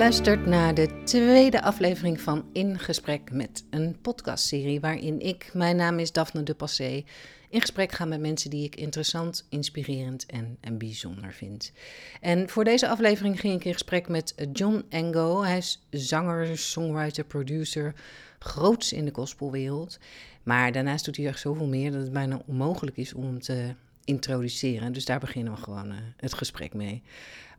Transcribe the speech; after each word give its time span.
luistert 0.00 0.46
naar 0.46 0.74
de 0.74 1.02
tweede 1.04 1.62
aflevering 1.62 2.20
van 2.20 2.44
In 2.52 2.78
Gesprek 2.78 3.32
met 3.32 3.64
een 3.70 4.00
podcastserie 4.00 4.80
waarin 4.80 5.20
ik, 5.20 5.50
mijn 5.52 5.76
naam 5.76 5.98
is 5.98 6.12
Daphne 6.12 6.42
de 6.42 6.54
Passé, 6.54 7.04
in 7.48 7.60
gesprek 7.60 7.92
ga 7.92 8.04
met 8.04 8.20
mensen 8.20 8.50
die 8.50 8.64
ik 8.64 8.76
interessant, 8.76 9.46
inspirerend 9.48 10.26
en, 10.26 10.56
en 10.60 10.78
bijzonder 10.78 11.32
vind. 11.32 11.72
En 12.20 12.48
voor 12.48 12.64
deze 12.64 12.88
aflevering 12.88 13.40
ging 13.40 13.54
ik 13.54 13.64
in 13.64 13.72
gesprek 13.72 14.08
met 14.08 14.34
John 14.52 14.84
Engo. 14.88 15.42
Hij 15.42 15.56
is 15.56 15.86
zanger, 15.90 16.58
songwriter, 16.58 17.24
producer, 17.24 17.94
groots 18.38 18.92
in 18.92 19.04
de 19.04 19.14
gospelwereld. 19.14 19.98
Maar 20.42 20.72
daarnaast 20.72 21.04
doet 21.04 21.16
hij 21.16 21.26
echt 21.26 21.40
zoveel 21.40 21.66
meer 21.66 21.92
dat 21.92 22.02
het 22.02 22.12
bijna 22.12 22.42
onmogelijk 22.46 22.96
is 22.96 23.14
om 23.14 23.40
te 23.40 23.74
introduceren. 24.04 24.92
Dus 24.92 25.04
daar 25.04 25.20
beginnen 25.20 25.52
we 25.52 25.62
gewoon 25.62 25.92
uh, 25.92 25.98
het 26.16 26.34
gesprek 26.34 26.74
mee. 26.74 27.02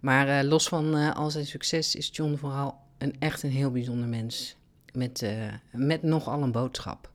Maar 0.02 0.28
uh, 0.28 0.50
los 0.50 0.68
van 0.68 0.98
uh, 0.98 1.16
al 1.16 1.30
zijn 1.30 1.46
succes 1.46 1.96
is 1.96 2.10
John 2.12 2.36
vooral 2.36 2.80
een 2.98 3.16
echt 3.20 3.44
een 3.44 3.52
heel 3.52 3.72
bijzonder 3.72 4.08
mens. 4.08 4.56
Met, 4.94 5.26
met 5.72 6.04
nogal 6.04 6.42
een 6.42 6.52
boodschap. 6.52 7.12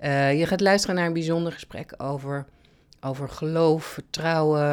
je 0.00 0.44
gaat 0.46 0.60
luisteren 0.60 0.96
naar 0.96 1.06
een 1.06 1.12
bijzonder 1.12 1.52
gesprek 1.52 1.94
over, 1.96 2.46
over 3.00 3.28
geloof, 3.28 3.84
vertrouwen, 3.84 4.66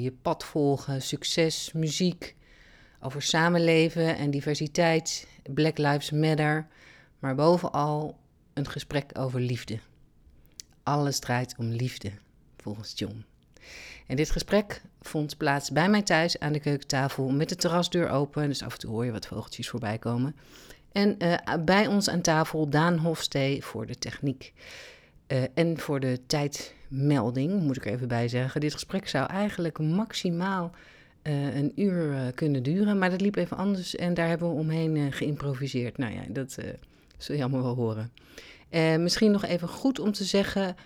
je 0.00 0.12
pad 0.22 0.44
volgen, 0.44 1.02
succes, 1.02 1.72
muziek. 1.72 2.36
Over 3.00 3.22
samenleven 3.22 4.16
en 4.16 4.30
diversiteit, 4.30 5.28
Black 5.54 5.78
Lives 5.78 6.10
Matter. 6.10 6.66
Maar 7.18 7.34
bovenal 7.34 8.18
een 8.54 8.68
gesprek 8.68 9.10
over 9.18 9.40
liefde. 9.40 9.78
Alles 10.82 11.18
draait 11.18 11.54
om 11.58 11.66
liefde, 11.66 12.12
volgens 12.56 12.92
John. 12.94 13.24
En 14.06 14.16
dit 14.16 14.30
gesprek 14.30 14.82
vond 15.06 15.36
plaats 15.36 15.70
bij 15.70 15.88
mij 15.88 16.02
thuis 16.02 16.38
aan 16.38 16.52
de 16.52 16.60
keukentafel 16.60 17.28
met 17.28 17.48
de 17.48 17.56
terrasdeur 17.56 18.08
open. 18.08 18.48
Dus 18.48 18.62
af 18.62 18.72
en 18.72 18.78
toe 18.78 18.90
hoor 18.90 19.04
je 19.04 19.12
wat 19.12 19.26
vogeltjes 19.26 19.68
voorbij 19.68 19.98
komen. 19.98 20.36
En 20.92 21.16
uh, 21.18 21.34
bij 21.64 21.86
ons 21.86 22.08
aan 22.08 22.20
tafel 22.20 22.68
Daan 22.68 22.96
Hofstee 22.98 23.64
voor 23.64 23.86
de 23.86 23.98
techniek. 23.98 24.52
Uh, 25.28 25.42
en 25.54 25.78
voor 25.78 26.00
de 26.00 26.20
tijdmelding, 26.26 27.62
moet 27.62 27.76
ik 27.76 27.86
er 27.86 27.92
even 27.92 28.08
bij 28.08 28.28
zeggen. 28.28 28.60
Dit 28.60 28.72
gesprek 28.72 29.08
zou 29.08 29.26
eigenlijk 29.26 29.78
maximaal 29.78 30.70
uh, 31.22 31.56
een 31.56 31.72
uur 31.74 32.32
kunnen 32.34 32.62
duren. 32.62 32.98
Maar 32.98 33.10
dat 33.10 33.20
liep 33.20 33.36
even 33.36 33.56
anders 33.56 33.96
en 33.96 34.14
daar 34.14 34.28
hebben 34.28 34.48
we 34.48 34.58
omheen 34.58 35.12
geïmproviseerd. 35.12 35.98
Nou 35.98 36.12
ja, 36.12 36.22
dat 36.28 36.58
zul 37.16 37.34
je 37.34 37.42
allemaal 37.42 37.62
wel 37.62 37.74
horen. 37.74 38.12
misschien 39.02 39.30
nog 39.30 39.44
even 39.44 39.68
goed 39.68 39.98
om 39.98 40.12
te 40.12 40.24
zeggen 40.24 40.76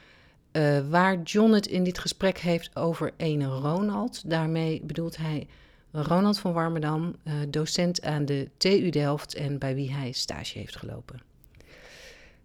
uh, 0.52 0.88
waar 0.88 1.22
John 1.22 1.52
het 1.52 1.66
in 1.66 1.84
dit 1.84 1.98
gesprek 1.98 2.38
heeft 2.38 2.76
over 2.76 3.12
ene 3.16 3.46
Ronald. 3.46 4.30
Daarmee 4.30 4.80
bedoelt 4.84 5.16
hij 5.16 5.46
Ronald 5.90 6.38
van 6.38 6.52
Warmerdam, 6.52 7.14
uh, 7.24 7.34
docent 7.48 8.02
aan 8.02 8.24
de 8.24 8.48
TU 8.56 8.90
Delft 8.90 9.34
en 9.34 9.58
bij 9.58 9.74
wie 9.74 9.92
hij 9.92 10.12
stage 10.12 10.58
heeft 10.58 10.76
gelopen. 10.76 11.20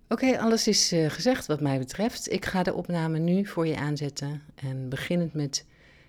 Oké, 0.09 0.39
alles 0.39 0.67
is 0.67 0.94
uh, 0.94 1.09
gezegd 1.09 1.45
wat 1.45 1.62
mij 1.62 1.80
betreft. 1.80 2.31
Ik 2.31 2.45
ga 2.45 2.64
de 2.64 2.73
opname 2.73 3.20
nu 3.20 3.45
voor 3.45 3.67
je 3.67 3.78
aanzetten 3.78 4.42
en 4.56 4.90
beginnend 4.90 5.34
met 5.34 5.66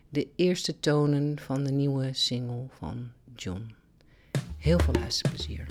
de 0.09 0.29
eerste 0.37 0.81
tonen 0.81 1.39
van 1.39 1.65
de 1.65 1.71
nieuwe 1.71 2.13
single 2.13 2.65
van 2.79 3.11
John. 3.35 3.75
Heel 4.59 4.79
veel 4.79 4.95
luisterplezier. 4.95 5.67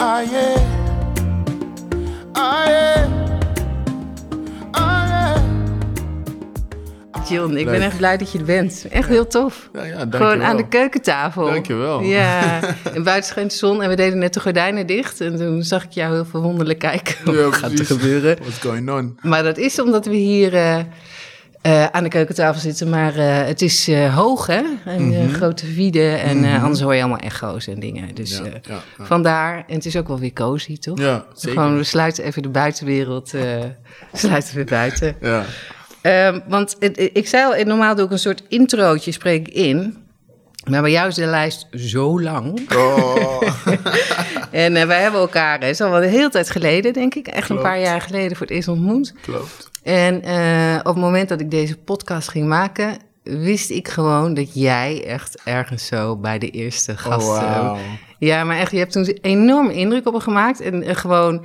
Ah, 0.00 0.22
yeah. 0.22 0.78
John, 7.28 7.56
ik 7.56 7.64
ben 7.64 7.80
echt 7.80 7.96
blij 7.96 8.16
dat 8.16 8.32
je 8.32 8.38
er 8.38 8.44
bent. 8.44 8.86
Echt 8.90 9.08
heel 9.08 9.26
tof. 9.26 9.70
Ja, 9.72 9.84
ja, 9.84 10.06
Gewoon 10.10 10.42
aan 10.42 10.56
de 10.56 10.68
keukentafel. 10.68 11.44
Dankjewel. 11.44 12.00
Ja, 12.00 12.60
en 12.94 13.02
buiten 13.02 13.30
schijnt 13.30 13.50
de 13.50 13.56
zon 13.56 13.82
en 13.82 13.88
we 13.88 13.96
deden 13.96 14.18
net 14.18 14.34
de 14.34 14.40
gordijnen 14.40 14.86
dicht. 14.86 15.20
En 15.20 15.36
toen 15.36 15.62
zag 15.62 15.84
ik 15.84 15.90
jou 15.90 16.14
heel 16.14 16.24
verwonderlijk 16.24 16.78
kijken. 16.78 17.34
Wat 17.44 17.54
gaat 17.54 17.78
er 17.78 17.84
gebeuren? 17.84 18.36
What's 18.40 18.58
going 18.58 18.90
on? 18.90 19.18
Maar 19.22 19.42
dat 19.42 19.58
is 19.58 19.80
omdat 19.80 20.06
we 20.06 20.14
hier... 20.14 20.54
Uh, 20.54 20.78
uh, 21.62 21.86
aan 21.86 22.02
de 22.02 22.08
keukentafel 22.08 22.60
zitten. 22.60 22.88
Maar 22.88 23.16
uh, 23.16 23.44
het 23.44 23.62
is 23.62 23.88
uh, 23.88 24.16
hoog, 24.16 24.46
hè? 24.46 24.62
En 24.84 25.02
mm-hmm. 25.02 25.32
grote 25.32 25.66
vide. 25.66 26.08
En 26.08 26.38
mm-hmm. 26.38 26.62
anders 26.62 26.80
hoor 26.80 26.94
je 26.94 27.00
allemaal 27.00 27.18
echo's 27.18 27.66
en 27.66 27.80
dingen. 27.80 28.14
Dus 28.14 28.38
ja, 28.38 28.44
ja, 28.44 28.60
ja. 28.62 29.04
vandaar. 29.04 29.64
En 29.66 29.74
het 29.74 29.86
is 29.86 29.96
ook 29.96 30.08
wel 30.08 30.18
weer 30.18 30.32
cozy, 30.32 30.78
toch? 30.78 30.98
Ja, 30.98 31.24
zeker. 31.34 31.58
Gewoon, 31.58 31.76
we 31.76 31.84
sluiten 31.84 32.24
even 32.24 32.42
de 32.42 32.48
buitenwereld. 32.48 33.34
sluiten 34.12 34.56
we 34.56 34.64
buiten. 34.64 35.16
Ja. 35.20 35.44
Um, 36.02 36.42
want 36.48 36.76
het, 36.78 37.10
ik 37.12 37.28
zei 37.28 37.44
al, 37.44 37.64
normaal 37.64 37.94
doe 37.94 38.04
ik 38.04 38.10
een 38.10 38.18
soort 38.18 38.42
introotje, 38.48 39.12
spreek 39.12 39.48
ik 39.48 39.54
in. 39.54 39.96
Maar 40.70 40.82
bij 40.82 40.90
jou 40.90 41.08
is 41.08 41.14
de 41.14 41.26
lijst 41.26 41.66
zo 41.70 42.20
lang. 42.20 42.72
Oh. 42.74 43.42
en 44.50 44.76
uh, 44.76 44.84
wij 44.84 45.02
hebben 45.02 45.20
elkaar, 45.20 45.60
het 45.60 45.68
is 45.68 45.80
al 45.80 45.90
wel 45.90 46.02
een 46.02 46.08
hele 46.08 46.28
tijd 46.28 46.50
geleden, 46.50 46.92
denk 46.92 47.14
ik. 47.14 47.26
Echt 47.26 47.46
Klopt. 47.46 47.62
een 47.62 47.68
paar 47.68 47.80
jaar 47.80 48.00
geleden 48.00 48.36
voor 48.36 48.46
het 48.46 48.54
eerst 48.54 48.68
ontmoet. 48.68 49.14
Klopt. 49.22 49.67
En 49.88 50.28
uh, 50.28 50.78
op 50.78 50.94
het 50.94 51.04
moment 51.04 51.28
dat 51.28 51.40
ik 51.40 51.50
deze 51.50 51.76
podcast 51.76 52.28
ging 52.28 52.46
maken, 52.46 52.96
wist 53.22 53.70
ik 53.70 53.88
gewoon 53.88 54.34
dat 54.34 54.54
jij 54.54 55.04
echt 55.06 55.40
ergens 55.44 55.86
zo 55.86 56.16
bij 56.16 56.38
de 56.38 56.50
eerste 56.50 56.96
gasten. 56.96 57.44
Oh, 57.44 57.66
wow. 57.66 57.78
Ja, 58.18 58.44
maar 58.44 58.58
echt, 58.58 58.70
je 58.70 58.78
hebt 58.78 58.92
toen 58.92 59.08
een 59.08 59.18
enorme 59.22 59.74
indruk 59.74 60.06
op 60.06 60.12
me 60.12 60.20
gemaakt. 60.20 60.60
En 60.60 60.88
uh, 60.88 60.96
gewoon 60.96 61.44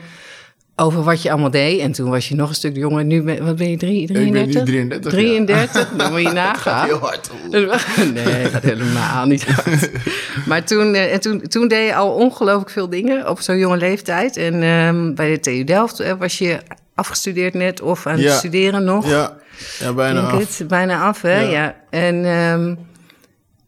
over 0.76 1.04
wat 1.04 1.22
je 1.22 1.32
allemaal 1.32 1.52
deed. 1.52 1.80
En 1.80 1.92
toen 1.92 2.10
was 2.10 2.30
je 2.30 2.36
nog 2.36 2.50
een 2.50 2.56
stuk 2.56 2.76
jonger. 2.76 3.06
Nu 3.06 3.22
ben, 3.22 3.46
wat 3.46 3.56
ben 3.56 3.70
je, 3.70 3.78
drie, 3.78 4.08
33? 4.08 4.62
Ik 4.62 4.68
ben 4.68 4.88
nu 4.88 4.88
33, 4.88 5.12
33, 5.12 5.92
ja. 5.92 5.98
dan 5.98 6.12
moet 6.12 6.22
je 6.22 6.32
nagaan. 6.44 6.86
heel 6.86 7.00
hard. 7.00 7.32
nee, 8.14 8.52
dat 8.52 8.64
helemaal 8.64 9.26
niet 9.26 9.46
hard. 9.46 9.90
Maar 10.48 10.66
toen, 10.66 10.96
en 10.96 11.20
toen, 11.20 11.42
toen 11.42 11.68
deed 11.68 11.88
je 11.88 11.96
al 11.96 12.14
ongelooflijk 12.14 12.70
veel 12.70 12.90
dingen 12.90 13.30
op 13.30 13.42
zo'n 13.42 13.58
jonge 13.58 13.78
leeftijd. 13.78 14.38
En 14.38 14.64
um, 14.64 15.16
bij 15.16 15.30
de 15.30 15.40
TU 15.40 15.64
Delft 15.64 16.16
was 16.18 16.38
je 16.38 16.60
afgestudeerd 16.96 17.54
net 17.54 17.82
of 17.82 18.08
aan 18.08 18.18
ja. 18.18 18.24
het 18.24 18.34
studeren 18.34 18.84
nog. 18.84 19.10
Ja, 19.10 19.38
ja 19.80 19.94
bijna 19.94 20.22
Denk 20.22 20.34
af. 20.34 20.58
Het, 20.58 20.68
bijna 20.68 21.02
af, 21.02 21.22
hè? 21.22 21.40
Ja. 21.40 21.50
ja. 21.50 21.76
En... 21.90 22.26
Um, 22.26 22.78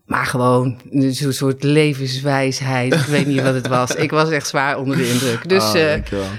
maar 0.05 0.25
gewoon 0.25 0.81
zo'n 1.09 1.31
soort 1.31 1.63
levenswijsheid. 1.63 2.93
Ik 2.93 2.99
weet 2.99 3.25
niet 3.25 3.41
wat 3.41 3.53
het 3.53 3.67
was. 3.67 3.95
Ik 4.05 4.11
was 4.11 4.29
echt 4.29 4.47
zwaar 4.47 4.77
onder 4.77 4.97
de 4.97 5.09
indruk. 5.09 5.49
Dus, 5.49 5.63
oh, 5.63 5.75
uh, 5.75 5.93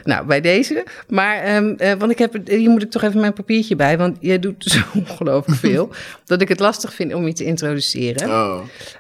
nou, 0.05 0.27
bij 0.27 0.41
deze. 0.41 0.85
Maar, 1.09 1.57
um, 1.57 1.75
uh, 1.79 1.93
want 1.93 2.11
ik 2.11 2.19
heb, 2.19 2.37
hier 2.45 2.71
moet 2.71 2.83
ik 2.83 2.91
toch 2.91 3.03
even 3.03 3.21
mijn 3.21 3.33
papiertje 3.33 3.77
bij. 3.77 3.99
Want 3.99 4.17
jij 4.21 4.39
doet 4.39 4.65
zo 4.73 4.81
ongelooflijk 4.95 5.61
veel. 5.61 5.91
dat 6.25 6.41
ik 6.41 6.49
het 6.49 6.61
lastig 6.61 6.95
vind 6.95 7.15
om 7.15 7.27
je 7.27 7.33
te 7.33 7.45
introduceren. 7.45 8.29
Oh. 8.29 8.59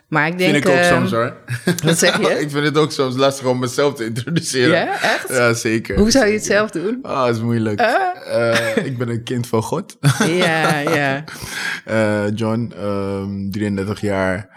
Maar 0.08 0.26
ik 0.26 0.38
denk... 0.38 0.52
Vind 0.52 0.64
ik 0.64 0.70
ook 0.70 0.78
uh, 0.78 0.88
soms 0.88 1.10
hoor. 1.10 1.36
Wat 1.84 1.98
zeg 1.98 2.20
je? 2.20 2.28
ik 2.44 2.50
vind 2.50 2.64
het 2.64 2.78
ook 2.78 2.92
soms 2.92 3.16
lastig 3.16 3.46
om 3.46 3.58
mezelf 3.58 3.94
te 3.94 4.04
introduceren. 4.04 4.76
Ja, 4.76 5.02
echt? 5.02 5.28
Ja, 5.28 5.52
zeker. 5.52 5.98
Hoe 5.98 6.10
zou 6.10 6.26
je 6.26 6.32
het 6.32 6.44
zelf 6.44 6.70
doen? 6.70 6.98
Ah, 7.02 7.12
oh, 7.12 7.26
dat 7.26 7.34
is 7.34 7.42
moeilijk. 7.42 7.80
Uh? 7.80 8.84
ik 8.86 8.98
ben 8.98 9.08
een 9.08 9.22
kind 9.22 9.46
van 9.46 9.62
God. 9.62 9.96
ja, 10.26 10.78
ja. 10.78 11.24
Uh, 11.90 12.24
John, 12.34 12.72
um, 12.82 13.50
33 13.50 14.00
jaar. 14.00 14.48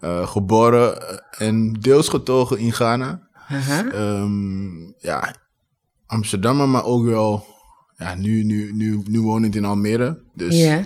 Uh, 0.00 0.26
geboren 0.26 0.98
en 1.30 1.72
deels 1.72 2.08
getogen 2.08 2.58
in 2.58 2.72
Ghana. 2.72 3.28
Uh-huh. 3.52 4.20
Um, 4.20 4.94
ja, 4.98 5.34
Amsterdam, 6.06 6.70
maar 6.70 6.84
ook 6.84 7.04
wel. 7.04 7.46
Ja, 7.96 8.14
nu, 8.14 8.42
nu, 8.42 8.72
nu, 8.72 9.02
nu 9.04 9.20
wonend 9.20 9.56
in 9.56 9.64
Almere. 9.64 10.18
Dus 10.34 10.56
yeah. 10.56 10.84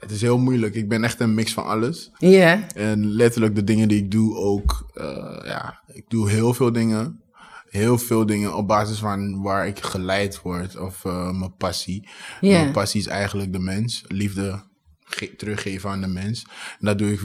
Het 0.00 0.10
is 0.10 0.20
heel 0.20 0.38
moeilijk. 0.38 0.74
Ik 0.74 0.88
ben 0.88 1.04
echt 1.04 1.20
een 1.20 1.34
mix 1.34 1.52
van 1.52 1.64
alles. 1.64 2.10
Ja. 2.18 2.28
Yeah. 2.28 2.60
En 2.74 3.06
letterlijk 3.06 3.54
de 3.54 3.64
dingen 3.64 3.88
die 3.88 4.02
ik 4.02 4.10
doe 4.10 4.36
ook. 4.36 4.90
Uh, 4.94 5.40
ja, 5.44 5.82
ik 5.86 6.04
doe 6.08 6.30
heel 6.30 6.54
veel 6.54 6.72
dingen. 6.72 7.22
Heel 7.68 7.98
veel 7.98 8.26
dingen 8.26 8.56
op 8.56 8.68
basis 8.68 8.98
van 8.98 9.42
waar 9.42 9.66
ik 9.66 9.80
geleid 9.80 10.42
word. 10.42 10.76
Of 10.76 11.04
uh, 11.04 11.30
mijn 11.30 11.56
passie. 11.56 12.08
Yeah. 12.40 12.60
Mijn 12.60 12.72
passie 12.72 13.00
is 13.00 13.06
eigenlijk 13.06 13.52
de 13.52 13.58
mens. 13.58 14.04
Liefde 14.06 14.62
ge- 15.00 15.36
teruggeven 15.36 15.90
aan 15.90 16.00
de 16.00 16.06
mens. 16.06 16.46
En 16.78 16.86
dat 16.86 16.98
doe 16.98 17.12
ik 17.12 17.20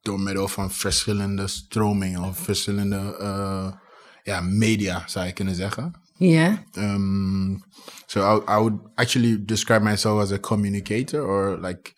door 0.00 0.20
middel 0.20 0.48
van 0.48 0.70
verschillende 0.70 1.46
stromingen 1.46 2.22
of 2.22 2.38
verschillende 2.38 3.18
uh, 3.20 3.72
ja, 4.22 4.40
media, 4.40 5.02
zou 5.06 5.26
je 5.26 5.32
kunnen 5.32 5.54
zeggen. 5.54 6.00
Yeah. 6.14 6.54
Um, 6.76 7.62
so 8.06 8.20
I, 8.20 8.52
I 8.52 8.56
would 8.56 8.74
actually 8.94 9.44
describe 9.44 9.84
myself 9.84 10.20
as 10.20 10.32
a 10.32 10.38
communicator 10.38 11.26
or 11.26 11.58
like 11.60 11.92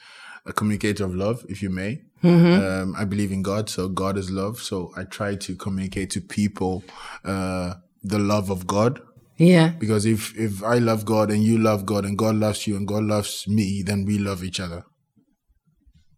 a 0.51 0.53
communicator 0.53 1.05
of 1.05 1.15
love, 1.15 1.39
if 1.49 1.59
you 1.63 1.71
may. 1.71 1.93
Mm-hmm. 2.23 2.55
Um, 2.65 2.95
I 3.03 3.05
believe 3.13 3.33
in 3.33 3.43
God, 3.43 3.65
so 3.71 3.89
God 3.89 4.19
is 4.19 4.29
love. 4.31 4.59
So 4.71 4.77
I 5.01 5.05
try 5.05 5.37
to 5.47 5.57
communicate 5.57 6.11
to 6.11 6.21
people 6.21 6.85
uh, 7.25 7.75
the 8.03 8.19
love 8.19 8.51
of 8.51 8.67
God. 8.67 9.01
Yeah. 9.39 9.69
Because 9.79 10.05
if, 10.05 10.37
if 10.39 10.63
I 10.63 10.77
love 10.79 11.05
God 11.07 11.31
and 11.31 11.43
you 11.43 11.57
love 11.57 11.87
God 11.87 12.05
and 12.05 12.19
God 12.19 12.35
loves 12.37 12.67
you 12.67 12.77
and 12.77 12.87
God 12.87 13.05
loves 13.05 13.49
me, 13.49 13.83
then 13.89 14.05
we 14.05 14.19
love 14.19 14.45
each 14.45 14.61
other. 14.61 14.83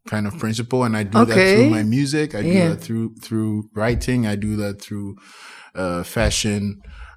kind 0.09 0.27
of 0.27 0.37
principle 0.45 0.83
and 0.87 0.97
i 0.97 1.05
do 1.05 1.19
Okay. 1.19 1.35
that 1.35 1.53
through 1.55 1.71
my 1.79 1.85
music 1.85 2.35
i 2.35 2.43
do 2.43 2.49
Yeah. 2.49 2.71
that 2.71 2.81
through 2.87 3.15
through 3.25 3.55
writing 3.81 4.21
i 4.27 4.35
do 4.35 4.53
that 4.63 4.83
through 4.85 5.09
uh, 5.83 6.03
fashion 6.03 6.63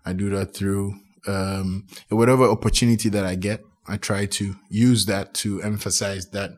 i 0.05 0.13
do 0.13 0.27
that 0.35 0.53
through 0.57 0.85
um, 1.35 1.67
whatever 2.09 2.43
opportunity 2.57 3.09
that 3.15 3.25
i 3.25 3.35
get 3.47 3.59
i 3.93 3.97
try 4.09 4.21
to 4.27 4.45
use 4.69 5.01
that 5.11 5.33
to 5.41 5.49
emphasize 5.71 6.23
that 6.37 6.51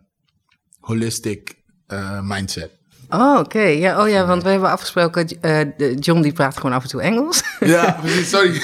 holistic 0.87 1.53
eh, 1.87 2.19
mindset. 2.21 2.69
Oh, 3.09 3.39
oké. 3.39 3.59
Ja, 3.61 4.01
oh 4.03 4.09
ja, 4.09 4.25
want 4.25 4.43
we 4.43 4.49
hebben 4.49 4.69
afgesproken, 4.69 5.27
de- 5.27 5.95
John 5.99 6.21
die 6.21 6.31
praat 6.33 6.55
gewoon 6.57 6.73
af 6.73 6.83
en 6.83 6.89
toe 6.89 7.01
Engels. 7.01 7.43
Ja, 7.59 7.97
precies, 8.01 8.29
sorry. 8.29 8.61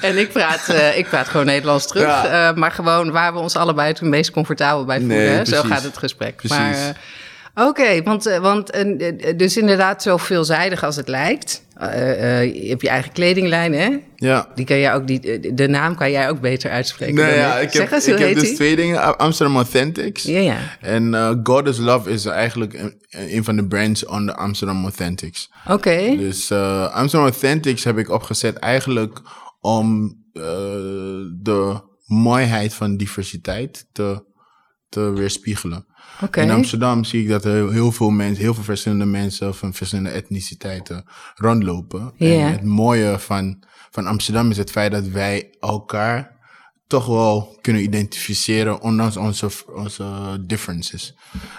en 0.00 0.18
ik 0.18 0.32
praat, 0.32 0.68
eh, 0.68 0.98
ik 0.98 1.08
praat 1.08 1.28
gewoon 1.28 1.46
Nederlands 1.46 1.86
terug. 1.86 2.02
Ja. 2.22 2.52
Maar 2.56 2.70
gewoon 2.70 3.10
waar 3.10 3.32
we 3.32 3.38
ons 3.38 3.56
allebei 3.56 3.88
het 3.88 4.00
meest 4.00 4.30
comfortabel 4.30 4.84
bij 4.84 4.98
voelen. 4.98 5.16
Nee? 5.16 5.44
Zo 5.46 5.62
gaat 5.62 5.82
het 5.82 5.98
gesprek. 5.98 6.36
Precies. 6.36 6.56
Maar, 6.56 6.96
Oké, 7.54 8.02
want, 8.02 8.26
eh, 8.26 8.38
want 8.38 8.70
eh, 8.70 9.08
eh, 9.28 9.38
dus 9.38 9.56
inderdaad 9.56 10.02
zo 10.02 10.16
veelzijdig 10.16 10.84
als 10.84 10.96
het 10.96 11.08
lijkt. 11.08 11.62
Eh, 11.74 12.62
je 12.62 12.68
hebt 12.68 12.82
je 12.82 12.88
eigen 12.88 13.12
kledinglijn, 13.12 13.72
hè? 13.72 13.98
ja. 14.16 14.48
Die 14.54 14.64
kan 14.64 14.78
jij 14.78 14.94
ook, 14.94 15.06
die, 15.06 15.54
de 15.54 15.68
naam 15.68 15.96
kan 15.96 16.10
jij 16.10 16.28
ook 16.28 16.40
beter 16.40 16.70
uitspreken. 16.70 17.14
Nee, 17.14 17.34
ja, 17.34 17.56
ik. 17.56 17.62
ik 17.62 17.70
zeg 17.70 17.82
heb, 17.82 17.92
eens, 17.92 18.06
ik 18.06 18.10
hoe 18.10 18.18
heb 18.18 18.28
heet 18.28 18.38
dus 18.38 18.48
die? 18.48 18.56
twee 18.56 18.76
dingen. 18.76 19.18
Amsterdam 19.18 19.56
Authentics. 19.56 20.22
Ja, 20.22 20.38
ja. 20.38 20.58
En 20.80 21.40
God 21.42 21.68
is 21.68 21.78
Love 21.78 22.10
is 22.10 22.24
eigenlijk 22.24 22.74
een, 22.74 22.94
een 23.10 23.44
van 23.44 23.56
de 23.56 23.66
brands 23.66 24.06
onder 24.06 24.34
Amsterdam 24.34 24.82
Authentics. 24.82 25.50
Oké. 25.68 26.16
Dus 26.16 26.52
Amsterdam 26.92 27.28
Authentics 27.28 27.84
heb 27.84 27.98
ik 27.98 28.10
opgezet 28.10 28.56
eigenlijk 28.56 29.20
om 29.60 30.16
de 31.42 31.80
mooiheid 32.06 32.74
van 32.74 32.96
diversiteit 32.96 33.86
te, 33.92 34.24
te 34.88 35.12
weerspiegelen. 35.12 35.86
In 36.30 36.50
Amsterdam 36.50 37.04
zie 37.04 37.22
ik 37.22 37.28
dat 37.28 37.44
er 37.44 37.72
heel, 37.72 37.92
veel 37.92 38.10
mensen, 38.10 38.42
heel 38.42 38.54
veel 38.54 38.62
verschillende 38.62 39.04
mensen 39.04 39.54
van 39.54 39.74
verschillende 39.74 40.10
etniciteiten 40.10 41.04
rondlopen. 41.34 42.12
En 42.18 42.52
het 42.52 42.64
mooie 42.64 43.18
van, 43.18 43.62
van 43.90 44.06
Amsterdam 44.06 44.50
is 44.50 44.56
het 44.56 44.70
feit 44.70 44.92
dat 44.92 45.06
wij 45.06 45.54
elkaar 45.60 46.40
toch 46.86 47.06
wel 47.06 47.58
kunnen 47.60 47.82
identificeren, 47.82 48.80
ondanks 48.80 49.16
onze, 49.16 49.48
onze 49.74 50.04
differences. 50.40 51.14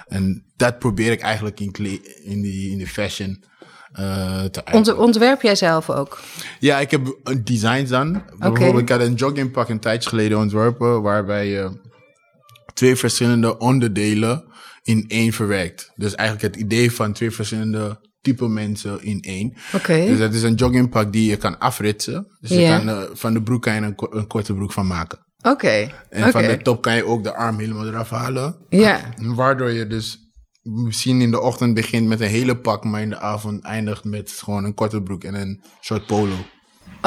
En 0.07 0.45
dat 0.55 0.79
probeer 0.79 1.11
ik 1.11 1.21
eigenlijk 1.21 1.59
in, 1.59 1.73
in, 2.23 2.41
die, 2.41 2.71
in 2.71 2.77
die 2.77 2.87
fashion 2.87 3.43
eh, 3.91 4.43
te. 4.43 4.63
Ont- 4.71 4.95
ontwerp 4.95 5.41
jij 5.41 5.55
zelf 5.55 5.89
ook? 5.89 6.19
Ja, 6.59 6.79
ik 6.79 6.91
heb 6.91 7.17
een 7.23 7.43
design 7.43 7.85
dan. 7.85 8.23
Bijvoorbeeld, 8.37 8.81
ik 8.81 8.89
had 8.89 9.01
een 9.01 9.13
joggingpak 9.13 9.69
een 9.69 9.79
tijdje 9.79 10.09
geleden 10.09 10.37
ontworpen, 10.37 11.01
waarbij 11.01 11.47
je 11.47 11.82
twee 12.73 12.95
verschillende 12.95 13.57
onderdelen 13.57 14.43
in 14.83 15.05
één 15.07 15.33
verwerkt. 15.33 15.91
Dus 15.95 16.15
eigenlijk 16.15 16.55
het 16.55 16.63
idee 16.63 16.91
van 16.91 17.13
twee 17.13 17.31
verschillende 17.31 17.99
type 18.21 18.47
mensen 18.47 19.03
in 19.03 19.21
één. 19.21 19.53
Oké. 19.73 20.05
Dus 20.05 20.19
dat 20.19 20.33
is 20.33 20.43
een 20.43 20.53
joggingpak 20.55 21.11
die 21.13 21.29
je 21.29 21.37
kan 21.37 21.59
afritsen. 21.59 22.27
Dus 22.39 22.49
je 22.49 22.55
kan, 22.77 22.89
eh, 22.89 23.01
van 23.13 23.33
de 23.33 23.41
broek 23.43 23.61
kan 23.61 23.73
je 23.75 23.81
een, 23.81 23.95
ko- 23.95 24.09
een 24.11 24.27
korte 24.27 24.53
broek 24.53 24.71
van 24.71 24.87
maken. 24.87 25.19
Oké. 25.41 25.91
En 26.09 26.21
van 26.31 26.41
de 26.41 26.47
top 26.63 26.81
kan 26.81 26.95
je 26.95 27.05
ook 27.05 27.23
de 27.23 27.33
arm 27.35 27.59
helemaal 27.59 27.87
eraf 27.87 28.09
halen. 28.09 28.55
Ja. 28.69 29.01
Waardoor 29.17 29.71
je 29.71 29.87
dus 29.87 30.17
misschien 30.61 31.21
in 31.21 31.31
de 31.31 31.41
ochtend 31.41 31.73
begint 31.73 32.07
met 32.07 32.21
een 32.21 32.27
hele 32.27 32.57
pak, 32.57 32.83
maar 32.83 33.01
in 33.01 33.09
de 33.09 33.19
avond 33.19 33.63
eindigt 33.63 34.03
met 34.03 34.31
gewoon 34.31 34.63
een 34.63 34.73
korte 34.73 35.01
broek 35.01 35.23
en 35.23 35.33
een 35.33 35.63
soort 35.81 36.05
polo. 36.05 36.35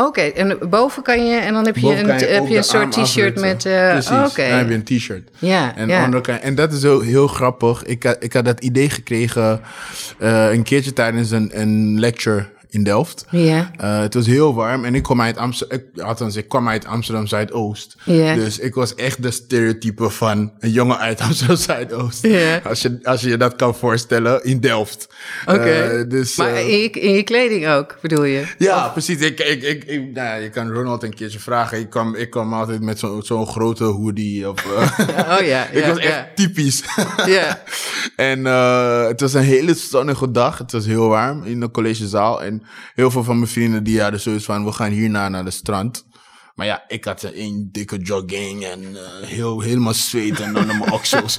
Oké, 0.05 0.21
en 0.21 0.59
boven 0.71 1.03
kan 1.03 1.27
je, 1.27 1.37
en 1.37 1.53
dan 1.53 1.65
heb 1.67 1.75
je 1.77 1.81
Boven 1.81 1.99
een, 2.11 2.19
je 2.19 2.25
heb 2.27 2.47
je 2.47 2.57
een 2.57 2.65
soort 2.65 2.93
t-shirt 2.93 3.41
met. 3.41 3.65
eh 3.67 3.91
Precies, 3.91 4.11
oh, 4.11 4.25
Oké. 4.27 4.49
dan 4.49 4.59
heb 4.59 4.69
je 4.69 4.75
een 4.75 4.85
t-shirt. 4.85 5.29
Ja, 5.39 5.77
En, 5.77 5.89
ja. 5.89 6.05
onder 6.05 6.21
kan- 6.21 6.39
en 6.39 6.55
dat 6.55 6.73
is 6.73 6.83
heel, 6.83 7.01
heel 7.01 7.27
grappig. 7.27 7.83
Ik 7.85 8.03
had, 8.03 8.17
ik 8.21 8.33
had 8.33 8.45
dat 8.45 8.61
idee 8.61 8.91
gekregen 8.91 9.61
eh, 10.19 10.53
een 10.53 10.63
keertje 10.63 10.93
tijdens 10.93 11.31
een, 11.31 11.51
een 11.61 12.01
lecture 12.01 12.47
in 12.71 12.83
Delft. 12.83 13.27
Ja. 13.31 13.71
Eh, 13.77 13.99
het 13.99 14.15
was 14.15 14.27
heel 14.27 14.55
warm 14.55 14.85
en 14.85 14.95
ik 14.95 15.03
kwam 15.03 15.21
uit 15.21 15.37
Amsterdam, 15.37 15.81
althans 16.07 16.37
ik 16.37 16.49
kwam 16.49 16.69
uit 16.69 16.87
Amsterdam 16.87 17.27
Zuidoost. 17.27 17.97
Ja. 18.05 18.35
Dus 18.35 18.59
ik 18.59 18.75
was 18.75 18.95
echt 18.95 19.23
de 19.23 19.31
stereotype 19.31 20.11
van 20.11 20.53
een 20.59 20.71
jongen 20.71 20.99
uit 20.99 21.21
Amsterdam 21.27 21.57
Zuidoost. 21.57 22.23
Ja. 22.23 22.61
Als, 22.65 22.83
je, 22.83 22.99
als 23.03 23.21
je 23.21 23.29
je 23.29 23.37
dat 23.37 23.57
kan 23.57 23.75
voorstellen 23.75 24.45
in 24.45 24.61
Delft. 24.61 25.09
Oké. 25.47 25.61
Eh, 25.61 26.09
dus, 26.09 26.37
maar 26.37 26.55
eh, 26.55 26.73
in, 26.73 26.79
je, 26.79 26.91
in 26.91 27.13
je 27.13 27.23
kleding 27.23 27.69
ook, 27.69 27.99
bedoel 28.01 28.25
je? 28.25 28.45
ja, 28.59 28.89
precies. 28.89 29.21
Ik, 29.21 29.41
ik, 29.41 29.63
ik, 29.63 29.85
ik, 29.85 30.01
nou 30.01 30.27
ja, 30.27 30.35
je 30.35 30.51
kan 30.51 30.73
Ronald 30.73 31.03
een 31.03 31.15
keertje 31.15 31.39
vragen. 31.39 31.79
Ik 31.79 31.91
kwam, 31.91 32.15
ik 32.15 32.31
kwam 32.31 32.55
altijd 32.55 32.81
met 32.81 32.99
zo'n 32.99 33.23
zo'n 33.23 33.47
grote 33.47 33.85
hoodie. 33.85 34.49
Of, 34.49 34.65
eh, 34.65 35.09
Oh 35.39 35.47
ja. 35.47 35.67
ik 35.73 35.85
was 35.85 35.99
echt 35.99 36.37
typisch. 36.37 36.83
Ja. 37.27 37.63
en 38.17 38.45
het 39.07 39.21
was 39.21 39.35
een 39.35 39.43
hele 39.43 39.75
zonnige 39.75 40.31
dag. 40.31 40.59
Het 40.59 40.73
was 40.73 40.87
heel 40.87 41.09
warm 41.09 41.45
in 41.45 41.61
de 41.61 41.71
collegezaal. 41.71 42.43
En 42.43 42.56
heel 42.95 43.11
veel 43.11 43.25
van 43.25 43.37
mijn 43.39 43.51
vrienden 43.51 43.85
die 43.85 44.01
hadden 44.01 44.21
zoiets 44.21 44.45
van... 44.45 44.65
we 44.65 44.73
gaan 44.73 44.91
hierna 44.91 45.29
naar 45.29 45.45
de 45.45 45.51
strand. 45.51 46.07
Maar 46.57 46.67
ja, 46.67 46.85
ik 46.89 47.05
had 47.05 47.23
een 47.23 47.69
dikke 47.73 47.99
jogging 47.99 48.65
en 48.65 48.97
eh, 48.97 49.29
heel, 49.29 49.61
helemaal 49.61 49.95
zweten 49.95 50.47
onder 50.47 50.67
mijn 50.67 50.93
oksels. 50.93 51.37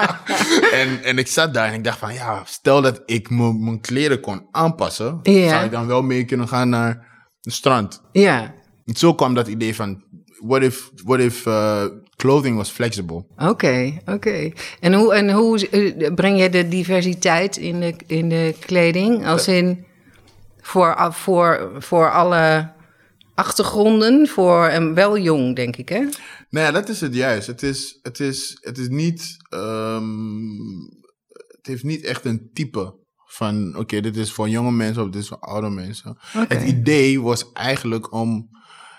en, 0.80 1.02
en 1.02 1.18
ik 1.18 1.26
zat 1.26 1.54
daar 1.54 1.68
en 1.68 1.74
ik 1.74 1.84
dacht 1.84 1.98
van... 1.98 2.14
ja, 2.14 2.42
stel 2.44 2.82
dat 2.82 3.02
ik 3.06 3.30
mijn 3.30 3.80
kleren 3.80 4.20
kon 4.20 4.46
aanpassen... 4.50 5.20
Zou 5.22 5.64
ik 5.64 5.70
dan 5.70 5.86
wel 5.86 6.02
mee 6.02 6.24
kunnen 6.24 6.48
gaan 6.48 6.68
naar 6.68 7.06
de 7.40 7.50
strand. 7.50 8.02
Ja. 8.12 8.54
En 8.84 8.96
zo 8.96 9.14
kwam 9.14 9.34
dat 9.34 9.48
idee 9.48 9.74
van... 9.74 10.04
what 10.38 10.62
if, 10.62 10.90
what 11.04 11.20
if 11.20 11.46
uh, 11.46 11.84
clothing 12.16 12.56
was 12.56 12.70
flexible? 12.70 13.24
Oké, 13.36 14.00
oké. 14.06 14.52
En 14.80 14.94
hoe, 14.94 15.14
en 15.14 15.30
hoe 15.30 15.68
eh, 15.68 16.14
breng 16.14 16.40
je 16.40 16.48
de 16.48 16.68
diversiteit 16.68 17.56
in 17.56 17.80
de, 17.80 17.94
in 18.06 18.28
de 18.28 18.54
kleding? 18.58 19.26
Als 19.26 19.48
in 19.48 19.84
voor, 20.62 21.08
voor, 21.12 21.70
voor 21.78 22.10
alle 22.12 22.72
achtergronden, 23.34 24.28
voor 24.28 24.66
en 24.66 24.94
wel 24.94 25.18
jong, 25.18 25.56
denk 25.56 25.76
ik, 25.76 25.88
hè? 25.88 25.98
Nou 26.50 26.66
ja, 26.66 26.70
dat 26.72 26.88
is 26.88 27.00
het 27.00 27.14
juist. 27.14 27.46
Het 27.46 27.62
is, 27.62 27.98
het 28.02 28.20
is, 28.20 28.58
het 28.60 28.78
is 28.78 28.88
niet. 28.88 29.36
ehm, 29.48 30.48
het 31.46 31.66
heeft 31.66 31.82
niet 31.84 32.04
echt 32.04 32.24
een 32.24 32.50
type 32.52 32.94
van. 33.26 33.76
Oké, 33.76 34.00
dit 34.00 34.16
is 34.16 34.32
voor 34.32 34.48
jonge 34.48 34.70
mensen 34.72 35.02
of 35.02 35.08
dit 35.10 35.22
is 35.22 35.28
voor 35.28 35.38
oude 35.38 35.68
mensen. 35.68 36.18
Het 36.32 36.62
idee 36.62 37.22
was 37.22 37.52
eigenlijk 37.52 38.12
om. 38.12 38.48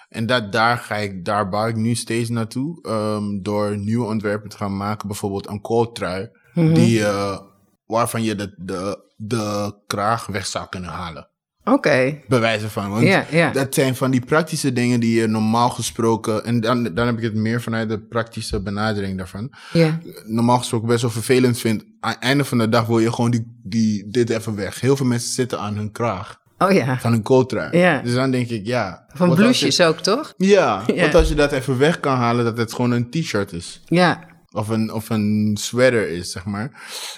En 0.09 0.25
dat, 0.25 0.51
daar, 0.51 0.77
ga 0.77 0.95
ik, 0.95 1.25
daar 1.25 1.49
bouw 1.49 1.67
ik 1.67 1.75
nu 1.75 1.95
steeds 1.95 2.29
naartoe. 2.29 2.81
ehm, 2.81 3.41
door 3.41 3.77
nieuwe 3.77 4.05
ontwerpen 4.05 4.49
te 4.49 4.57
gaan 4.57 4.77
maken. 4.77 5.07
Bijvoorbeeld 5.07 5.47
een 5.47 5.61
kooltrui. 5.61 6.29
Mhm. 6.53 6.73
die, 6.73 7.05
eh, 7.05 7.39
waarvan 7.85 8.23
je 8.23 8.35
de, 8.35 8.53
de, 8.57 9.09
de 9.15 9.75
kraag 9.87 10.25
weg 10.25 10.45
zou 10.45 10.67
kunnen 10.69 10.89
halen. 10.89 11.29
Oké. 11.65 12.17
Bewijzen 12.27 12.69
van. 12.69 12.89
Want 12.89 13.53
dat 13.53 13.73
zijn 13.73 13.95
van 13.95 14.11
die 14.11 14.25
praktische 14.25 14.73
dingen 14.73 14.99
die 14.99 15.19
je 15.19 15.27
normaal 15.27 15.69
gesproken. 15.69 16.43
En 16.45 16.59
dan, 16.59 16.83
dan 16.93 17.05
heb 17.05 17.17
ik 17.17 17.23
het 17.23 17.35
meer 17.35 17.61
vanuit 17.61 17.89
de 17.89 17.99
praktische 17.99 18.61
benadering 18.61 19.17
daarvan. 19.17 19.51
Ja. 19.73 19.99
Normaal 20.25 20.57
gesproken 20.57 20.87
best 20.87 21.01
wel 21.01 21.11
vervelend 21.11 21.59
vindt. 21.59 21.83
Aan 21.99 22.11
het 22.11 22.19
einde 22.21 22.45
van 22.45 22.57
de 22.57 22.69
dag 22.69 22.85
wil 22.85 22.99
je 22.99 23.13
gewoon 23.13 23.31
die, 23.31 23.57
die, 23.63 24.07
dit 24.09 24.29
even 24.29 24.55
weg. 24.55 24.79
Heel 24.81 24.95
veel 24.95 25.05
mensen 25.05 25.33
zitten 25.33 25.59
aan 25.59 25.75
hun 25.75 25.91
kraag. 25.91 26.39
Oh 26.57 26.71
ja. 26.71 26.99
Van 26.99 27.11
hun 27.11 27.21
kooltrui. 27.21 27.77
Ja. 27.77 28.01
Dus 28.01 28.13
dan 28.13 28.31
denk 28.31 28.49
ik, 28.49 28.65
ja. 28.65 29.05
Van 29.13 29.35
blouses 29.35 29.75
je- 29.77 29.85
ook, 29.85 29.97
toch? 29.99 30.33
Ja, 30.37 30.83
Ja. 30.87 31.01
want 31.01 31.15
als 31.15 31.29
je 31.29 31.35
dat 31.35 31.51
even 31.51 31.77
weg 31.77 31.99
kan 31.99 32.17
halen, 32.17 32.45
dat 32.45 32.57
het 32.57 32.73
gewoon 32.73 32.91
een 32.91 33.09
t-shirt 33.09 33.53
is. 33.53 33.81
Ja. 33.85 34.29
Of 34.51 34.67
een, 34.67 34.93
of 34.93 35.09
een 35.09 35.57
sweater 35.59 36.09
is, 36.09 36.31
zeg 36.31 36.45
maar. 36.45 36.71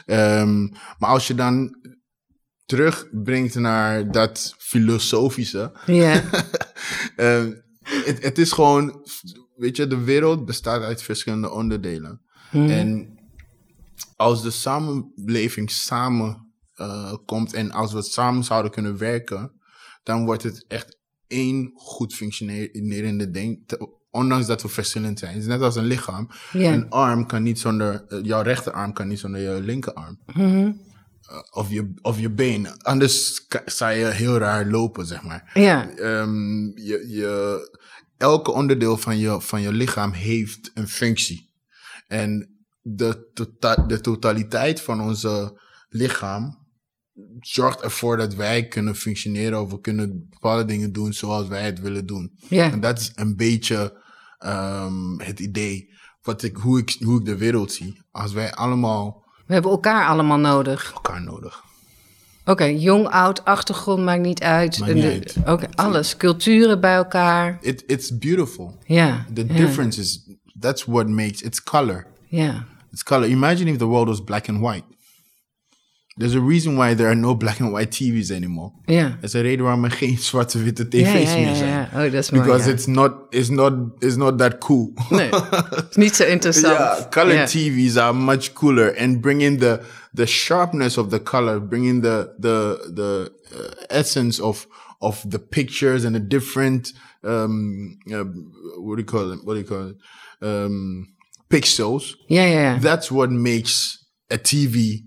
Ehm, 0.06 0.62
maar 0.98 1.10
als 1.10 1.28
je 1.28 1.36
dan 1.36 1.76
terugbrengt 2.78 3.56
naar 3.56 4.12
dat 4.12 4.56
filosofische. 4.58 5.72
Ja. 5.86 6.22
Ehm, 7.16 7.52
het, 7.84 8.24
het 8.24 8.38
is 8.38 8.52
gewoon, 8.52 9.06
weet 9.56 9.76
je, 9.78 9.88
de 9.88 10.04
wereld 10.04 10.46
bestaat 10.46 10.82
uit 10.82 11.02
verschillende 11.04 11.52
onderdelen. 11.52 12.22
En 12.52 13.18
als 14.16 14.42
de 14.44 14.52
samenleving 14.52 15.72
samen 15.72 16.52
eh, 16.76 17.14
komt 17.26 17.54
en 17.54 17.72
als 17.72 17.94
we 17.94 18.02
samen 18.02 18.44
zouden 18.44 18.72
kunnen 18.72 18.98
werken, 18.98 19.52
dan 20.04 20.26
wordt 20.26 20.44
het 20.44 20.66
echt 20.68 20.98
één 21.28 21.72
goed 21.76 22.14
functionerende 22.16 23.30
ding. 23.32 23.64
te- 23.68 23.90
Ondanks 24.12 24.48
dat 24.48 24.62
we 24.62 24.68
verschillend 24.68 25.20
zijn. 25.20 25.34
Het 25.34 25.42
is 25.42 25.48
net 25.48 25.62
als 25.62 25.76
een 25.76 25.86
lichaam. 25.86 26.30
Een 26.74 26.90
arm 26.90 27.26
kan 27.26 27.44
niet 27.44 27.60
zonder, 27.60 28.06
eh, 28.08 28.20
jouw 28.24 28.42
rechterarm 28.42 28.94
kan 28.94 29.08
niet 29.08 29.20
zonder 29.20 29.42
je 29.42 29.62
linkerarm. 29.62 30.20
Mhm. 30.34 30.72
Of, 31.52 31.70
je, 31.70 31.94
of 32.02 32.20
je 32.20 32.32
been. 32.32 32.82
Anders 32.82 33.46
zou 33.66 33.94
je 33.94 34.06
heel 34.06 34.38
raar 34.38 34.66
lopen, 34.66 35.06
zeg 35.06 35.24
maar. 35.24 35.52
Ja. 35.54 35.90
Ehm, 35.90 36.66
je, 36.66 37.06
je, 37.08 37.82
elke 38.18 38.52
onderdeel 38.52 38.98
van 38.98 39.18
je, 39.18 39.42
van 39.42 39.62
je 39.62 39.72
lichaam 39.72 40.12
heeft 40.12 40.72
een 40.74 40.88
functie. 40.88 41.52
En 42.08 42.58
de, 42.82 43.30
tota- 43.34 43.86
de 43.88 44.02
totaliteit 44.02 44.82
van 44.82 45.02
onze 45.02 45.62
lichaam 45.90 46.62
zorgt 47.40 47.82
ervoor 47.82 48.18
dat 48.18 48.36
wij 48.36 48.68
kunnen 48.68 48.96
functioneren 48.96 49.62
of 49.62 49.72
we 49.72 49.80
kunnen 49.80 50.28
bepaalde 50.30 50.66
dingen 50.66 50.92
doen 50.92 51.14
zoals 51.14 51.48
wij 51.48 51.64
het 51.64 51.80
willen 51.80 52.06
doen. 52.06 52.38
Ja. 52.50 52.72
En 52.72 52.80
dat 52.80 53.00
is 53.00 53.12
een 53.16 53.36
beetje 53.36 54.02
ehm, 54.38 55.18
het 55.18 55.40
idee, 55.40 55.94
wat 56.22 56.44
ik, 56.44 56.58
hoe, 56.58 56.80
ik, 56.80 56.96
hoe 57.00 57.20
ik 57.20 57.26
de 57.26 57.38
wereld 57.38 57.72
zie. 57.72 58.02
Als 58.12 58.34
wij 58.34 58.54
allemaal 58.54 59.23
We 59.54 59.60
hebben 59.60 59.78
elkaar 59.78 60.08
allemaal 60.08 60.38
nodig. 60.38 60.92
elkaar 60.94 61.22
nodig. 61.22 61.64
Oké, 62.46 62.64
jong, 62.64 63.08
oud, 63.08 63.46
achtergrond 63.46 64.04
maakt 64.04 64.22
niet 64.22 64.42
uit. 64.42 64.82
Uit. 64.84 65.36
Oké, 65.46 65.68
alles. 65.76 66.18
Culturen 66.18 66.80
bij 66.80 66.96
elkaar. 66.96 67.58
It, 67.62 67.84
it's 67.88 68.18
beautiful. 68.18 68.78
Ja. 68.86 69.26
The 69.34 69.46
ja, 69.48 69.54
difference 69.54 70.00
is, 70.02 70.26
that's 70.60 70.86
what 70.86 71.08
makes, 71.08 71.42
it's 71.42 71.64
color. 71.64 72.06
Ja. 72.28 72.66
It's 72.92 73.04
color. 73.04 73.28
Imagine 73.28 73.72
if 73.72 73.78
the 73.78 73.86
world 73.86 74.08
was 74.08 74.24
black 74.24 74.50
and 74.50 74.60
white. 74.60 74.84
There's 76.16 76.36
a 76.36 76.40
reason 76.42 76.76
why 76.78 76.94
there 76.96 77.08
are 77.08 77.16
no 77.16 77.36
black 77.36 77.60
and 77.60 77.72
white 77.74 77.92
TV's 77.92 78.32
anymore. 78.32 78.72
Ja. 78.86 79.06
Er 79.06 79.18
is 79.22 79.34
een 79.34 79.42
reden 79.42 79.64
waarom 79.64 79.84
er 79.84 79.92
geen 79.92 80.18
zwarte-witte 80.18 80.88
tv's 80.88 81.00
ja, 81.00 81.14
meer 81.14 81.56
zijn. 81.56 81.70
ja. 81.70 81.90
Oh, 81.94 82.12
dat 82.12 82.14
is 82.14 82.30
mooi. 82.32 82.44
Because 82.44 82.72
it's 82.72 82.86
not 82.86 83.14
it's 83.30 83.50
not 83.50 83.74
it's 84.00 84.16
not 84.16 84.38
that 84.38 84.58
cool. 84.58 84.94
Nee, 85.10 85.30
het 85.30 85.88
is 85.90 85.96
niet 85.96 86.16
zo 86.16 86.24
interessant. 86.24 86.78
yeah, 86.78 87.10
color 87.10 87.34
Ja. 87.34 87.46
TVs 87.46 87.98
are 87.98 88.14
much 88.14 88.54
cooler 88.54 88.98
and 89.00 89.22
bringing 89.22 89.60
the 89.60 89.80
the 90.14 90.26
sharpness 90.26 90.98
of 90.98 91.10
the 91.10 91.24
color, 91.24 91.68
bringing 91.68 92.02
the 92.02 92.34
the 92.40 92.92
the 92.96 93.32
uh, 93.56 93.98
essence 94.00 94.44
of 94.44 94.68
of 95.00 95.26
the 95.30 95.40
pictures 95.40 96.06
and 96.06 96.14
the 96.16 96.28
different 96.28 96.94
um 97.22 97.98
uh, 98.08 98.24
what 98.78 98.96
do 98.96 99.02
you 99.02 99.04
call 99.06 99.32
it? 99.34 99.40
What 99.44 99.54
do 99.54 99.60
you 99.60 99.68
call 99.68 99.90
it? 99.90 99.96
Um, 100.40 101.08
pixels. 101.48 102.18
Ja, 102.28 102.44
ja, 102.44 102.60
ja. 102.60 102.80
That's 102.80 103.10
what 103.10 103.30
makes 103.32 103.98
a 104.32 104.38
TV 104.38 105.02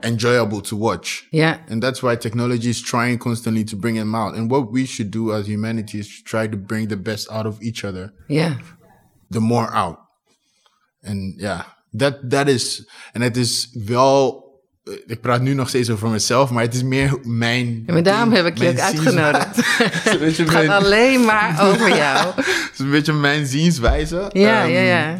enjoyable 0.00 0.60
to 0.60 0.76
watch. 0.78 1.26
Ja, 1.30 1.60
And 1.68 1.82
that's 1.82 2.00
why 2.00 2.16
technology 2.16 2.68
is 2.68 2.80
trying 2.82 3.18
constantly 3.18 3.64
to 3.64 3.76
bring 3.76 3.96
them 3.96 4.14
out. 4.14 4.34
And 4.36 4.50
what 4.50 4.70
we 4.72 4.86
should 4.86 5.10
do 5.12 5.32
as 5.32 5.46
humanity 5.46 5.98
is 5.98 6.22
try 6.22 6.48
to 6.48 6.56
bring 6.56 6.88
the 6.88 6.96
best 6.96 7.28
out 7.30 7.46
of 7.46 7.60
each 7.60 7.84
other, 7.84 8.12
ja. 8.28 8.56
the 9.30 9.40
more 9.40 9.68
out. 9.74 9.96
And 11.02 11.40
yeah, 11.40 11.62
that, 11.98 12.30
that 12.30 12.48
is, 12.48 12.88
en 13.12 13.20
het 13.22 13.36
is 13.36 13.68
wel, 13.84 14.44
ik 15.06 15.20
praat 15.20 15.40
nu 15.40 15.54
nog 15.54 15.68
steeds 15.68 15.90
over 15.90 16.08
mezelf, 16.08 16.50
maar 16.50 16.62
het 16.62 16.74
is 16.74 16.82
meer 16.82 17.18
mijn. 17.22 17.82
Ja, 17.86 17.92
maar 17.92 18.02
daarom 18.02 18.32
heb 18.32 18.46
ik 18.46 18.58
je 18.58 18.68
ook 18.68 18.78
uitgenodigd. 18.78 19.56
Het 20.04 20.34
gaat 20.36 20.48
mijn- 20.66 20.70
alleen 20.70 21.24
maar 21.24 21.68
over 21.68 21.96
jou. 21.96 22.26
het 22.36 22.70
is 22.72 22.78
een 22.78 22.90
beetje 22.90 23.12
mijn 23.12 23.46
zienswijze. 23.46 24.30
Ja, 24.32 24.62
Ehm, 24.62 24.72
ja, 24.72 24.80
ja. 24.80 25.16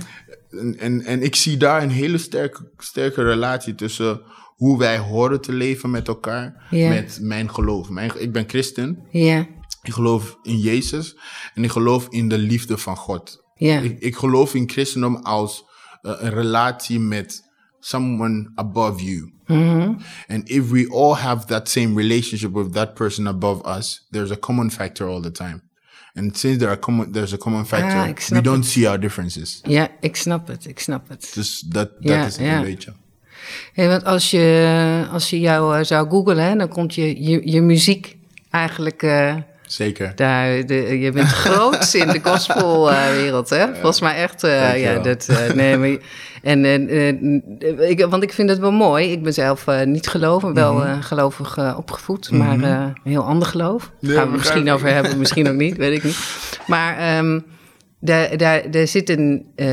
En, 0.50 0.76
en, 0.78 1.02
en 1.04 1.22
ik 1.22 1.36
zie 1.36 1.56
daar 1.56 1.82
een 1.82 1.90
hele 1.90 2.18
sterke, 2.18 2.70
sterke 2.78 3.22
relatie 3.22 3.74
tussen 3.74 4.20
hoe 4.56 4.78
wij 4.78 4.98
horen 4.98 5.40
te 5.40 5.52
leven 5.52 5.90
met 5.90 6.08
elkaar, 6.08 6.66
met 6.70 7.18
mijn 7.20 7.50
geloof. 7.54 7.88
Mijn, 7.88 8.10
ik 8.18 8.32
ben 8.32 8.44
christen, 8.48 8.98
Ja, 9.10 9.46
ik 9.82 9.92
geloof 9.92 10.38
in 10.42 10.58
Jezus 10.58 11.16
en 11.54 11.64
ik 11.64 11.70
geloof 11.70 12.06
in 12.10 12.28
de 12.28 12.38
liefde 12.38 12.78
van 12.78 12.96
God. 12.96 13.42
ja. 13.54 13.78
Ik, 13.80 13.98
ik 14.00 14.16
geloof 14.16 14.54
in 14.54 14.68
christendom 14.70 15.16
als 15.16 15.64
eh, 16.02 16.12
een 16.18 16.30
relatie 16.30 16.98
met 17.00 17.42
someone 17.80 18.50
above 18.54 19.04
you. 19.04 19.32
Mhm. 19.46 19.92
And 20.28 20.48
if 20.48 20.70
we 20.70 20.88
all 20.92 21.14
have 21.14 21.46
that 21.46 21.68
same 21.68 21.94
relationship 22.00 22.52
with 22.54 22.72
that 22.72 22.94
person 22.94 23.26
above 23.26 23.68
us, 23.78 24.06
there's 24.10 24.30
a 24.30 24.36
common 24.38 24.70
factor 24.70 25.06
all 25.06 25.20
the 25.22 25.30
time. 25.30 25.62
And 26.14 26.38
since 26.38 26.58
there 26.58 26.70
are 26.70 26.78
common, 26.78 27.12
there's 27.12 27.32
a 27.32 27.36
common 27.36 27.66
factor, 27.66 27.98
Ah, 27.98 28.34
we 28.36 28.40
don't 28.40 28.56
het. 28.64 28.72
see 28.72 28.88
our 28.88 29.00
differences. 29.00 29.60
Ja, 29.62 29.88
ik 30.00 30.16
snap 30.16 30.46
het, 30.46 30.66
ik 30.66 30.78
snap 30.78 31.08
het. 31.08 31.30
Dus 31.34 31.60
dat, 31.60 31.90
dat 32.00 32.12
Ja, 32.12 32.26
is 32.26 32.36
ja. 32.36 32.56
een 32.56 32.62
beetje. 32.62 32.94
Hey, 33.72 33.88
want 33.88 34.04
als 34.04 34.30
je, 34.30 35.04
als 35.12 35.30
je 35.30 35.40
jou 35.40 35.78
eh, 35.78 35.84
zou 35.84 36.08
googlen, 36.10 36.58
dan 36.58 36.68
komt 36.68 36.94
je, 36.94 37.22
je, 37.24 37.40
je 37.50 37.60
muziek 37.60 38.16
eigenlijk 38.50 39.02
eh, 39.02 39.34
Zeker. 39.66 40.12
daar. 40.14 40.66
De, 40.66 40.98
je 41.00 41.12
bent 41.12 41.28
groot 41.44 41.94
in 41.94 42.08
de 42.08 42.20
gospelwereld, 42.22 43.50
hè? 43.50 43.66
Volgens 43.74 44.00
mij 44.00 44.14
echt. 44.14 44.44
eh, 44.44 44.80
ja, 44.82 44.98
dat, 44.98 45.26
eh, 45.28 45.52
nee, 45.54 45.76
maar, 45.76 45.96
en, 46.42 46.64
eh, 46.64 47.90
ik, 47.90 48.06
want 48.08 48.22
ik 48.22 48.32
vind 48.32 48.48
het 48.48 48.58
wel 48.58 48.72
mooi. 48.72 49.10
Ik 49.12 49.22
ben 49.22 49.32
zelf 49.32 49.66
eh, 49.66 49.82
niet 49.86 50.08
gelovig, 50.08 50.52
wel 50.52 50.74
Mhm. 50.74 50.86
eh, 50.86 51.02
gelovig 51.02 51.56
eh, 51.56 51.74
opgevoed, 51.78 52.30
maar 52.30 52.60
eh, 52.62 52.70
een 52.70 53.10
heel 53.10 53.22
ander 53.24 53.48
geloof. 53.48 53.90
Ja, 54.00 54.12
Gaan 54.12 54.24
we 54.26 54.30
het 54.30 54.38
misschien 54.38 54.70
over 54.70 54.88
hebben, 54.88 55.18
misschien 55.18 55.48
ook 55.48 55.54
niet, 55.56 55.76
weet 55.76 55.96
ik 55.96 56.02
niet. 56.04 56.18
Maar 56.66 56.98
ehm, 56.98 57.40
daar, 58.00 58.36
daar, 58.36 58.70
daar 58.70 58.86
zit 58.86 59.08
een, 59.10 59.46
eh, 59.56 59.66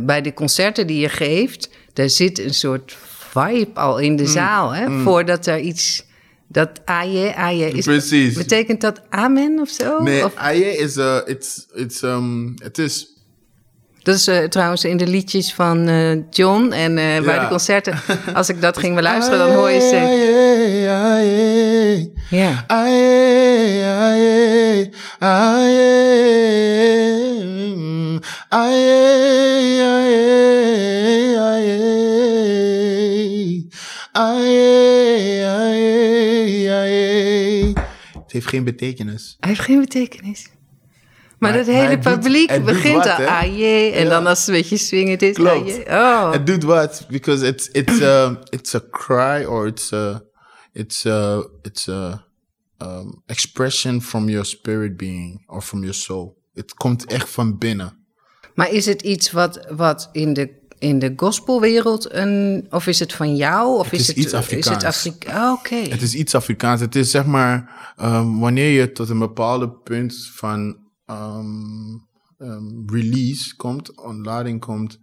bij 0.00 0.20
de 0.22 0.34
concerten 0.34 0.86
die 0.86 1.00
je 1.00 1.08
geeft, 1.08 1.70
daar 1.92 2.08
zit 2.08 2.38
een 2.44 2.54
soort 2.54 2.96
vibe 3.42 3.80
al 3.80 3.98
in 3.98 4.16
de 4.16 4.22
Mm. 4.22 4.28
zaal, 4.28 4.70
hè? 4.74 5.00
Voordat 5.02 5.46
er 5.46 5.58
iets. 5.58 6.04
Dat 6.48 6.70
aje, 6.84 7.34
aje 7.34 7.70
is. 7.70 7.84
Precies. 7.84 8.34
Betekent 8.36 8.80
dat 8.80 9.00
amen 9.08 9.58
of 9.60 9.68
zo? 9.68 10.02
Nee, 10.02 10.24
Of, 10.24 10.34
aye 10.34 10.76
is 10.76 10.98
a, 10.98 11.22
it's, 11.24 11.66
it's, 11.74 12.02
um, 12.02 12.54
het 12.62 12.78
is, 12.78 13.06
dat 14.02 14.14
is 14.14 14.26
eh, 14.26 14.44
trouwens 14.44 14.84
in 14.84 14.96
de 14.96 15.06
liedjes 15.06 15.54
van 15.54 15.88
eh, 15.88 16.18
John 16.30 16.72
en 16.72 16.94
bij 16.94 17.38
de 17.38 17.46
concerten. 17.48 17.98
Als 18.34 18.48
ik 18.48 18.60
dat 18.60 18.78
ging 18.78 18.94
beluisteren, 18.94 19.38
dan 19.38 19.50
hoor 19.56 19.70
je 19.70 19.80
ze. 19.80 19.96
Aye, 19.96 20.90
aye, 20.90 22.12
Ja. 22.30 22.64
aye, 22.66 23.84
aye, 23.98 24.90
aye, 25.18 26.14
mm, 27.76 28.20
aye, 28.48 29.82
aye, 29.82 30.05
heeft 38.36 38.48
geen 38.48 38.64
betekenis. 38.64 39.36
Hij 39.40 39.48
heeft 39.50 39.60
geen 39.62 39.80
betekenis. 39.80 40.46
Maar, 41.38 41.50
Maar- 41.50 41.58
dat 41.58 41.66
maar 41.66 41.74
hele 41.82 41.88
het 41.88 42.02
doet- 42.02 42.12
publiek 42.20 42.48
doet 42.54 42.64
begint 42.64 42.94
wat, 42.94 43.06
al 43.06 43.24
aje. 43.26 43.90
En 43.94 44.04
Ja. 44.04 44.08
dan 44.10 44.26
als 44.26 44.38
het 44.38 44.48
een 44.48 44.54
beetje 44.54 44.76
swingend 44.76 45.22
is. 45.22 45.34
Klopt. 45.34 45.70
aje. 45.70 45.84
Oh. 45.88 46.32
Het 46.32 46.46
doet 46.46 46.62
wat, 46.62 47.06
because 47.10 47.46
it's 47.46 47.68
it's 47.72 48.02
a 48.02 48.38
it's 48.50 48.74
a 48.74 48.80
cry 48.90 49.44
or 49.44 49.66
it's 49.66 49.92
a 49.92 50.22
it's 50.72 51.06
a 51.06 51.42
it's 51.62 51.88
a 51.88 52.26
um, 52.78 53.22
expression 53.26 54.02
from 54.02 54.28
your 54.28 54.44
spirit 54.46 54.96
being 54.96 55.42
or 55.46 55.62
from 55.62 55.78
your 55.80 55.94
soul. 55.94 56.36
Het 56.54 56.74
komt 56.74 57.04
echt 57.06 57.28
van 57.30 57.58
binnen. 57.58 58.04
Maar 58.54 58.70
is 58.70 58.86
het 58.86 59.02
iets 59.02 59.30
wat, 59.30 59.66
wat 59.70 60.08
in 60.12 60.32
de, 60.32 60.50
in 60.78 60.98
de 60.98 61.12
gospelwereld 61.16 62.12
een... 62.12 62.66
Of 62.70 62.86
is 62.86 62.98
het 62.98 63.12
van 63.12 63.36
jou? 63.36 63.78
Of 63.78 63.90
Het 63.90 64.00
is 64.00 64.06
het, 64.06 64.16
iets 64.16 64.26
Is 64.26 64.32
het 64.32 64.40
Afrikaans. 64.40 64.84
Afrika 64.84 65.52
oh, 65.52 65.58
Oké. 65.58 65.76
Het 65.76 66.02
is 66.02 66.14
iets 66.14 66.34
Afrikaans. 66.34 66.80
Het 66.80 66.96
is 66.96 67.10
zeg 67.10 67.26
maar 67.26 67.94
um, 68.00 68.38
wanneer 68.38 68.70
je 68.70 68.92
tot 68.92 69.08
een 69.08 69.18
bepaalde 69.18 69.70
punt 69.70 70.30
van 70.32 70.76
um, 71.06 72.06
um, 72.38 72.82
release 72.86 73.56
komt, 73.56 74.02
ontlading 74.02 74.60
komt, 74.60 74.98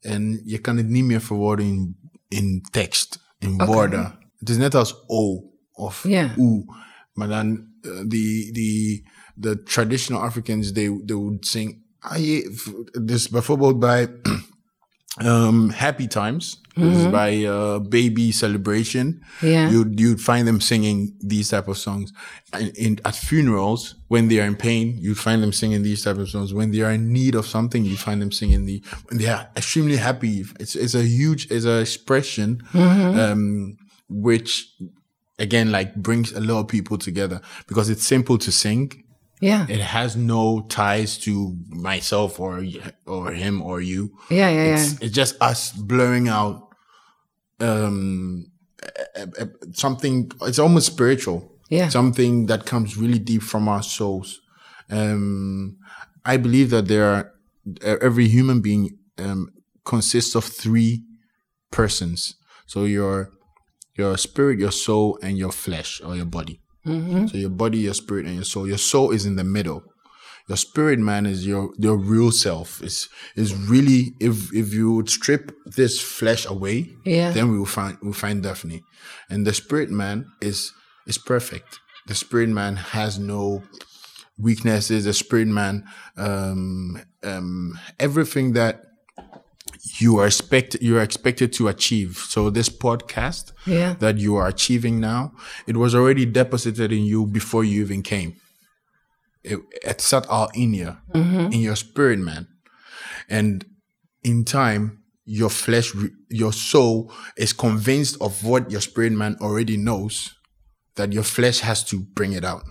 en 0.00 0.40
je 0.44 0.58
kan 0.58 0.76
het 0.76 0.88
niet 0.88 1.04
meer 1.04 1.20
verwoorden 1.20 1.66
in, 1.66 1.96
in 2.28 2.66
tekst, 2.70 3.20
in 3.38 3.64
woorden. 3.64 4.18
Het 4.36 4.48
is 4.48 4.56
net 4.56 4.74
als 4.74 5.04
o 5.06 5.52
of 5.72 6.02
Ja. 6.08 6.34
oe, 6.36 6.64
maar 7.12 7.28
dan 7.28 7.66
uh, 7.80 8.00
die 8.06 8.52
die 8.52 9.08
de 9.34 9.62
traditional 9.62 10.22
Africans 10.22 10.72
they 10.72 11.02
they 11.06 11.16
would 11.16 11.46
sing. 11.46 11.86
Ah, 11.98 12.46
dus 13.02 13.28
bijvoorbeeld 13.28 13.78
bij 13.78 14.10
um, 15.24 15.70
Happy 15.70 16.06
Times, 16.08 16.58
is 16.76 17.06
by 17.08 17.44
uh, 17.44 17.80
Baby 17.80 18.30
Celebration, 18.30 19.20
Ja. 19.42 19.68
you 19.68 19.84
you'd 19.96 20.20
find 20.20 20.46
them 20.46 20.60
singing 20.60 21.12
these 21.20 21.48
type 21.50 21.66
of 21.66 21.76
songs. 21.76 22.12
In, 22.52 22.68
in 22.76 23.00
at 23.04 23.16
funerals, 23.16 23.96
when 24.06 24.28
they 24.28 24.38
are 24.40 24.46
in 24.46 24.54
pain, 24.54 24.96
you'd 24.98 25.18
find 25.18 25.42
them 25.42 25.52
singing 25.52 25.82
these 25.82 26.04
type 26.04 26.18
of 26.18 26.28
songs. 26.28 26.54
When 26.54 26.70
they 26.70 26.82
are 26.82 26.92
in 26.92 27.12
need 27.12 27.34
of 27.34 27.46
something, 27.46 27.84
you 27.84 27.96
find 27.96 28.22
them 28.22 28.30
singing 28.30 28.64
the. 28.64 28.80
When 29.08 29.18
they 29.18 29.26
are 29.28 29.48
extremely 29.56 29.96
happy, 29.96 30.44
it's 30.60 30.76
it's 30.76 30.94
a 30.94 31.02
huge 31.02 31.50
it's 31.50 31.64
a 31.64 31.80
expression, 31.80 32.62
um, 32.74 33.76
which 34.08 34.72
again 35.40 35.72
like 35.72 35.94
brings 35.96 36.32
a 36.32 36.40
lot 36.40 36.60
of 36.60 36.68
people 36.68 36.96
together 36.98 37.40
because 37.66 37.90
it's 37.90 38.04
simple 38.04 38.38
to 38.38 38.52
sing. 38.52 39.04
Ja. 39.40 39.66
It 39.68 39.80
has 39.80 40.16
no 40.16 40.66
ties 40.68 41.18
to 41.18 41.56
myself 41.68 42.40
or 42.40 42.64
or 43.06 43.32
him 43.32 43.62
or 43.62 43.80
you. 43.80 44.10
Ja, 44.30 44.48
ja. 44.48 44.74
It's, 44.74 45.00
it's 45.00 45.14
just 45.14 45.36
us 45.40 45.72
blurring 45.72 46.28
out 46.28 46.68
um, 47.60 48.46
something. 49.72 50.30
It's 50.42 50.58
almost 50.58 50.86
spiritual. 50.86 51.52
Yeah. 51.70 51.88
Something 51.88 52.46
that 52.46 52.64
comes 52.64 52.96
really 52.96 53.18
deep 53.18 53.42
from 53.42 53.68
our 53.68 53.82
souls. 53.82 54.40
Um, 54.90 55.76
I 56.24 56.36
believe 56.36 56.70
that 56.70 56.88
there 56.88 57.04
are 57.04 57.32
every 57.82 58.26
human 58.28 58.60
being 58.60 58.98
um, 59.18 59.50
consists 59.84 60.34
of 60.34 60.44
three 60.44 61.04
persons. 61.70 62.34
So 62.66 62.84
your 62.84 63.30
your 63.94 64.16
spirit, 64.16 64.58
your 64.58 64.72
soul, 64.72 65.18
and 65.22 65.36
your 65.36 65.52
flesh 65.52 66.00
or 66.04 66.16
your 66.16 66.26
body. 66.26 66.60
So 66.84 67.36
your 67.36 67.50
body, 67.50 67.78
your 67.78 67.94
spirit, 67.94 68.26
and 68.26 68.34
your 68.36 68.44
soul. 68.44 68.66
Your 68.66 68.78
soul 68.78 69.10
is 69.10 69.26
in 69.26 69.36
the 69.36 69.44
middle. 69.44 69.82
Your 70.48 70.56
spirit 70.56 70.98
man 70.98 71.26
is 71.26 71.46
your 71.46 71.70
your 71.76 71.96
real 71.98 72.32
self. 72.32 72.82
Is 72.82 73.08
is 73.36 73.54
really 73.54 74.14
if 74.20 74.52
if 74.54 74.72
you 74.72 74.94
would 74.94 75.10
strip 75.10 75.52
this 75.66 76.00
flesh 76.00 76.46
away, 76.46 76.88
Yeah. 77.04 77.32
then 77.32 77.50
we 77.50 77.58
will 77.58 77.66
find 77.66 77.98
we'll 78.00 78.14
find 78.14 78.42
Daphne. 78.42 78.82
And 79.28 79.46
the 79.46 79.52
spirit 79.52 79.90
man 79.90 80.24
is 80.40 80.72
is 81.06 81.18
perfect. 81.18 81.80
The 82.06 82.14
spirit 82.14 82.48
man 82.48 82.76
has 82.76 83.18
no 83.18 83.62
weaknesses. 84.38 85.04
The 85.04 85.12
spirit 85.12 85.48
man, 85.48 85.84
um, 86.16 87.02
um, 87.22 87.78
everything 88.00 88.54
that 88.54 88.80
you 90.00 90.18
are 90.18 90.26
expected 90.26 90.82
you 90.82 90.98
are 90.98 91.02
expected 91.02 91.52
to 91.54 91.68
achieve. 91.68 92.16
So 92.16 92.50
this 92.50 92.68
podcast 92.68 93.52
Yeah. 93.66 93.94
that 94.00 94.18
you 94.18 94.36
are 94.36 94.48
achieving 94.48 95.00
now, 95.00 95.32
it 95.66 95.76
was 95.76 95.94
already 95.94 96.26
deposited 96.26 96.92
in 96.92 97.04
you 97.04 97.26
before 97.26 97.64
you 97.64 97.82
even 97.82 98.02
came. 98.02 98.36
It, 99.44 99.60
it 99.84 100.00
sat 100.00 100.26
all 100.26 100.50
in 100.54 100.74
you, 100.74 100.96
mm-hmm. 101.14 101.52
in 101.52 101.60
your 101.60 101.76
spirit, 101.76 102.18
man. 102.18 102.48
And 103.28 103.64
in 104.22 104.44
time, 104.44 105.02
your 105.24 105.50
flesh, 105.50 105.92
your 106.28 106.52
soul 106.52 107.12
is 107.36 107.52
convinced 107.52 108.16
of 108.20 108.44
what 108.44 108.70
your 108.70 108.80
spirit 108.80 109.12
man 109.12 109.36
already 109.40 109.76
knows, 109.76 110.34
that 110.96 111.12
your 111.12 111.22
flesh 111.22 111.60
has 111.60 111.84
to 111.84 112.00
bring 112.00 112.32
it 112.32 112.44
out. 112.44 112.64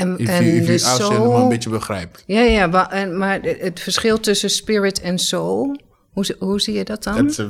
En, 0.00 0.18
If 0.18 0.28
en 0.28 0.44
you, 0.44 0.56
if 0.56 0.66
you 0.66 0.78
soul- 0.78 1.32
maar 1.32 1.42
een 1.42 1.48
beetje 1.48 1.70
begrijpt. 1.70 2.22
Ja, 2.26 2.40
ja, 2.40 2.90
en- 2.90 3.18
maar 3.18 3.40
het 3.42 3.80
verschil 3.80 4.20
tussen 4.20 4.50
spirit 4.50 5.00
en 5.00 5.18
soul, 5.18 5.80
hoe, 6.10 6.36
hoe 6.38 6.60
zie 6.60 6.74
je 6.74 6.84
dat 6.84 7.02
dan? 7.04 7.14
That's 7.14 7.38
a, 7.38 7.48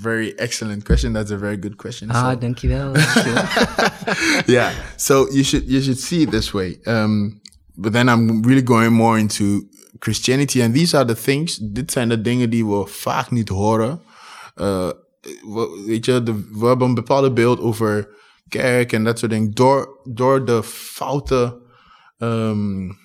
very 0.00 0.32
excellent 0.36 0.82
question. 0.82 1.12
That's 1.12 1.30
a 1.30 1.38
very 1.38 1.56
good 1.60 1.76
question. 1.76 2.10
So- 2.10 2.16
ah, 2.16 2.40
dankjewel. 2.40 2.92
dankjewel. 2.92 3.44
yeah. 4.46 4.70
So 4.96 5.28
you 5.30 5.42
should 5.44 5.68
you 5.68 5.82
should 5.82 6.00
see 6.00 6.20
it 6.20 6.30
this 6.30 6.50
way. 6.52 6.78
Um, 6.84 7.40
but 7.74 7.92
then 7.92 8.08
I'm 8.08 8.42
really 8.42 8.62
going 8.64 8.92
more 8.92 9.18
into 9.18 9.68
Christianity, 9.98 10.62
and 10.62 10.74
these 10.74 10.96
are 10.96 11.04
the 11.14 11.20
things. 11.22 11.58
Dit 11.62 11.92
zijn 11.92 12.08
de 12.08 12.20
dingen 12.20 12.50
die 12.50 12.66
we 12.66 12.86
vaak 12.86 13.30
niet 13.30 13.48
horen. 13.48 14.00
Uh, 14.56 14.88
we- 15.42 15.82
weet 15.86 16.04
je, 16.04 16.22
de, 16.22 16.32
we 16.52 16.66
hebben 16.66 16.88
een 16.88 16.94
bepaalde 16.94 17.32
beeld 17.32 17.60
over 17.60 18.08
kerk 18.50 18.92
en 18.92 19.04
dat 19.04 19.18
soort 19.18 19.30
dingen 19.30 19.50
door 19.54 20.00
door 20.04 20.44
de 20.44 20.62
foute 20.62 21.60
um, 22.18 22.98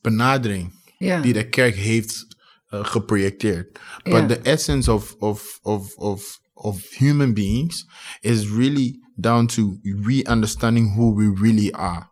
benadering 0.00 0.72
die 0.98 1.32
de 1.32 1.48
kerk 1.48 1.74
heeft 1.74 2.26
uh, 2.70 2.84
geprojecteerd. 2.84 3.78
But 4.02 4.28
the 4.28 4.40
essence 4.42 4.92
of, 4.92 5.16
of, 5.18 5.58
of, 5.62 5.96
of, 5.96 6.40
of 6.54 6.90
human 6.90 7.34
beings 7.34 7.86
is 8.20 8.48
really 8.48 9.00
down 9.14 9.46
to 9.46 9.78
re-understanding 9.82 10.94
who 10.94 11.14
we 11.14 11.40
really 11.40 11.72
are 11.72 12.10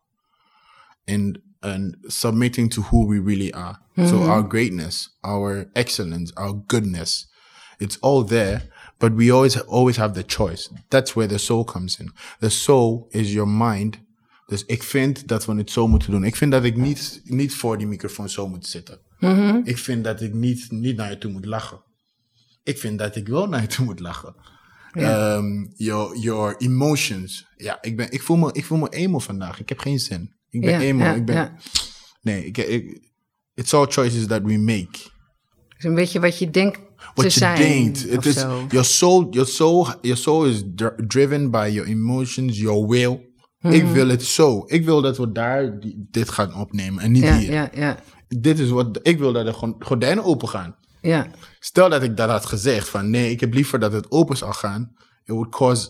and, 1.05 1.39
and 1.61 1.97
submitting 2.07 2.71
to 2.71 2.83
who 2.83 3.07
we 3.07 3.19
really 3.21 3.53
are. 3.53 3.79
So 4.05 4.23
our 4.23 4.43
greatness, 4.43 5.17
our 5.23 5.71
excellence, 5.73 6.33
our 6.37 6.53
goodness, 6.67 7.27
it's 7.79 7.99
all 8.03 8.25
there, 8.25 8.69
but 8.99 9.13
we 9.15 9.33
always, 9.33 9.67
always 9.67 9.97
have 9.97 10.23
the 10.23 10.35
choice. 10.37 10.71
That's 10.89 11.13
where 11.13 11.29
the 11.29 11.39
soul 11.39 11.65
comes 11.65 11.99
in. 11.99 12.13
The 12.39 12.49
soul 12.49 13.07
is 13.11 13.33
your 13.33 13.49
mind. 13.49 13.99
Dus 14.47 14.65
ik 14.65 14.83
vind 14.83 15.29
dat 15.29 15.47
we 15.47 15.55
het 15.55 15.71
zo 15.71 15.89
moeten 15.89 16.11
doen. 16.11 16.25
Ik 16.25 16.37
vind 16.37 16.53
dat 16.53 16.65
ik 16.65 16.77
niet, 16.77 17.21
niet 17.25 17.55
voor 17.55 17.79
die 17.79 17.87
microfoon 17.87 18.29
zo 18.29 18.49
moet 18.49 18.67
zitten. 18.67 19.01
Ik 19.65 19.79
vind 19.79 20.05
dat 20.05 20.21
ik 20.21 20.35
niet, 20.35 20.71
niet 20.71 20.97
naar 20.97 21.11
je 21.11 21.19
toe 21.19 21.31
moet 21.33 21.45
lachen. 21.45 21.83
Ik 22.63 22.79
vind 22.79 22.99
dat 22.99 23.17
ik 23.17 23.29
wel 23.29 23.49
naar 23.49 23.61
je 23.61 23.67
toe 23.67 23.85
moet 23.85 24.01
lachen. 24.01 24.35
Ehm, 24.93 25.67
your, 25.77 26.19
your 26.19 26.57
emotions. 26.57 27.47
Ja, 27.57 27.79
ik, 27.83 27.97
ben, 27.97 28.13
ik, 28.13 28.23
voel 28.23 28.37
me, 28.37 28.53
ik 28.53 28.65
voel 28.65 28.79
me 28.79 28.89
emo 28.89 29.19
vandaag. 29.19 29.61
Ik 29.61 29.69
heb 29.69 29.79
geen 29.79 29.99
zin. 29.99 30.35
Ik 30.51 30.61
ben 30.61 30.71
Ja, 30.71 30.81
emo. 30.81 31.15
ik 31.15 31.25
ben. 31.25 31.57
Nee, 32.21 32.47
ik, 32.47 32.59
ik, 32.59 33.11
it's 33.55 33.75
all 33.75 33.87
choices 33.87 34.27
that 34.27 34.43
we 34.43 34.59
make. 34.59 34.99
Dus 35.77 35.85
een 35.85 35.95
beetje 35.95 36.21
wat 36.21 36.39
je 36.39 36.51
denkt 36.51 36.81
You 37.15 37.31
zijn. 37.31 37.57
denkt. 37.57 38.11
It 38.11 38.27
is, 38.27 38.35
zo. 38.41 38.65
your 38.69 38.85
soul, 38.85 39.27
your 39.31 39.49
soul, 39.49 39.87
your 40.01 40.17
soul 40.19 40.45
is 40.47 40.63
dr- 40.75 40.95
driven 41.07 41.51
by 41.51 41.69
your 41.73 41.89
emotions, 41.89 42.59
your 42.59 42.87
will. 42.89 43.25
Ik 43.61 43.83
Mhm. 43.83 43.93
wil 43.93 44.09
het 44.09 44.25
zo. 44.25 44.63
Ik 44.67 44.85
wil 44.85 45.03
dat 45.03 45.17
we 45.19 45.33
daar 45.33 45.79
dit 46.11 46.31
gaan 46.31 46.55
opnemen 46.55 47.03
en 47.03 47.13
niet 47.13 47.23
Ja, 47.23 47.37
hier. 47.39 47.53
ja, 47.53 47.71
ja, 47.75 47.99
Dit 48.29 48.59
is 48.59 48.69
wat 48.71 48.99
ik 49.03 49.19
wil 49.19 49.33
dat 49.33 49.47
de 49.47 49.75
gordijnen 49.79 50.25
open 50.25 50.49
gaan. 50.49 50.77
ja. 51.01 51.27
Stel 51.59 51.89
dat 51.89 52.03
ik 52.03 52.17
dat 52.17 52.29
had 52.29 52.47
gezegd 52.47 52.89
van 52.89 53.11
nee, 53.11 53.31
ik 53.31 53.41
heb 53.41 53.55
liever 53.55 53.79
dat 53.79 53.93
het 53.93 54.11
open 54.11 54.37
zou 54.37 54.53
gaan. 54.55 54.93
It 55.25 55.35
would 55.35 55.49
cause 55.51 55.89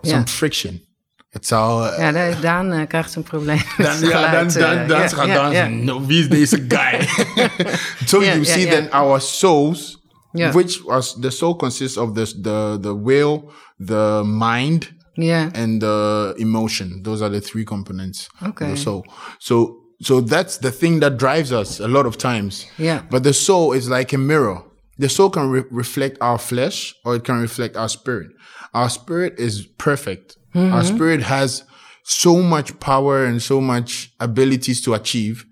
some 0.00 0.16
Ja. 0.18 0.26
friction. 0.26 0.82
Het 1.28 1.46
zou. 1.46 1.88
eh, 1.88 1.98
Ja, 2.32 2.40
Daan 2.40 2.72
eh, 2.72 2.86
krijgt 2.86 3.14
een 3.14 3.22
probleem. 3.22 3.60
met 3.76 3.86
dan, 3.86 4.08
ja, 4.08 4.30
dan, 4.32 4.48
dan, 4.48 4.62
eh, 4.88 5.08
gaat 5.08 5.26
ja, 5.26 5.34
dansen. 5.34 5.76
ja. 5.76 5.82
No, 5.84 6.06
wie 6.06 6.20
is 6.20 6.28
deze 6.28 6.64
guy? 6.68 7.08
so 8.10 8.22
you 8.22 8.44
see 8.44 8.66
then 8.68 8.90
our 8.92 9.20
souls, 9.20 10.03
Ja. 10.34 10.52
which 10.52 10.82
was 10.84 11.14
the 11.20 11.30
soul 11.30 11.54
consists 11.54 11.96
of 11.96 12.14
the, 12.14 12.24
the, 12.40 12.78
the 12.80 12.94
will, 12.94 13.52
the 13.78 14.22
mind, 14.24 14.92
Ja, 15.16 15.50
and 15.54 15.80
the 15.80 16.34
emotion. 16.38 17.02
Those 17.02 17.22
are 17.22 17.28
the 17.28 17.40
three 17.40 17.64
components 17.64 18.28
Okay. 18.42 18.70
the 18.70 18.76
soul. 18.76 19.04
So, 19.38 19.80
so 20.02 20.20
that's 20.20 20.58
the 20.58 20.72
thing 20.72 21.00
that 21.00 21.18
drives 21.18 21.52
us 21.52 21.80
a 21.80 21.86
lot 21.86 22.06
of 22.06 22.18
times. 22.18 22.66
Yeah. 22.78 23.02
But 23.10 23.22
the 23.22 23.32
soul 23.32 23.72
is 23.72 23.88
like 23.88 24.12
a 24.12 24.18
mirror. 24.18 24.62
The 24.98 25.08
soul 25.08 25.30
can 25.30 25.50
re- 25.50 25.64
reflect 25.70 26.18
our 26.20 26.38
flesh 26.38 26.94
or 27.04 27.16
it 27.16 27.24
can 27.24 27.40
reflect 27.40 27.76
our 27.76 27.88
spirit. 27.88 28.30
Our 28.72 28.90
spirit 28.90 29.38
is 29.38 29.66
perfect. 29.78 30.36
Our 30.54 30.60
mm-hmm. 30.60 30.96
spirit 30.96 31.22
has 31.22 31.64
so 32.04 32.42
much 32.42 32.78
power 32.78 33.24
and 33.24 33.42
so 33.42 33.60
much 33.60 34.12
abilities 34.20 34.80
to 34.82 34.94
achieve. 34.94 35.46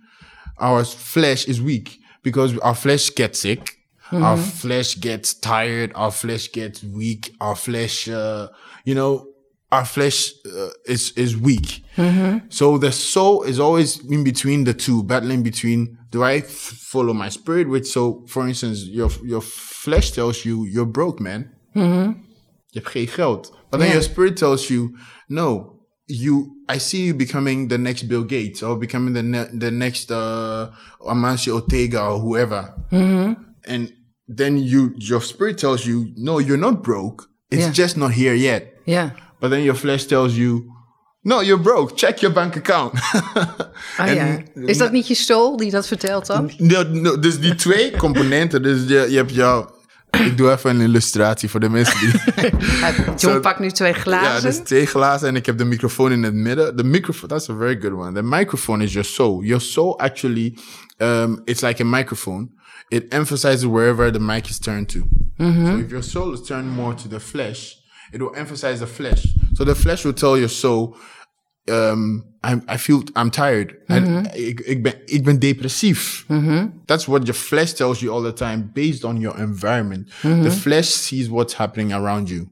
Our 0.58 0.84
flesh 0.84 1.46
is 1.46 1.60
weak 1.60 1.98
because 2.22 2.56
our 2.58 2.74
flesh 2.74 3.10
gets 3.14 3.40
sick. 3.40 3.78
Our 4.12 4.36
flesh 4.36 5.00
gets 5.00 5.34
tired. 5.34 5.92
Our 5.94 6.10
flesh 6.10 6.52
gets 6.52 6.82
weak. 6.82 7.34
Our 7.40 7.56
flesh, 7.56 8.08
uh, 8.08 8.48
you 8.84 8.94
know, 8.94 9.26
our 9.70 9.84
flesh 9.86 10.32
uh, 10.46 10.68
is 10.86 11.12
is 11.16 11.34
weak. 11.36 11.82
So 12.48 12.78
the 12.78 12.92
soul 12.92 13.42
is 13.44 13.58
always 13.58 13.98
in 14.10 14.22
between 14.24 14.64
the 14.64 14.74
two, 14.74 15.02
battling 15.02 15.42
between. 15.42 15.96
Do 16.10 16.22
I 16.22 16.36
f- 16.38 16.46
follow 16.90 17.14
my 17.14 17.30
spirit? 17.30 17.68
Which 17.68 17.86
so, 17.86 18.24
for 18.28 18.46
instance, 18.46 18.84
your 18.84 19.10
your 19.24 19.40
flesh 19.42 20.10
tells 20.10 20.44
you 20.44 20.66
you're 20.66 20.90
broke, 20.92 21.22
man. 21.22 21.50
Je 21.74 22.78
hebt 22.80 22.88
geen 22.88 23.06
geld. 23.08 23.50
But 23.70 23.80
then 23.80 23.88
Yeah. 23.88 23.92
your 23.94 24.02
spirit 24.02 24.36
tells 24.36 24.66
you, 24.68 24.90
no, 25.28 25.78
you. 26.06 26.56
I 26.68 26.78
see 26.78 27.06
you 27.06 27.14
becoming 27.14 27.68
the 27.68 27.78
next 27.78 28.02
Bill 28.08 28.24
Gates 28.24 28.62
or 28.62 28.78
becoming 28.78 29.14
the 29.14 29.22
ne- 29.22 29.58
the 29.58 29.70
next 29.70 30.10
uh, 30.10 30.66
Amancio 31.00 31.52
Ortega 31.54 32.00
or 32.02 32.18
whoever. 32.20 32.74
And 33.64 33.92
then 34.36 34.56
you, 34.58 34.92
your 34.96 35.22
spirit 35.22 35.58
tells 35.58 35.84
you, 35.84 36.12
no, 36.14 36.40
you're 36.40 36.60
not 36.60 36.82
broke. 36.82 37.28
It's 37.48 37.62
Yeah. 37.62 37.72
just 37.74 37.96
not 37.96 38.10
here 38.12 38.36
yet. 38.36 38.62
Yeah. 38.84 39.10
But 39.40 39.50
then 39.50 39.62
your 39.62 39.76
flesh 39.76 40.04
tells 40.06 40.34
you, 40.34 40.64
no, 41.22 41.40
you're 41.42 41.62
broke. 41.62 41.94
Check 41.96 42.18
your 42.20 42.34
bank 42.34 42.56
account. 42.56 42.92
Ah, 43.96 44.08
En- 44.08 44.14
ja. 44.14 44.42
Is 44.66 44.78
dat 44.78 44.92
niet 44.92 45.08
je 45.08 45.14
soul 45.14 45.56
die 45.56 45.70
dat 45.70 45.86
vertelt 45.86 46.26
dan? 46.26 46.50
No, 46.58 46.82
no, 46.82 47.18
dus 47.18 47.40
die 47.40 47.54
twee 47.54 47.90
componenten. 48.04 48.62
Dus 48.62 48.88
je, 48.88 49.06
je 49.10 49.16
hebt 49.16 49.34
jouw. 49.34 49.80
Ik 50.10 50.36
doe 50.36 50.50
even 50.50 50.70
een 50.70 50.80
illustratie 50.80 51.48
voor 51.50 51.60
de 51.60 51.68
mensen 51.68 52.00
die. 52.00 52.10
John 53.06 53.18
Zo- 53.18 53.40
pakt 53.40 53.58
nu 53.58 53.70
twee 53.70 53.92
ja, 53.92 53.98
glazen. 53.98 54.42
dus 54.50 54.56
twee 54.58 54.86
glazen 54.86 55.28
en 55.28 55.36
ik 55.36 55.46
heb 55.46 55.58
de 55.58 55.64
microfoon 55.64 56.12
in 56.12 56.22
het 56.22 56.34
midden. 56.34 56.76
De 56.76 56.84
microphone, 56.84 57.28
that's 57.32 57.48
a 57.48 57.54
very 57.56 57.78
good 57.80 57.92
one. 57.92 58.12
The 58.12 58.22
microphone 58.22 58.84
is 58.84 58.92
your 58.92 59.08
soul. 59.08 59.42
Your 59.42 59.62
soul 59.62 59.98
actually, 59.98 60.56
um, 60.98 61.40
it's 61.44 61.60
like 61.60 61.82
a 61.82 61.86
microphone. 61.86 62.50
It 62.92 63.14
emphasizes 63.14 63.66
wherever 63.66 64.10
the 64.10 64.20
mic 64.20 64.50
is 64.50 64.58
turned 64.58 64.90
to. 64.90 65.00
Mm-hmm. 65.38 65.66
So 65.66 65.78
if 65.78 65.90
your 65.90 66.02
soul 66.02 66.34
is 66.34 66.46
turned 66.46 66.70
more 66.70 66.92
to 66.92 67.08
the 67.08 67.20
flesh, 67.20 67.76
it 68.12 68.20
will 68.20 68.34
emphasize 68.36 68.80
the 68.80 68.86
flesh. 68.86 69.26
So 69.54 69.64
the 69.64 69.74
flesh 69.74 70.04
will 70.04 70.12
tell 70.12 70.36
your 70.36 70.50
soul, 70.50 70.98
um, 71.70 72.22
I'm, 72.44 72.62
I 72.68 72.76
feel 72.76 73.02
I'm 73.16 73.30
tired. 73.30 73.74
En 73.88 74.02
mm-hmm. 74.02 74.26
ik, 74.34 74.60
ik, 74.60 74.82
ben, 74.82 74.94
ik 75.06 75.24
ben 75.24 75.38
depressief. 75.38 76.24
Mm-hmm. 76.28 76.66
That's 76.84 77.06
what 77.06 77.22
your 77.22 77.38
flesh 77.38 77.72
tells 77.72 78.00
you 78.00 78.12
all 78.12 78.22
the 78.22 78.32
time 78.34 78.70
based 78.74 79.04
on 79.04 79.20
your 79.20 79.38
environment. 79.38 80.10
The 80.20 80.50
flesh 80.50 80.88
sees 80.88 81.28
what's 81.28 81.54
happening 81.54 81.92
around 81.92 82.28
you. 82.28 82.50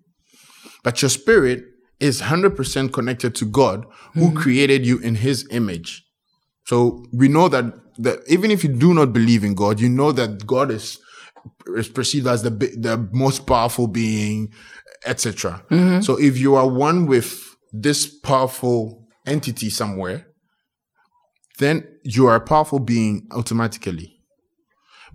But 0.83 1.01
your 1.01 1.11
spirit 1.11 1.65
is 1.99 2.23
100% 2.23 2.91
connected 2.93 3.35
to 3.35 3.45
God 3.45 3.85
who 4.15 4.33
created 4.33 4.87
you 4.87 4.99
in 5.03 5.17
his 5.17 5.45
image. 5.51 6.03
So 6.71 7.05
we 7.13 7.27
know 7.27 7.49
that, 7.49 7.65
that 7.99 8.21
even 8.29 8.53
if 8.53 8.63
you 8.63 8.73
do 8.73 8.95
not 8.95 9.13
believe 9.13 9.43
in 9.43 9.57
God, 9.57 9.81
you 9.81 9.89
know 9.89 10.13
that 10.13 10.47
God 10.47 10.71
is, 10.71 11.01
is 11.75 11.89
perceived 11.89 12.29
as 12.29 12.45
the, 12.45 12.51
the 12.51 13.09
most 13.11 13.45
powerful 13.45 13.89
being, 13.89 14.53
etc. 15.05 15.65
Mm-hmm. 15.69 16.03
So 16.03 16.15
if 16.15 16.39
you 16.39 16.55
are 16.55 16.69
one 16.69 17.07
with 17.07 17.57
this 17.73 18.07
powerful 18.07 19.09
entity 19.27 19.69
somewhere, 19.69 20.29
then 21.59 21.89
you 22.05 22.29
are 22.29 22.37
a 22.37 22.41
powerful 22.41 22.79
being 22.79 23.27
automatically. 23.33 24.21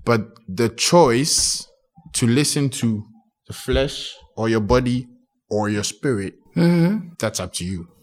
But 0.03 0.27
the 0.49 0.67
choice 0.67 1.65
to 2.15 2.27
listen 2.27 2.69
to 2.81 3.05
the 3.47 3.53
flesh 3.53 4.13
or 4.35 4.49
your 4.49 4.59
body 4.59 5.07
or 5.49 5.69
your 5.69 5.85
spirit, 5.85 6.33
mm-hmm. 6.53 7.13
that's 7.17 7.39
up 7.39 7.53
to 7.53 7.63
you. 7.63 7.94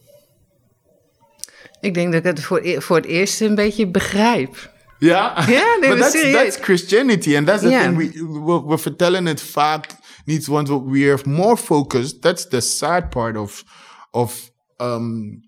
Ik 1.83 1.95
denk 1.95 2.13
dat 2.13 2.21
ik 2.21 2.27
het 2.27 2.45
voor, 2.45 2.61
e- 2.63 2.81
voor 2.81 2.97
het 2.97 3.05
eerst 3.07 3.41
een 3.41 3.55
beetje 3.55 3.87
begrijp. 3.91 4.71
Ja, 4.99 5.45
Ja, 5.49 5.77
nee, 5.81 5.89
maar 5.91 5.99
that's, 5.99 6.13
serieus. 6.13 6.35
that's 6.43 6.57
Christianity, 6.65 7.37
and 7.37 7.47
that's 7.47 7.63
the 7.63 7.69
thing. 7.69 7.97
We, 7.97 8.41
we, 8.45 8.63
we 8.67 8.79
vertellen 8.79 9.27
het 9.27 9.43
vaak 9.43 9.87
niet, 10.25 10.47
want 10.47 10.69
we- 10.69 11.11
are 11.13 11.19
more 11.31 11.57
focused. 11.57 12.21
That's 12.21 12.49
the 12.49 12.61
sad 12.61 13.09
part 13.11 13.37
of, 13.37 13.65
of 14.11 14.51
um, 14.79 15.41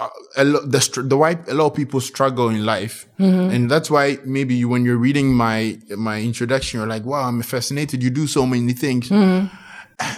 uh, 0.00 0.06
a 0.38 0.44
lo- 0.44 0.68
the, 0.68 0.80
str- 0.80 1.06
the 1.06 1.16
why 1.16 1.36
a 1.48 1.54
lot 1.54 1.66
of 1.66 1.72
people 1.72 2.00
struggle 2.00 2.48
in 2.54 2.64
life, 2.64 3.06
and 3.18 3.68
that's 3.70 3.88
why 3.88 4.18
maybe 4.24 4.54
you, 4.54 4.68
when 4.70 4.84
you're 4.84 5.00
reading 5.02 5.34
my 5.36 5.78
my 5.96 6.22
introduction, 6.22 6.78
you're 6.80 6.92
like, 6.94 7.06
"Wow, 7.06 7.28
I'm 7.28 7.42
fascinated. 7.42 8.02
You 8.02 8.10
do 8.10 8.26
so 8.26 8.46
many 8.46 8.72
things." 8.74 9.08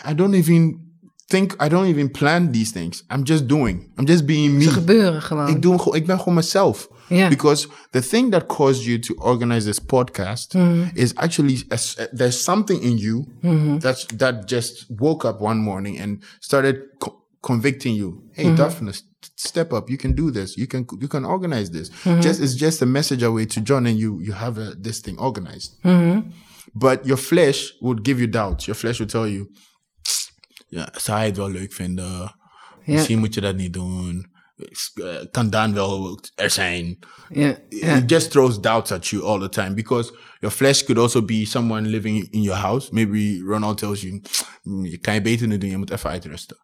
I 0.05 0.15
don't 0.15 0.35
even 0.35 0.88
think 1.29 1.55
I 1.63 1.69
don't 1.69 1.87
even 1.89 2.11
plan 2.11 2.53
these 2.53 2.73
things. 2.73 3.05
I'm 3.11 3.23
just 3.25 3.47
doing. 3.47 3.91
I'm 3.99 4.07
just 4.07 4.25
being 4.27 4.55
me. 4.57 4.63
Ze 4.63 4.71
gebeuren 4.71 5.23
gewoon. 5.23 5.49
Ik, 5.49 5.63
doe, 5.63 5.97
ik 5.97 6.07
ben 6.07 6.19
gewoon 6.19 6.35
mezelf. 6.35 6.89
Ja. 7.09 7.29
Because 7.29 7.69
the 7.91 8.01
thing 8.01 8.31
that 8.31 8.47
caused 8.47 8.85
you 8.85 8.99
to 8.99 9.15
organize 9.15 9.67
this 9.67 9.79
podcast 9.81 10.55
Mm-hmm. 10.55 10.97
is 10.97 11.15
actually 11.15 11.65
a 11.71 11.77
there's 12.17 12.43
something 12.43 12.83
in 12.83 12.97
you 12.99 13.25
that's 13.79 14.07
that 14.17 14.49
just 14.51 14.87
woke 14.97 15.29
up 15.29 15.41
one 15.41 15.61
morning 15.61 16.01
and 16.01 16.23
started 16.41 16.77
co- 16.99 17.15
convicting 17.41 17.95
you. 17.97 18.23
Hey, 18.33 18.45
Mm-hmm. 18.45 18.57
Daphne, 18.57 18.93
step 19.37 19.73
up. 19.73 19.89
You 19.89 19.97
can 19.97 20.15
do 20.15 20.31
this. 20.31 20.55
You 20.57 20.67
can 20.67 20.85
you 21.01 21.09
can 21.09 21.25
organize 21.25 21.71
this. 21.71 21.89
Mm-hmm. 22.05 22.21
Just 22.21 22.41
it's 22.41 22.55
just 22.55 22.83
a 22.83 22.87
message 22.87 23.25
away 23.27 23.47
to 23.47 23.61
John, 23.61 23.87
and 23.87 23.97
you 23.99 24.21
you 24.23 24.35
have 24.35 24.59
a, 24.61 24.75
this 24.83 25.01
thing 25.01 25.19
organized. 25.19 25.71
Mm-hmm. 25.85 26.21
But 26.75 27.07
your 27.07 27.19
flesh 27.19 27.73
would 27.81 28.03
give 28.03 28.21
you 28.21 28.27
doubts. 28.31 28.67
Your 28.67 28.77
flesh 28.77 28.99
would 29.01 29.09
tell 29.11 29.27
you, 29.27 29.47
ja, 30.69 30.89
zou 30.97 31.19
hij 31.19 31.27
het 31.27 31.37
wel 31.37 31.51
leuk 31.51 31.73
vinden? 31.73 32.37
Misschien 32.85 33.19
moet 33.19 33.35
je 33.35 33.41
dat 33.41 33.57
niet 33.57 33.73
doen. 33.73 34.27
Eh, 34.95 35.05
Kan 35.31 35.51
Daan 35.51 35.75
wel 35.75 36.21
er 36.35 36.51
zijn? 36.51 36.99
It 37.69 38.11
just 38.11 38.31
throws 38.31 38.61
doubts 38.61 38.93
at 38.93 39.07
you 39.09 39.23
all 39.25 39.41
the 39.41 39.49
time 39.49 39.75
because 39.75 40.15
your 40.41 40.55
flesh 40.57 40.83
could 40.83 41.01
also 41.01 41.23
be 41.25 41.45
someone 41.47 41.89
living 41.89 42.29
in 42.31 42.43
your 42.43 42.61
house. 42.61 42.89
Maybe 42.93 43.41
Ronald 43.47 43.79
tells 43.79 44.01
you, 44.03 44.23
"Mm, 44.63 44.85
je 44.85 44.99
kan 44.99 45.15
je 45.15 45.23
beter 45.23 45.47
niet 45.47 45.61
doen, 45.61 45.71
je 45.71 45.77
moet 45.77 45.91
even 45.91 46.11
uitrusten. 46.11 46.57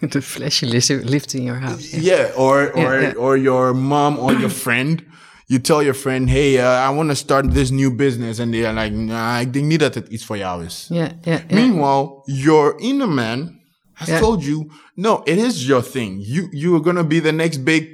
De 0.10 0.22
flesje 0.22 0.66
lift 1.04 1.32
in 1.32 1.42
your 1.42 1.60
house. 1.60 2.00
Yeah, 2.00 2.38
or 2.38 2.72
or 2.74 3.00
yeah. 3.00 3.18
or 3.18 3.38
your 3.38 3.76
mom 3.76 4.16
or 4.18 4.32
your 4.32 4.50
friend. 4.50 5.02
You 5.50 5.60
tell 5.60 5.82
your 5.82 5.94
friend, 5.94 6.28
hey, 6.28 6.58
uh, 6.58 6.90
I 6.90 6.94
want 6.94 7.08
to 7.08 7.14
start 7.16 7.52
this 7.54 7.70
new 7.70 7.90
business. 7.96 8.38
And 8.38 8.52
they're 8.52 8.72
like, 8.72 8.94
nah, 8.94 9.40
ik 9.40 9.52
denk 9.52 9.64
niet 9.64 9.80
dat 9.80 9.94
het 9.94 10.08
iets 10.08 10.24
voor 10.24 10.36
jou 10.38 10.64
is. 10.64 10.86
Ja, 10.88 11.08
ja. 11.22 11.40
Meanwhile, 11.48 12.22
your 12.24 12.74
inner 12.78 13.08
man 13.08 13.58
has 13.92 14.08
Yeah. 14.08 14.20
told 14.20 14.44
you, 14.44 14.70
no, 14.94 15.20
it 15.24 15.38
is 15.38 15.66
your 15.66 15.82
thing. 15.90 16.20
You 16.26 16.48
you 16.50 16.74
are 16.74 16.82
gonna 16.84 17.04
be 17.04 17.20
the 17.20 17.32
next 17.32 17.64
big 17.64 17.84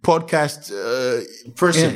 podcast 0.00 0.70
uh, 0.72 1.52
person 1.54 1.92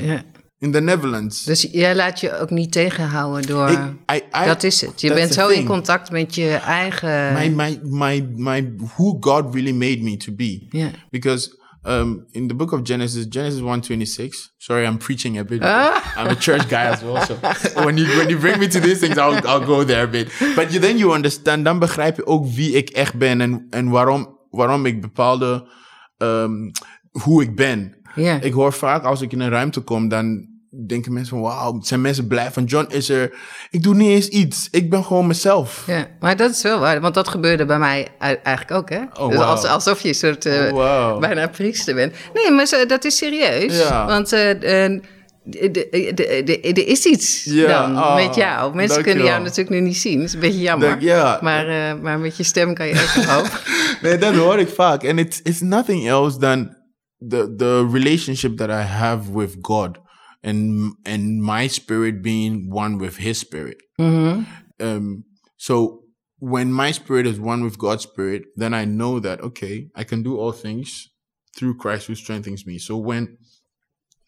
in 0.59 0.72
the 0.72 0.81
Netherlands. 0.81 1.44
Dus 1.44 1.62
jij 1.72 1.94
laat 1.94 2.20
je 2.20 2.38
ook 2.38 2.50
niet 2.50 2.72
tegenhouden 2.72 3.46
door... 3.46 3.68
Ik- 3.70 3.79
I- 4.12 4.42
I- 4.42 4.46
dat 4.46 4.62
is 4.62 4.81
het. 4.81 5.00
Je 5.00 5.14
bent 5.14 5.33
zo 5.35 5.48
in 5.48 5.64
contact 5.66 6.11
met 6.11 6.35
je 6.35 6.48
eigen... 6.50 7.33
My 7.33 7.48
my 7.48 7.79
my 7.83 8.29
my 8.37 8.72
who 8.96 9.16
God 9.20 9.55
really 9.55 9.72
made 9.72 9.98
me 10.03 10.16
to 10.16 10.33
be. 10.33 10.66
Yeah. 10.70 10.88
Because 11.11 11.59
um, 11.84 12.26
in 12.32 12.48
the 12.48 12.54
book 12.54 12.72
of 12.72 12.84
Genesis, 12.84 13.26
Genesis 13.26 13.60
one 13.60 13.80
twenty 13.80 14.04
six. 14.04 14.50
Sorry, 14.58 14.86
I'm 14.86 14.98
preaching 14.98 15.38
a 15.38 15.44
bit. 15.44 15.60
Ah. 15.62 16.14
I'm 16.16 16.28
a 16.28 16.36
church 16.36 16.68
guy 16.68 16.84
as 16.84 17.02
well. 17.02 17.24
So 17.26 17.34
when 17.84 17.96
you 17.96 18.06
when 18.18 18.28
you 18.28 18.38
bring 18.38 18.58
me 18.58 18.68
to 18.68 18.80
these 18.80 19.00
things, 19.00 19.18
I'll 19.18 19.46
I'll 19.46 19.66
go 19.66 19.84
there 19.84 20.04
a 20.04 20.08
bit. 20.08 20.28
But 20.56 20.72
you, 20.72 20.80
then 20.80 20.98
you 20.98 21.12
understand. 21.12 21.64
Dan 21.64 21.78
begrijp 21.78 22.16
je 22.16 22.26
ook 22.26 22.46
wie 22.46 22.72
ik 22.72 22.90
echt 22.90 23.14
ben 23.14 23.40
en 23.40 23.66
en 23.70 23.88
waarom 23.88 24.38
waarom 24.50 24.86
ik 24.86 25.00
bepaalde 25.00 25.68
um, 26.18 26.70
hoe 27.10 27.42
ik 27.42 27.56
ben. 27.56 27.98
Ja. 28.14 28.40
Ik 28.40 28.52
hoor 28.52 28.72
vaak 28.72 29.04
als 29.04 29.20
ik 29.20 29.32
in 29.32 29.40
een 29.40 29.50
ruimte 29.50 29.80
kom, 29.80 30.08
dan 30.08 30.49
denken 30.87 31.12
mensen 31.12 31.37
van 31.38 31.40
wauw, 31.46 31.78
zijn 31.83 32.00
mensen 32.00 32.26
blij 32.26 32.50
van 32.50 32.64
John 32.64 32.87
is 32.92 33.09
er. 33.09 33.38
Ik 33.70 33.83
doe 33.83 33.94
niet 33.94 34.09
eens 34.11 34.28
iets. 34.28 34.68
Ik 34.70 34.90
ben 34.90 35.04
gewoon 35.04 35.26
mezelf. 35.26 35.85
Ja, 35.87 36.06
maar 36.20 36.37
dat 36.37 36.50
is 36.50 36.62
wel 36.62 36.78
waar, 36.78 37.00
want 37.00 37.14
dat 37.14 37.28
gebeurde 37.28 37.64
bij 37.64 37.78
mij 37.78 38.09
eigenlijk 38.18 38.70
ook, 38.70 38.90
hè? 38.90 39.00
Oh, 39.20 39.28
dus 39.28 39.37
wauw. 39.38 39.48
als, 39.50 39.64
alsof 39.64 40.00
je 40.00 40.09
een 40.09 40.14
soort 40.14 40.46
eh, 40.46 40.72
Oh, 40.74 41.18
bijna 41.18 41.46
priester 41.48 41.94
bent. 41.94 42.14
Nee, 42.35 42.50
maar 42.50 42.66
zo- 42.66 42.87
dat 42.87 43.04
is 43.04 43.16
serieus. 43.16 43.78
Ja. 43.78 44.06
Want 44.06 44.28
de- 44.28 44.56
de- 46.44 46.61
er 46.61 46.87
is 46.88 47.04
iets 47.04 47.44
Ja, 47.44 47.92
dan 47.92 48.14
met 48.24 48.35
jou. 48.35 48.74
Mensen 48.74 49.02
kunnen 49.02 49.24
jou 49.24 49.42
natuurlijk 49.42 49.70
nu 49.70 49.80
niet 49.80 49.96
zien. 49.96 50.16
Dat 50.18 50.26
is 50.26 50.35
een 50.35 50.40
beetje 50.40 50.61
jammer. 50.61 50.88
Dank- 50.88 51.00
ja. 51.02 51.38
maar, 51.42 51.96
maar 51.98 52.18
met 52.18 52.37
je 52.37 52.42
stem 52.42 52.74
kan 52.74 52.87
je 52.87 52.92
ook 52.94 53.22
een 53.22 53.28
hoop. 53.30 53.61
Nee, 54.02 54.18
dat 54.18 54.35
hoor 54.35 54.59
ik 54.59 54.68
vaak. 54.68 55.06
And 55.09 55.18
it's, 55.18 55.40
it's 55.42 55.61
nothing 55.61 56.09
else 56.09 56.38
than 56.38 56.76
the, 57.28 57.54
the 57.56 57.88
relationship 57.92 58.56
that 58.56 58.68
I 58.68 58.72
have 58.72 59.33
with 59.38 59.56
God. 59.61 59.98
And, 60.42 60.94
and 61.05 61.42
my 61.42 61.66
spirit 61.66 62.22
being 62.22 62.70
one 62.70 62.98
with 62.98 63.18
his 63.18 63.38
spirit. 63.38 63.76
Um, 64.81 65.24
so 65.57 66.05
when 66.38 66.72
my 66.72 66.92
spirit 66.92 67.26
is 67.26 67.38
one 67.38 67.62
with 67.62 67.76
God's 67.79 68.05
spirit, 68.05 68.44
then 68.57 68.72
I 68.72 68.87
know 68.87 69.20
that, 69.20 69.40
okay, 69.42 69.88
I 69.94 70.05
can 70.05 70.22
do 70.22 70.38
all 70.38 70.53
things 70.53 71.11
through 71.57 71.76
Christ 71.76 72.07
who 72.07 72.14
strengthens 72.14 72.66
me. 72.66 72.79
So 72.79 72.96
when 72.96 73.37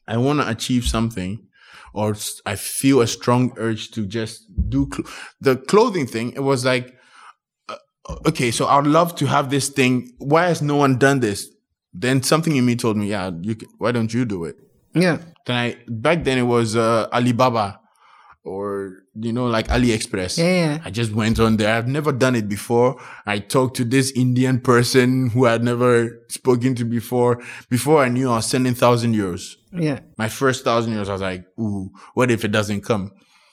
I 0.06 0.18
want 0.18 0.40
to 0.40 0.48
achieve 0.48 0.84
something, 0.84 1.46
or 1.94 2.14
I 2.44 2.56
feel 2.56 3.00
a 3.00 3.06
strong 3.06 3.52
urge 3.56 3.90
to 3.92 4.06
just 4.06 4.44
do 4.68 4.88
cl- 4.92 5.08
the 5.40 5.56
clothing 5.56 6.06
thing, 6.06 6.32
it 6.32 6.42
was 6.42 6.64
like, 6.64 6.94
uh, 7.68 7.76
okay, 8.26 8.50
so 8.50 8.66
I'd 8.66 8.86
love 8.86 9.14
to 9.16 9.26
have 9.26 9.48
this 9.48 9.70
thing. 9.70 10.12
Why 10.18 10.48
has 10.48 10.60
no 10.60 10.76
one 10.76 10.98
done 10.98 11.20
this? 11.20 11.48
Then 11.94 12.22
something 12.22 12.56
in 12.56 12.66
me 12.66 12.76
told 12.76 12.96
me, 12.96 13.06
yeah, 13.06 13.30
you 13.40 13.54
can, 13.54 13.68
why 13.78 13.92
don't 13.92 14.12
you 14.12 14.24
do 14.26 14.44
it? 14.44 14.56
Ja, 14.94 15.16
Then 15.46 15.56
I 15.56 15.76
back 15.88 16.24
then 16.24 16.38
it 16.38 16.42
was 16.46 16.76
uh, 16.76 17.08
Alibaba 17.12 17.80
or 18.44 18.98
you 19.14 19.32
know 19.32 19.46
like 19.46 19.68
AliExpress. 19.68 20.38
Ja, 20.38 20.44
ja. 20.44 20.78
I 20.84 20.90
just 20.90 21.12
went 21.12 21.38
on 21.38 21.56
there. 21.56 21.74
I've 21.74 21.88
never 21.88 22.12
done 22.12 22.34
it 22.34 22.48
before. 22.48 22.96
I 23.26 23.38
talked 23.38 23.76
to 23.76 23.84
this 23.84 24.12
Indian 24.12 24.60
person 24.60 25.30
who 25.30 25.46
I'd 25.46 25.62
never 25.62 26.10
spoken 26.28 26.74
to 26.76 26.84
before. 26.84 27.40
Before 27.70 28.02
I 28.02 28.08
knew 28.08 28.30
I 28.30 28.36
was 28.36 28.46
sending 28.46 28.74
thousand 28.74 29.14
euros. 29.14 29.56
ja. 29.72 29.98
My 30.18 30.28
first 30.28 30.64
thousand 30.64 30.94
euros, 30.94 31.08
I 31.08 31.12
was 31.12 31.22
like, 31.22 31.44
ooh, 31.58 31.90
what 32.14 32.30
if 32.30 32.44
it 32.44 32.52
doesn't 32.52 32.82
come? 32.82 33.10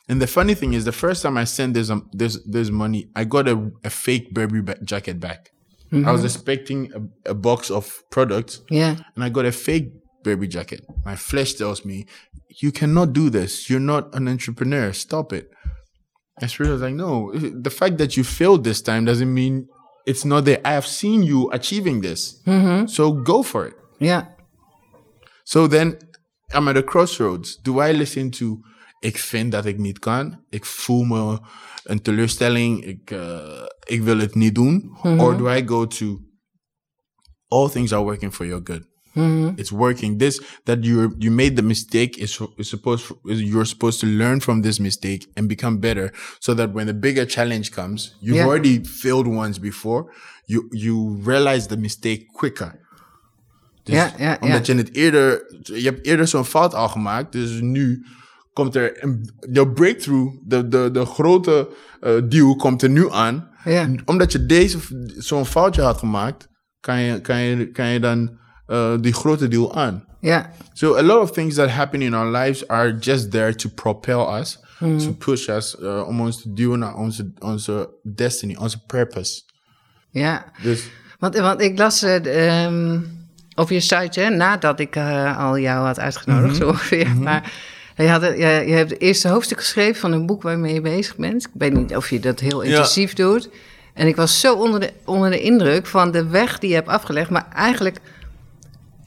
And 0.08 0.20
the 0.20 0.28
funny 0.28 0.56
thing 0.56 0.74
is, 0.74 0.86
the 0.86 0.92
first 0.92 1.22
time 1.22 1.38
I 1.38 1.44
sent 1.46 1.76
this 1.76 1.90
um, 1.92 2.10
this 2.14 2.40
this 2.46 2.70
money, 2.72 3.10
I 3.16 3.26
got 3.26 3.48
a, 3.48 3.72
a 3.84 3.90
fake 3.92 4.34
Burberry 4.34 4.62
ba- 4.64 4.84
jacket 4.84 5.20
back. 5.20 5.52
I 5.92 6.12
was 6.12 6.24
expecting 6.24 6.92
a, 7.26 7.32
a 7.32 7.34
box 7.34 7.72
of 7.72 8.04
products, 8.12 8.62
Yeah. 8.70 8.96
and 9.16 9.24
I 9.24 9.30
got 9.30 9.46
a 9.46 9.52
fake 9.52 9.90
Burberry 10.24 10.48
jacket. 10.48 10.86
My 11.06 11.16
flesh 11.16 11.54
tells 11.54 11.86
me, 11.86 12.06
you 12.62 12.72
cannot 12.72 13.14
do 13.14 13.30
this. 13.30 13.70
You're 13.70 13.80
not 13.80 14.14
an 14.16 14.28
entrepreneur. 14.28 14.94
Stop 14.94 15.34
it. 15.34 15.50
I 16.42 16.46
was 16.46 16.82
like, 16.82 16.94
no, 16.94 17.32
the 17.34 17.70
fact 17.70 17.98
that 17.98 18.16
you 18.16 18.24
failed 18.24 18.64
this 18.64 18.82
time 18.82 19.06
doesn't 19.06 19.34
mean 19.34 19.68
it's 20.06 20.24
not 20.24 20.46
there. 20.46 20.62
I 20.64 20.72
have 20.72 20.88
seen 20.88 21.24
you 21.24 21.50
achieving 21.52 22.02
this. 22.02 22.42
So 22.88 23.12
go 23.12 23.44
for 23.44 23.68
it. 23.68 23.74
Yeah. 24.00 24.26
So 25.44 25.68
then 25.68 25.98
I'm 26.54 26.68
at 26.68 26.78
a 26.78 26.84
crossroads. 26.84 27.58
Do 27.58 27.80
I 27.80 27.92
listen 27.92 28.32
to 28.32 28.62
ik 29.02 29.18
vind 29.18 29.52
dat 29.52 29.66
ik 29.66 29.78
niet 29.78 30.00
kan. 30.00 30.44
Ik 30.50 30.66
voel 30.66 31.04
me 31.04 31.40
een 31.84 32.02
teleurstelling. 32.02 32.86
Ik, 32.86 33.12
uh, 33.12 33.66
ik 33.86 34.02
wil 34.02 34.18
het 34.18 34.36
niet 34.36 34.56
doen. 34.56 34.98
Or 35.04 35.38
do 35.38 35.50
I 35.50 35.68
go 35.68 35.88
to 35.88 36.20
all 37.48 37.70
things 37.70 37.94
are 37.94 38.04
working 38.04 38.34
for 38.34 38.46
your 38.46 38.62
good. 38.64 38.88
It's 39.58 39.72
working. 39.72 40.18
This 40.20 40.40
that 40.64 40.84
you 40.84 41.14
you 41.20 41.32
made 41.32 41.56
the 41.56 41.62
mistake 41.62 42.18
is, 42.18 42.40
is 42.58 42.70
supposed 42.70 43.12
is 43.26 43.42
you're 43.42 43.66
supposed 43.66 44.00
to 44.00 44.06
learn 44.08 44.42
from 44.42 44.62
this 44.62 44.80
mistake 44.80 45.28
and 45.36 45.48
become 45.48 45.80
better, 45.80 46.14
so 46.40 46.54
that 46.56 46.74
when 46.74 46.86
the 46.86 46.94
bigger 46.94 47.26
challenge 47.26 47.72
comes, 47.72 48.16
you've 48.22 48.36
Yeah. 48.38 48.48
already 48.48 48.84
failed 48.84 49.28
once 49.28 49.60
before. 49.60 50.12
You 50.46 50.68
you 50.72 51.20
realize 51.26 51.68
the 51.68 51.78
mistake 51.78 52.26
quicker. 52.34 52.88
Dus 53.84 53.96
Ja, 53.96 54.14
ja, 54.18 54.38
omdat 54.42 54.66
je 54.66 54.76
het 54.76 54.96
eerder, 54.96 55.46
je 55.64 55.84
hebt 55.84 56.06
eerder 56.06 56.28
zo'n 56.28 56.46
fout 56.46 56.74
al 56.74 56.90
gemaakt, 56.90 57.32
dus 57.32 57.60
nu 57.62 58.06
komt 58.54 58.76
er 58.76 59.04
een, 59.04 59.30
de 59.40 59.68
breakthrough, 59.72 60.36
de, 60.46 60.68
de, 60.68 60.90
de 60.92 61.06
grote 61.06 61.70
eh, 62.02 62.12
deal 62.30 62.56
komt 62.56 62.82
er 62.82 62.90
nu 62.90 63.12
aan. 63.12 63.50
Omdat 64.06 64.32
je 64.32 64.46
deze, 64.46 64.78
zo'n 65.18 65.46
foutje 65.46 65.82
had 65.82 65.98
gemaakt, 65.98 66.48
kan 66.80 67.00
je, 67.02 67.22
kan 67.22 67.40
je, 67.42 67.72
kan 67.72 67.88
je 67.88 68.00
dan 68.00 68.39
eh, 68.70 68.94
die 69.02 69.14
grote 69.14 69.48
deal 69.48 69.76
aan. 69.76 70.06
Ja, 70.22 70.50
So 70.74 70.96
a 70.96 71.02
lot 71.02 71.22
of 71.22 71.32
things 71.32 71.56
that 71.56 71.70
happen 71.70 72.02
in 72.02 72.14
our 72.14 72.32
lives 72.38 72.68
are 72.68 72.98
just 73.00 73.32
there 73.32 73.56
to 73.56 73.70
propel 73.76 74.38
us, 74.40 74.60
Hmm. 74.78 74.98
to 74.98 75.12
push 75.14 75.48
us, 75.50 75.76
uh, 75.82 76.08
om 76.08 76.22
ons 76.22 76.42
te 76.42 76.54
duwen 76.54 76.80
naar 76.80 76.96
onze, 76.96 77.32
onze 77.40 77.90
destiny, 78.04 78.56
onze 78.60 78.84
purpose. 78.86 79.42
ja. 80.10 80.46
Dus 80.62 80.84
Want, 81.20 81.38
want 81.38 81.62
ik 81.62 81.78
las 81.78 82.02
eh, 82.02 82.64
ehm, 82.66 83.00
op 83.56 83.70
je 83.70 83.80
site, 83.80 84.20
hè, 84.20 84.30
nadat 84.30 84.80
ik 84.80 84.98
al 85.38 85.58
jou 85.58 85.86
had 85.86 86.00
uitgenodigd, 86.00 86.48
Mhm. 86.54 86.62
zo 86.62 86.68
ongeveer. 86.68 87.16
Maar 87.16 87.54
je, 87.96 88.08
had, 88.10 88.22
het- 88.22 88.38
je, 88.38 88.64
je 88.68 88.74
hebt 88.74 88.90
het 88.90 89.02
eerste 89.02 89.28
hoofdstuk 89.28 89.58
geschreven 89.60 89.96
van 90.02 90.12
een 90.12 90.26
boek 90.26 90.42
waarmee 90.42 90.74
je 90.74 90.82
bezig 90.82 91.16
bent. 91.16 91.44
Ik 91.46 91.52
weet 91.54 91.74
niet 91.74 91.96
of 91.96 92.10
je 92.10 92.20
dat 92.20 92.40
heel 92.40 92.62
intensief 92.62 93.14
doet. 93.14 93.50
En 93.94 94.08
ik 94.08 94.16
was 94.16 94.40
zo 94.40 94.56
onder 94.56 94.80
de, 94.80 94.94
onder 95.06 95.30
de 95.30 95.40
indruk 95.42 95.86
van 95.86 96.12
de 96.12 96.28
weg 96.28 96.60
die 96.60 96.70
je 96.70 96.76
hebt 96.76 96.88
afgelegd. 96.88 97.30
Maar 97.30 97.48
eigenlijk 97.54 97.98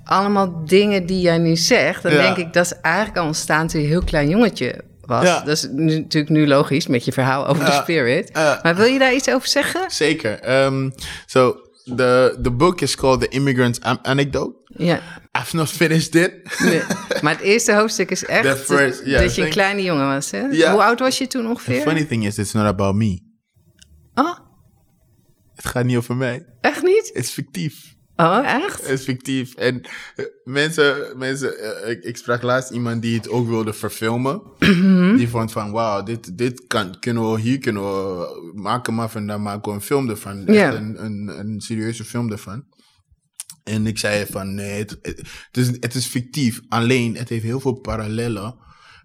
allemaal 0.04 0.64
dingen 0.64 1.06
die 1.06 1.20
jij 1.20 1.38
nu 1.38 1.56
zegt. 1.56 2.02
Dan 2.02 2.12
Ja. 2.12 2.18
denk 2.22 2.36
ik, 2.36 2.52
dat 2.52 2.64
is 2.64 2.72
eigenlijk 2.72 3.16
al 3.16 3.26
ontstaan 3.26 3.66
toen 3.66 3.80
je 3.80 3.86
een 3.86 3.92
heel 3.92 4.04
klein 4.04 4.28
jongetje 4.28 4.84
was. 5.00 5.24
Ja. 5.24 5.38
Dat 5.40 5.56
is 5.56 5.68
nu, 5.70 5.98
natuurlijk 5.98 6.32
nu 6.32 6.46
logisch 6.46 6.86
met 6.86 7.04
je 7.04 7.12
verhaal 7.12 7.46
over 7.46 7.64
de 7.64 7.72
spirit. 7.72 8.32
Maar 8.34 8.74
wil 8.76 8.84
je 8.86 8.98
daar 8.98 9.14
iets 9.14 9.28
over 9.30 9.48
zeggen? 9.48 9.90
zeker. 9.90 10.62
Um, 10.64 10.92
so 11.26 11.56
the 11.96 12.38
the 12.42 12.50
book 12.50 12.80
is 12.80 12.96
called 12.96 13.20
The 13.20 13.28
Immigrant 13.28 13.80
An- 13.80 14.04
Anecdote. 14.04 14.60
Ja. 14.76 15.00
I've 15.40 15.56
not 15.56 15.68
finished 15.68 16.14
it. 16.14 16.58
Nee, 16.58 16.82
maar 17.22 17.32
het 17.32 17.40
eerste 17.40 17.74
hoofdstuk 17.74 18.10
is 18.10 18.24
echt 18.24 18.42
The 18.42 18.56
first, 18.56 18.98
dat- 18.98 19.06
yeah, 19.06 19.20
dat 19.22 19.34
je 19.34 19.42
een 19.44 19.50
kleine 19.50 19.82
jongen 19.82 20.06
was. 20.06 20.30
Hè? 20.30 20.40
Hoe 20.70 20.82
oud 20.82 20.98
was 20.98 21.18
je 21.18 21.26
toen 21.26 21.42
The 21.42 21.48
ongeveer? 21.48 21.80
funny 21.80 22.04
thing 22.04 22.26
is, 22.26 22.38
it's 22.38 22.52
not 22.52 22.64
about 22.66 22.94
me. 22.94 23.20
Oh, 24.14 24.38
Het 25.54 25.66
gaat 25.66 25.84
niet 25.84 25.96
over 25.96 26.16
mij. 26.16 26.46
Echt 26.60 26.82
niet? 26.82 27.10
Het 27.14 27.24
is 27.24 27.30
fictief. 27.30 27.94
Oh, 28.16 28.40
echt? 28.44 28.80
Het 28.80 28.90
is 28.98 29.04
fictief. 29.04 29.54
En 29.54 29.80
eh, 30.16 30.24
mensen, 30.44 31.18
mensen 31.18 31.58
eh, 31.58 31.90
ik, 31.90 32.04
ik 32.04 32.16
sprak 32.16 32.42
laatst 32.42 32.70
iemand 32.70 33.02
die 33.02 33.16
het 33.16 33.28
ook 33.28 33.48
wilde 33.48 33.72
verfilmen. 33.72 34.42
Mhm. 34.58 35.16
Die 35.16 35.28
vond 35.28 35.52
van, 35.52 35.70
wauw, 35.70 36.02
dit, 36.02 36.38
dit 36.38 36.64
kan, 36.66 36.98
kunnen 37.00 37.32
we, 37.32 37.40
hier 37.40 37.58
kunnen 37.58 37.82
we 37.82 38.52
maken 38.54 38.94
maar 38.94 39.10
van, 39.10 39.26
dan 39.26 39.42
maken 39.42 39.68
we 39.70 39.76
een 39.76 39.82
film 39.82 40.08
ervan. 40.10 40.46
Echt 40.46 40.56
Ja. 40.56 40.74
een, 40.74 41.04
een, 41.04 41.38
een 41.38 41.60
serieuze 41.60 42.04
film 42.04 42.30
ervan. 42.30 42.64
En 43.64 43.86
ik 43.86 43.98
zei 43.98 44.26
van, 44.30 44.54
nee, 44.54 44.78
het, 44.78 44.98
is, 45.52 45.66
het 45.66 45.94
is 45.94 46.06
fictief. 46.06 46.60
Alleen, 46.68 47.16
het 47.16 47.28
heeft 47.28 47.42
heel 47.44 47.60
veel 47.60 47.80
parallellen 47.80 48.54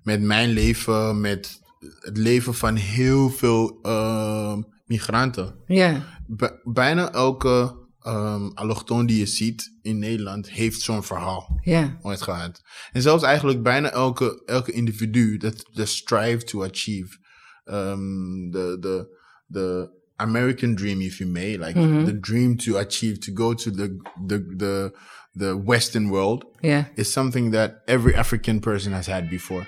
met 0.04 0.22
mijn 0.22 0.50
leven, 0.50 1.22
met 1.22 1.60
het 2.00 2.18
leven 2.18 2.54
van 2.54 2.76
heel 2.76 3.30
veel 3.30 3.80
eh, 3.82 4.58
migranten. 4.86 5.56
Ja. 5.68 6.04
Bij- 6.28 6.60
bijna 6.64 7.12
elke 7.12 7.86
ehm 8.08 8.48
allochtoon 8.54 9.06
die 9.06 9.18
je 9.20 9.26
ziet 9.26 9.72
in 9.82 10.00
Nederland 10.00 10.50
heeft 10.50 10.82
zo'n 10.82 11.04
verhaal 11.04 11.60
Ja. 11.64 11.98
ooit 12.02 12.22
gehad. 12.22 12.62
En 12.92 13.02
zelfs 13.02 13.24
eigenlijk 13.24 13.64
bijna 13.64 13.90
elke, 13.92 14.42
elke 14.46 14.72
individu 14.72 15.38
dat 15.38 15.66
dat 15.74 15.88
strive 15.88 16.44
to 16.44 16.64
achieve. 16.64 17.18
Um, 17.66 18.52
the, 18.52 18.78
the, 18.80 19.08
the 19.52 19.90
American 20.16 20.76
dream, 20.76 21.02
if 21.02 21.18
you 21.18 21.30
may, 21.30 21.58
like 21.58 21.74
the 22.06 22.20
dream 22.20 22.56
to 22.58 22.78
achieve, 22.78 23.18
to 23.20 23.32
go 23.34 23.54
to 23.54 23.72
the, 23.72 23.96
the, 24.28 24.54
the, 24.58 24.92
the 25.38 25.62
Western 25.66 26.08
world, 26.08 26.46
Ja. 26.60 26.90
is 26.96 27.12
something 27.12 27.52
that 27.52 27.74
every 27.86 28.16
African 28.16 28.60
person 28.60 28.92
has 28.94 29.08
had 29.08 29.30
before. 29.30 29.68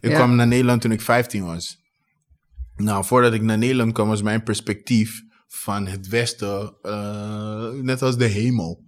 Ik 0.00 0.10
kwam 0.14 0.34
naar 0.34 0.46
Nederland 0.46 0.80
toen 0.80 0.92
ik 0.92 1.00
15 1.00 1.44
was. 1.44 1.76
Nou, 2.76 3.04
voordat 3.04 3.32
ik 3.32 3.42
naar 3.42 3.58
Nederland 3.58 3.92
kwam, 3.92 4.08
was 4.08 4.22
mijn 4.22 4.42
perspectief 4.42 5.22
van 5.48 5.86
het 5.86 6.08
Westen 6.08 6.74
eh, 6.82 7.68
net 7.82 8.02
als 8.02 8.16
de 8.16 8.24
hemel. 8.24 8.86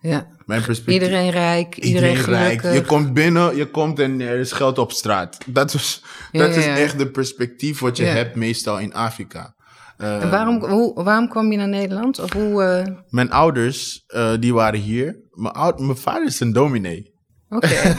Ja. 0.00 0.26
Mijn 0.46 0.62
perspectief. 0.62 0.94
Iedereen 1.02 1.30
rijk, 1.30 1.76
iedereen, 1.76 2.16
gelukkig. 2.16 2.74
Je 2.74 2.82
komt 2.84 3.12
binnen, 3.14 3.56
je 3.56 3.70
komt 3.70 3.98
en 3.98 4.20
er 4.20 4.38
is 4.38 4.52
geld 4.52 4.78
op 4.78 4.92
straat. 4.92 5.38
Dat 5.46 5.74
is, 5.74 6.02
Ja, 6.32 6.38
dat 6.46 6.54
ja, 6.54 6.60
is 6.60 6.64
ja. 6.64 6.76
echt 6.76 6.98
de 6.98 7.10
perspectief 7.10 7.78
wat 7.80 7.96
je 7.96 8.04
hebt 8.04 8.36
meestal 8.36 8.78
in 8.78 8.94
Afrika. 8.94 9.54
Eh, 9.96 10.22
En 10.22 10.30
waarom, 10.30 10.64
hoe, 10.64 11.02
waarom 11.04 11.28
kwam 11.28 11.50
je 11.50 11.56
naar 11.58 11.68
Nederland? 11.68 12.18
Of 12.18 12.32
hoe... 12.32 12.62
eh, 12.62 12.94
Mijn 13.08 13.30
ouders, 13.30 14.04
die 14.40 14.54
waren 14.54 14.80
hier. 14.80 15.20
Mijn, 15.30 15.54
oud, 15.54 15.78
mijn 15.78 15.96
vader 15.96 16.26
is 16.26 16.40
een 16.40 16.52
dominee. 16.52 17.11
Oké. 17.56 17.68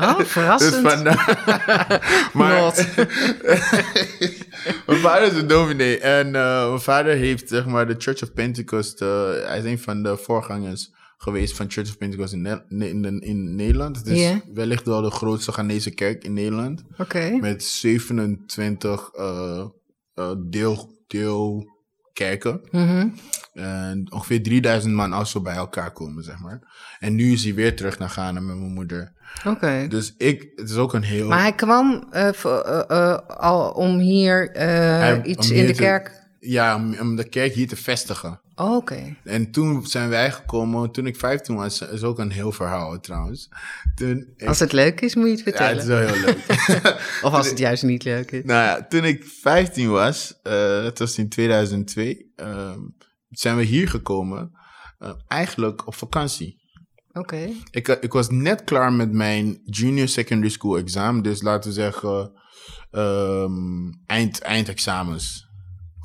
Oh, 0.00 0.18
Dus 0.18 0.26
verrassend. 0.28 0.82
maar 2.34 2.74
mijn 4.86 4.98
vader 4.98 5.22
is 5.32 5.38
een 5.38 5.46
dominee. 5.46 5.98
En 5.98 6.26
eh, 6.34 6.66
mijn 6.68 6.80
vader 6.80 7.14
heeft, 7.16 7.48
zeg 7.48 7.66
maar, 7.66 7.86
de 7.86 7.94
Church 7.98 8.22
of 8.22 8.32
Pentecost. 8.32 9.00
eh, 9.02 9.08
hij 9.44 9.58
is 9.58 9.64
een 9.64 9.78
van 9.78 10.02
de 10.02 10.16
voorgangers 10.16 10.90
geweest 11.18 11.56
van 11.56 11.70
Church 11.70 11.88
of 11.88 11.98
Pentecost 11.98 12.32
in, 12.32 12.42
Ne- 12.42 12.88
in, 12.88 13.20
in 13.20 13.54
Nederland. 13.54 13.96
Het 13.96 14.06
is 14.06 14.18
wellicht 14.52 14.86
wel 14.86 15.02
de 15.02 15.10
grootste 15.10 15.52
Ghanese 15.52 15.90
kerk 15.90 16.24
in 16.24 16.32
Nederland. 16.32 16.82
Oké. 16.98 17.30
Met 17.40 17.64
27 17.64 19.10
eh, 19.14 19.66
deel, 20.46 20.90
deelkerken. 21.06 22.60
Mhm. 22.70 23.08
En 23.56 24.12
ongeveer 24.12 24.42
3000 24.42 24.94
man 24.94 25.12
als 25.12 25.30
ze 25.30 25.40
bij 25.40 25.54
elkaar 25.54 25.90
komen, 25.92 26.24
zeg 26.24 26.38
maar. 26.38 26.60
En 26.98 27.14
nu 27.14 27.32
is 27.32 27.44
hij 27.44 27.54
weer 27.54 27.76
terug 27.76 27.98
naar 27.98 28.08
Ghana 28.08 28.40
met 28.40 28.56
mijn 28.56 28.72
moeder. 28.72 29.12
Oké. 29.46 29.86
Dus 29.88 30.14
ik, 30.18 30.48
het 30.56 30.70
is 30.70 30.76
ook 30.76 30.94
een 30.94 31.02
heel... 31.02 31.28
Maar 31.28 31.40
hij 31.40 31.54
kwam 31.54 32.06
eh, 32.10 33.18
al 33.26 33.70
om 33.70 33.98
hier 33.98 34.50
Hij- 34.52 35.22
iets 35.22 35.46
om 35.50 35.52
in 35.52 35.58
hier 35.58 35.66
de 35.66 35.72
te- 35.74 35.82
kerk... 35.82 36.24
Ja, 36.40 36.74
om, 36.76 36.98
om 37.00 37.16
de 37.16 37.28
kerk 37.28 37.52
hier 37.52 37.68
te 37.68 37.76
vestigen. 37.76 38.40
Oh, 38.54 38.74
Oké. 38.76 39.16
En 39.24 39.50
toen 39.50 39.86
zijn 39.86 40.08
wij 40.08 40.30
gekomen, 40.32 40.90
toen 40.90 41.06
ik 41.06 41.16
15 41.16 41.54
was, 41.54 41.80
is 41.80 42.02
ook 42.02 42.18
een 42.18 42.30
heel 42.30 42.52
verhaal 42.52 43.00
trouwens. 43.00 43.48
Toen 43.94 44.26
ik- 44.36 44.48
Als 44.48 44.58
het 44.58 44.72
leuk 44.72 45.00
is, 45.00 45.14
moet 45.14 45.24
je 45.24 45.30
het 45.30 45.38
ja, 45.38 45.44
vertellen. 45.44 45.72
het 45.72 45.82
is 45.82 45.88
wel 45.88 45.98
heel 46.06 46.24
leuk. 46.24 46.38
Of 47.22 47.32
als 47.32 47.48
het 47.48 47.58
juist 47.58 47.82
niet 47.82 48.04
leuk 48.04 48.30
is. 48.30 48.44
nou 48.44 48.62
ja, 48.64 48.86
toen 48.88 49.04
ik 49.04 49.24
15 49.24 49.90
was, 49.90 50.38
het 50.82 50.98
was 50.98 51.18
in 51.18 51.28
2002, 51.28 52.32
ehm, 52.36 52.78
zijn 53.28 53.56
we 53.56 53.62
hier 53.62 53.88
gekomen, 53.88 54.50
eh, 54.98 55.12
eigenlijk 55.26 55.86
op 55.86 55.94
vakantie. 55.94 56.64
Oké. 57.12 57.50
Ik, 57.70 57.88
ik 57.88 58.12
was 58.12 58.30
net 58.30 58.64
klaar 58.64 58.92
met 58.92 59.12
mijn 59.12 59.60
junior 59.64 60.08
secondary 60.08 60.50
school 60.50 60.76
examen, 60.76 61.22
dus 61.22 61.42
laten 61.42 61.68
we 61.68 61.74
zeggen 61.74 62.32
ehm, 62.90 63.92
eind, 64.06 64.40
eindexamens. 64.40 65.44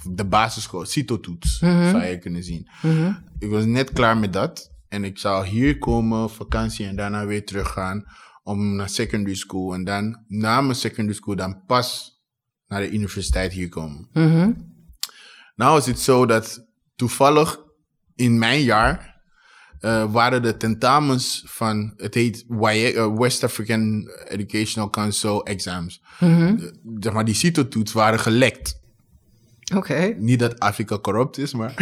De 0.10 0.25
basisschool, 0.25 0.86
CITO-toets, 0.86 1.57
zou 1.57 2.03
je 2.03 2.17
kunnen 2.17 2.43
zien. 2.43 2.67
Mhm. 2.81 3.13
Ik 3.39 3.49
was 3.49 3.65
net 3.65 3.91
klaar 3.91 4.17
met 4.17 4.34
dat. 4.34 4.71
En 4.88 5.03
ik 5.03 5.17
zou 5.17 5.45
hier 5.45 5.77
komen, 5.77 6.29
vakantie 6.29 6.88
en 6.88 6.95
daarna 6.95 7.25
weer 7.25 7.45
teruggaan 7.45 8.03
om 8.43 8.75
naar 8.75 8.89
secondary 8.89 9.36
school. 9.36 9.73
En 9.73 9.84
dan 9.84 10.23
na 10.27 10.62
mijn 10.62 10.75
secondary 10.75 11.17
school 11.17 11.36
dan 11.36 11.65
pas 11.65 12.19
naar 12.67 12.81
de 12.81 12.91
universiteit 12.91 13.51
hier 13.53 13.69
komen. 13.69 14.10
Mhm. 14.13 14.51
Nou 15.55 15.77
is 15.77 15.86
het 15.86 15.99
zo 15.99 16.25
dat 16.25 16.67
toevallig 17.02 17.60
in 18.16 18.38
mijn 18.40 18.62
jaar 18.62 19.22
eh, 19.80 20.12
waren 20.12 20.42
de 20.42 20.58
tentamens 20.58 21.44
van, 21.48 21.94
het 21.98 22.14
heet 22.14 22.46
eh, 22.60 23.16
West 23.18 23.44
African 23.44 24.10
Educational 24.28 24.90
Council 24.90 25.44
exams. 25.46 26.02
Mhm. 26.20 26.58
Zeg 27.00 27.14
maar, 27.14 27.26
die 27.26 27.34
CITO-toets 27.36 27.94
waren 27.94 28.20
gelekt. 28.20 28.80
Oké. 29.76 30.16
Niet 30.18 30.40
dat 30.40 30.60
Afrika 30.60 30.98
corrupt 31.00 31.38
is, 31.38 31.54
maar 31.54 31.74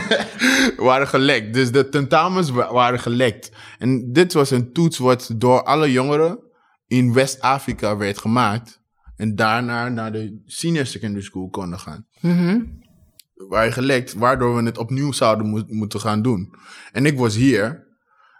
waren 0.76 1.08
gelekt. 1.08 1.54
Dus 1.54 1.72
de 1.72 1.88
tentamens 1.88 2.50
wa- 2.50 2.72
waren 2.72 3.00
gelekt. 3.00 3.50
En 3.78 4.12
dit 4.12 4.32
was 4.32 4.50
een 4.50 4.72
toets 4.72 4.98
wat 4.98 5.30
door 5.36 5.62
alle 5.62 5.92
jongeren 5.92 6.38
in 6.86 7.12
West-Afrika 7.12 7.96
werd 7.96 8.18
gemaakt. 8.18 8.80
En 9.16 9.34
daarna 9.34 9.88
naar 9.88 10.12
de 10.12 10.42
senior 10.46 10.86
secondary 10.86 11.24
school 11.24 11.48
konden 11.48 11.78
gaan. 11.78 12.06
Mhm. 12.20 12.60
Waren 13.48 13.72
gelekt, 13.72 14.12
waardoor 14.12 14.56
we 14.56 14.62
het 14.62 14.78
opnieuw 14.78 15.12
zouden 15.12 15.46
mo- 15.48 15.64
moeten 15.66 16.00
gaan 16.00 16.22
doen. 16.22 16.54
En 16.92 17.06
ik 17.06 17.18
was 17.18 17.34
hier. 17.34 17.90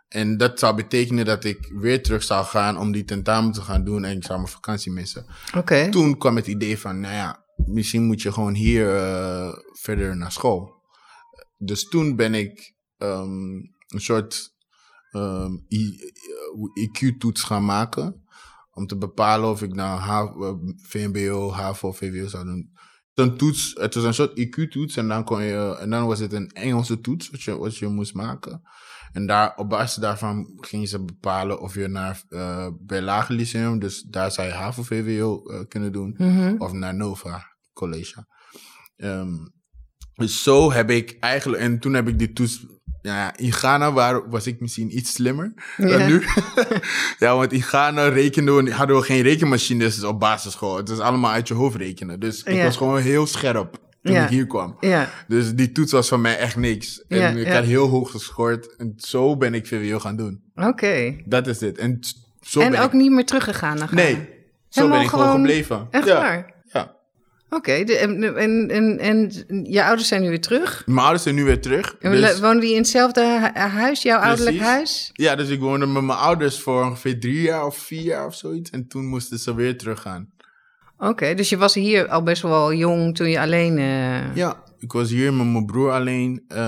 En 0.08 0.36
dat 0.36 0.58
zou 0.58 0.74
betekenen 0.76 1.24
dat 1.24 1.44
ik 1.44 1.72
weer 1.78 2.02
terug 2.02 2.22
zou 2.22 2.44
gaan 2.44 2.78
om 2.78 2.92
die 2.92 3.04
tentamen 3.04 3.52
te 3.52 3.60
gaan 3.62 3.84
doen. 3.84 4.04
En 4.04 4.16
ik 4.16 4.24
zou 4.24 4.38
mijn 4.38 4.50
vakantie 4.52 4.92
missen 4.92 5.26
Oké. 5.56 5.88
toen 5.90 6.18
kwam 6.18 6.36
het 6.36 6.46
idee 6.46 6.78
van, 6.78 7.00
nou 7.00 7.14
ja, 7.14 7.44
misschien 7.66 8.02
moet 8.04 8.22
je 8.22 8.32
gewoon 8.32 8.54
hier 8.54 8.96
eh, 8.96 9.52
verder 9.72 10.16
naar 10.16 10.32
school. 10.32 10.80
Dus 11.58 11.88
toen 11.88 12.16
ben 12.16 12.34
ik 12.34 12.74
ehm, 12.98 13.52
een 13.88 14.00
soort 14.00 14.54
ehm, 15.10 15.52
IQ-toets 16.74 17.42
gaan 17.42 17.64
maken. 17.64 18.24
Om 18.74 18.86
te 18.86 18.96
bepalen 18.96 19.50
of 19.50 19.62
ik 19.62 19.74
nou 19.74 20.00
H- 20.00 20.42
eh, 20.42 20.52
VMBO, 20.82 21.52
HAVO, 21.52 21.92
VWO 21.92 22.26
zou 22.26 22.44
doen. 22.44 22.72
Een 23.22 23.36
toets, 23.36 23.72
het 23.80 23.94
was 23.94 24.04
een 24.04 24.14
soort 24.14 24.38
IQ-toets 24.40 24.96
en 24.96 25.08
dan, 25.08 25.24
kon 25.24 25.42
je, 25.42 25.76
en 25.80 25.90
dan 25.90 26.06
was 26.06 26.18
het 26.18 26.32
een 26.32 26.48
Engelse 26.48 27.00
toets 27.00 27.30
wat 27.30 27.42
je, 27.42 27.58
wat 27.58 27.76
je 27.76 27.86
moest 27.88 28.14
maken. 28.14 28.62
En 29.12 29.26
daar, 29.26 29.56
op 29.56 29.68
basis 29.68 29.94
daarvan 30.02 30.52
gingen 30.60 30.88
ze 30.88 31.04
bepalen 31.04 31.60
of 31.60 31.74
je 31.74 31.88
naar 31.88 32.22
eh 32.28 32.68
bij 32.80 33.00
Lage 33.02 33.32
Lyceum, 33.32 33.78
dus 33.78 34.02
daar 34.02 34.30
zou 34.32 34.46
je 34.48 34.54
HAVO, 34.54 34.82
VWO 34.82 35.42
eh, 35.46 35.60
kunnen 35.68 35.92
doen, 35.92 36.14
Mhm. 36.18 36.54
of 36.58 36.72
naar 36.72 36.94
Nova 36.94 37.44
College. 37.72 38.26
Ehm, 38.96 39.34
dus 40.14 40.42
zo 40.42 40.72
heb 40.72 40.90
ik 40.90 41.16
eigenlijk, 41.20 41.62
en 41.62 41.78
toen 41.78 41.94
heb 41.94 42.08
ik 42.08 42.18
die 42.18 42.32
toets, 42.32 42.66
ja, 43.02 43.36
in 43.36 43.52
Ghana 43.52 43.92
waar, 43.92 44.28
was 44.30 44.46
ik 44.46 44.60
misschien 44.60 44.96
iets 44.96 45.12
slimmer 45.12 45.52
Ja. 45.76 45.86
dan 45.98 46.06
nu. 46.06 46.22
ja, 47.18 47.36
want 47.36 47.52
in 47.52 47.62
Ghana 47.62 48.08
rekenden 48.08 48.64
we, 48.64 48.72
hadden 48.72 48.96
we 48.96 49.02
geen 49.02 49.22
rekenmachines 49.22 50.02
op 50.04 50.20
basisschool. 50.20 50.76
Het 50.76 50.88
is 50.88 50.98
allemaal 50.98 51.30
uit 51.30 51.48
je 51.48 51.54
hoofd 51.54 51.76
rekenen. 51.76 52.20
Dus 52.20 52.42
ik 52.42 52.54
Ja. 52.54 52.64
was 52.64 52.76
gewoon 52.76 53.00
heel 53.00 53.26
scherp 53.26 53.78
toen 54.02 54.12
Ja. 54.14 54.22
ik 54.24 54.28
hier 54.28 54.46
kwam. 54.46 54.76
Ja. 54.80 55.08
Dus 55.28 55.54
die 55.54 55.72
toets 55.72 55.92
was 55.92 56.08
voor 56.08 56.20
mij 56.20 56.36
echt 56.38 56.56
niks. 56.56 57.04
En 57.08 57.36
ik 57.36 57.46
had 57.48 57.64
heel 57.64 57.86
hoog 57.88 58.10
gescoord. 58.10 58.76
En 58.76 58.92
zo 58.96 59.36
ben 59.36 59.54
ik 59.54 59.66
VWO 59.66 59.98
gaan 59.98 60.16
doen. 60.16 60.42
Oké. 60.54 61.16
Dat 61.24 61.46
is 61.46 61.60
het. 61.60 61.78
En 61.78 61.98
zo 62.40 62.60
En 62.60 62.70
ben 62.70 62.80
ook 62.80 62.86
ik... 62.86 62.92
niet 62.92 63.10
meer 63.12 63.26
teruggegaan 63.26 63.76
naar 63.78 63.88
Ghana? 63.88 64.02
Nee, 64.02 64.14
zo 64.14 64.80
Helemaal 64.80 64.96
ben 64.98 65.06
ik 65.06 65.12
gewoon 65.12 65.30
gebleven. 65.32 65.86
Echt 65.90 66.06
ja. 66.06 66.14
waar? 66.20 66.51
Oké. 67.54 67.72
En, 67.72 68.22
en, 68.36 68.68
en, 68.70 68.98
en 68.98 69.30
je 69.70 69.84
ouders 69.84 70.08
zijn 70.08 70.22
nu 70.22 70.28
weer 70.28 70.40
terug? 70.40 70.82
Mijn 70.86 70.98
ouders 70.98 71.22
zijn 71.22 71.34
nu 71.34 71.44
weer 71.44 71.60
terug. 71.60 71.96
En 72.00 72.10
Dus, 72.10 72.40
Wonen 72.40 72.60
die 72.60 72.70
in 72.70 72.76
hetzelfde 72.76 73.20
hu- 73.54 73.60
huis, 73.60 74.02
jouw 74.02 74.18
ouderlijk 74.18 74.58
huis? 74.58 75.10
ja, 75.12 75.34
dus 75.36 75.48
ik 75.48 75.60
woonde 75.60 75.86
met 75.86 76.02
mijn 76.02 76.18
ouders 76.18 76.60
voor 76.60 76.84
ongeveer 76.84 77.20
drie 77.20 77.40
jaar 77.40 77.66
of 77.66 77.76
vier 77.78 78.02
jaar 78.02 78.26
of 78.26 78.34
zoiets. 78.34 78.70
En 78.70 78.88
toen 78.88 79.06
moesten 79.06 79.38
ze 79.38 79.54
weer 79.54 79.78
teruggaan. 79.78 80.30
Oké, 80.98 81.34
dus 81.34 81.48
je 81.48 81.56
was 81.56 81.74
hier 81.74 82.08
al 82.08 82.22
best 82.22 82.42
wel 82.42 82.72
jong 82.72 83.16
toen 83.16 83.28
je 83.30 83.40
alleen... 83.40 83.78
eh, 83.78 84.36
Ja, 84.36 84.62
ik 84.78 84.92
was 84.92 85.10
hier 85.10 85.32
met 85.34 85.46
mijn 85.46 85.66
broer 85.66 85.92
alleen. 85.92 86.44
Eh, 86.48 86.58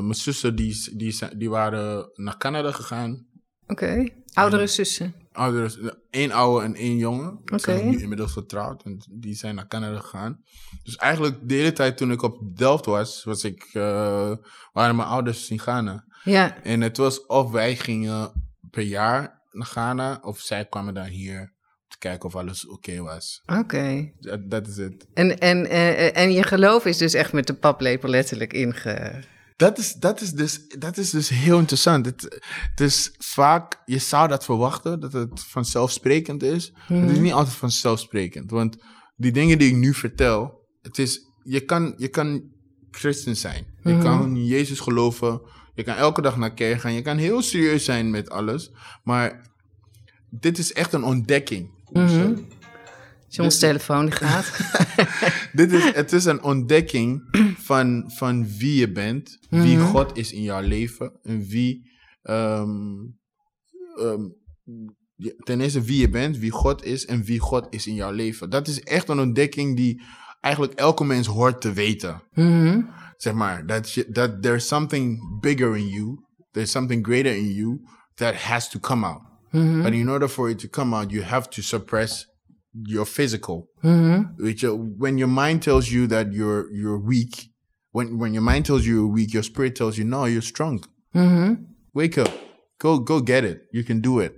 mijn 0.00 0.14
zussen 0.14 0.56
die, 0.56 0.90
die, 0.96 1.18
die 1.36 1.50
waren 1.50 2.10
naar 2.14 2.36
Canada 2.36 2.72
gegaan. 2.72 3.26
Oké. 3.66 4.08
Oudere 4.32 4.66
zussen? 4.66 5.14
Ouders, 5.34 5.78
één 6.10 6.32
oude 6.32 6.64
en 6.64 6.74
één 6.74 6.96
jongen. 6.96 7.38
Oké. 7.38 7.58
zijn 7.58 7.90
nu 7.90 8.00
inmiddels 8.00 8.32
getrouwd 8.32 8.82
en 8.82 8.98
die 9.10 9.34
zijn 9.34 9.54
naar 9.54 9.66
Canada 9.66 9.98
gegaan. 9.98 10.42
Dus 10.82 10.96
eigenlijk 10.96 11.48
de 11.48 11.54
hele 11.54 11.72
tijd 11.72 11.96
toen 11.96 12.12
ik 12.12 12.22
op 12.22 12.56
Delft 12.56 12.84
was, 12.84 13.24
was 13.24 13.44
ik, 13.44 13.70
eh, 13.72 14.32
waren 14.72 14.96
mijn 14.96 15.08
ouders 15.08 15.50
in 15.50 15.58
Ghana. 15.58 16.04
Ja, 16.24 16.62
En 16.62 16.80
het 16.80 16.96
was 16.96 17.26
of 17.26 17.50
wij 17.50 17.76
gingen 17.76 18.32
per 18.70 18.82
jaar 18.82 19.42
naar 19.50 19.66
Ghana, 19.66 20.18
of 20.22 20.40
zij 20.40 20.64
kwamen 20.64 20.94
dan 20.94 21.04
hier 21.06 21.40
om 21.40 21.88
te 21.88 21.98
kijken 21.98 22.28
of 22.28 22.36
alles 22.36 22.68
oké 22.68 23.02
was. 23.02 23.42
oké. 23.46 24.12
Dat 24.18 24.50
dat 24.50 24.66
is 24.66 24.76
het. 24.76 25.06
En, 25.14 25.38
en, 25.38 25.66
eh, 25.66 26.16
en 26.16 26.32
je 26.32 26.42
geloof 26.42 26.84
is 26.84 26.96
dus 26.96 27.14
echt 27.14 27.32
met 27.32 27.46
de 27.46 27.54
paplepel 27.54 28.08
letterlijk 28.08 28.52
inge... 28.52 29.22
Dat 29.56 29.78
is, 29.78 29.92
dat, 29.92 30.20
is 30.20 30.30
dus, 30.30 30.68
dat 30.68 30.96
is 30.96 31.10
dus 31.10 31.28
heel 31.28 31.58
interessant. 31.58 32.06
Het, 32.06 32.22
het 32.70 32.80
is 32.80 33.14
vaak, 33.18 33.82
je 33.84 33.98
zou 33.98 34.28
dat 34.28 34.44
verwachten, 34.44 35.00
dat 35.00 35.12
het 35.12 35.44
vanzelfsprekend 35.44 36.42
is. 36.42 36.72
Het 36.86 37.10
is 37.10 37.18
niet 37.18 37.32
altijd 37.32 37.56
vanzelfsprekend. 37.56 38.50
Want 38.50 38.76
die 39.16 39.32
dingen 39.32 39.58
die 39.58 39.68
ik 39.68 39.76
nu 39.76 39.94
vertel, 39.94 40.66
het 40.82 40.98
is, 40.98 41.20
je 41.42 41.60
kan, 41.60 41.94
je 41.96 42.08
kan 42.08 42.42
christen 42.90 43.36
zijn. 43.36 43.66
Je 43.82 43.98
kan 43.98 44.36
in 44.36 44.46
Jezus 44.46 44.80
geloven. 44.80 45.40
Je 45.74 45.82
kan 45.82 45.96
elke 45.96 46.22
dag 46.22 46.36
naar 46.36 46.54
kerk 46.54 46.80
gaan. 46.80 46.92
Je 46.92 47.02
kan 47.02 47.16
heel 47.16 47.42
serieus 47.42 47.84
zijn 47.84 48.10
met 48.10 48.30
alles. 48.30 48.70
Maar 49.04 49.50
dit 50.30 50.58
is 50.58 50.72
echt 50.72 50.92
een 50.92 51.04
ontdekking. 51.04 51.70
John's 53.34 53.58
telefoon 53.58 54.04
die 54.06 54.14
gaat. 54.14 54.52
Dit 55.52 55.72
is, 55.72 55.84
het 55.94 56.12
is 56.12 56.24
een 56.24 56.42
ontdekking 56.42 57.22
van, 57.70 58.10
van 58.14 58.46
wie 58.58 58.74
je 58.80 58.92
bent, 58.92 59.38
wie 59.50 59.76
Mhm. 59.76 59.86
God 59.86 60.16
is 60.16 60.32
in 60.32 60.42
jouw 60.42 60.60
leven 60.62 61.12
en 61.22 61.40
wie, 61.46 61.90
ehm, 62.22 62.94
ehm, 63.98 64.28
ten 65.44 65.60
eerste 65.60 65.82
wie 65.82 65.98
je 66.00 66.08
bent, 66.08 66.38
wie 66.38 66.50
God 66.50 66.84
is 66.84 67.06
en 67.06 67.22
wie 67.24 67.38
God 67.40 67.66
is 67.70 67.86
in 67.86 67.94
jouw 67.94 68.12
leven. 68.12 68.50
Dat 68.50 68.68
is 68.68 68.80
echt 68.80 69.08
een 69.08 69.20
ontdekking 69.20 69.76
die 69.76 70.02
eigenlijk 70.40 70.72
elke 70.74 71.04
mens 71.04 71.26
hoort 71.26 71.60
te 71.60 71.72
weten. 71.72 72.22
Mhm. 72.32 72.80
Zeg 73.16 73.32
maar, 73.32 73.66
dat, 73.66 74.04
dat 74.08 74.42
there's 74.42 74.66
something 74.66 75.38
bigger 75.40 75.76
in 75.76 75.86
you, 75.88 76.18
there's 76.52 76.70
something 76.70 77.06
greater 77.06 77.36
in 77.36 77.52
you 77.54 77.80
that 78.14 78.34
has 78.34 78.68
to 78.70 78.78
come 78.80 79.06
out. 79.06 79.22
Mhm. 79.50 79.82
But 79.82 79.92
in 79.92 80.10
order 80.10 80.28
for 80.28 80.50
it 80.50 80.58
to 80.58 80.68
come 80.68 80.96
out, 80.96 81.10
you 81.10 81.22
have 81.24 81.48
to 81.48 81.62
suppress 81.62 82.26
your 82.82 83.06
physical. 83.06 83.70
Mhm. 83.80 84.32
Weet 84.36 84.60
je, 84.60 84.94
when 84.98 85.16
your 85.16 85.32
mind 85.32 85.62
tells 85.62 85.88
you 85.88 86.06
that 86.06 86.26
you're 86.30 86.68
you're 86.72 87.04
weak, 87.04 87.48
when 87.90 88.18
when 88.18 88.32
your 88.32 88.44
mind 88.44 88.64
tells 88.64 88.84
you 88.84 88.94
you're 88.94 89.12
weak, 89.12 89.30
your 89.30 89.44
spirit 89.44 89.74
tells 89.74 89.96
you 89.96 90.08
no, 90.08 90.24
you're 90.26 90.42
strong. 90.46 90.84
Mhm. 91.10 91.54
Wake 91.92 92.20
up, 92.20 92.30
go 92.76 93.02
go 93.02 93.20
get 93.24 93.44
it. 93.44 93.58
You 93.70 93.84
can 93.84 94.00
do 94.00 94.20
it. 94.20 94.32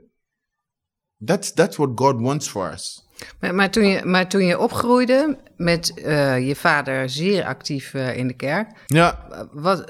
That's 1.25 1.53
that's 1.53 1.77
what 1.77 1.91
God 1.97 2.21
wants 2.21 2.49
for 2.49 2.73
us. 2.73 3.05
Maar, 3.41 3.55
maar, 3.55 3.71
toen 3.71 3.87
je, 3.87 4.05
maar 4.05 4.29
toen 4.29 4.45
je 4.45 4.59
opgroeide 4.59 5.39
met 5.57 5.95
eh, 5.95 6.47
je 6.47 6.57
vader 6.57 7.09
zeer 7.09 7.45
actief 7.45 7.95
eh, 7.95 8.17
in 8.17 8.27
de 8.27 8.35
kerk, 8.35 8.85
Ja, 8.87 9.27
eh, 9.55 9.81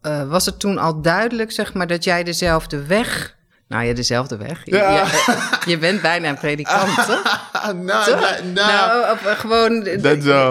eh, 0.00 0.28
was 0.28 0.46
het 0.46 0.60
toen 0.60 0.78
al 0.78 1.02
duidelijk, 1.02 1.52
zeg 1.52 1.74
maar, 1.74 1.86
dat 1.86 2.04
jij 2.04 2.24
dezelfde 2.24 2.86
weg. 2.86 3.33
Nou 3.68 3.84
ja, 3.86 3.94
dezelfde 3.94 4.36
weg. 4.36 4.60
Je, 4.64 4.74
Ja. 4.76 5.04
je, 5.04 5.70
je 5.70 5.78
bent 5.78 6.02
bijna 6.02 6.28
een 6.28 6.38
predikant, 6.38 6.94
toch? 7.08 7.50
nou, 7.74 8.04
Toch? 8.10 8.20
nou, 8.20 8.52
Nou, 8.54 9.12
of, 9.12 9.26
eh, 9.26 9.38
gewoon. 9.38 9.88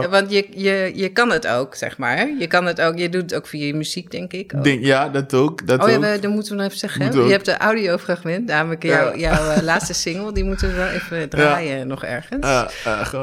Want 0.09 0.31
je, 0.31 0.47
je, 0.55 0.91
je 0.95 1.09
kan 1.09 1.31
het 1.31 1.47
ook, 1.47 1.75
zeg 1.75 1.97
maar. 1.97 2.27
Je 2.39 2.47
kan 2.47 2.65
het 2.65 2.81
ook. 2.81 2.97
Je 2.97 3.09
doet 3.09 3.21
het 3.21 3.35
ook 3.35 3.47
via 3.47 3.65
je 3.65 3.73
muziek, 3.73 4.11
denk 4.11 4.33
ik. 4.33 4.53
ook. 4.55 4.63
denk, 4.63 4.83
ja, 4.83 5.09
dat 5.09 5.33
ook. 5.33 5.67
Dat 5.67 5.83
Oh 5.83 5.89
ja, 5.89 5.99
we, 5.99 6.17
dat 6.21 6.31
moeten 6.31 6.51
we 6.51 6.57
nog 6.57 6.65
even 6.67 6.77
zeggen. 6.79 7.25
Je 7.25 7.31
hebt 7.31 7.45
de 7.45 7.57
audiofragment, 7.57 8.45
namelijk 8.45 8.83
jouw, 8.83 9.15
Ja. 9.15 9.17
jouw 9.35 9.49
eh, 9.49 9.61
laatste 9.71 9.93
single. 9.93 10.33
Die 10.33 10.43
moeten 10.43 10.67
we 10.69 10.75
wel 10.75 10.87
even 10.87 11.29
draaien 11.29 11.87
nog 11.87 12.03
ergens. 12.03 12.45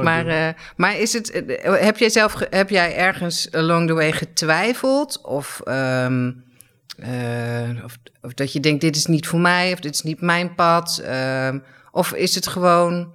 Maar, 0.03 0.27
eh, 0.27 0.49
maar 0.77 0.99
is 0.99 1.13
het, 1.13 1.31
eh, 1.31 1.83
heb, 1.85 1.97
jij 1.99 2.11
zelf, 2.11 2.35
heb 2.51 2.71
jij 2.71 2.97
ergens 2.97 3.49
along 3.53 3.87
the 3.89 3.95
way 3.95 4.13
getwijfeld? 4.13 5.21
Of, 5.23 5.61
ehm, 5.65 6.31
eh, 7.01 7.85
of, 7.85 7.97
of 8.21 8.35
dat 8.35 8.53
je 8.53 8.61
denkt, 8.61 8.81
dit 8.81 8.97
is 8.97 9.07
niet 9.07 9.27
voor 9.27 9.41
mij, 9.41 9.73
of 9.73 9.81
dit 9.81 9.95
is 9.95 10.03
niet 10.03 10.21
mijn 10.21 10.55
pad? 10.55 10.99
ehm, 10.99 11.59
of 11.91 12.13
is 12.13 12.35
het 12.35 12.47
gewoon, 12.47 13.15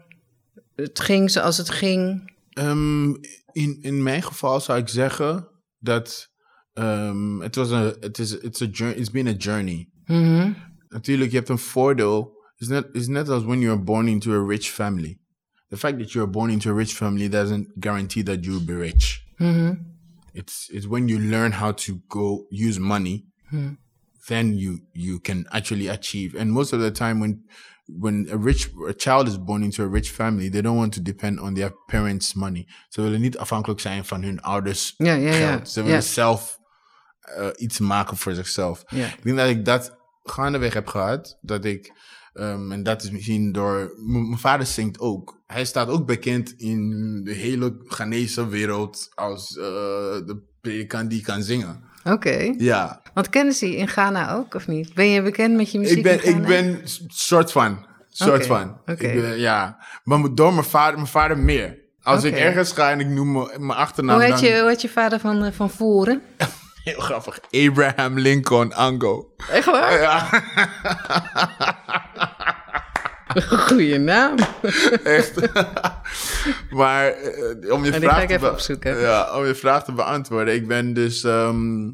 het 0.75 0.99
ging 0.99 1.31
zoals 1.31 1.57
het 1.57 1.69
ging? 1.69 2.33
Ehm, 2.49 3.09
in, 3.51 3.77
in 3.81 4.03
mijn 4.03 4.23
geval 4.23 4.59
zou 4.59 4.79
ik 4.79 4.87
zeggen 4.87 5.47
dat 5.79 6.29
ehm, 6.73 7.39
het 7.39 7.55
was 7.55 7.69
een, 7.69 7.95
het 7.99 8.19
is, 8.19 8.37
it's 8.37 8.61
a 8.61 8.65
journey, 8.65 8.99
it's 8.99 9.11
been 9.11 9.27
a 9.27 9.35
journey. 9.37 9.89
Mhm. 10.05 10.51
Natuurlijk, 10.89 11.31
je 11.31 11.37
hebt 11.37 11.49
een 11.49 11.57
voordeel. 11.57 12.33
It's 12.57 12.69
net, 12.69 12.87
it's 12.91 13.07
net 13.07 13.29
als 13.29 13.43
when 13.43 13.59
you're 13.59 13.83
born 13.83 14.07
into 14.07 14.31
a 14.31 14.47
rich 14.47 14.65
family. 14.65 15.19
The 15.67 15.77
fact 15.77 15.99
that 15.99 16.11
you're 16.11 16.29
born 16.29 16.49
into 16.49 16.71
a 16.71 16.73
rich 16.73 16.93
family 16.93 17.29
doesn't 17.29 17.71
guarantee 17.79 18.23
that 18.23 18.45
you'll 18.45 18.65
be 18.65 18.77
rich. 18.77 19.23
Mhm. 19.37 19.73
It's 20.31 20.69
it's 20.71 20.85
when 20.85 21.07
you 21.07 21.19
learn 21.19 21.51
how 21.51 21.73
to 21.73 22.01
go 22.07 22.45
use 22.49 22.79
money, 22.79 23.25
then 24.27 24.57
you 24.57 24.79
you 24.91 25.19
can 25.19 25.45
actually 25.49 25.87
achieve. 25.89 26.39
And 26.39 26.51
most 26.51 26.73
of 26.73 26.79
the 26.79 26.91
time, 26.91 27.19
when 27.19 27.45
when 27.87 28.27
a 28.31 28.37
rich 28.37 28.69
a 28.89 28.93
child 28.93 29.27
is 29.27 29.37
born 29.37 29.63
into 29.63 29.83
a 29.83 29.87
rich 29.87 30.11
family, 30.11 30.49
they 30.49 30.61
don't 30.61 30.77
want 30.77 30.93
to 30.93 31.01
depend 31.01 31.39
on 31.39 31.53
their 31.53 31.71
parents' 31.87 32.33
money. 32.33 32.67
Ze 32.89 33.01
willen 33.01 33.21
niet 33.21 33.37
afhankelijk 33.37 33.79
zijn 33.79 34.05
van 34.05 34.23
hun 34.23 34.41
ouders 34.41 34.93
ja, 34.97 35.13
ja. 35.13 35.31
geld. 35.31 35.69
Ze 35.69 35.83
willen 35.83 36.03
zelf 36.03 36.59
iets 37.57 37.79
maken 37.79 38.17
voor 38.17 38.33
zichzelf. 38.33 38.83
Ik 38.91 39.23
denk 39.23 39.37
dat 39.37 39.49
ik 39.49 39.65
dat 39.65 39.97
gaandeweg 40.23 40.73
heb 40.73 40.87
gehad. 40.87 41.37
Dat 41.41 41.65
ik, 41.65 41.93
en 42.33 42.83
dat 42.83 43.03
is 43.03 43.11
misschien 43.11 43.51
door. 43.51 43.93
Mijn 44.05 44.37
vader 44.37 44.65
zingt 44.65 44.99
ook. 44.99 45.41
Hij 45.45 45.65
staat 45.65 45.87
ook 45.87 46.05
bekend 46.05 46.51
in 46.51 47.21
de 47.23 47.33
hele 47.33 47.81
Ghanese 47.83 48.47
wereld 48.47 49.09
als 49.13 49.57
eh, 49.57 49.63
de 50.25 50.43
predikant 50.61 51.09
die 51.09 51.21
kan 51.21 51.43
zingen. 51.43 51.83
Oké. 52.13 52.53
Ja, 52.57 53.01
Want 53.13 53.29
kennen 53.29 53.53
ze 53.53 53.69
je 53.71 53.77
in 53.77 53.87
Ghana 53.87 54.33
ook, 54.33 54.53
of 54.53 54.67
niet? 54.67 54.93
Ben 54.93 55.09
je 55.09 55.21
bekend 55.21 55.55
met 55.55 55.71
je 55.71 55.79
muziek 55.79 55.97
ik 55.97 56.03
ben, 56.03 56.13
in 56.13 56.19
Ghana? 56.19 56.37
ik 56.41 56.47
ben 56.47 56.81
soort 57.07 57.51
van. 57.51 57.85
Soort 58.09 58.45
van. 58.45 58.77
oké. 58.85 59.07
Ja, 59.35 59.77
maar 60.03 60.19
door 60.35 60.53
mijn 60.53 60.65
vader, 60.65 60.95
mijn 60.95 61.07
vader 61.07 61.37
meer. 61.37 61.77
Als 62.03 62.23
ik 62.23 62.35
ergens 62.35 62.71
ga 62.71 62.91
en 62.91 62.99
ik 62.99 63.07
noem 63.07 63.31
mijn 63.57 63.71
achternaam. 63.79 64.15
Hoe 64.15 64.25
heet, 64.25 64.39
dan- 64.39 64.49
je, 64.49 64.59
hoe 64.59 64.69
heet 64.69 64.81
je 64.81 64.89
vader 64.89 65.19
van, 65.19 65.43
eh, 65.43 65.51
van 65.51 65.69
voren? 65.69 66.21
Heel 66.83 66.99
grappig. 66.99 67.39
Abraham 67.51 68.19
Lincoln 68.19 68.73
Ango. 68.73 69.33
Echt 69.51 69.65
waar? 69.65 69.99
Ja. 70.01 70.27
Goeie 73.67 73.97
naam. 73.97 74.37
Echt. 75.03 75.53
maar 76.79 77.07
eh, 77.07 77.73
om 77.73 77.85
je 77.85 77.93
vraag 77.93 78.25
te 78.25 78.51
opzoeken. 78.51 78.99
Ja, 78.99 79.37
om 79.37 79.45
je 79.45 79.55
vraag 79.55 79.83
te 79.83 79.93
beantwoorden. 79.93 80.53
Ik 80.53 80.67
ben 80.67 80.93
dus 80.93 81.23
ehm, 81.23 81.91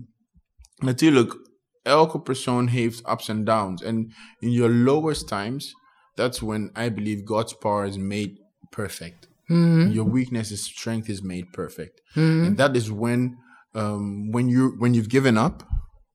natuurlijk 0.75 1.49
elke 1.81 2.21
persoon 2.21 2.67
heeft 2.67 3.09
ups 3.09 3.29
and 3.29 3.45
downs 3.45 3.83
and 3.83 4.13
in 4.39 4.51
your 4.51 4.71
lowest 4.73 5.27
times 5.27 5.75
that's 6.15 6.39
when 6.39 6.71
I 6.85 6.89
believe 6.91 7.21
God's 7.25 7.53
power 7.53 7.85
is 7.85 7.97
made 7.97 8.31
perfect. 8.69 9.29
Your 9.91 10.11
weakness 10.11 10.51
is 10.51 10.63
strength 10.63 11.09
is 11.09 11.21
made 11.21 11.45
perfect. 11.51 12.01
And 12.15 12.57
that 12.57 12.75
is 12.75 12.89
when 12.89 13.37
um, 13.73 14.31
when 14.31 14.47
you 14.47 14.75
when 14.77 14.93
you've 14.93 15.09
given 15.09 15.37
up, 15.37 15.63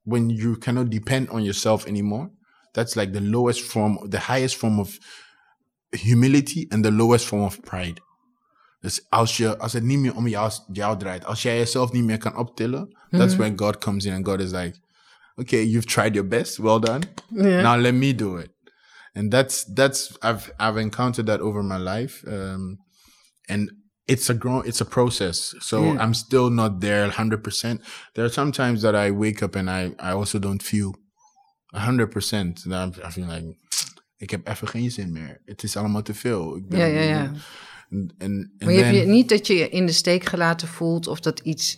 when 0.05 0.29
you 0.29 0.55
cannot 0.55 0.89
depend 0.89 1.29
on 1.29 1.43
yourself 1.43 1.85
anymore. 1.85 2.31
That's 2.77 2.95
like 2.95 3.11
the 3.11 3.21
lowest 3.21 3.61
form, 3.61 3.97
the 4.09 4.19
highest 4.19 4.55
form 4.55 4.79
of 4.79 4.97
humility 5.91 6.67
and 6.69 6.83
the 6.83 6.91
lowest 6.91 7.25
form 7.25 7.41
of 7.43 7.59
pride. 7.61 8.01
Dus 8.81 9.05
als, 9.09 9.37
je, 9.37 9.57
als 9.57 9.73
het 9.73 9.83
niet 9.83 9.99
meer 9.99 10.15
om 10.15 10.27
jou, 10.27 10.51
jou 10.71 10.97
draait, 10.97 11.25
als 11.25 11.41
jij 11.41 11.57
jezelf 11.57 11.91
niet 11.91 12.03
meer 12.03 12.17
kan 12.17 12.37
optillen, 12.37 12.97
that's 13.09 13.35
when 13.35 13.57
God 13.57 13.77
comes 13.77 14.05
in 14.05 14.13
and 14.13 14.25
God 14.25 14.39
is 14.39 14.51
like, 14.51 14.79
okay, 15.35 15.63
you've 15.63 15.87
tried 15.87 16.13
your 16.13 16.27
best, 16.27 16.57
well 16.57 16.79
done. 16.79 17.01
Ja. 17.29 17.61
Now 17.61 17.81
let 17.81 17.93
me 17.93 18.15
do 18.15 18.37
it. 18.37 18.49
And 19.13 19.31
that's 19.31 19.65
that's 19.73 20.11
I've 20.21 20.51
I've 20.59 20.79
encountered 20.79 21.25
that 21.25 21.39
over 21.39 21.63
my 21.63 21.77
life, 21.77 22.23
um, 22.27 22.77
and 23.49 23.71
it's 24.05 24.29
a 24.29 24.33
grown 24.33 24.65
it's 24.65 24.81
a 24.81 24.85
process. 24.85 25.55
So 25.59 25.81
Yeah. 25.81 26.03
I'm 26.03 26.13
still 26.13 26.49
not 26.49 26.79
there 26.79 27.01
100. 27.07 27.41
percent 27.41 27.81
There 28.13 28.23
are 28.25 28.33
some 28.33 28.51
times 28.51 28.81
that 28.81 28.93
I 28.93 29.11
wake 29.11 29.41
up 29.43 29.55
and 29.55 29.69
I 29.69 29.95
I 29.99 30.11
also 30.11 30.39
don't 30.39 30.61
feel 30.63 30.93
100 31.85 32.09
percent. 32.09 32.65
I 32.67 32.91
feel 33.11 33.25
like 33.25 33.55
ik 34.17 34.29
heb 34.29 34.47
even 34.47 34.67
geen 34.67 34.91
zin 34.91 35.11
meer. 35.11 35.41
Het 35.45 35.63
is 35.63 35.75
allemaal 35.77 36.01
te 36.01 36.13
veel. 36.13 36.55
Ik 36.57 36.67
ben- 36.69 36.79
Ja, 36.79 36.85
ja, 36.85 37.01
ja. 37.01 37.31
En, 37.89 38.13
en, 38.17 38.51
Maar 38.59 38.71
je 38.73 38.79
hebt 38.79 38.91
then- 38.93 39.01
je 39.05 39.11
niet 39.11 39.29
dat 39.29 39.47
je 39.47 39.53
je 39.55 39.69
in 39.69 39.85
de 39.85 39.91
steek 39.91 40.25
gelaten 40.25 40.67
voelt 40.67 41.07
of 41.07 41.19
dat 41.19 41.39
iets 41.39 41.75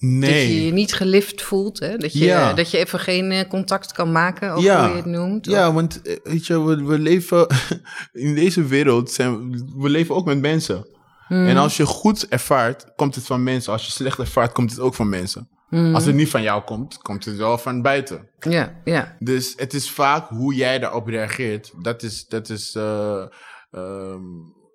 dat 0.00 0.10
nee. 0.10 0.54
je 0.54 0.64
je 0.64 0.72
niet 0.72 0.94
gelift 0.94 1.42
voelt, 1.42 1.78
hè? 1.80 1.96
Dat 1.96 2.12
je, 2.12 2.24
Ja. 2.24 2.52
dat 2.54 2.70
je 2.70 2.78
even 2.78 2.98
geen 2.98 3.30
eh, 3.30 3.48
contact 3.48 3.92
kan 3.92 4.12
maken, 4.12 4.56
of 4.56 4.62
Ja. 4.62 4.80
hoe 4.82 4.90
je 4.90 4.96
het 4.96 5.04
noemt. 5.04 5.46
of- 5.48 5.54
Ja, 5.54 5.72
want 5.72 6.02
eh, 6.02 6.16
weet 6.22 6.46
je, 6.46 6.62
we, 6.64 6.84
we 6.84 6.98
leven 6.98 7.46
in 8.12 8.34
deze 8.34 8.64
wereld, 8.64 9.10
zijn, 9.10 9.50
we 9.76 9.88
leven 9.88 10.14
ook 10.14 10.26
met 10.26 10.40
mensen. 10.40 10.86
Hmm. 11.26 11.46
En 11.46 11.56
als 11.56 11.76
je 11.76 11.86
goed 11.86 12.28
ervaart, 12.28 12.84
komt 12.96 13.14
het 13.14 13.24
van 13.26 13.42
mensen. 13.42 13.72
Als 13.72 13.84
je 13.84 13.90
slecht 13.90 14.18
ervaart, 14.18 14.52
komt 14.52 14.70
het 14.70 14.80
ook 14.80 14.94
van 14.94 15.08
mensen. 15.08 15.48
Als 15.72 16.04
het 16.04 16.14
niet 16.14 16.30
van 16.30 16.42
jou 16.42 16.62
komt, 16.62 16.98
komt 16.98 17.24
het 17.24 17.36
wel 17.36 17.58
van 17.58 17.82
buiten. 17.82 18.28
Ja, 18.38 18.80
ja. 18.84 19.16
Dus 19.18 19.52
het 19.56 19.74
is 19.74 19.90
vaak 19.90 20.28
hoe 20.28 20.54
jij 20.54 20.78
daarop 20.78 21.06
reageert. 21.06 21.72
Dat 21.82 22.02
is, 22.02 22.26
dat 22.26 22.48
is 22.48 22.74
eh, 22.74 23.26
ehm, 23.70 24.22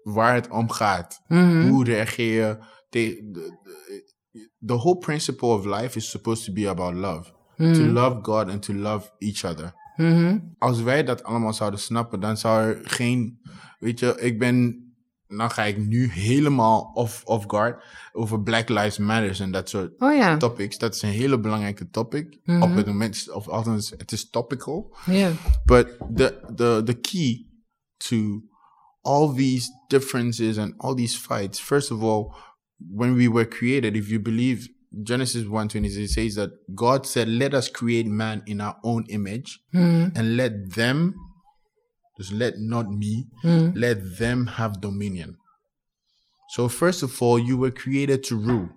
waar 0.03 0.33
het 0.33 0.49
om 0.49 0.71
gaat. 0.71 1.21
Hoe 1.69 1.83
reageer 1.83 2.33
je 2.33 2.57
tegen... 2.89 3.31
The 4.65 4.73
whole 4.73 4.97
principle 4.97 5.47
of 5.47 5.65
life 5.65 5.97
is 5.97 6.09
supposed 6.09 6.45
to 6.45 6.53
be 6.53 6.69
about 6.69 6.93
love. 6.93 7.35
To 7.57 7.83
love 7.83 8.19
God 8.21 8.49
and 8.49 8.61
to 8.61 8.73
love 8.73 9.11
each 9.17 9.43
other. 9.43 9.73
Als 10.57 10.81
wij 10.81 11.03
dat 11.03 11.23
allemaal 11.23 11.53
zouden 11.53 11.79
snappen, 11.79 12.19
dan 12.19 12.37
zou 12.37 12.67
er 12.67 12.79
geen... 12.83 13.41
Weet 13.79 13.99
je, 13.99 14.17
ik 14.19 14.39
ben... 14.39 14.85
Nou 15.27 15.51
ga 15.51 15.63
ik 15.63 15.77
nu 15.77 16.09
helemaal 16.11 16.91
off, 16.93 17.23
off 17.25 17.45
guard 17.47 17.83
over 18.11 18.41
Black 18.41 18.69
Lives 18.69 18.97
Matters 18.97 19.39
en 19.39 19.51
dat 19.51 19.69
soort 19.69 20.01
Oh 20.01 20.15
ja. 20.15 20.37
topics. 20.37 20.77
Dat 20.77 20.95
is 20.95 21.01
een 21.01 21.09
hele 21.09 21.39
belangrijke 21.39 21.89
topic. 21.89 22.39
Op 22.61 22.75
het 22.75 22.85
moment, 22.85 23.31
of 23.33 23.47
althans, 23.47 23.93
het 23.97 24.11
is 24.11 24.29
topical. 24.29 24.95
Ja. 25.05 25.31
But 25.65 25.97
the 26.15 26.39
the 26.55 26.81
the 26.85 26.93
key 26.99 27.45
to 27.97 28.41
all 29.01 29.33
these 29.35 29.69
differences 29.87 30.57
and 30.57 30.73
all 30.77 30.95
these 30.95 31.17
fights, 31.17 31.59
first 31.59 31.91
of 31.91 32.01
all, 32.01 32.33
when 32.93 33.15
we 33.15 33.29
were 33.29 33.47
created, 33.47 33.95
if 33.95 34.07
you 34.09 34.21
believe 34.21 34.75
Genesis 35.03 35.43
1:26 35.43 35.97
it 35.97 36.09
says 36.11 36.33
that 36.33 36.49
God 36.73 37.05
said, 37.05 37.27
"Let 37.27 37.53
us 37.53 37.71
create 37.71 38.09
man 38.09 38.41
in 38.45 38.61
our 38.61 38.77
own 38.81 39.03
image 39.05 39.59
and 40.13 40.35
let 40.35 40.73
them 40.73 41.13
just 42.17 42.31
let 42.31 42.59
not 42.59 42.91
me, 42.91 43.27
hmm. 43.41 43.69
let 43.75 44.17
them 44.17 44.47
have 44.47 44.81
dominion." 44.81 45.37
So 46.49 46.67
first 46.67 47.03
of 47.03 47.21
all, 47.21 47.37
you 47.37 47.57
were 47.57 47.71
created 47.71 48.23
to 48.25 48.37
rule. 48.37 48.69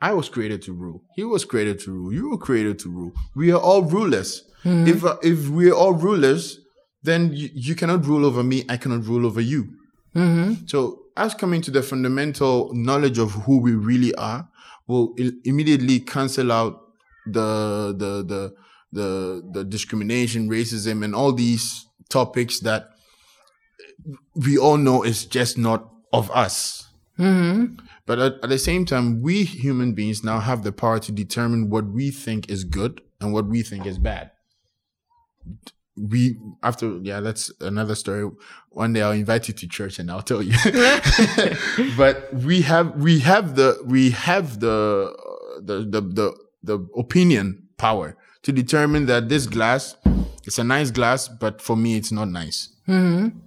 I 0.00 0.12
was 0.12 0.28
created 0.28 0.62
to 0.62 0.72
rule. 0.72 1.02
He 1.16 1.24
was 1.24 1.44
created 1.44 1.80
to 1.80 1.92
rule. 1.92 2.12
You 2.12 2.30
were 2.30 2.38
created 2.38 2.78
to 2.80 2.90
rule. 2.90 3.12
We 3.34 3.50
are 3.50 3.60
all 3.60 3.82
rulers. 3.82 4.44
Hmm. 4.62 4.86
If 4.86 5.04
uh, 5.04 5.16
if 5.22 5.48
we 5.48 5.70
are 5.70 5.74
all 5.74 5.92
rulers, 5.92 6.60
then 7.02 7.32
you, 7.32 7.48
you 7.52 7.74
cannot 7.74 8.06
rule 8.06 8.24
over 8.24 8.42
me. 8.42 8.64
I 8.68 8.76
cannot 8.76 9.04
rule 9.06 9.26
over 9.26 9.40
you. 9.40 9.68
Mm-hmm. 10.14 10.66
So 10.66 11.02
us 11.16 11.34
coming 11.34 11.60
to 11.62 11.70
the 11.70 11.82
fundamental 11.82 12.72
knowledge 12.74 13.18
of 13.18 13.32
who 13.32 13.58
we 13.58 13.72
really 13.72 14.14
are 14.14 14.48
will 14.86 15.14
immediately 15.44 16.00
cancel 16.00 16.50
out 16.50 16.80
the 17.26 17.94
the 17.96 18.24
the 18.24 18.54
the 18.92 19.42
the 19.52 19.64
discrimination, 19.64 20.48
racism, 20.48 21.04
and 21.04 21.14
all 21.14 21.32
these 21.32 21.86
topics 22.08 22.60
that 22.60 22.90
we 24.34 24.56
all 24.56 24.76
know 24.76 25.02
is 25.02 25.26
just 25.26 25.58
not 25.58 25.90
of 26.12 26.30
us. 26.30 26.88
Mm-hmm. 27.18 27.84
But 28.06 28.18
at, 28.18 28.34
at 28.42 28.48
the 28.48 28.58
same 28.58 28.86
time, 28.86 29.20
we 29.20 29.44
human 29.44 29.92
beings 29.92 30.24
now 30.24 30.38
have 30.40 30.62
the 30.62 30.72
power 30.72 30.98
to 31.00 31.12
determine 31.12 31.68
what 31.68 31.86
we 31.86 32.10
think 32.10 32.48
is 32.48 32.64
good 32.64 33.02
and 33.20 33.32
what 33.32 33.46
we 33.46 33.62
think 33.62 33.86
is 33.86 33.98
bad. 33.98 34.30
We 35.96 36.38
after 36.62 36.98
yeah, 37.02 37.20
that's 37.20 37.50
another 37.60 37.96
story. 37.96 38.30
One 38.70 38.92
day 38.92 39.02
I'll 39.02 39.12
invite 39.12 39.48
you 39.48 39.54
to 39.54 39.68
church 39.68 39.98
and 39.98 40.10
I'll 40.10 40.22
tell 40.22 40.42
you. 40.42 40.54
but 41.96 42.32
we 42.32 42.62
have 42.62 42.94
we 42.96 43.18
have 43.20 43.56
the 43.56 43.82
we 43.84 44.10
have 44.10 44.60
the 44.60 45.12
the 45.60 45.80
the 45.80 46.00
the, 46.00 46.36
the 46.62 46.88
opinion 46.96 47.68
power 47.78 48.16
to 48.42 48.52
determine 48.52 49.06
that 49.06 49.28
this 49.28 49.46
glass 49.46 49.96
it's 50.48 50.58
a 50.58 50.64
nice 50.64 50.90
glass, 50.90 51.28
but 51.28 51.60
for 51.60 51.76
me 51.76 51.98
it's 51.98 52.10
not 52.10 52.28
nice. 52.28 52.70
Mm-hmm. 52.88 53.38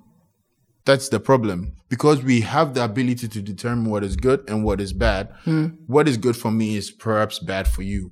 That's 0.86 1.10
the 1.10 1.20
problem. 1.20 1.74
Because 1.90 2.22
we 2.24 2.42
have 2.42 2.76
the 2.76 2.84
ability 2.84 3.28
to 3.28 3.42
determine 3.42 3.90
what 3.90 4.04
is 4.04 4.16
good 4.16 4.48
and 4.48 4.64
what 4.64 4.80
is 4.80 4.94
bad, 4.94 5.34
mm. 5.46 5.76
what 5.88 6.08
is 6.08 6.18
good 6.18 6.38
for 6.38 6.52
me 6.52 6.76
is 6.76 6.92
perhaps 6.92 7.40
bad 7.40 7.68
for 7.68 7.82
you. 7.82 8.12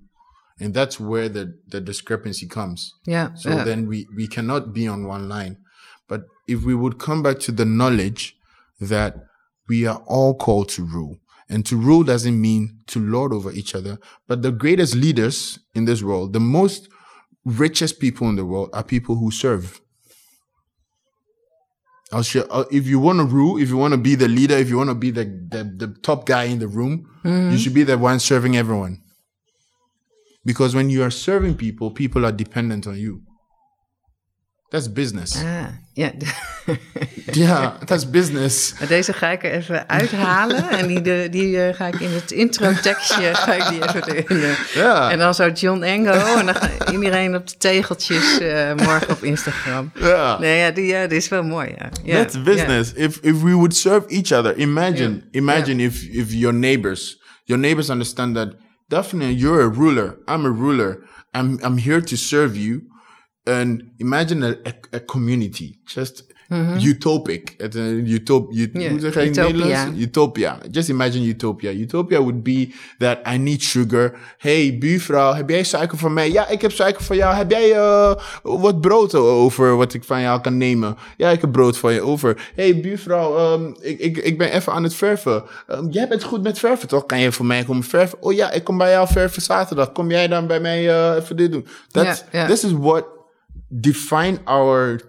And 0.59 0.73
that's 0.73 0.99
where 0.99 1.30
the, 1.30 1.55
the 1.67 1.80
discrepancy 1.80 2.47
comes. 2.47 2.95
Yeah. 3.05 3.36
So 3.36 3.51
ja. 3.51 3.63
then 3.63 3.88
we, 3.88 4.07
we 4.15 4.27
cannot 4.27 4.73
be 4.73 4.88
on 4.88 5.05
one 5.05 5.30
line. 5.30 5.57
But 6.07 6.23
if 6.47 6.63
we 6.63 6.73
would 6.73 6.97
come 6.97 7.21
back 7.21 7.38
to 7.41 7.51
the 7.51 7.65
knowledge 7.65 8.36
that 8.82 9.17
we 9.67 9.86
are 9.86 10.01
all 10.07 10.34
called 10.34 10.69
to 10.69 10.84
rule, 10.84 11.19
and 11.50 11.66
to 11.66 11.76
rule 11.76 12.04
doesn't 12.04 12.39
mean 12.39 12.80
to 12.88 13.00
lord 13.00 13.34
over 13.34 13.52
each 13.52 13.76
other, 13.76 13.97
but 14.28 14.41
the 14.41 14.52
greatest 14.52 14.95
leaders 14.95 15.60
in 15.74 15.86
this 15.86 16.04
world, 16.04 16.34
the 16.34 16.39
most 16.39 16.89
richest 17.45 18.00
people 18.00 18.30
in 18.30 18.36
the 18.36 18.45
world 18.45 18.70
are 18.74 18.84
people 18.84 19.16
who 19.16 19.32
serve. 19.32 19.82
Als 22.12 22.32
je, 22.32 22.39
uh, 22.50 22.64
if 22.72 22.88
you 22.88 23.00
want 23.00 23.20
to 23.20 23.26
rule, 23.26 23.62
if 23.62 23.70
you 23.70 23.78
want 23.78 23.93
to 23.93 23.97
be 24.00 24.16
the 24.16 24.28
leader, 24.28 24.58
if 24.58 24.68
you 24.70 24.78
want 24.78 24.89
to 24.89 24.95
be 24.95 25.12
the, 25.12 25.26
the, 25.26 25.64
the 25.78 25.88
top 26.02 26.26
guy 26.26 26.45
in 26.45 26.58
the 26.60 26.68
room, 26.68 27.06
you 27.52 27.58
should 27.58 27.74
be 27.74 27.84
the 27.84 27.97
one 27.97 28.20
serving 28.20 28.56
everyone. 28.58 29.02
Because 30.43 30.74
when 30.74 30.89
you 30.89 31.04
are 31.04 31.12
serving 31.12 31.56
people, 31.56 31.91
people 31.91 32.26
are 32.26 32.32
dependent 32.32 32.88
on 32.88 32.97
you. 32.97 33.22
That's 34.70 34.91
business. 34.91 35.36
Ah, 35.36 35.65
ja. 35.93 36.11
Ja, 37.32 37.78
that's 37.86 38.09
business. 38.09 38.74
Deze 38.88 39.13
ga 39.13 39.28
ik 39.30 39.43
er 39.43 39.51
even 39.51 39.89
uithalen. 39.89 40.70
en 40.70 40.88
die, 40.88 41.01
de, 41.01 41.28
die 41.32 41.61
eh, 41.63 41.76
ga 41.76 41.88
ik 41.88 41.99
in 41.99 42.11
het 42.11 42.32
intro-tekstje 42.32 43.34
ga 43.45 43.53
ik 43.53 43.70
die 43.70 43.84
even 43.88 44.03
erin. 44.15 44.43
eh. 44.43 44.76
Ja. 44.76 45.11
En 45.11 45.17
dan 45.17 45.34
zo 45.36 45.49
John 45.49 45.82
Engo. 45.84 46.11
En 46.38 46.45
dan 46.45 46.55
iedereen 46.91 47.36
op 47.36 47.47
de 47.47 47.57
tegeltjes 47.57 48.39
eh, 48.39 48.74
morgen 48.76 49.09
op 49.09 49.24
Instagram. 49.24 49.91
Ja. 49.95 50.39
Nee, 50.39 50.57
ja, 50.59 50.72
die, 50.72 50.86
ja, 50.86 51.07
die 51.07 51.17
is 51.17 51.28
wel 51.30 51.43
mooi. 51.43 51.74
Ja. 51.78 51.89
Ja, 52.03 52.15
That's 52.15 52.41
business. 52.43 52.93
If 52.93 53.17
if 53.22 53.41
we 53.41 53.51
would 53.53 53.76
serve 53.76 54.07
each 54.07 54.32
other, 54.32 54.57
imagine 54.57 55.09
Yeah. 55.09 55.24
imagine 55.43 55.84
if 55.84 56.03
if 56.03 56.32
your 56.34 56.53
neighbors 56.53 57.22
your 57.43 57.61
neighbors 57.61 57.89
understand 57.89 58.36
that 58.36 58.47
Daphne, 58.88 59.34
you're 59.36 59.61
a 59.63 59.70
ruler. 59.74 60.17
I'm 60.28 60.45
a 60.45 60.51
ruler. 60.51 60.97
I'm 61.38 61.57
I'm 61.63 61.78
here 61.78 62.01
to 62.03 62.15
serve 62.15 62.55
you. 62.57 62.82
And 63.50 63.84
imagine 63.97 64.45
a, 64.45 64.70
a, 64.70 64.95
a 64.95 65.00
community, 65.06 65.76
just 65.86 66.28
utopic. 66.84 67.54
Het, 67.58 67.76
uh, 67.76 68.12
utop, 68.14 68.52
ut- 68.54 68.70
Yeah, 68.74 68.89
hoe 68.91 69.00
zeg 69.00 69.14
je 69.14 69.20
in 69.22 69.28
het 69.28 69.38
utopia. 69.50 69.86
Utopia. 69.97 70.58
Just 70.72 70.89
imagine 70.89 71.26
utopia. 71.26 71.72
Utopia 71.72 72.18
would 72.20 72.43
be 72.43 72.74
that 72.97 73.18
I 73.34 73.38
need 73.38 73.64
sugar. 73.64 74.14
Hey, 74.38 74.78
buurvrouw, 74.80 75.34
heb 75.34 75.50
jij 75.50 75.64
suiker 75.64 75.97
voor 75.97 76.12
mij? 76.12 76.32
Ja, 76.32 76.47
ik 76.47 76.62
heb 76.62 76.72
suiker 76.72 77.04
voor 77.04 77.16
jou. 77.16 77.36
Heb 77.36 77.52
jij 77.52 77.74
eh, 77.76 78.14
wat 78.43 78.82
brood 78.82 79.16
over 79.16 79.76
wat 79.76 79.93
ik 79.93 80.04
van 80.04 80.22
jou 80.22 80.41
kan 80.41 80.58
nemen? 80.58 80.95
Ja, 81.18 81.30
ik 81.30 81.41
heb 81.41 81.52
brood 81.52 81.78
voor 81.78 81.91
je 81.91 82.02
over. 82.02 82.52
Hey, 82.56 82.80
buurvrouw, 82.80 83.38
ehm, 83.38 83.72
ik, 83.82 84.00
ik, 84.00 84.18
ik 84.18 84.38
ben 84.38 84.52
even 84.52 84.74
aan 84.74 84.84
het 84.84 84.95
verven. 84.95 85.43
Ehm, 85.68 85.88
jij 85.89 86.08
bent 86.08 86.24
goed 86.24 86.43
met 86.43 86.60
verven, 86.60 86.88
toch? 86.88 87.06
Kan 87.06 87.20
je 87.20 87.32
voor 87.32 87.45
mij 87.45 87.64
komen 87.64 87.84
verven? 87.84 88.22
Oh 88.22 88.34
ja, 88.34 88.52
ik 88.52 88.64
kom 88.64 88.78
bij 88.78 88.91
jou 88.91 89.08
verven 89.08 89.41
zaterdag. 89.41 89.91
Kom 89.91 90.10
jij 90.12 90.28
dan 90.28 90.47
bij 90.47 90.60
mij 90.60 90.89
eh, 90.89 91.16
even 91.22 91.36
dit 91.36 91.52
doen? 91.52 91.68
That's. 91.91 92.24
This 92.47 92.64
is 92.64 92.72
what 92.72 93.06
define 93.70 94.39
our 94.45 95.01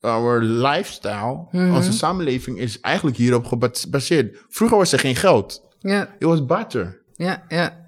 our 0.00 0.42
lifestyle, 0.42 1.48
onze 1.52 1.92
samenleving 1.92 2.58
is 2.58 2.80
eigenlijk 2.80 3.16
hierop 3.16 3.44
gebaseerd. 3.46 4.44
Vroeger 4.48 4.76
was 4.78 4.92
er 4.92 4.98
geen 4.98 5.16
geld. 5.16 5.62
ja, 5.78 6.14
It 6.18 6.24
was 6.26 6.46
barter. 6.46 7.02
ja, 7.14 7.44
ja. 7.48 7.86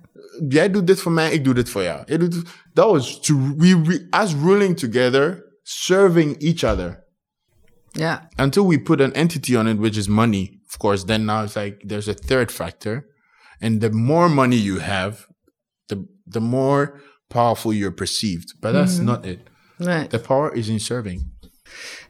Jij 0.49 0.71
doet 0.71 0.87
dit 0.87 1.01
voor 1.01 1.13
mij, 1.13 1.33
ik 1.33 1.45
doe 1.45 1.55
dit 1.55 1.69
voor 1.71 1.83
jou. 1.83 2.03
Jij 2.07 2.19
doet, 2.19 2.35
that 2.73 2.91
was 2.91 3.21
to, 3.21 3.55
we, 3.57 3.81
we, 3.83 4.07
us 4.23 4.35
ruling 4.35 4.79
together, 4.79 5.45
serving 5.63 6.43
each 6.43 6.65
other. 6.73 7.05
ja. 7.91 8.29
Until 8.37 8.67
we 8.69 8.81
put 8.81 9.01
an 9.01 9.13
entity 9.13 9.57
on 9.57 9.67
it, 9.69 9.79
which 9.79 9.97
is 9.97 10.07
money, 10.09 10.61
of 10.69 10.77
course, 10.77 11.05
then 11.05 11.25
now 11.25 11.45
it's 11.45 11.55
like 11.55 11.87
there's 11.87 12.09
a 12.09 12.15
third 12.15 12.51
factor. 12.53 13.05
And 13.61 13.81
the 13.81 13.91
more 13.91 14.29
money 14.29 14.57
you 14.57 14.81
have, 14.81 15.17
the, 15.87 15.97
the 16.31 16.41
more 16.41 17.01
powerful 17.29 17.73
you're 17.73 17.95
perceived. 17.95 18.55
But 18.61 18.73
that's 18.73 18.99
not 18.99 19.27
it. 19.27 19.50
Nee. 19.81 20.07
The 20.07 20.19
power 20.19 20.53
is 20.53 20.69
in 20.69 20.81
serving. 20.81 21.27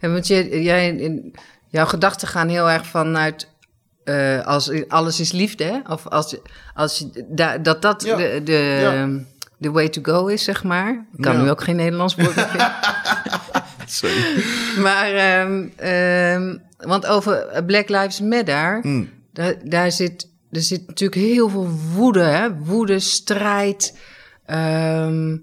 En 0.00 0.12
want 0.12 0.26
jij, 0.26 0.62
jij, 0.62 0.88
in, 0.96 1.34
jouw 1.68 1.86
gedachten 1.86 2.28
gaan 2.28 2.48
heel 2.48 2.70
erg 2.70 2.86
vanuit 2.86 3.48
eh, 4.04 4.46
als 4.46 4.88
alles 4.88 5.20
is 5.20 5.32
liefde, 5.32 5.64
hè? 5.64 5.92
Of 5.92 6.06
als, 6.06 6.36
als 6.74 6.98
je- 6.98 7.26
da, 7.28 7.58
dat 7.58 7.82
dat 7.82 8.02
Ja. 8.04 8.16
de, 8.16 8.40
de, 8.44 8.78
Ja. 8.82 9.08
de 9.58 9.70
way 9.70 9.88
to 9.88 10.02
go 10.02 10.26
is, 10.26 10.44
zeg 10.44 10.64
maar. 10.64 11.06
Ik 11.16 11.22
kan 11.22 11.36
Ja. 11.36 11.42
nu 11.42 11.50
ook 11.50 11.62
geen 11.62 11.76
Nederlands 11.76 12.14
woord 12.14 12.36
meer 12.36 12.48
vinden. 12.48 12.72
Sorry. 13.86 14.42
Maar, 14.78 15.12
ehm, 15.12 15.68
ehm, 15.76 16.56
want 16.76 17.06
over 17.06 17.64
Black 17.66 17.88
Lives 17.88 18.20
Matter, 18.20 18.78
Hmm. 18.82 19.08
daar, 19.32 19.54
daar 19.64 19.92
zit, 19.92 20.28
er 20.50 20.60
zit 20.62 20.86
natuurlijk 20.86 21.20
heel 21.20 21.48
veel 21.48 21.68
woede, 21.94 22.22
hè? 22.22 22.54
Woede, 22.56 22.98
strijd. 23.00 23.98
ehm, 24.46 25.36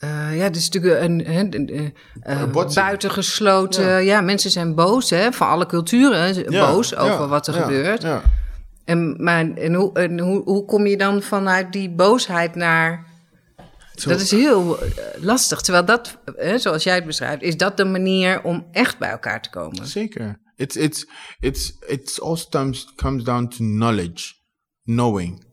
eh, 0.00 0.36
ja, 0.36 0.42
het 0.42 0.56
is 0.56 0.68
natuurlijk 0.70 1.02
een, 1.02 1.30
een, 1.36 1.54
een, 1.54 1.76
een, 1.76 1.92
Een 2.20 2.50
botsing. 2.50 2.84
buitengesloten. 2.84 3.84
Ja. 3.84 3.96
Ja. 3.96 4.20
mensen 4.20 4.50
zijn 4.50 4.74
boos, 4.74 5.10
hè? 5.10 5.32
Van 5.32 5.48
alle 5.48 5.66
culturen 5.66 6.50
Ja, 6.50 6.70
boos 6.70 6.96
over 6.96 7.20
ja, 7.20 7.28
wat 7.28 7.46
er 7.46 7.54
gebeurt. 7.54 8.02
Ja. 8.02 8.22
En, 8.84 9.22
maar 9.24 9.50
en 9.54 9.74
hoe, 9.74 9.92
en 9.98 10.18
hoe, 10.20 10.42
hoe 10.42 10.64
kom 10.64 10.86
je 10.86 10.96
dan 10.96 11.22
vanuit 11.22 11.72
die 11.72 11.90
boosheid 11.90 12.54
naar. 12.54 13.06
Zo- 13.94 14.08
Dat 14.10 14.20
is 14.20 14.30
heel 14.30 14.82
eh, 14.82 14.88
lastig. 15.22 15.60
Terwijl 15.60 15.84
dat, 15.84 16.18
hè, 16.36 16.58
zoals 16.58 16.82
jij 16.82 16.94
het 16.94 17.04
beschrijft, 17.06 17.42
is 17.42 17.56
dat 17.56 17.76
de 17.76 17.84
manier 17.84 18.42
om 18.42 18.66
echt 18.72 18.98
bij 18.98 19.10
elkaar 19.10 19.42
te 19.42 19.50
komen. 19.50 19.86
Zeker. 19.86 20.40
It's 20.56 20.76
it's 20.76 21.06
it's 21.38 21.72
it's 21.86 22.20
all 22.20 22.36
comes 22.50 22.92
comes 22.96 23.24
down 23.24 23.46
to 23.48 23.56
knowledge, 23.56 24.32
knowing. 24.84 25.44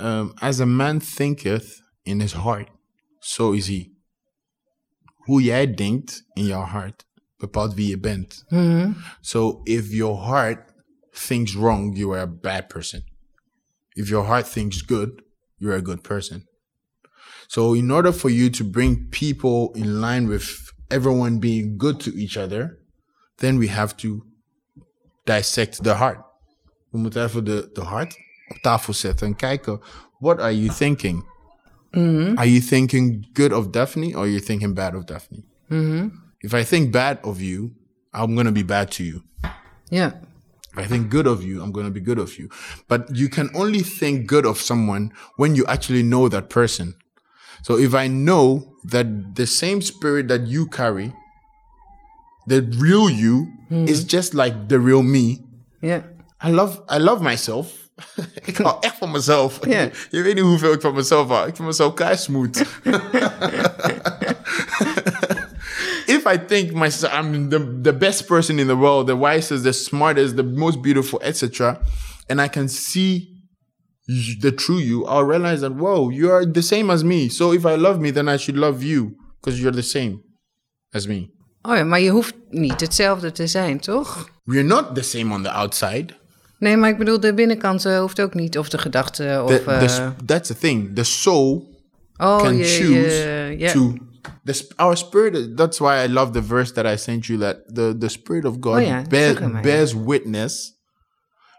um, 0.00 0.32
as 0.34 0.60
a 0.60 0.64
man 0.64 1.00
thinketh 1.16 1.82
in 2.02 2.20
his 2.20 2.32
heart, 2.32 2.68
so 3.24 3.52
is 3.52 3.66
he. 3.66 3.90
Hoe 5.16 5.42
jij 5.42 5.74
denkt 5.74 6.24
in 6.32 6.44
jouw 6.44 6.64
hart 6.64 7.06
bepaalt 7.36 7.74
wie 7.74 7.88
je 7.88 7.98
bent. 7.98 8.44
Mm-hmm. 8.48 8.92
So 9.20 9.60
if 9.64 9.90
your 9.90 10.16
heart 10.16 10.72
thinks 11.10 11.54
wrong, 11.54 11.96
you 11.96 12.14
are 12.14 12.22
a 12.22 12.26
bad 12.40 12.68
person. 12.68 13.04
If 13.94 14.08
your 14.08 14.26
heart 14.26 14.52
thinks 14.52 14.82
good, 14.82 15.22
you're 15.56 15.76
a 15.76 15.82
good 15.82 16.02
person. 16.02 16.48
So 17.46 17.74
in 17.74 17.90
order 17.90 18.12
for 18.12 18.30
you 18.30 18.50
to 18.50 18.64
bring 18.64 19.08
people 19.10 19.70
in 19.74 20.00
line 20.00 20.28
with 20.28 20.72
everyone 20.88 21.38
being 21.38 21.76
good 21.78 22.00
to 22.00 22.10
each 22.10 22.36
other, 22.36 22.78
then 23.36 23.58
we 23.58 23.68
have 23.68 23.94
to 23.96 24.24
dissect 25.24 25.82
the 25.82 25.94
heart. 25.94 26.18
We 26.90 26.98
moeten 26.98 27.24
even 27.24 27.44
de, 27.44 27.70
de 27.72 27.82
hart 27.82 28.16
op 28.48 28.56
tafel 28.56 28.92
zetten 28.92 29.26
en 29.26 29.36
kijken, 29.36 29.80
what 30.18 30.38
are 30.38 30.60
you 30.60 30.74
thinking? 30.74 31.30
Mm-hmm. 31.94 32.38
Are 32.38 32.46
you 32.46 32.60
thinking 32.60 33.26
good 33.34 33.52
of 33.52 33.72
Daphne 33.72 34.14
or 34.14 34.24
are 34.24 34.28
you 34.28 34.40
thinking 34.40 34.74
bad 34.74 34.94
of 34.94 35.06
Daphne? 35.06 35.44
Mm-hmm. 35.70 36.16
If 36.40 36.54
I 36.54 36.64
think 36.64 36.92
bad 36.92 37.20
of 37.22 37.40
you, 37.40 37.74
I'm 38.12 38.34
going 38.34 38.46
to 38.46 38.52
be 38.52 38.62
bad 38.62 38.90
to 38.92 39.04
you. 39.04 39.22
Yeah. 39.90 40.12
If 40.72 40.78
I 40.78 40.84
think 40.86 41.10
good 41.10 41.26
of 41.26 41.42
you, 41.42 41.62
I'm 41.62 41.70
going 41.70 41.86
to 41.86 41.92
be 41.92 42.00
good 42.00 42.18
of 42.18 42.38
you. 42.38 42.48
But 42.88 43.14
you 43.14 43.28
can 43.28 43.50
only 43.54 43.80
think 43.80 44.26
good 44.26 44.46
of 44.46 44.58
someone 44.58 45.12
when 45.36 45.54
you 45.54 45.66
actually 45.66 46.02
know 46.02 46.28
that 46.28 46.48
person. 46.48 46.94
So 47.62 47.78
if 47.78 47.94
I 47.94 48.08
know 48.08 48.74
that 48.84 49.36
the 49.36 49.46
same 49.46 49.82
spirit 49.82 50.28
that 50.28 50.46
you 50.46 50.66
carry, 50.66 51.12
the 52.46 52.62
real 52.78 53.08
you, 53.08 53.52
mm-hmm. 53.70 53.86
is 53.86 54.02
just 54.04 54.34
like 54.34 54.68
the 54.68 54.80
real 54.80 55.02
me, 55.02 55.44
Yeah. 55.82 56.02
I 56.40 56.50
love, 56.50 56.82
I 56.88 56.98
love 56.98 57.22
myself. 57.22 57.81
ik 58.44 58.56
hou 58.56 58.76
echt 58.80 58.96
van 58.96 59.10
mezelf. 59.10 59.66
Je 59.66 60.22
weet 60.22 60.34
niet 60.34 60.44
hoeveel 60.44 60.72
ik 60.72 60.80
van 60.80 60.94
mezelf 60.94 61.28
hou. 61.28 61.48
Ik 61.48 61.56
vind 61.56 61.68
mezelf 61.68 61.94
kei 61.94 62.16
smooth. 62.16 62.56
if 66.06 66.26
I 66.26 66.38
think 66.46 66.72
myself, 66.72 67.12
I'm 67.12 67.48
the, 67.48 67.80
the 67.82 67.92
best 67.92 68.26
person 68.26 68.58
in 68.58 68.66
the 68.66 68.76
world, 68.76 69.06
the 69.06 69.16
wisest, 69.16 69.64
the 69.64 69.72
smartest, 69.72 70.36
the 70.36 70.42
most 70.42 70.80
beautiful, 70.80 71.20
etc., 71.22 71.78
and 72.28 72.40
I 72.40 72.48
can 72.48 72.68
see 72.68 73.28
the 74.40 74.52
true 74.52 74.78
you, 74.78 75.06
I'll 75.06 75.24
realize 75.24 75.60
that, 75.60 75.74
whoa, 75.74 76.10
you 76.10 76.30
are 76.30 76.44
the 76.44 76.62
same 76.62 76.90
as 76.90 77.02
me. 77.04 77.28
So 77.28 77.52
if 77.52 77.64
I 77.64 77.76
love 77.76 78.00
me, 78.00 78.10
then 78.10 78.28
I 78.28 78.36
should 78.36 78.56
love 78.56 78.82
you 78.82 79.16
because 79.40 79.60
you're 79.60 79.72
the 79.72 79.82
same 79.82 80.22
as 80.92 81.06
me. 81.06 81.30
Oh 81.64 81.76
ja, 81.76 81.84
maar 81.84 82.00
je 82.00 82.10
hoeft 82.10 82.34
niet 82.50 82.80
hetzelfde 82.80 83.32
te 83.32 83.46
zijn, 83.46 83.80
toch? 83.80 84.28
We're 84.44 84.64
not 84.64 84.94
the 84.94 85.02
same 85.02 85.34
on 85.34 85.42
the 85.42 85.50
outside. 85.50 86.14
Nee, 86.62 86.76
maar 86.76 86.88
ik 86.90 86.98
bedoel, 86.98 87.20
de 87.20 87.34
binnenkant 87.34 87.84
eh, 87.84 88.00
hoeft 88.00 88.20
ook 88.20 88.34
niet. 88.34 88.58
Of 88.58 88.68
de 88.68 88.78
gedachte, 88.78 89.40
of... 89.44 89.50
The, 89.50 89.62
the 89.64 89.72
eh, 89.72 90.10
that's 90.24 90.48
the 90.48 90.56
thing. 90.56 90.94
The 90.94 91.04
soul 91.04 91.72
oh, 92.16 92.42
can 92.42 92.56
je, 92.56 92.64
choose 92.64 93.16
je- 93.50 93.54
ja. 93.58 93.72
to 93.72 93.96
the 94.44 94.72
our 94.76 94.96
spirit 94.96 95.56
that's 95.56 95.78
why 95.78 96.04
i 96.04 96.08
love 96.08 96.32
the 96.32 96.42
verse 96.42 96.72
that 96.72 96.86
i 96.86 96.96
sent 96.96 97.26
you 97.26 97.38
that 97.38 97.56
the 97.74 97.94
the 97.98 98.08
spirit 98.08 98.44
of 98.44 98.60
god 98.60 98.82
Oh 98.82 99.62
bears 99.62 99.94
witness 99.94 100.72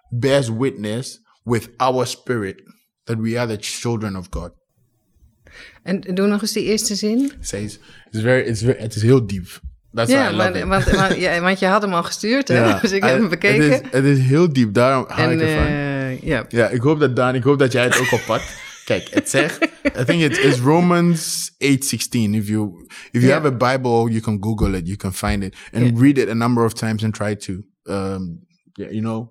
bears 0.09 0.49
witness 0.49 1.19
with 1.43 1.69
our 1.77 2.05
spirit 2.05 2.61
that 3.05 3.17
we 3.17 3.39
are 3.39 3.47
the 3.47 3.57
children 3.61 4.15
of 4.15 4.29
god 4.29 4.51
En 5.83 5.99
doe 5.99 6.27
nog 6.27 6.41
eens 6.41 6.51
die 6.51 6.63
eerste 6.63 6.95
zin. 6.95 7.31
says 7.39 7.79
it's 8.11 8.21
very 8.23 8.47
it's 8.47 8.61
very 8.61 8.83
it 8.83 8.95
is 8.95 9.01
heel 9.01 9.25
diep 9.25 9.59
that's 9.93 10.11
Ja, 10.11 10.31
maar, 10.31 10.67
want, 10.67 10.85
ja, 11.17 11.41
want 11.41 11.59
je 11.59 11.65
had 11.65 11.81
hem 11.81 11.93
al 11.93 12.03
gestuurd, 12.03 12.47
hè? 12.47 12.55
Ja, 12.55 12.79
dus 12.81 12.91
ik 12.91 13.03
heb 13.03 13.17
hem 13.19 13.29
bekeken. 13.29 13.71
Het 13.71 13.83
is, 13.83 13.89
het 13.91 14.05
is 14.05 14.19
heel 14.19 14.53
diep, 14.53 14.73
daarom 14.73 15.05
hou 15.07 15.31
en 15.31 15.39
ik 15.39 15.47
ervan. 15.47 15.65
eh, 15.65 16.21
ja. 16.21 16.45
Ja, 16.49 16.67
ik 16.69 16.81
hoop 16.81 16.99
dat 16.99 17.15
Daan, 17.15 17.35
ik 17.35 17.43
hoop 17.43 17.59
dat 17.59 17.71
jij 17.71 17.83
het 17.83 17.99
ook 17.99 18.11
oppakt. 18.11 18.55
Kijk, 18.85 19.07
het 19.11 19.29
zegt, 19.29 19.63
I 19.99 20.03
think 20.05 20.21
it 20.21 20.37
is 20.37 20.59
Romans 20.59 21.51
8:16. 21.51 22.31
If 22.31 22.47
you 22.47 22.85
if 23.11 23.21
you 23.21 23.31
have 23.31 23.47
a 23.47 23.51
Bible, 23.75 24.09
you 24.11 24.19
can 24.19 24.37
Google 24.43 24.77
it, 24.77 24.85
you 24.85 24.97
can 24.97 25.13
find 25.13 25.43
it, 25.43 25.55
and 25.73 25.99
read 25.99 26.17
it 26.17 26.29
a 26.29 26.33
number 26.33 26.65
of 26.65 26.73
times 26.73 27.03
and 27.03 27.13
try 27.13 27.35
to, 27.35 27.53
um, 27.83 28.39
yeah, 28.73 28.91
you 28.91 29.01
know, 29.01 29.29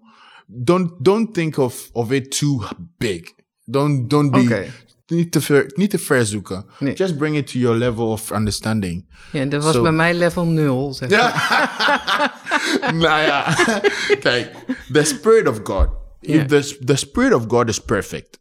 don't 0.64 0.90
don't 1.04 1.34
think 1.34 1.58
of 1.58 1.88
of 1.92 2.10
it 2.12 2.38
too 2.38 2.62
big. 2.98 3.34
Don't 3.64 4.08
don't 4.10 4.30
be 4.32 4.40
Oké. 4.40 4.66
Niet 5.14 5.32
te 5.32 5.40
ver 5.40 5.70
niet 5.74 5.90
te 5.90 5.98
ver 5.98 6.26
zoeken. 6.26 6.64
Nee. 6.78 6.94
Just 6.94 7.16
bring 7.16 7.36
it 7.36 7.46
to 7.52 7.58
your 7.58 7.76
level 7.76 8.10
of 8.10 8.30
understanding. 8.30 9.14
ja, 9.32 9.44
dat 9.44 9.62
was 9.62 9.80
bij 9.80 9.92
mij 9.92 10.14
level 10.14 10.44
0. 10.44 10.92
Zeg. 10.92 11.08
nou 13.04 13.20
ja, 13.20 13.54
kijk, 14.26 14.56
the 14.92 15.04
spirit 15.04 15.48
of 15.48 15.60
God. 15.64 15.88
Yeah. 16.20 16.40
If 16.40 16.46
the, 16.46 16.84
the 16.84 16.96
spirit 16.96 17.32
of 17.32 17.44
God 17.48 17.68
is 17.68 17.78
perfect. 17.80 18.40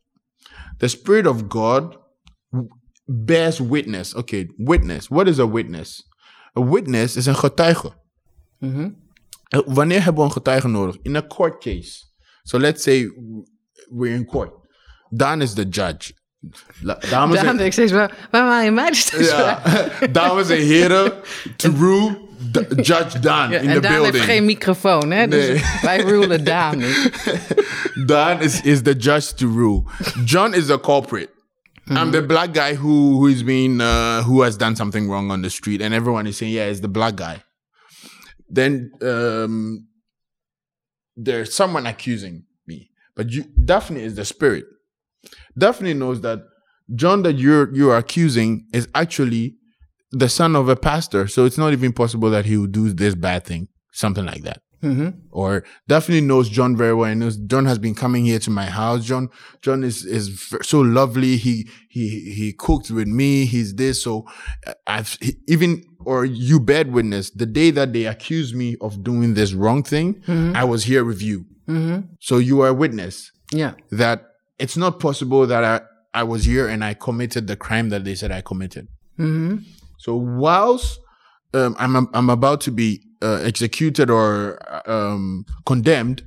The 0.78 0.88
spirit 0.88 1.28
of 1.28 1.44
God 1.48 1.98
bears 3.06 3.60
witness. 3.60 4.16
Okay, 4.16 4.52
witness. 4.58 5.08
What 5.08 5.28
is 5.28 5.40
a 5.40 5.50
witness? 5.50 6.10
A 6.60 6.64
witness 6.64 7.16
is 7.16 7.26
een 7.26 7.36
getuige. 7.36 7.94
Eh, 8.60 9.60
Wanneer 9.66 10.04
hebben 10.04 10.22
we 10.22 10.28
een 10.28 10.36
getuige 10.36 10.68
nodig? 10.68 10.98
In 11.02 11.16
a 11.16 11.28
court 11.28 11.64
case. 11.64 12.04
So 12.44 12.58
let's 12.60 12.84
say 12.84 13.12
we're 13.90 14.16
in 14.16 14.26
court. 14.26 14.52
Daan 15.10 15.42
is 15.42 15.54
the 15.54 15.68
judge. 15.70 16.14
Dames 17.10 17.38
en- 17.40 17.60
ik 17.60 17.72
steeds, 17.72 17.92
waar, 17.92 18.28
waar 18.32 18.44
waren 18.46 18.64
je 18.64 18.72
mij 18.72 18.94
steeds 18.94 19.30
ja, 19.38 19.62
dames 20.12 20.50
en 20.50 20.58
heren, 20.58 21.14
to 21.56 21.72
rule 21.78 22.18
the 22.52 22.66
Judge 22.82 23.20
Daan 23.20 23.50
Ja, 23.52 23.60
in 23.60 23.70
en 23.70 23.76
the 23.76 23.80
Daan 23.80 23.94
building. 23.94 24.14
heeft 24.14 24.26
geen 24.26 24.46
microfoon, 24.46 25.12
hè? 25.12 25.26
Nee. 25.26 25.28
Dus 25.28 25.62
wij 25.82 26.02
rulen 26.02 26.44
Daan 26.44 26.78
niet. 26.78 27.12
Dan 28.08 28.42
is, 28.42 28.62
is 28.62 28.82
the 28.82 28.94
judge 28.94 29.34
to 29.34 29.48
rule. 29.48 29.84
John 30.26 30.54
is 30.54 30.66
the 30.66 30.80
culprit. 30.80 31.30
I'm 31.90 32.12
the 32.12 32.24
black 32.26 32.54
guy 32.56 32.76
who 32.76 33.18
who 33.18 33.28
is 33.28 33.44
being 33.44 33.82
uh, 33.82 34.24
who 34.26 34.42
has 34.44 34.58
done 34.58 34.76
something 34.76 35.08
wrong 35.10 35.32
on 35.32 35.42
the 35.42 35.50
street, 35.50 35.82
and 35.82 35.94
everyone 35.94 36.28
is 36.30 36.38
saying, 36.38 36.54
"Yeah, 36.54 36.70
it's 36.70 36.80
the 36.80 36.88
black 36.90 37.16
guy." 37.18 37.44
Then 38.54 38.92
um, 39.02 39.88
there's 41.24 41.54
someone 41.56 41.90
accusing 41.90 42.46
me, 42.66 42.92
but 43.16 43.30
you, 43.32 43.44
Daphne 43.66 44.00
is 44.04 44.14
the 44.14 44.24
spirit. 44.26 44.64
Daphne 45.58 45.94
knows 45.94 46.22
that 46.22 46.44
John 46.96 47.24
that 47.24 47.34
you're 47.34 47.74
you're 47.74 47.98
accusing 47.98 48.66
is 48.74 48.88
actually 48.96 49.56
the 50.12 50.30
son 50.30 50.56
of 50.56 50.68
a 50.70 50.76
pastor, 50.76 51.28
so 51.28 51.46
it's 51.46 51.58
not 51.58 51.74
even 51.74 51.94
possible 51.94 52.30
that 52.30 52.46
he 52.46 52.58
would 52.58 52.72
do 52.72 52.92
this 52.92 53.16
bad 53.16 53.46
thing, 53.46 53.70
something 53.92 54.26
like 54.26 54.44
that 54.44 54.62
mm-hmm. 54.84 55.10
or 55.32 55.64
definitely 55.88 56.26
knows 56.26 56.50
John 56.50 56.76
very 56.76 56.94
well. 56.94 57.10
and 57.10 57.20
knows 57.20 57.38
John 57.38 57.66
has 57.66 57.80
been 57.80 57.96
coming 57.96 58.26
here 58.26 58.40
to 58.40 58.50
my 58.50 58.66
house. 58.66 59.06
John, 59.06 59.30
John 59.62 59.84
is 59.84 60.06
is 60.06 60.54
so 60.62 60.80
lovely. 60.82 61.38
He 61.38 61.70
he 61.90 62.34
he 62.34 62.54
cooked 62.54 62.92
with 62.92 63.08
me. 63.08 63.46
He's 63.46 63.76
this. 63.76 64.04
So 64.04 64.28
uh, 64.66 64.74
I've 64.88 65.18
even 65.48 65.84
or 66.04 66.26
you 66.26 66.60
bad 66.60 66.92
witness 66.92 67.30
the 67.32 67.46
day 67.46 67.72
that 67.72 67.94
they 67.94 68.06
accused 68.06 68.56
me 68.56 68.76
of 68.82 69.04
doing 69.04 69.34
this 69.34 69.54
wrong 69.54 69.84
thing. 69.84 70.16
Mm-hmm. 70.22 70.56
I 70.56 70.64
was 70.64 70.84
here 70.84 71.06
with 71.06 71.22
you. 71.22 71.46
Mm-hmm. 71.68 72.14
So 72.20 72.38
you 72.38 72.62
are 72.62 72.70
a 72.70 72.74
witness 72.74 73.32
Yeah. 73.52 73.74
that 73.92 74.31
it's 74.62 74.78
not 74.78 75.00
possible 75.00 75.48
that 75.48 75.64
I 75.64 75.82
I 76.14 76.24
was 76.24 76.46
here 76.46 76.68
and 76.68 76.84
I 76.84 76.94
committed 76.94 77.48
the 77.48 77.56
crime 77.56 77.90
that 77.90 78.04
they 78.04 78.16
said 78.16 78.32
I 78.32 78.42
committed. 78.42 78.88
So 79.98 80.16
whilst 80.16 81.00
um, 81.54 81.76
I'm 81.80 82.08
I'm 82.14 82.30
about 82.30 82.62
to 82.62 82.72
be 82.72 83.02
uh, 83.22 83.40
executed 83.44 84.10
or 84.10 84.58
um, 84.90 85.46
condemned, 85.66 86.24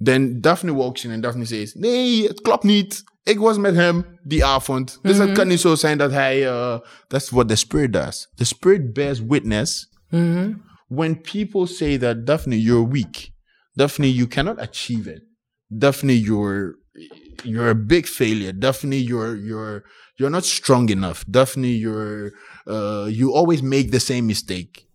then 0.00 0.40
Daphne 0.40 0.72
walks 0.72 1.04
in 1.04 1.10
and 1.10 1.22
Daphne 1.22 1.44
says: 1.46 1.74
"Nee, 1.74 2.28
het 2.28 2.40
klopt 2.40 2.64
niet. 2.64 3.04
Ik 3.24 3.38
was 3.38 3.58
met 3.58 3.74
hem 3.74 4.04
die 4.22 4.44
avond. 4.44 4.98
Dus 5.02 5.18
het 5.18 5.32
kan 5.32 5.48
niet 5.48 5.60
zo 5.60 5.74
zijn 5.74 5.98
dat 5.98 6.10
hij. 6.10 6.42
Uh, 6.42 6.78
that's 7.08 7.30
what 7.30 7.48
the 7.48 7.56
spirit 7.56 7.92
does. 7.92 8.28
The 8.34 8.44
spirit 8.44 8.92
bears 8.92 9.20
witness 9.20 9.88
when 10.88 11.14
people 11.14 11.66
say 11.66 11.96
that 11.98 12.24
Daphne, 12.24 12.56
you're 12.56 12.82
weak. 12.82 13.32
Daphne, 13.76 14.06
you 14.06 14.26
cannot 14.26 14.60
achieve 14.60 15.06
it. 15.08 15.22
Daphne, 15.70 16.12
you're 16.12 16.74
you're 17.44 17.70
a 17.70 17.74
big 17.74 18.06
failure. 18.06 18.52
Daphne, 18.52 18.96
you're 18.96 19.36
you're 19.36 19.84
you're 20.16 20.30
not 20.30 20.44
strong 20.44 20.88
enough. 20.88 21.24
Daphne, 21.30 21.70
you're 21.70 22.32
uh, 22.66 23.06
you 23.10 23.32
always 23.34 23.62
make 23.62 23.90
the 23.90 24.00
same 24.00 24.26
mistake. 24.26 24.86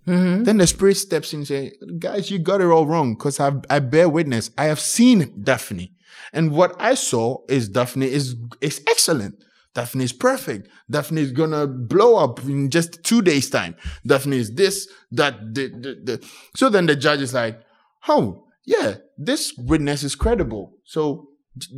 Then 0.44 0.58
the 0.58 0.68
spirit 0.68 0.96
steps 0.96 1.34
in 1.34 1.40
and 1.40 1.48
say, 1.48 1.74
guys, 2.00 2.32
you 2.32 2.40
got 2.40 2.62
it 2.62 2.68
all 2.68 2.86
wrong 2.86 3.16
because 3.16 3.40
I 3.40 3.52
I 3.70 3.80
bear 3.80 4.08
witness. 4.08 4.52
I 4.58 4.66
have 4.66 4.80
seen 4.80 5.34
Daphne, 5.44 5.92
and 6.32 6.52
what 6.52 6.76
I 6.80 6.96
saw 6.96 7.40
is 7.50 7.68
Daphne 7.70 8.06
is 8.06 8.36
is 8.62 8.82
excellent. 8.88 9.44
Daphne 9.78 10.06
is 10.06 10.14
perfect. 10.14 10.70
Daphne 10.90 11.22
is 11.22 11.32
gonna 11.32 11.68
blow 11.68 12.16
up 12.16 12.44
in 12.46 12.72
just 12.72 13.04
two 13.04 13.22
days' 13.22 13.50
time. 13.50 13.76
Daphne 14.06 14.38
is 14.38 14.56
this, 14.56 14.88
that, 15.12 15.54
the, 15.54 15.68
the, 15.68 16.02
the. 16.04 16.28
So 16.56 16.70
then 16.70 16.88
the 16.88 16.96
judge 16.96 17.22
is 17.22 17.36
like, 17.36 17.62
oh, 18.08 18.48
yeah, 18.66 18.96
this 19.20 19.54
witness 19.56 20.02
is 20.02 20.16
credible. 20.16 20.74
So 20.84 21.30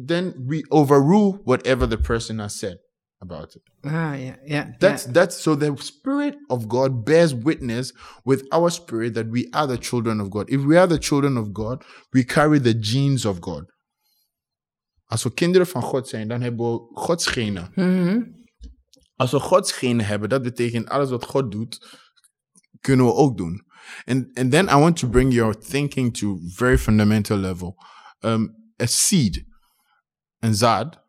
then 0.08 0.34
we 0.48 0.64
overrule 0.70 1.40
whatever 1.44 1.88
the 1.88 1.98
person 1.98 2.40
has 2.40 2.60
said 2.60 2.78
about 3.22 3.56
it. 3.56 3.62
Ah, 3.84 4.14
ja, 4.14 4.36
ja. 4.46 4.66
That's 4.80 5.06
ja. 5.06 5.12
that's 5.12 5.42
so 5.42 5.56
the 5.56 5.76
spirit 5.78 6.36
of 6.48 6.68
God 6.68 7.06
bears 7.06 7.34
witness 7.34 7.94
with 8.24 8.44
our 8.52 8.70
spirit 8.72 9.14
that 9.14 9.28
we 9.30 9.48
are 9.52 9.68
the 9.68 9.78
children 9.78 10.20
of 10.20 10.30
God. 10.30 10.50
If 10.50 10.62
we 10.62 10.78
are 10.78 10.88
the 10.88 11.00
children 11.00 11.38
of 11.38 11.54
God, 11.54 11.84
we 12.14 12.24
carry 12.24 12.60
the 12.60 12.74
genes 12.80 13.26
of 13.26 13.40
God. 13.42 13.66
Als 15.06 15.24
we 15.24 15.34
kinderen 15.34 15.68
van 15.68 15.82
God 15.82 16.08
zijn, 16.08 16.28
dan 16.28 16.42
hebben 16.42 16.72
we 16.72 16.90
Gods 16.94 17.28
genen. 17.28 17.72
Mhm. 17.76 18.22
Als 19.16 19.32
we 19.32 19.40
Gods 19.40 19.72
genen 19.72 20.06
hebben, 20.06 20.30
dat 20.30 20.42
betekent 20.42 20.90
alles 20.90 21.10
wat 21.10 21.26
God 21.26 21.52
doet, 21.52 22.00
kunnen 22.82 23.06
we 23.06 23.14
ook 23.14 23.38
doen. 23.38 23.68
And, 24.06 24.38
and 24.38 24.52
then 24.52 24.68
I 24.68 24.76
want 24.76 24.98
to 24.98 25.08
bring 25.08 25.34
your 25.34 25.54
thinking 25.54 26.14
to 26.14 26.40
very 26.42 26.78
fundamental 26.78 27.38
level. 27.38 27.76
Um, 28.24 28.56
a 28.82 28.86
seed, 28.86 29.46
een 30.40 30.56
zaad, 30.56 31.04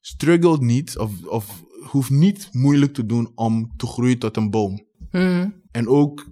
struggelt 0.00 0.60
niet 0.60 0.98
of, 0.98 1.24
of 1.26 1.62
hoeft 1.90 2.10
niet 2.10 2.48
moeilijk 2.52 2.94
te 2.94 3.06
doen 3.06 3.32
om 3.34 3.76
te 3.76 3.86
groeien 3.86 4.18
tot 4.18 4.36
een 4.36 4.50
boom. 4.50 4.86
Mhm. 5.10 5.50
En 5.70 5.88
ook 5.88 6.26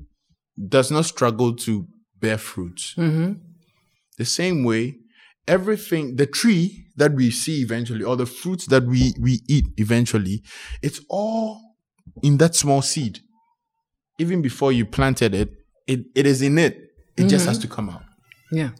does 0.54 0.88
not 0.88 1.04
struggle 1.04 1.54
to 1.54 1.86
bear 2.18 2.38
fruits. 2.38 2.94
Mhm. 2.94 3.34
The 4.14 4.24
same 4.24 4.62
way, 4.62 5.00
everything, 5.44 6.16
the 6.16 6.28
tree 6.28 6.90
that 6.94 7.12
we 7.14 7.30
see 7.30 7.62
eventually, 7.62 8.04
or 8.04 8.16
the 8.16 8.26
fruits 8.26 8.64
that 8.66 8.84
we, 8.84 9.16
we 9.20 9.42
eat 9.46 9.66
eventually, 9.74 10.42
it's 10.80 11.04
all 11.06 11.56
in 12.20 12.36
that 12.36 12.56
small 12.56 12.82
seed. 12.82 13.24
Even 14.16 14.40
before 14.40 14.72
you 14.72 14.86
planted 14.86 15.34
it, 15.34 15.50
it, 15.84 16.06
it 16.14 16.26
is 16.26 16.40
in 16.40 16.58
it. 16.58 16.76
It 17.16 17.28
just 17.28 17.46
has 17.46 17.58
to 17.58 17.68
come 17.68 17.90
out. 17.90 18.02
Yeah. 18.50 18.70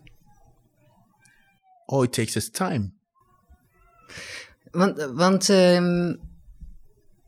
All 1.86 2.02
it 2.02 2.12
takes 2.12 2.36
is 2.36 2.50
time. 2.50 2.95
Want, 4.76 5.10
want 5.14 5.48
ehm, 5.50 6.14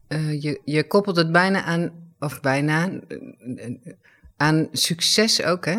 eh, 0.08 0.42
je, 0.42 0.60
je 0.64 0.86
koppelt 0.86 1.16
het 1.16 1.32
bijna 1.32 1.62
aan, 1.62 1.90
of 2.18 2.40
bijna, 2.40 2.88
eh, 2.90 3.16
eh, 3.56 3.74
aan 4.36 4.68
succes 4.72 5.42
ook, 5.42 5.64
hè? 5.64 5.76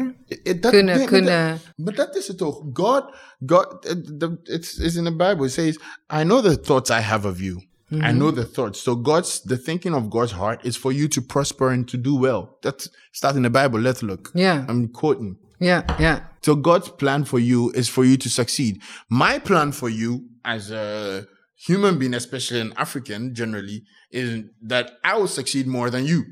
Kunnen- 0.59 0.95
yeah, 0.97 1.07
kunnen- 1.07 1.59
But 1.75 1.95
that 1.95 2.15
is 2.15 2.29
it 2.29 2.41
all. 2.41 2.63
God, 2.73 3.03
God, 3.45 3.85
it- 3.85 4.37
it's, 4.43 4.77
in 4.95 5.03
the 5.03 5.15
Bible. 5.15 5.45
It 5.45 5.51
says, 5.51 5.75
I 6.13 6.23
know 6.23 6.43
the 6.43 6.59
thoughts 6.59 6.89
I 6.89 7.01
have 7.01 7.27
of 7.27 7.39
you. 7.39 7.67
I 7.91 8.11
know 8.11 8.31
the 8.31 8.51
thoughts. 8.51 8.81
So 8.83 9.01
God's, 9.01 9.41
the 9.41 9.57
thinking 9.57 9.95
of 9.95 10.09
God's 10.09 10.31
heart 10.31 10.65
is 10.65 10.77
for 10.77 10.93
you 10.93 11.07
to 11.07 11.21
prosper 11.21 11.69
and 11.71 11.87
to 11.87 11.97
do 12.01 12.19
well. 12.19 12.57
That 12.59 12.89
staat 13.11 13.35
in 13.35 13.41
the 13.41 13.49
Bible, 13.49 13.79
letterlijk. 13.79 14.29
Ja, 14.33 14.65
I'm 14.69 14.91
quoting. 14.91 15.37
ja, 15.57 15.83
ja. 15.97 16.31
So 16.41 16.55
God's 16.61 16.95
plan 16.95 17.25
for 17.25 17.39
you 17.39 17.71
is 17.73 17.89
for 17.89 18.05
you 18.05 18.17
to 18.17 18.29
succeed. 18.29 18.83
My 19.07 19.39
plan 19.43 19.73
for 19.73 19.89
you 19.89 20.21
as 20.41 20.69
a 20.71 21.25
human 21.67 21.97
being, 21.97 22.13
especially 22.13 22.61
an 22.61 22.73
African 22.75 23.33
generally, 23.33 23.83
is 24.11 24.43
that 24.67 24.91
I 25.03 25.17
will 25.17 25.27
succeed 25.27 25.67
more 25.67 25.89
than 25.89 26.05
you. 26.05 26.23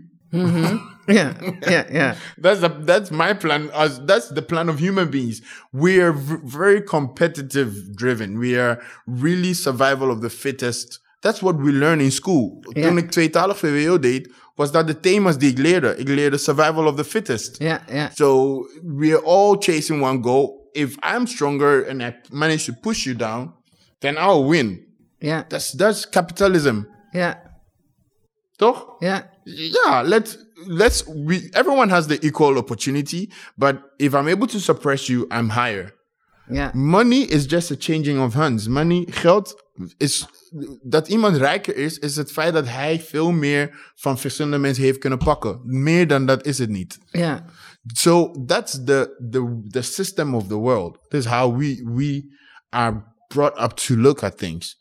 Ja, 1.07 1.33
ja, 1.67 1.85
ja. 1.91 2.15
That's 2.41 2.59
the, 2.59 2.69
that's 2.85 3.11
my 3.11 3.33
plan. 3.33 3.69
As 3.73 3.99
that's 4.05 4.27
the 4.33 4.41
plan 4.41 4.69
of 4.69 4.77
human 4.79 5.09
beings. 5.09 5.41
We 5.71 6.01
are 6.01 6.11
v- 6.13 6.41
very 6.43 6.81
competitive 6.81 7.95
driven. 7.95 8.37
We 8.37 8.57
are 8.59 8.77
really 9.05 9.53
survival 9.53 10.11
of 10.11 10.19
the 10.21 10.29
fittest. 10.29 10.99
That's 11.21 11.41
what 11.41 11.55
we 11.55 11.71
learn 11.71 12.01
in 12.01 12.11
school. 12.11 12.61
Ja. 12.73 12.81
Toen 12.87 12.97
ik 12.97 13.09
tweetalig 13.11 13.57
VWO 13.57 13.99
deed, 13.99 14.29
was 14.55 14.71
dat 14.71 14.87
de 14.87 14.99
thema's 14.99 15.37
die 15.37 15.49
ik 15.51 15.57
leerde. 15.57 15.95
Ik 15.97 16.07
leerde 16.07 16.37
survival 16.37 16.85
of 16.87 16.95
the 16.95 17.03
fittest. 17.03 17.57
Ja, 17.59 17.81
ja, 17.91 18.09
So 18.15 18.65
we're 18.83 19.21
all 19.23 19.55
chasing 19.59 20.01
one 20.03 20.21
goal. 20.21 20.69
If 20.73 20.95
I'm 21.03 21.25
stronger 21.27 21.87
and 21.89 22.01
I 22.01 22.13
manage 22.31 22.65
to 22.65 22.73
push 22.81 23.05
you 23.05 23.15
down, 23.15 23.53
then 23.99 24.17
I'll 24.17 24.45
win. 24.47 24.86
Ja, 25.19 25.43
That's 25.47 25.75
that's 25.77 26.09
capitalism. 26.09 26.81
ja, 27.11 27.35
Toch? 28.57 28.95
ja. 28.99 29.29
Yeah, 29.43 30.03
let's 30.07 30.37
let's 30.67 31.03
we 31.05 31.49
everyone 31.53 31.89
has 31.89 32.07
the 32.07 32.19
equal 32.25 32.57
opportunity, 32.57 33.29
but 33.55 33.75
if 33.97 34.13
I'm 34.13 34.27
able 34.27 34.47
to 34.47 34.59
suppress 34.59 35.07
you, 35.07 35.25
I'm 35.31 35.49
higher. 35.49 35.93
ja. 36.49 36.71
Money 36.73 37.21
is 37.29 37.45
just 37.45 37.71
a 37.71 37.75
changing 37.79 38.19
of 38.19 38.33
hands. 38.33 38.67
Money, 38.67 39.05
geld 39.09 39.55
is 39.97 40.25
dat 40.83 41.07
iemand 41.07 41.35
rijker 41.37 41.75
is, 41.75 41.97
is 41.99 42.15
het 42.15 42.31
feit 42.31 42.53
dat 42.53 42.67
hij 42.67 42.99
veel 43.01 43.31
meer 43.31 43.91
van 43.95 44.17
verschillende 44.17 44.57
mensen 44.57 44.83
heeft 44.83 44.99
kunnen 44.99 45.17
pakken. 45.19 45.61
Meer 45.63 46.07
dan 46.07 46.25
dat 46.25 46.45
is 46.45 46.57
het 46.57 46.69
niet. 46.69 46.97
ja. 47.11 47.45
So 47.93 48.31
that's 48.45 48.71
the 48.83 49.15
the 49.31 49.61
the 49.69 49.81
system 49.81 50.35
of 50.35 50.47
the 50.47 50.55
world. 50.57 50.97
This 51.09 51.19
is 51.19 51.31
how 51.31 51.57
we 51.57 51.81
we 51.95 52.35
are 52.69 53.03
brought 53.27 53.59
up 53.61 53.71
to 53.77 53.95
look 53.95 54.23
at 54.23 54.37
things. 54.37 54.75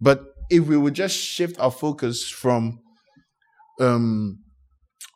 But 0.00 0.20
if 0.50 0.66
we 0.66 0.76
would 0.76 0.94
just 0.94 1.16
shift 1.16 1.58
our 1.58 1.70
focus 1.72 2.28
from 2.28 2.80
um 3.80 4.38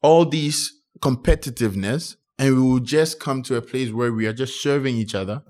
all 0.03 0.25
these 0.29 0.71
competitiveness 1.01 2.17
and 2.39 2.55
we 2.55 2.63
would 2.73 2.85
just 2.85 3.21
come 3.21 3.43
to 3.43 3.57
a 3.57 3.63
place 3.63 3.91
where 3.93 4.13
we 4.13 4.27
are 4.27 4.33
just 4.33 4.63
serving 4.63 4.97
each 4.97 5.15
other. 5.15 5.43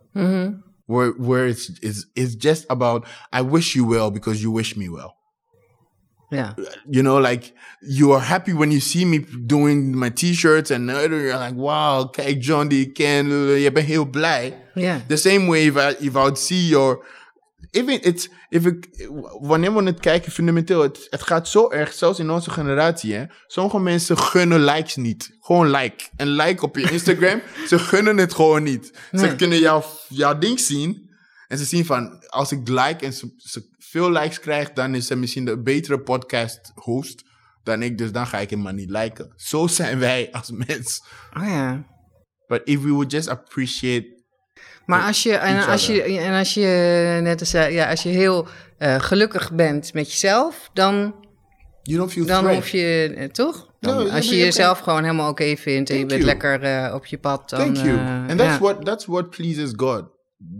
Where 0.87 1.13
where 1.13 1.47
it's 1.47 1.71
it's 1.83 2.07
it's 2.17 2.35
just 2.35 2.67
about 2.69 3.07
I 3.33 3.43
wish 3.43 3.77
you 3.77 3.85
well 3.87 4.11
because 4.11 4.43
you 4.43 4.51
wish 4.51 4.77
me 4.77 4.89
well 4.89 5.15
Ja, 6.33 6.55
you 6.89 7.03
know, 7.03 7.19
like 7.19 7.53
you 7.83 8.13
are 8.13 8.21
happy 8.21 8.53
when 8.53 8.71
you 8.71 8.79
see 8.81 9.05
me 9.05 9.19
doing 9.47 9.97
my 9.97 10.11
t-shirts 10.11 10.71
and 10.71 10.89
you're 10.89 11.37
like, 11.37 11.57
wow, 11.57 12.09
kijk 12.13 12.41
John 12.41 12.71
ik 12.71 12.95
ken, 12.95 13.27
je 13.61 13.73
bent 13.73 13.87
heel 13.87 14.05
blij. 14.05 14.55
ja, 14.75 15.01
The 15.09 15.17
same 15.17 15.49
way 15.49 15.67
if 15.67 15.77
I, 15.77 15.97
if 16.07 16.15
I 16.15 16.23
would 16.23 16.39
see 16.39 16.69
your, 16.69 17.05
even 17.71 18.03
it's, 18.03 18.29
if 18.49 18.67
ik, 18.67 19.09
wanneer 19.41 19.75
we 19.75 19.83
het 19.83 20.01
kijken 20.01 20.33
fundamenteel, 20.33 20.83
het, 20.83 21.07
het 21.11 21.23
gaat 21.23 21.49
zo 21.49 21.71
erg, 21.71 21.93
zelfs 21.93 22.19
in 22.19 22.31
onze 22.31 22.51
generatie, 22.51 23.15
hè. 23.15 23.25
Sommige 23.47 23.79
mensen 23.79 24.19
gunnen 24.19 24.65
likes 24.65 24.97
niet. 24.97 25.37
Gewoon 25.41 25.71
like. 25.71 26.05
Een 26.17 26.29
like 26.29 26.63
op 26.63 26.77
je 26.77 26.91
Instagram, 26.93 27.41
ze 27.67 27.79
gunnen 27.79 28.17
het 28.17 28.35
gewoon 28.35 28.63
niet. 28.63 28.99
Ze 29.13 29.37
kunnen 29.37 29.59
jouw, 29.59 29.85
jouw 30.09 30.39
ding 30.39 30.61
zien 30.61 31.11
en 31.47 31.59
ze 31.59 31.65
zien 31.65 31.85
van, 31.85 32.25
als 32.27 32.53
ik 32.53 32.69
like 32.69 33.05
en 33.05 33.13
ze, 33.13 33.35
ze 33.37 33.69
veel 33.79 34.11
likes 34.11 34.41
krijg, 34.41 34.73
dan 34.73 34.95
is 34.95 35.07
ze 35.07 35.17
misschien 35.17 35.45
de 35.45 35.63
betere 35.63 36.01
podcast 36.01 36.73
host 36.75 37.25
dan 37.63 37.83
ik, 37.83 37.99
dus 37.99 38.13
dan 38.13 38.27
ga 38.27 38.39
ik 38.39 38.51
hem 38.51 38.63
maar 38.63 38.75
niet 38.75 38.91
liken. 38.91 39.33
Zo 39.37 39.67
zijn 39.67 39.99
wij 39.99 40.33
als 40.33 40.51
mens. 40.51 41.05
oh 41.37 41.47
ja. 41.47 41.87
But 42.47 42.61
if 42.65 42.83
we 42.83 42.89
would 42.89 43.13
just 43.13 43.29
appreciate 43.29 44.20
Maar 44.91 45.07
als 45.07 45.23
je, 45.23 45.37
en 45.37 45.67
als 45.67 45.87
je, 45.87 46.03
en 46.03 46.39
als 46.39 46.55
je 46.55 47.19
net 47.23 47.41
als 47.41 47.51
zei, 47.51 47.75
ja, 47.75 47.91
als 47.91 48.03
je 48.03 48.09
heel 48.09 48.49
eh, 48.79 49.01
gelukkig 49.01 49.53
bent 49.53 49.95
met 49.95 50.11
jezelf, 50.11 50.71
dan, 50.73 51.15
You 51.83 51.99
don't 51.99 52.13
feel 52.13 52.27
dan 52.27 52.55
hoef 52.55 52.69
je, 52.69 53.15
eh, 53.17 53.29
toch? 53.29 53.69
Dan, 53.81 53.95
No, 53.95 54.07
ja, 54.07 54.15
als 54.15 54.29
je 54.29 54.37
je 54.37 54.45
jezelf 54.45 54.79
gewoon 54.79 55.03
helemaal 55.03 55.31
oké 55.31 55.57
vindt 55.57 55.91
en 55.91 55.99
je 55.99 56.07
bent 56.07 56.23
you. 56.23 56.25
lekker 56.25 56.63
eh, 56.63 56.95
op 56.95 57.07
je 57.07 57.19
pad, 57.19 57.51
dan... 57.51 57.61
Thank 57.61 57.77
you. 57.77 57.99
eh, 57.99 58.29
and 58.29 58.39
that's 58.39 58.59
what 58.59 58.85
that's 58.85 59.07
what 59.07 59.31
pleases 59.31 59.73
God. 59.77 60.05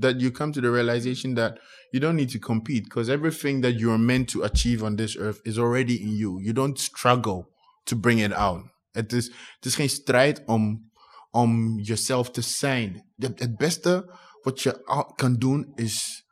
That 0.01 0.21
you 0.21 0.31
come 0.31 0.53
to 0.53 0.61
the 0.61 0.71
realization 0.71 1.35
that 1.35 1.59
you 1.91 2.03
don't 2.03 2.17
need 2.17 2.31
to 2.31 2.39
compete 2.39 2.83
because 2.83 3.13
everything 3.13 3.63
that 3.63 3.79
you're 3.79 3.99
meant 3.99 4.29
to 4.29 4.43
achieve 4.43 4.85
on 4.85 4.97
this 4.97 5.19
earth 5.19 5.39
is 5.43 5.59
already 5.59 5.95
in 6.03 6.17
you. 6.17 6.43
You 6.43 6.53
don't 6.53 6.79
struggle 6.79 7.49
to 7.85 7.97
bring 7.97 8.21
it 8.21 8.33
out. 8.33 8.63
Het 8.91 9.13
is, 9.13 9.27
het 9.55 9.65
is 9.65 9.75
geen 9.75 9.89
strijd 9.89 10.43
om, 10.47 10.90
om 11.31 11.79
jezelf 11.81 12.31
te 12.31 12.41
zijn. 12.41 13.13
Het, 13.17 13.57
beste 13.57 14.19
wat 14.43 14.61
je 14.61 15.11
kan 15.15 15.35
doen 15.35 15.73
is 15.75 16.25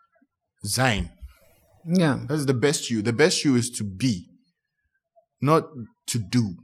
zijn. 0.54 1.16
Ja. 1.82 2.24
That's 2.26 2.44
the 2.44 2.58
best 2.58 2.86
you. 2.86 3.02
The 3.02 3.14
best 3.14 3.40
you 3.40 3.58
is 3.58 3.70
to 3.70 3.84
be, 3.96 4.26
not 5.38 5.64
to 6.04 6.18
do. 6.28 6.54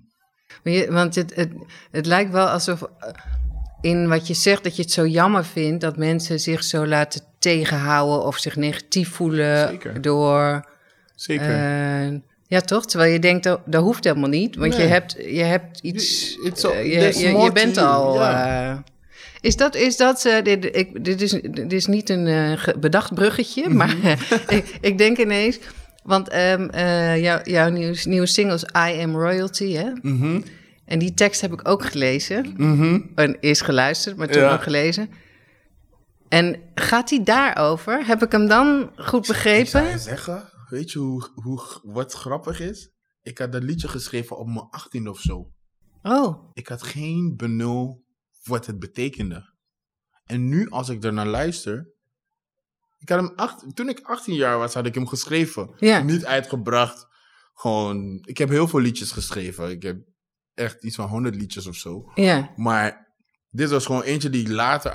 Je- 0.62 0.92
Want 0.92 1.14
het, 1.14 1.34
het, 1.34 1.52
het 1.90 2.06
lijkt 2.06 2.30
wel 2.32 2.46
alsof 2.48 2.82
eh, 2.82 3.12
in 3.80 4.08
wat 4.08 4.26
je 4.26 4.34
zegt 4.34 4.64
dat 4.64 4.76
je 4.76 4.82
het 4.82 4.90
zo 4.90 5.06
jammer 5.06 5.44
vindt 5.44 5.80
dat 5.80 5.96
mensen 5.96 6.40
zich 6.40 6.64
zo 6.64 6.86
laten 6.86 7.22
tegenhouden 7.38 8.26
of 8.26 8.38
zich 8.38 8.56
negatief 8.56 9.08
voelen 9.10 9.68
Zeker. 9.68 10.00
door. 10.02 10.68
Zeker. 11.14 11.50
eh, 12.12 12.20
ja, 12.54 12.60
toch? 12.60 12.86
Terwijl 12.86 13.12
je 13.12 13.18
denkt 13.18 13.44
dat, 13.44 13.60
dat 13.66 13.82
hoeft 13.82 14.04
helemaal 14.04 14.28
niet, 14.28 14.56
want 14.56 14.76
je, 14.76 14.82
hebt, 14.82 15.16
je 15.28 15.42
hebt 15.42 15.78
iets. 15.78 16.36
All- 16.64 16.70
eh, 16.72 17.14
je, 17.20 17.32
to 17.32 17.52
bent 17.52 17.76
al. 17.76 18.20
eh, 18.22 18.76
is 19.40 19.56
dat, 19.56 19.74
is 19.74 19.96
dat 19.96 20.24
eh, 20.24 20.42
dit, 20.42 20.76
ik, 20.76 21.04
dit, 21.04 21.20
is, 21.20 21.30
dit 21.50 21.72
is 21.72 21.86
niet 21.86 22.08
een 22.10 22.26
eh, 22.26 22.74
bedacht 22.78 23.14
bruggetje, 23.14 23.68
Mhm. 23.68 23.76
maar 23.76 23.96
ik, 24.48 24.76
ik 24.80 24.98
denk 24.98 25.18
ineens, 25.18 25.58
want 26.02 26.28
ehm, 26.28 26.68
eh, 26.68 27.22
jouw, 27.22 27.40
jouw 27.44 27.68
nieuwe, 27.70 27.96
nieuwe 28.04 28.26
singles 28.26 28.62
I 28.62 29.00
Am 29.02 29.16
Royalty, 29.16 29.72
hè? 29.72 29.90
Mhm. 30.02 30.40
En 30.84 30.98
die 30.98 31.14
tekst 31.14 31.40
heb 31.40 31.52
ik 31.52 31.68
ook 31.68 31.84
gelezen. 31.84 32.54
En 33.14 33.36
is 33.40 33.60
geluisterd, 33.60 34.16
maar 34.16 34.28
toen 34.28 34.42
Ja. 34.42 34.52
ook 34.52 34.62
gelezen. 34.62 35.10
En 36.28 36.56
gaat 36.74 37.08
die 37.08 37.22
daarover? 37.22 38.06
Heb 38.06 38.22
ik 38.22 38.32
hem 38.32 38.48
dan 38.48 38.90
goed 38.96 39.28
Ik 39.28 39.34
zou 39.34 39.38
begrepen? 39.62 39.90
je 39.90 39.98
zeggen, 39.98 40.42
weet 40.74 40.90
je 40.90 40.98
hoe, 40.98 41.30
hoe, 41.34 41.80
wat 41.82 42.12
grappig 42.12 42.60
is? 42.60 42.90
Ik 43.22 43.38
had 43.38 43.52
dat 43.52 43.62
liedje 43.62 43.88
geschreven 43.88 44.38
op 44.38 44.46
mijn 44.46 44.68
18 44.70 45.08
of 45.08 45.20
zo. 45.20 45.50
Oh, 46.02 46.50
Ik 46.52 46.68
had 46.68 46.82
geen 46.82 47.36
benul 47.36 48.04
wat 48.44 48.66
het 48.66 48.78
betekende. 48.78 49.52
En 50.24 50.48
nu, 50.48 50.70
als 50.70 50.88
ik 50.88 51.04
er 51.04 51.12
naar 51.12 51.26
luister. 51.26 51.92
Ik 52.98 53.08
had 53.08 53.20
hem 53.20 53.32
acht, 53.36 53.76
toen 53.76 53.88
ik 53.88 54.00
18 54.00 54.34
jaar 54.34 54.58
was, 54.58 54.74
had 54.74 54.86
ik 54.86 54.94
hem 54.94 55.06
geschreven. 55.06 55.74
Ja. 55.78 56.02
Niet 56.02 56.24
uitgebracht. 56.24 57.06
Gewoon, 57.54 58.18
ik 58.22 58.38
heb 58.38 58.48
heel 58.48 58.68
veel 58.68 58.80
liedjes 58.80 59.10
geschreven. 59.12 59.70
Ik 59.70 59.82
heb 59.82 59.98
echt 60.54 60.84
iets 60.84 60.96
van 60.96 61.08
100 61.08 61.34
liedjes 61.34 61.66
of 61.66 61.76
zo. 61.76 62.10
ja. 62.14 62.52
Maar 62.56 63.14
dit 63.50 63.70
was 63.70 63.86
gewoon 63.86 64.02
eentje 64.02 64.30
die 64.30 64.40
ik 64.40 64.48
later 64.48 64.90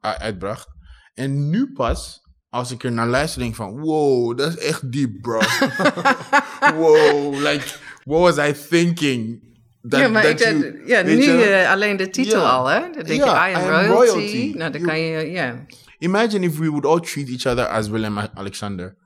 uitbracht. 0.00 0.68
En 1.14 1.48
nu 1.50 1.72
pas, 1.72 2.20
als 2.54 2.70
ik 2.70 2.84
er 2.84 2.92
naar 2.92 3.06
luister, 3.08 3.38
denk 3.38 3.50
ik 3.50 3.56
van, 3.56 3.80
wow, 3.80 4.38
dat 4.38 4.48
is 4.48 4.58
echt 4.58 4.92
diep, 4.92 5.20
bro. 5.22 5.38
wow, 6.80 7.34
like, 7.34 7.64
what 8.04 8.36
was 8.36 8.48
I 8.48 8.52
thinking? 8.68 9.42
That, 9.88 10.00
ja, 10.00 10.08
maar 10.08 10.22
that 10.22 10.40
ik, 10.40 10.46
you- 10.46 10.82
ja, 10.86 11.02
nu 11.02 11.22
je? 11.22 11.66
alleen 11.68 11.96
de 11.96 12.08
titel 12.10 12.46
al, 12.46 12.66
hè? 12.66 12.80
Dan 12.80 13.04
denk 13.04 13.24
Ja, 13.24 13.46
je, 13.46 13.52
I 13.52 13.56
am, 13.56 13.62
I 13.62 13.66
am 13.66 13.86
royalty. 13.86 13.92
royalty. 14.18 14.52
Nou, 14.56 14.70
dan 14.72 14.80
You- 14.80 14.86
kan 14.92 15.00
je, 15.00 15.30
ja. 15.30 15.66
Imagine 15.98 16.46
if 16.46 16.58
we 16.58 16.68
would 16.68 16.84
all 16.86 17.00
treat 17.00 17.28
each 17.28 17.46
other 17.46 17.66
as 17.66 17.88
Willem 17.88 18.18
Alexander. 18.18 18.96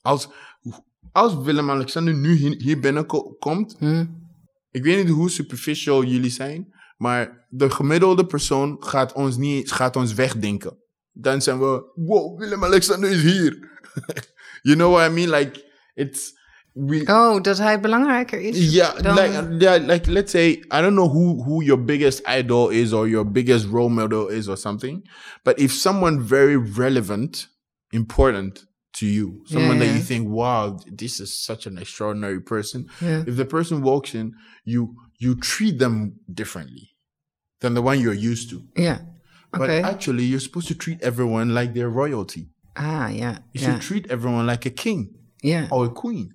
Als, 0.00 0.28
als 1.12 1.36
Willem 1.42 1.70
Alexander 1.70 2.14
nu 2.14 2.34
hier, 2.34 2.54
hier 2.58 2.80
binnenkomt, 2.80 3.76
Hm. 3.78 4.04
ik 4.70 4.82
weet 4.82 5.04
niet 5.04 5.14
hoe 5.14 5.30
superficial 5.30 6.04
jullie 6.04 6.30
zijn, 6.30 6.66
maar 6.96 7.46
de 7.48 7.70
gemiddelde 7.70 8.26
persoon 8.26 8.76
gaat 8.80 9.12
ons, 9.12 9.36
niet, 9.36 9.72
gaat 9.72 9.96
ons 9.96 10.14
wegdenken. 10.14 10.76
Dan 11.20 11.42
zijn 11.42 11.58
we, 11.58 11.92
wow, 11.94 12.38
Willem 12.38 12.64
Alexander 12.64 13.10
is 13.10 13.22
hier. 13.22 13.58
you 14.62 14.76
know 14.76 14.92
what 14.92 15.10
I 15.10 15.14
mean? 15.14 15.30
Like, 15.30 15.64
it's... 15.94 16.36
We, 16.72 17.02
Oh, 17.06 17.42
dat 17.42 17.58
hij 17.58 17.80
belangrijker 17.80 18.40
is 18.40 18.72
Yeah, 18.72 19.02
dan... 19.02 19.14
like 19.14 19.56
yeah, 19.58 19.86
like 19.86 20.10
let's 20.10 20.30
say 20.30 20.50
I 20.50 20.80
don't 20.80 20.94
know 20.94 21.08
who 21.08 21.42
who 21.44 21.62
your 21.62 21.84
biggest 21.84 22.22
idol 22.38 22.68
is 22.68 22.92
or 22.92 23.08
your 23.08 23.30
biggest 23.30 23.66
role 23.66 23.88
model 23.88 24.28
is 24.28 24.48
or 24.48 24.56
something, 24.56 25.10
but 25.42 25.58
if 25.58 25.72
someone 25.72 26.22
very 26.22 26.56
relevant, 26.56 27.48
important 27.90 28.66
to 28.92 29.06
you, 29.06 29.40
someone 29.44 29.78
Yeah, 29.78 29.78
that 29.78 29.86
yeah. 29.86 29.96
you 29.96 30.02
think, 30.02 30.28
wow, 30.28 30.78
this 30.96 31.20
is 31.20 31.44
such 31.44 31.66
an 31.66 31.78
extraordinary 31.78 32.40
person. 32.40 32.88
Ja. 33.00 33.24
If 33.26 33.36
the 33.36 33.44
person 33.44 33.82
walks 33.82 34.14
in, 34.14 34.34
you 34.64 34.94
you 35.18 35.34
treat 35.34 35.78
them 35.78 36.20
differently 36.26 36.94
than 37.60 37.74
the 37.74 37.82
one 37.82 37.98
you're 38.00 38.30
used 38.32 38.50
to. 38.50 38.62
Ja, 38.76 38.98
But 39.52 39.70
actually, 39.70 40.24
you're 40.24 40.40
supposed 40.40 40.68
to 40.68 40.74
treat 40.74 41.00
everyone 41.02 41.54
like 41.54 41.72
they're 41.74 41.88
royalty. 41.90 42.48
ah, 42.76 43.08
yeah. 43.08 43.38
You 43.52 43.60
ja, 43.60 43.72
should 43.72 43.82
treat 43.82 44.10
everyone 44.10 44.46
like 44.46 44.66
a 44.66 44.70
king 44.70 45.14
Yeah. 45.42 45.68
or 45.70 45.86
a 45.86 45.90
queen. 45.90 46.34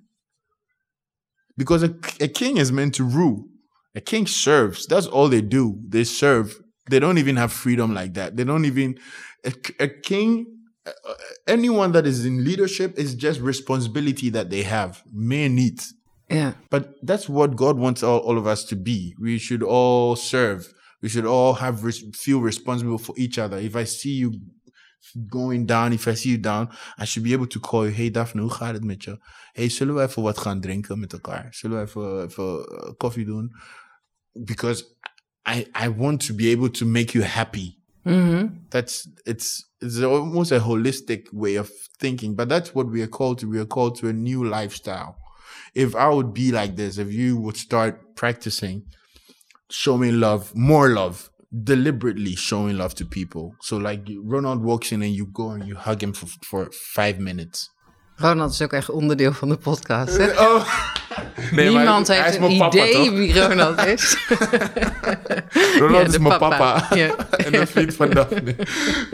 Because 1.56 1.82
a, 1.84 1.94
a 2.20 2.28
king 2.28 2.56
is 2.58 2.70
meant 2.72 2.94
to 2.96 3.04
rule. 3.04 3.46
A 3.94 4.00
king 4.00 4.26
serves. 4.26 4.86
That's 4.86 5.06
all 5.06 5.28
they 5.28 5.40
do. 5.40 5.78
They 5.88 6.04
serve. 6.04 6.60
They 6.90 6.98
don't 6.98 7.18
even 7.18 7.36
have 7.36 7.52
freedom 7.52 7.94
like 7.94 8.14
that. 8.14 8.36
They 8.36 8.44
don't 8.44 8.64
even. 8.64 8.98
A, 9.44 9.52
a 9.78 9.88
king, 9.88 10.46
anyone 11.46 11.92
that 11.92 12.06
is 12.06 12.24
in 12.26 12.44
leadership 12.44 12.98
is 12.98 13.14
just 13.14 13.40
responsibility 13.40 14.30
that 14.30 14.50
they 14.50 14.62
have. 14.64 15.02
Mere 15.12 15.48
need. 15.48 15.80
Yeah. 16.28 16.54
But 16.70 16.94
that's 17.02 17.28
what 17.28 17.54
God 17.54 17.78
wants 17.78 18.02
all, 18.02 18.18
all 18.18 18.36
of 18.36 18.46
us 18.46 18.64
to 18.64 18.76
be. 18.76 19.14
We 19.20 19.38
should 19.38 19.62
all 19.62 20.16
serve. 20.16 20.72
We 21.04 21.10
should 21.10 21.26
all 21.26 21.52
have 21.52 21.84
res- 21.84 22.02
feel 22.14 22.40
responsible 22.40 22.96
for 22.98 23.14
each 23.18 23.38
other. 23.38 23.58
If 23.58 23.76
I 23.76 23.84
see 23.84 24.14
you 24.14 24.40
going 25.28 25.66
down, 25.66 25.92
if 25.92 26.08
I 26.08 26.14
see 26.14 26.30
you 26.30 26.38
down, 26.38 26.70
I 26.96 27.04
should 27.04 27.24
be 27.24 27.34
able 27.34 27.46
to 27.48 27.60
call 27.60 27.84
you. 27.84 27.92
Hey 27.92 28.10
Daphne, 28.10 28.40
hoe 28.40 28.50
gaat 28.50 28.72
het 28.74 28.84
met 28.84 29.04
je? 29.04 29.18
Hey, 29.52 29.68
zullen 29.68 29.94
we 29.94 30.02
even 30.02 30.22
wat 30.22 30.38
gaan 30.38 30.60
drinken 30.60 30.98
met 31.00 31.12
elkaar? 31.12 31.48
Zullen 31.50 31.76
we 31.78 31.86
even, 31.86 32.22
even 32.22 32.44
uh, 32.44 32.92
koffie 32.96 33.24
doen? 33.24 33.52
Because 34.32 34.84
I, 35.48 35.66
I 35.84 35.88
want 35.96 36.26
to 36.26 36.34
be 36.34 36.50
able 36.50 36.70
to 36.70 36.86
make 36.86 37.12
you 37.12 37.24
happy. 37.24 37.76
Mhm. 38.02 38.48
That's 38.68 39.08
it's 39.24 39.74
it's 39.78 40.00
almost 40.00 40.52
a 40.52 40.58
holistic 40.58 41.28
way 41.32 41.58
of 41.58 41.70
thinking, 41.98 42.34
but 42.36 42.48
that's 42.48 42.72
what 42.72 42.90
we 42.90 43.00
are 43.02 43.08
called 43.08 43.38
to. 43.38 43.48
We 43.48 43.58
are 43.58 43.66
called 43.68 43.98
to 43.98 44.08
a 44.08 44.12
new 44.12 44.44
lifestyle. 44.48 45.14
If 45.72 45.94
I 45.94 46.08
would 46.08 46.32
be 46.32 46.50
like 46.50 46.74
this, 46.74 46.96
if 46.96 47.12
you 47.12 47.36
would 47.40 47.56
start 47.56 48.14
practicing 48.14 48.82
showing 49.68 50.12
love, 50.18 50.44
more 50.54 50.88
love, 50.92 51.30
deliberately 51.62 52.36
showing 52.36 52.76
love 52.76 52.94
to 52.94 53.04
people. 53.06 53.54
So 53.58 53.76
like 53.78 54.02
Ronald 54.28 54.62
walks 54.62 54.90
in 54.92 55.02
and 55.02 55.14
you 55.14 55.28
go 55.32 55.50
and 55.50 55.66
you 55.66 55.76
hug 55.76 56.00
him 56.02 56.14
for 56.14 56.28
for 56.46 56.68
five 56.70 57.18
minutes. 57.18 57.72
Ronald 58.16 58.50
is 58.52 58.62
ook 58.62 58.72
echt 58.72 58.90
onderdeel 58.90 59.32
van 59.32 59.48
de 59.48 59.56
podcast, 59.56 60.16
hè? 60.16 60.30
Oh, 60.46 60.64
nee, 61.50 61.70
maar 61.70 61.82
Niemand 61.82 62.06
hij 62.06 62.22
heeft 62.22 62.36
een 62.36 62.58
papa, 62.58 62.66
idee 62.66 62.92
toch? 62.92 63.10
wie 63.14 63.40
Ronald 63.40 63.84
is. 63.84 64.16
Ronald 65.78 66.02
Ja, 66.06 66.12
is 66.12 66.18
mijn 66.18 66.38
papa. 66.38 66.48
papa. 66.48 66.96
Ja. 66.96 67.16
en 67.44 67.60
een 67.60 67.66
vriend 67.66 67.94
van 67.94 68.10
Daphne. 68.10 68.56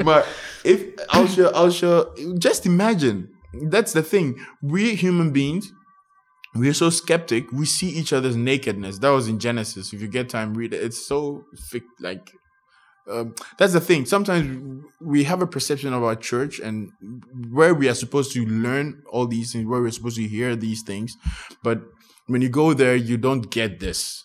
maar 0.04 0.26
if, 0.62 0.82
als 1.06 1.34
je, 1.34 1.52
als 1.52 1.78
je, 1.78 2.08
just 2.38 2.64
imagine, 2.64 3.28
that's 3.68 3.92
the 3.92 4.08
thing. 4.08 4.48
We 4.60 4.80
human 4.80 5.32
beings, 5.32 5.72
we're 6.54 6.74
so 6.74 6.90
skeptic. 6.90 7.52
We 7.52 7.66
see 7.66 7.88
each 7.88 8.12
other's 8.12 8.36
nakedness. 8.36 8.98
That 8.98 9.10
was 9.10 9.28
in 9.28 9.38
Genesis. 9.38 9.92
If 9.92 10.00
you 10.02 10.08
get 10.08 10.28
time, 10.28 10.54
read 10.54 10.74
it. 10.74 10.82
It's 10.82 11.06
so 11.06 11.44
like. 12.00 12.32
Um, 13.10 13.34
that's 13.58 13.72
the 13.72 13.80
thing. 13.80 14.06
Sometimes 14.06 14.84
we 15.00 15.24
have 15.24 15.42
a 15.42 15.46
perception 15.46 15.92
of 15.92 16.04
our 16.04 16.14
church 16.14 16.60
and 16.60 16.90
where 17.50 17.74
we 17.74 17.88
are 17.88 17.94
supposed 17.94 18.32
to 18.34 18.44
learn 18.46 19.02
all 19.10 19.26
these 19.26 19.52
things, 19.52 19.66
where 19.66 19.80
we're 19.80 19.90
supposed 19.90 20.16
to 20.16 20.28
hear 20.28 20.54
these 20.54 20.82
things, 20.82 21.16
but 21.64 21.80
when 22.30 22.42
you 22.42 22.48
go 22.48 22.72
there, 22.72 22.94
you 22.94 23.16
don't 23.16 23.50
get 23.50 23.80
this. 23.80 24.24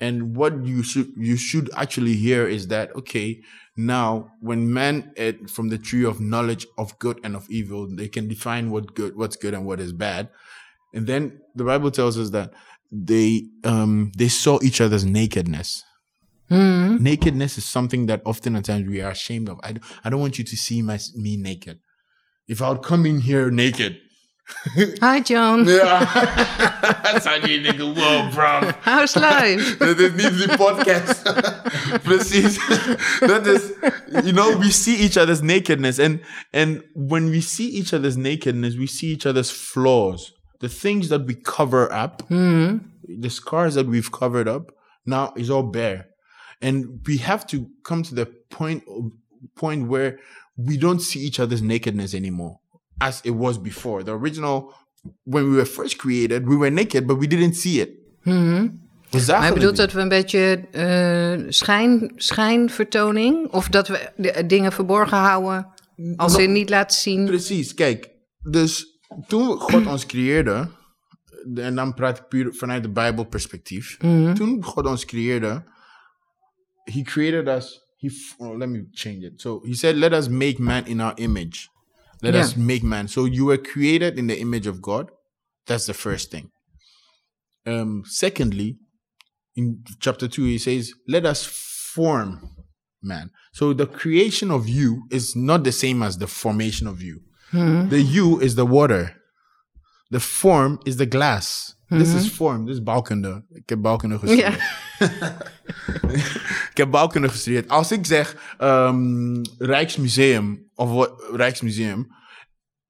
And 0.00 0.36
what 0.36 0.64
you 0.64 0.82
should 0.82 1.12
you 1.16 1.36
should 1.36 1.68
actually 1.76 2.14
hear 2.14 2.46
is 2.46 2.68
that 2.68 2.94
okay, 2.94 3.40
now 3.76 4.30
when 4.40 4.72
men 4.72 5.12
ate 5.16 5.50
from 5.50 5.68
the 5.68 5.78
tree 5.78 6.04
of 6.04 6.20
knowledge 6.20 6.66
of 6.78 6.98
good 6.98 7.20
and 7.24 7.34
of 7.34 7.50
evil, 7.50 7.88
they 7.88 8.08
can 8.08 8.28
define 8.28 8.70
what 8.70 8.94
good, 8.94 9.16
what's 9.16 9.36
good 9.36 9.52
and 9.54 9.66
what 9.66 9.80
is 9.80 9.92
bad. 9.92 10.30
And 10.94 11.06
then 11.06 11.40
the 11.54 11.64
Bible 11.64 11.90
tells 11.90 12.16
us 12.18 12.30
that 12.30 12.52
they 12.90 13.42
um 13.64 14.12
they 14.16 14.28
saw 14.28 14.58
each 14.62 14.80
other's 14.80 15.04
nakedness. 15.04 15.84
Nakedness 16.50 17.58
is 17.58 17.64
something 17.66 18.06
that 18.06 18.22
often 18.24 18.56
at 18.56 18.64
times 18.64 18.88
we 18.88 19.02
are 19.02 19.10
ashamed 19.10 19.48
of. 19.50 19.58
I, 19.62 19.72
don't- 19.72 19.84
I 20.04 20.08
don't 20.10 20.20
want 20.20 20.38
you 20.38 20.44
to 20.44 20.56
see 20.56 20.80
my, 20.82 20.98
me 21.14 21.36
naked. 21.36 21.78
If 22.46 22.62
I 22.62 22.70
would 22.70 22.82
come 22.82 23.04
in 23.04 23.20
here 23.20 23.50
naked, 23.50 23.98
Hi 25.02 25.20
John, 25.20 25.66
yeah, 25.68 26.06
that's 27.04 27.26
how 27.26 27.34
you 27.34 27.62
think, 27.62 27.78
whoa, 27.80 28.30
bro. 28.32 28.72
how's 28.80 29.14
life? 29.14 29.78
Dit 29.80 30.00
is 30.00 30.12
niet 30.14 30.48
die 30.48 30.56
podcast. 30.56 31.22
Precies. 32.08 32.56
Dat 33.20 33.46
is, 33.46 33.72
you 34.24 34.32
know, 34.32 34.56
we 34.58 34.70
see 34.70 34.96
each 34.96 35.18
other's 35.18 35.42
nakedness. 35.42 35.98
And, 35.98 36.20
and 36.54 36.82
when 36.94 37.28
we 37.28 37.42
see 37.42 37.68
each 37.68 37.92
other's 37.92 38.16
nakedness, 38.16 38.74
we 38.78 38.86
see 38.86 39.08
each 39.12 39.26
other's 39.26 39.50
flaws. 39.50 40.32
The 40.60 40.68
things 40.68 41.08
that 41.08 41.26
we 41.26 41.34
cover 41.34 41.92
up, 41.92 42.22
hmm. 42.28 42.78
the 43.06 43.30
scars 43.30 43.74
that 43.74 43.86
we've 43.86 44.10
covered 44.10 44.48
up, 44.48 44.72
now 45.06 45.32
is 45.36 45.50
all 45.50 45.62
bare. 45.62 46.08
And 46.60 47.00
we 47.06 47.18
have 47.18 47.46
to 47.48 47.68
come 47.84 48.02
to 48.02 48.14
the 48.14 48.26
point, 48.50 48.82
point 49.54 49.88
where 49.88 50.18
we 50.56 50.76
don't 50.76 51.00
see 51.00 51.20
each 51.20 51.38
other's 51.38 51.62
nakedness 51.62 52.14
anymore 52.14 52.58
as 53.00 53.20
it 53.24 53.30
was 53.36 53.58
before. 53.58 54.02
The 54.02 54.12
original, 54.12 54.74
when 55.24 55.44
we 55.50 55.56
were 55.56 55.64
first 55.64 55.98
created, 55.98 56.48
we 56.48 56.56
were 56.56 56.70
naked, 56.70 57.06
but 57.06 57.18
we 57.18 57.26
didn't 57.28 57.54
see 57.54 57.80
it. 57.80 57.90
Hmm. 58.22 58.86
Zagen 59.10 59.38
Maar 59.38 59.48
je 59.48 59.54
bedoelt 59.54 59.76
dat 59.76 59.92
we 59.92 60.00
een 60.00 60.08
beetje 60.08 60.64
eh, 60.70 61.46
schijn, 61.48 62.12
schijnvertoning... 62.16 63.52
of 63.52 63.68
dat 63.68 63.88
we 63.88 64.10
de- 64.16 64.32
eh, 64.32 64.48
dingen 64.48 64.72
verborgen 64.72 65.16
houden 65.16 65.66
als 66.16 66.34
ze 66.34 66.42
niet 66.42 66.70
laten 66.70 66.96
zien... 66.96 67.24
Precies, 67.24 67.74
kijk. 67.74 68.10
Dus 68.50 68.97
toen 69.28 69.58
God 69.60 69.86
ons 69.86 70.06
creëerde, 70.06 70.68
en 71.54 71.74
dan 71.74 71.94
praat 71.94 72.18
ik 72.18 72.28
puur 72.28 72.54
vanuit 72.54 72.82
de 72.82 72.90
Bijbelperspectief. 72.90 73.96
Toen 74.34 74.62
God 74.64 74.86
ons 74.86 75.04
creëerde, 75.04 75.64
He 76.84 77.02
created 77.02 77.48
us. 77.48 77.80
He, 77.96 78.10
oh, 78.38 78.56
let 78.56 78.68
me 78.68 78.86
change 78.92 79.24
it. 79.26 79.40
So 79.40 79.60
He 79.64 79.74
said, 79.74 79.96
"Let 79.96 80.12
us 80.12 80.28
make 80.28 80.58
man 80.62 80.86
in 80.86 81.00
our 81.00 81.12
image. 81.18 81.68
Let 82.20 82.34
Yeah. 82.34 82.44
us 82.44 82.54
make 82.54 82.82
man." 82.86 83.08
So 83.08 83.26
you 83.26 83.44
were 83.46 83.60
created 83.60 84.16
in 84.18 84.26
the 84.26 84.36
image 84.38 84.68
of 84.68 84.80
God. 84.80 85.10
That's 85.64 85.84
the 85.84 85.94
first 85.94 86.30
thing. 86.30 86.50
Um, 87.66 88.02
secondly, 88.04 88.78
in 89.54 89.82
chapter 90.00 90.28
two, 90.28 90.44
He 90.44 90.58
says, 90.58 90.92
"Let 91.06 91.24
us 91.24 91.44
form 91.94 92.40
man." 93.00 93.30
So 93.52 93.74
the 93.74 93.86
creation 93.86 94.50
of 94.50 94.66
you 94.68 95.06
is 95.10 95.34
not 95.34 95.62
the 95.64 95.72
same 95.72 96.02
as 96.06 96.16
the 96.16 96.26
formation 96.26 96.86
of 96.88 97.00
you. 97.02 97.20
The 97.88 98.04
you 98.10 98.42
is 98.42 98.54
the 98.54 98.66
water. 98.66 99.22
The 100.08 100.20
form 100.20 100.78
is 100.82 100.96
the 100.96 101.06
glass. 101.06 101.76
This 101.88 102.14
is 102.14 102.28
form. 102.28 102.66
This 102.66 102.74
is 102.74 102.82
bouwkunde. 102.82 103.44
Ik 103.50 103.68
heb 103.68 103.82
bouwkunde 103.82 104.18
gestudeerd. 104.18 104.54
Ja. 104.98 105.06
Ik 106.70 106.76
heb 106.84 106.90
bouwkunde 106.90 107.28
gestudeerd. 107.28 107.68
Als 107.68 107.92
ik 107.92 108.06
zeg 108.06 108.54
ehm, 108.58 109.42
Rijksmuseum 109.58 110.70
of 110.74 110.90
wat, 110.90 111.24
Rijksmuseum, 111.32 112.06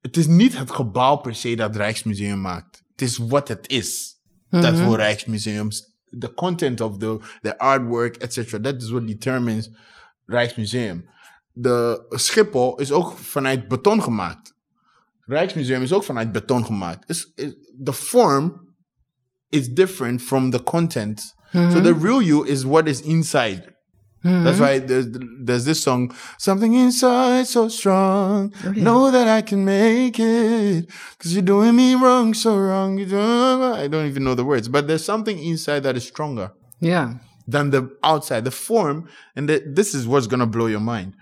het 0.01 0.17
is 0.17 0.27
niet 0.27 0.59
het 0.59 0.71
gebouw 0.71 1.17
per 1.17 1.35
se 1.35 1.57
dat 1.57 1.77
Rijksmuseum 1.77 2.41
maakt. 2.41 2.83
Het 2.91 3.03
is 3.03 3.17
wat 3.17 3.49
het 3.49 3.69
is. 3.69 4.17
Dat 4.51 4.79
voor 4.79 4.97
Rijksmuseums, 4.97 5.99
the 6.19 6.35
content 6.35 6.81
of 6.81 6.99
the, 6.99 7.21
the 7.41 7.59
artwork, 7.59 8.17
etc. 8.17 8.63
That 8.63 8.83
is 8.83 8.91
what 8.91 9.07
determines 9.07 9.71
Rijksmuseum. 10.27 11.09
De 11.61 12.07
Schiphol 12.11 12.81
is 12.81 12.93
ook 12.93 13.13
vanuit 13.13 13.69
beton 13.69 14.03
gemaakt. 14.03 14.55
Rijksmuseum 15.27 15.83
is 15.83 15.93
ook 15.93 16.05
vanuit 16.05 16.33
beton 16.33 16.65
gemaakt. 16.65 17.11
Is 17.11 17.33
the 17.85 17.93
form 17.93 18.75
is 19.49 19.69
different 19.69 20.23
from 20.23 20.51
the 20.51 20.63
content. 20.63 21.21
So 21.53 21.59
mm-hmm. 21.59 21.83
the 21.83 21.95
real 21.95 22.23
you 22.23 22.47
is 22.47 22.65
what 22.65 22.87
is 22.89 23.01
inside. 23.01 23.75
Mm-hmm. 24.25 24.45
That's 24.45 24.59
why 24.59 24.81
there's, 24.81 25.07
there's 25.45 25.65
this 25.65 25.83
song, 25.83 26.13
something 26.39 26.75
inside 26.75 27.47
so 27.47 27.69
strong. 27.69 28.53
Know 28.75 29.11
that 29.11 29.29
I 29.29 29.43
can 29.43 29.65
make 29.65 30.19
it. 30.19 30.91
Cause 31.19 31.33
you're 31.33 31.43
doing 31.43 31.77
me 31.77 31.95
wrong, 31.95 32.35
so 32.35 32.57
wrong. 32.57 33.01
I 33.01 33.89
don't 33.89 34.07
even 34.07 34.25
know 34.25 34.35
the 34.35 34.45
words, 34.45 34.69
but 34.69 34.87
there's 34.87 35.05
something 35.05 35.39
inside 35.39 35.83
that 35.85 35.97
is 35.97 36.07
stronger 36.07 36.53
Ja. 36.81 37.15
than 37.47 37.71
the 37.71 37.97
outside, 38.03 38.45
the 38.45 38.51
form. 38.51 39.09
And 39.37 39.49
the, 39.49 39.63
this 39.67 39.95
is 39.95 40.07
what's 40.07 40.27
gonna 40.27 40.47
blow 40.47 40.67
your 40.67 40.81
mind. 40.81 41.15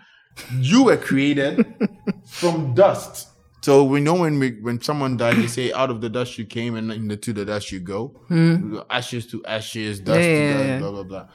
You 0.59 0.84
were 0.84 0.97
created 0.97 1.66
from 2.26 2.74
dust. 2.74 3.28
So 3.62 3.82
we 3.84 4.01
know 4.01 4.14
when 4.14 4.39
we 4.39 4.61
when 4.61 4.80
someone 4.80 5.16
dies, 5.16 5.37
they 5.37 5.47
say, 5.49 5.72
"Out 5.72 5.91
of 5.91 6.01
the 6.01 6.09
dust 6.09 6.39
you 6.39 6.45
came, 6.45 6.76
and 6.76 6.93
into 6.93 7.32
the 7.32 7.45
dust 7.45 7.72
you 7.72 7.80
go." 7.80 8.09
Hmm. 8.28 8.78
Ashes 8.91 9.26
to 9.28 9.45
ashes, 9.45 9.99
dust 10.01 10.20
Yeah, 10.20 10.53
to 10.53 10.53
dust, 10.55 10.66
yeah. 10.68 10.78
blah 10.78 10.91
blah 10.93 11.03
blah. 11.03 11.28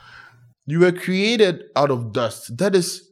You 0.65 0.79
were 0.79 0.91
created 0.93 1.63
out 1.75 1.91
of 1.91 2.13
dust. 2.13 2.57
That 2.57 2.75
is, 2.75 3.09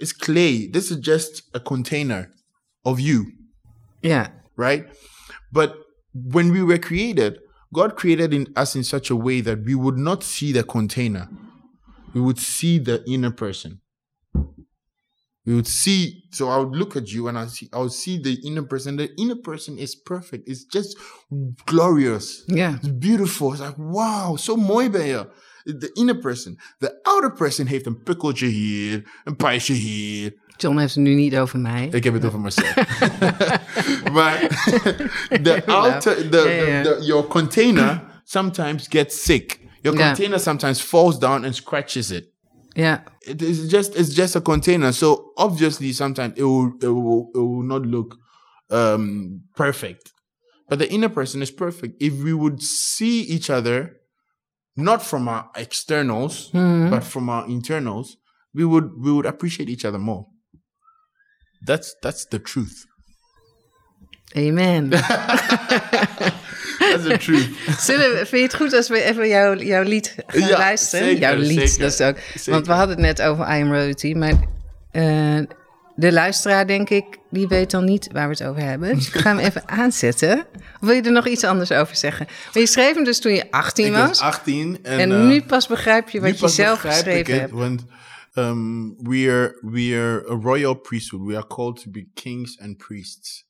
it's 0.00 0.12
clay. 0.12 0.68
This 0.68 0.90
is 0.90 0.98
just 0.98 1.42
a 1.52 1.60
container 1.60 2.30
of 2.84 2.98
you 3.00 3.26
Yeah. 4.02 4.28
right? 4.56 4.86
But 5.52 5.76
when 6.14 6.50
we 6.52 6.62
were 6.62 6.78
created, 6.78 7.40
God 7.74 7.96
created 7.96 8.32
in 8.32 8.46
us 8.56 8.74
in 8.76 8.84
such 8.84 9.10
a 9.10 9.16
way 9.16 9.40
that 9.42 9.64
we 9.64 9.74
would 9.74 9.98
not 9.98 10.22
see 10.22 10.52
the 10.52 10.62
container. 10.62 11.28
We 12.14 12.20
would 12.20 12.38
see 12.38 12.78
the 12.78 13.02
inner 13.06 13.30
person. 13.32 13.80
We 15.44 15.54
would 15.54 15.66
see, 15.66 16.24
so 16.30 16.48
I 16.48 16.58
would 16.58 16.76
look 16.76 16.96
at 16.96 17.10
you 17.10 17.28
and 17.28 17.36
I 17.36 17.46
see 17.46 17.68
I 17.72 17.78
would 17.78 17.92
see 17.92 18.20
the 18.20 18.38
inner 18.44 18.62
person. 18.62 18.96
The 18.96 19.10
inner 19.16 19.36
person 19.42 19.76
is 19.78 19.96
perfect. 19.96 20.48
It's 20.48 20.64
just 20.64 20.96
glorious. 21.66 22.44
Yeah. 22.46 22.76
It's 22.76 22.88
beautiful. 22.88 23.52
It's 23.52 23.60
like, 23.60 23.76
wow, 23.76 24.36
so 24.36 24.56
mooi 24.56 24.88
ben 24.88 25.06
je. 25.06 25.26
The 25.64 25.90
inner 25.94 26.20
person. 26.20 26.58
The 26.78 26.92
outer 27.02 27.30
person 27.30 27.66
heeft 27.66 27.86
een 27.86 28.02
pikkeltje 28.02 28.46
hier, 28.46 29.02
een 29.24 29.36
pijsje 29.36 29.72
hier, 29.72 30.32
John 30.56 30.78
heeft 30.78 30.94
het 30.94 31.04
nu 31.04 31.14
niet 31.14 31.36
over 31.36 31.58
mij. 31.58 31.88
ik 31.92 32.04
heb 32.04 32.14
het 32.14 32.24
over 32.24 32.40
mezelf. 32.40 32.74
maar 34.16 34.38
the 35.42 35.62
outer, 35.66 36.30
the, 36.30 36.98
your 37.00 37.26
container 37.26 38.02
sometimes 38.24 38.86
gets 38.88 39.22
sick. 39.22 39.60
Your 39.80 39.98
container 39.98 40.40
sometimes 40.40 40.80
falls 40.80 41.18
down 41.18 41.44
and 41.44 41.54
scratches 41.54 42.10
it. 42.10 42.31
Ja. 42.74 42.98
It 43.26 43.42
is 43.42 43.70
just 43.70 43.94
it's 43.94 44.14
just 44.14 44.36
a 44.36 44.40
container. 44.40 44.92
So 44.92 45.32
obviously 45.36 45.92
sometimes 45.92 46.34
it 46.36 46.44
will 46.44 46.72
it 46.80 46.88
will, 46.88 47.30
it 47.34 47.38
will 47.38 47.62
not 47.62 47.82
look 47.82 48.16
um, 48.70 49.42
perfect. 49.56 50.12
But 50.68 50.78
the 50.78 50.90
inner 50.90 51.10
person 51.10 51.42
is 51.42 51.50
perfect. 51.50 52.00
If 52.00 52.14
we 52.22 52.32
would 52.32 52.62
see 52.62 53.20
each 53.20 53.50
other 53.50 53.96
not 54.76 55.02
from 55.02 55.28
our 55.28 55.50
externals, 55.54 56.48
but 56.52 57.04
from 57.04 57.28
our 57.28 57.46
internals, 57.46 58.16
we 58.54 58.64
would 58.64 58.90
we 58.98 59.12
would 59.12 59.26
appreciate 59.26 59.68
each 59.68 59.84
other 59.84 59.98
more. 59.98 60.26
That's 61.66 61.94
that's 62.02 62.24
the 62.24 62.38
truth. 62.38 62.86
Amen. 64.34 64.92
That's 66.90 67.02
the 67.08 67.16
truth. 67.18 67.48
Zullen 67.86 68.10
we, 68.10 68.16
vind 68.16 68.30
je 68.30 68.42
het 68.42 68.54
goed 68.54 68.72
als 68.74 68.88
we 68.88 69.02
even 69.02 69.28
jouw, 69.28 69.56
jouw 69.56 69.82
lied 69.82 70.14
gaan 70.26 70.48
Ja, 70.48 70.58
luisteren? 70.58 71.04
zeker, 71.06 71.20
jouw 71.20 71.36
lied, 71.36 71.58
zeker, 71.70 71.78
dat 71.78 71.92
is 71.92 72.00
ook. 72.00 72.16
zeker. 72.34 72.52
Want 72.52 72.66
we 72.66 72.72
hadden 72.72 72.96
het 72.96 73.04
net 73.04 73.22
over 73.22 73.44
I 73.44 73.62
Am 73.62 73.72
Royalty, 73.72 74.12
maar 74.14 74.34
eh, 74.90 75.38
de 75.96 76.12
luisteraar, 76.12 76.66
denk 76.66 76.90
ik, 76.90 77.04
die 77.30 77.48
weet 77.48 77.70
dan 77.70 77.84
niet 77.84 78.08
waar 78.12 78.28
we 78.28 78.34
het 78.38 78.44
over 78.44 78.62
hebben. 78.62 78.94
Dus 78.94 79.06
ik 79.06 79.14
ga 79.14 79.28
hem 79.36 79.38
even 79.46 79.68
aanzetten. 79.68 80.46
Of 80.80 80.88
wil 80.88 80.94
je 80.94 81.02
er 81.02 81.12
nog 81.12 81.26
iets 81.26 81.44
anders 81.44 81.72
over 81.72 81.96
zeggen? 81.96 82.26
Maar 82.52 82.62
je 82.62 82.66
schreef 82.68 82.94
hem 82.94 83.04
dus 83.04 83.20
toen 83.20 83.32
je 83.32 83.50
18 83.50 83.86
Ik 83.86 83.92
was. 83.92 84.08
was 84.08 84.20
18 84.20 84.78
en, 84.82 84.98
en 84.98 85.12
eh, 85.12 85.24
nu 85.26 85.42
pas 85.42 85.66
begrijp 85.66 86.08
je 86.08 86.20
wat 86.20 86.40
je 86.40 86.48
zelf 86.48 86.80
geschreven 86.80 87.38
hebt. 87.40 87.52
Want 87.52 87.84
um, 88.34 88.94
we 88.98 89.28
are 89.30 89.58
we 89.72 89.94
are 89.96 90.30
a 90.30 90.38
royal 90.42 90.74
priesthood. 90.74 91.26
We 91.26 91.34
are 91.36 91.46
called 91.46 91.82
to 91.82 91.90
be 91.90 92.06
kings 92.14 92.58
and 92.60 92.76
priests. 92.76 93.44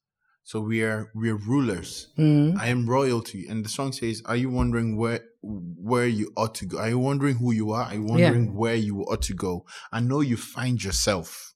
So 0.53 0.61
we 0.61 0.82
are 0.82 1.11
we 1.14 1.30
are 1.30 1.36
rulers. 1.36 2.09
Mm-hmm. 2.18 2.61
I 2.61 2.66
am 2.66 2.86
royalty, 2.86 3.46
and 3.48 3.64
the 3.64 3.70
song 3.70 3.90
says, 3.92 4.20
"Are 4.26 4.36
you 4.36 4.50
wondering 4.50 4.98
where 4.98 5.20
where 5.40 6.07
you 6.07 6.30
ought 6.36 6.55
to 6.57 6.66
go? 6.66 6.76
Are 6.76 6.90
you 6.90 6.98
wondering 6.98 7.36
who 7.36 7.53
you 7.53 7.70
are? 7.70 7.84
Are 7.84 7.94
you 7.94 8.03
wondering 8.03 8.55
where 8.55 8.74
you 8.74 9.00
ought 9.00 9.22
to 9.22 9.34
go? 9.34 9.64
I 9.90 10.00
know 10.00 10.20
you 10.20 10.36
find 10.36 10.84
yourself. 10.84 11.55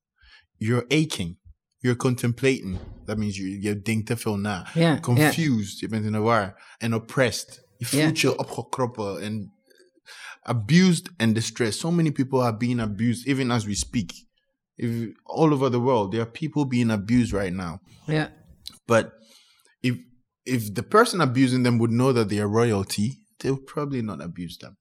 You're 0.59 0.87
aching. 0.91 1.37
You're 1.83 1.95
contemplating. 1.95 2.79
That 3.05 3.19
means 3.19 3.37
you 3.37 3.49
you 3.49 3.75
denkt 3.75 4.07
te 4.07 4.17
veel 4.17 4.39
na. 4.39 4.65
Ja. 4.75 4.99
Confused. 5.01 5.81
Je 5.81 5.89
bent 5.89 6.07
in 6.07 6.13
de 6.13 6.21
war. 6.21 6.57
And 6.79 6.95
oppressed. 6.95 7.61
Je 7.79 7.87
voelt 7.87 8.21
je 8.21 8.39
opgekroppen 8.39 9.21
en 9.21 9.53
abused 10.43 11.11
and 11.19 11.35
distressed. 11.35 11.81
So 11.81 11.91
many 11.91 12.13
people 12.13 12.41
are 12.41 12.57
being 12.57 12.81
abused, 12.81 13.27
even 13.27 13.51
as 13.51 13.67
we 13.67 13.75
speak. 13.75 14.13
If 14.77 15.13
all 15.25 15.53
over 15.53 15.71
the 15.71 15.81
world, 15.81 16.13
there 16.13 16.23
are 16.23 16.31
people 16.31 16.67
being 16.67 16.91
abused 16.91 17.33
right 17.33 17.53
now. 17.53 17.79
Ja. 18.07 18.31
But 18.87 19.13
if 19.83 19.97
if 20.45 20.75
the 20.75 20.83
person 20.83 21.21
abusing 21.21 21.65
them 21.65 21.79
would 21.79 21.91
know 21.91 22.13
that 22.13 22.29
they 22.29 22.39
are 22.39 22.49
royalty, 22.49 23.19
they 23.41 23.51
would 23.51 23.67
probably 23.67 24.03
not 24.03 24.23
abuse 24.23 24.59
them. 24.59 24.77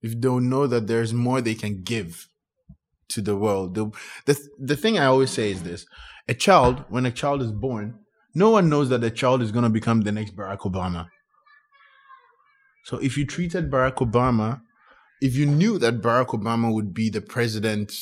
If 0.00 0.20
they 0.20 0.28
would 0.28 0.44
know 0.44 0.66
that 0.66 0.86
there's 0.86 1.12
more 1.12 1.40
they 1.40 1.54
can 1.54 1.82
give 1.82 2.28
to 3.08 3.20
the 3.20 3.36
world. 3.36 3.74
The, 3.74 3.90
the 4.26 4.38
the 4.58 4.76
thing 4.76 4.98
I 4.98 5.06
always 5.06 5.30
say 5.30 5.50
is 5.50 5.62
this: 5.62 5.86
a 6.28 6.34
child, 6.34 6.84
when 6.88 7.06
a 7.06 7.10
child 7.10 7.42
is 7.42 7.52
born, 7.52 7.98
no 8.34 8.50
one 8.50 8.68
knows 8.68 8.88
that 8.88 9.00
the 9.00 9.10
child 9.10 9.42
is 9.42 9.52
going 9.52 9.64
to 9.64 9.70
become 9.70 10.02
the 10.02 10.12
next 10.12 10.36
Barack 10.36 10.60
Obama. 10.60 11.08
So 12.84 12.98
if 12.98 13.16
you 13.16 13.26
treated 13.26 13.70
Barack 13.70 13.96
Obama, 13.96 14.62
if 15.20 15.36
you 15.36 15.46
knew 15.46 15.78
that 15.78 16.00
Barack 16.00 16.28
Obama 16.28 16.72
would 16.72 16.92
be 16.92 17.10
the 17.10 17.20
president 17.20 17.92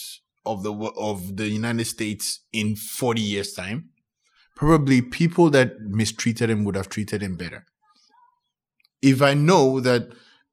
of 0.47 0.63
the 0.63 0.73
of 0.73 1.37
the 1.37 1.49
United 1.49 1.87
States 1.87 2.41
in 2.53 2.77
40 2.77 3.21
years 3.21 3.53
time, 3.53 3.91
probably 4.61 5.01
people 5.01 5.49
that 5.49 5.81
mistreated 5.81 6.51
him 6.51 6.65
would 6.65 6.77
have 6.77 6.91
treated 6.91 7.23
him 7.23 7.35
better. 7.35 7.65
If 9.01 9.23
I 9.23 9.33
know 9.33 9.81
that 9.81 10.13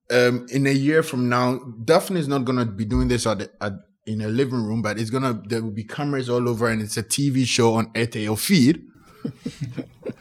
um, 0.09 0.45
in 0.49 0.65
a 0.65 0.71
year 0.71 1.03
from 1.03 1.27
now, 1.27 1.59
Daphne 1.83 2.17
is 2.17 2.29
not 2.29 2.45
gonna 2.45 2.65
be 2.65 2.85
doing 2.85 3.09
this 3.09 3.27
at, 3.27 3.49
at 3.59 3.73
in 4.05 4.21
a 4.21 4.29
living 4.29 4.63
room, 4.63 4.81
but 4.81 4.97
it's 4.97 5.09
gonna 5.09 5.41
there 5.47 5.61
will 5.61 5.71
be 5.71 5.83
cameras 5.83 6.29
all 6.29 6.47
over, 6.47 6.69
and 6.69 6.81
it's 6.81 6.95
a 6.95 7.03
TV 7.03 7.45
show 7.45 7.73
on 7.73 7.91
RTL 7.91 8.39
feed. 8.39 8.81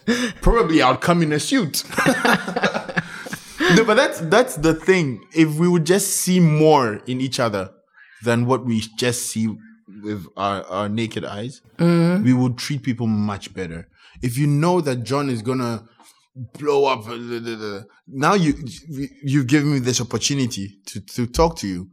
probably 0.42 0.82
I'll 0.82 0.96
come 0.96 1.22
in 1.22 1.32
a 1.32 1.38
suit. 1.38 1.84
no, 3.76 3.84
but 3.84 3.94
that's 3.94 4.18
that's 4.22 4.56
the 4.56 4.74
thing. 4.74 5.24
If 5.32 5.60
we 5.60 5.68
would 5.68 5.86
just 5.86 6.08
see 6.08 6.40
more 6.40 6.94
in 7.06 7.20
each 7.20 7.38
other 7.38 7.70
than 8.24 8.46
what 8.46 8.64
we 8.64 8.80
just 8.98 9.26
see 9.26 9.54
with 10.02 10.26
our, 10.36 10.62
our 10.64 10.88
naked 10.88 11.24
eyes, 11.24 11.60
we 11.78 12.32
would 12.32 12.58
treat 12.58 12.82
people 12.82 13.06
much 13.06 13.52
better. 13.54 13.88
If 14.22 14.36
you 14.38 14.46
know 14.46 14.80
that 14.80 15.04
John 15.04 15.28
is 15.30 15.42
gonna 15.42 15.84
blow 16.58 16.84
up, 16.86 17.06
uh, 17.08 17.82
now 18.06 18.34
you 18.34 18.54
you've 19.22 19.46
given 19.46 19.72
me 19.72 19.78
this 19.78 20.00
opportunity 20.00 20.78
to 20.86 21.00
to 21.00 21.26
talk 21.26 21.56
to 21.58 21.66
you. 21.66 21.88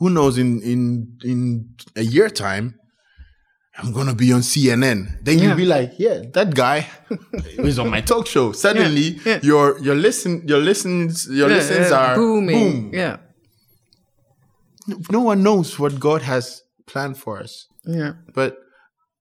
Who 0.00 0.10
knows? 0.10 0.38
In 0.38 0.60
in 0.62 1.16
in 1.24 1.68
a 1.96 2.02
year 2.02 2.30
time, 2.30 2.74
I'm 3.78 3.92
gonna 3.92 4.14
be 4.14 4.32
on 4.32 4.40
CNN. 4.42 5.18
Then 5.24 5.38
Yeah. 5.38 5.44
you'll 5.48 5.56
be 5.56 5.66
like, 5.66 5.92
yeah, 5.98 6.22
that 6.34 6.54
guy 6.54 6.86
is 7.70 7.78
on 7.78 7.90
my 7.90 8.00
talk 8.00 8.26
show. 8.26 8.52
Suddenly, 8.52 9.18
yeah. 9.24 9.38
your 9.42 9.78
your 9.80 9.94
listen 9.96 10.42
your 10.48 10.58
listens 10.60 11.26
your 11.30 11.48
listens 11.48 11.90
are 11.92 12.14
booming. 12.16 12.90
boom. 12.90 12.94
Ja. 12.94 13.16
No 15.10 15.20
one 15.20 15.42
knows 15.42 15.78
what 15.78 15.98
God 16.00 16.22
has 16.22 16.62
planned 16.88 17.18
for 17.18 17.38
us. 17.38 17.68
Yeah. 17.84 18.14
But 18.34 18.56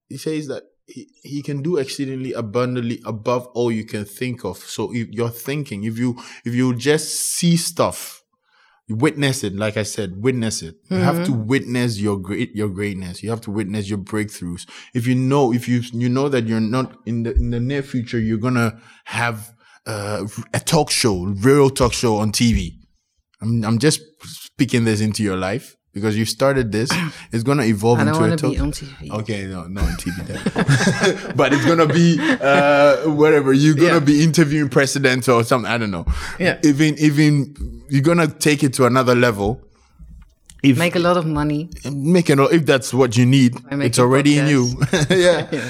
he 0.09 0.17
says 0.17 0.47
that 0.47 0.63
he, 0.87 1.07
he 1.21 1.41
can 1.41 1.61
do 1.61 1.77
exceedingly 1.77 2.33
abundantly 2.33 3.01
above 3.05 3.47
all 3.47 3.71
you 3.71 3.85
can 3.85 4.05
think 4.05 4.43
of. 4.43 4.57
So 4.57 4.93
if 4.93 5.09
you're 5.09 5.29
thinking, 5.29 5.83
if 5.83 5.97
you 5.97 6.17
if 6.45 6.55
you 6.55 6.75
just 6.75 7.13
see 7.15 7.57
stuff, 7.57 8.23
witness 8.89 9.43
it, 9.43 9.55
like 9.55 9.75
I 9.75 9.83
said, 9.83 10.23
witness 10.23 10.61
it. 10.61 10.75
You 10.89 10.97
have 10.97 11.25
to 11.25 11.33
witness 11.33 11.99
your 11.99 12.17
great 12.17 12.55
your 12.55 12.69
greatness. 12.69 13.21
You 13.21 13.29
have 13.29 13.41
to 13.41 13.51
witness 13.51 13.89
your 13.89 13.99
breakthroughs. 13.99 14.67
If 14.93 15.05
you 15.05 15.15
know, 15.15 15.53
if 15.53 15.67
you 15.67 15.81
you 15.91 16.09
know 16.09 16.29
that 16.29 16.47
you're 16.47 16.61
not 16.61 16.97
in 17.05 17.23
the 17.23 17.33
in 17.33 17.51
the 17.51 17.59
near 17.59 17.83
future, 17.83 18.19
you're 18.19 18.37
gonna 18.37 18.79
have 19.05 19.53
uh, 19.85 20.25
a 20.53 20.59
talk 20.59 20.89
show, 20.89 21.23
real 21.23 21.69
talk 21.69 21.93
show 21.93 22.17
on 22.17 22.31
TV. 22.31 22.75
I'm 23.41 23.63
I'm 23.63 23.77
just 23.77 24.01
speaking 24.23 24.85
this 24.85 25.01
into 25.01 25.21
your 25.21 25.37
life 25.37 25.76
because 25.97 26.15
you 26.17 26.25
started 26.25 26.71
this. 26.71 26.89
It's 27.33 27.43
gonna 27.43 27.63
evolve 27.63 27.99
into 27.99 28.23
a 28.23 28.35
talk. 28.37 28.51
be 28.53 28.59
on 28.59 28.71
TV. 28.71 29.11
Okay, 29.19 29.41
no, 29.53 29.59
no 29.75 29.81
on 29.81 29.95
TV 30.03 30.15
then. 30.29 30.39
but 31.39 31.53
it's 31.53 31.65
gonna 31.65 31.85
be 32.01 32.17
uh, 32.19 33.09
whatever. 33.21 33.51
You're 33.53 33.75
gonna 33.75 33.99
Yeah. 34.05 34.11
be 34.11 34.23
interviewing 34.23 34.69
presidents 34.69 35.27
or 35.27 35.43
something. 35.43 35.69
I 35.75 35.77
don't 35.77 35.91
know. 35.91 36.05
Yeah. 36.39 36.59
Even 36.63 36.95
even 37.07 37.55
you're 37.89 38.07
gonna 38.11 38.27
take 38.27 38.63
it 38.63 38.73
to 38.77 38.85
another 38.85 39.15
level. 39.15 39.61
If 40.63 40.77
Make 40.77 40.95
a 40.95 40.99
lot 40.99 41.17
of 41.17 41.25
money. 41.25 41.69
make 41.91 42.29
a 42.29 42.33
it 42.33 42.51
if 42.57 42.65
that's 42.65 42.93
what 42.93 43.15
you 43.17 43.25
need, 43.25 43.51
it's 43.71 43.99
already 43.99 44.37
in 44.39 44.47
you. 44.47 44.63
yeah. 45.09 45.47
Yeah. 45.51 45.69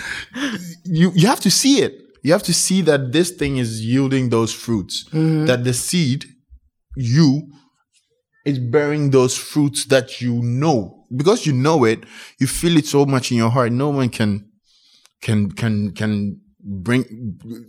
You 0.86 1.12
you 1.20 1.28
have 1.28 1.42
to 1.42 1.52
see 1.52 1.76
it. 1.86 1.94
You 2.24 2.32
have 2.34 2.44
to 2.44 2.54
see 2.54 2.82
that 2.84 3.12
this 3.12 3.30
thing 3.32 3.58
is 3.58 3.70
yielding 3.86 4.30
those 4.30 4.52
fruits. 4.64 4.96
Mm-hmm. 5.12 5.46
That 5.46 5.64
the 5.64 5.74
seed, 5.74 6.26
you, 6.96 7.28
It's 8.48 8.60
bearing 8.60 9.12
those 9.12 9.38
fruits 9.38 9.86
that 9.86 10.22
you 10.22 10.42
know. 10.42 11.06
Because 11.10 11.46
you 11.46 11.54
know 11.54 11.86
it, 11.86 12.06
you 12.40 12.48
feel 12.48 12.78
it 12.78 12.86
so 12.86 13.06
much 13.06 13.32
in 13.32 13.38
your 13.38 13.52
heart. 13.52 13.72
No 13.72 13.90
one 13.90 14.10
can 14.10 14.46
can 15.22 15.52
can 15.52 15.92
can 15.92 16.40
bring 16.68 17.04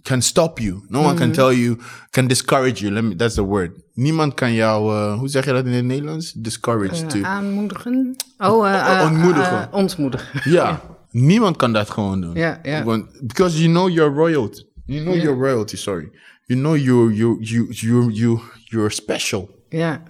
can 0.04 0.22
stop 0.22 0.60
you. 0.60 0.82
No 0.88 1.02
one 1.02 1.16
can 1.16 1.30
mm-hmm. 1.30 1.34
tell 1.34 1.52
you 1.52 1.78
can 2.12 2.28
discourage 2.28 2.82
you. 2.82 2.90
Let 2.90 3.04
me 3.04 3.14
that's 3.14 3.34
the 3.34 3.44
word. 3.44 3.72
Niemand 3.94 4.34
kan 4.34 4.52
jou 4.54 4.92
uh, 4.92 5.18
hoe 5.18 5.28
zeg 5.28 5.44
je 5.44 5.52
dat 5.52 5.66
in 5.66 5.72
het 5.72 5.84
Nederlands? 5.84 6.32
Discourage 6.32 7.02
eh, 7.02 7.08
to. 7.08 7.22
Aanmoedigen. 7.22 8.16
Oh, 8.38 8.68
eh, 8.68 8.74
oh, 8.74 9.00
eh 9.00 9.10
Ontmoedigen. 9.10 9.72
ontmoedigen. 9.72 10.40
Ja, 10.52 10.80
niemand 11.10 11.56
kan 11.56 11.72
dat 11.72 11.90
gewoon 11.90 12.20
doen. 12.20 12.34
Ja, 12.34 12.60
ja. 12.62 12.84
Want, 12.84 13.26
because 13.26 13.62
you 13.62 13.72
know 13.72 13.88
your 13.88 14.14
royalty. 14.14 14.62
You 14.86 15.02
know 15.02 15.14
your 15.14 15.38
royalty, 15.38 15.76
sorry. 15.76 16.10
You 16.46 16.60
know 16.60 16.76
you 16.76 17.12
you 17.12 17.36
you 17.40 17.66
you 17.70 18.10
you 18.12 18.40
you're 18.64 18.90
special. 18.90 19.50
Ja. 19.68 20.02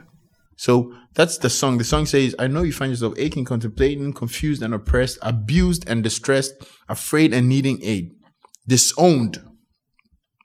So 0.61 0.93
that's 1.15 1.39
the 1.39 1.49
song. 1.49 1.79
The 1.79 1.85
song 1.85 2.05
says, 2.07 2.35
I 2.37 2.49
know 2.49 2.63
you 2.65 2.73
find 2.73 2.91
yourself 2.91 3.15
aching, 3.17 3.45
contemplating, 3.45 4.13
confused 4.13 4.61
and 4.63 4.75
oppressed, 4.75 5.19
abused 5.23 5.89
and 5.89 6.03
distressed, 6.03 6.55
afraid 6.89 7.33
and 7.33 7.49
needing 7.49 7.79
aid, 7.83 8.11
disowned. 8.67 9.39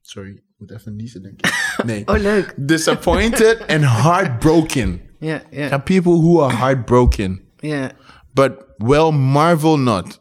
Sorry, 0.03 0.43
moet 0.59 0.72
even 0.72 0.95
niezen, 0.95 1.22
denk 1.22 1.39
ik. 1.41 1.86
Nee. 1.86 2.03
Oh, 2.05 2.18
leuk. 2.22 2.53
Disappointed 2.68 3.61
and 3.74 3.84
heartbroken. 3.84 5.01
Yeah, 5.20 5.39
There 5.51 5.70
ja, 5.70 5.72
are 5.72 5.82
people 5.82 6.22
who 6.22 6.39
are 6.41 6.53
heartbroken. 6.55 7.41
yeah. 7.61 7.91
But 8.36 8.57
well, 8.80 9.11
marvel 9.11 9.78
not. 9.78 10.20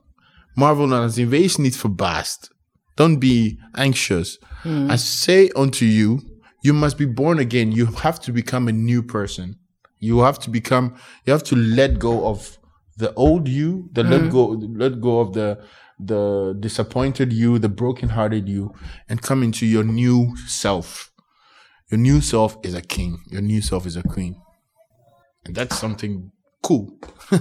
Marvel 0.55 0.87
not. 0.87 1.03
As 1.05 1.19
in, 1.19 1.29
wees 1.29 1.57
niet 1.59 1.77
verbaasd. 1.77 2.51
Don't 2.97 3.19
be 3.19 3.59
anxious. 3.75 4.39
Hmm. 4.63 4.91
I 4.91 4.97
say 4.97 5.51
unto 5.57 5.85
you, 5.85 6.21
you 6.63 6.73
must 6.75 6.97
be 6.99 7.07
born 7.07 7.39
again. 7.39 7.73
You 7.73 7.87
have 8.03 8.21
to 8.21 8.33
become 8.33 8.69
a 8.69 8.73
new 8.73 9.03
person. 9.03 9.59
You 10.03 10.25
have 10.25 10.39
to 10.41 10.51
become. 10.51 10.95
You 11.25 11.33
have 11.33 11.45
to 11.45 11.57
let 11.57 11.99
go 11.99 12.27
of 12.27 12.59
the 12.97 13.15
old 13.15 13.47
you. 13.49 13.89
The 13.93 14.03
let 14.03 14.31
go. 14.31 14.59
Let 14.77 15.01
go 15.01 15.21
of 15.21 15.33
the 15.33 15.59
the 16.07 16.57
disappointed 16.59 17.33
you, 17.33 17.59
the 17.59 17.69
broken-hearted 17.69 18.49
you, 18.49 18.75
and 19.09 19.23
come 19.23 19.45
into 19.45 19.65
your 19.65 19.85
new 19.85 20.37
self. 20.49 21.13
Your 21.89 22.01
new 22.01 22.21
self 22.21 22.57
is 22.63 22.75
a 22.75 22.81
king. 22.81 23.21
Your 23.31 23.43
new 23.43 23.61
self 23.61 23.87
is 23.87 23.97
a 23.97 24.03
queen, 24.03 24.35
and 25.47 25.55
that's 25.55 25.79
something 25.79 26.33
cool. 26.61 26.99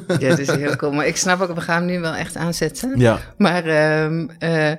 Ja, 0.07 0.30
dat 0.30 0.39
is 0.39 0.51
heel 0.64 0.76
cool. 0.76 0.91
Maar 0.91 1.07
ik 1.07 1.18
snap 1.18 1.41
ook, 1.41 1.55
we 1.55 1.62
gaan 1.62 1.76
hem 1.76 1.86
nu 1.86 1.99
wel 1.99 2.14
echt 2.14 2.36
aanzetten. 2.36 2.99
Ja. 2.99 3.20
Maar 3.38 3.66
ehm, 3.66 4.28
eh, 4.39 4.74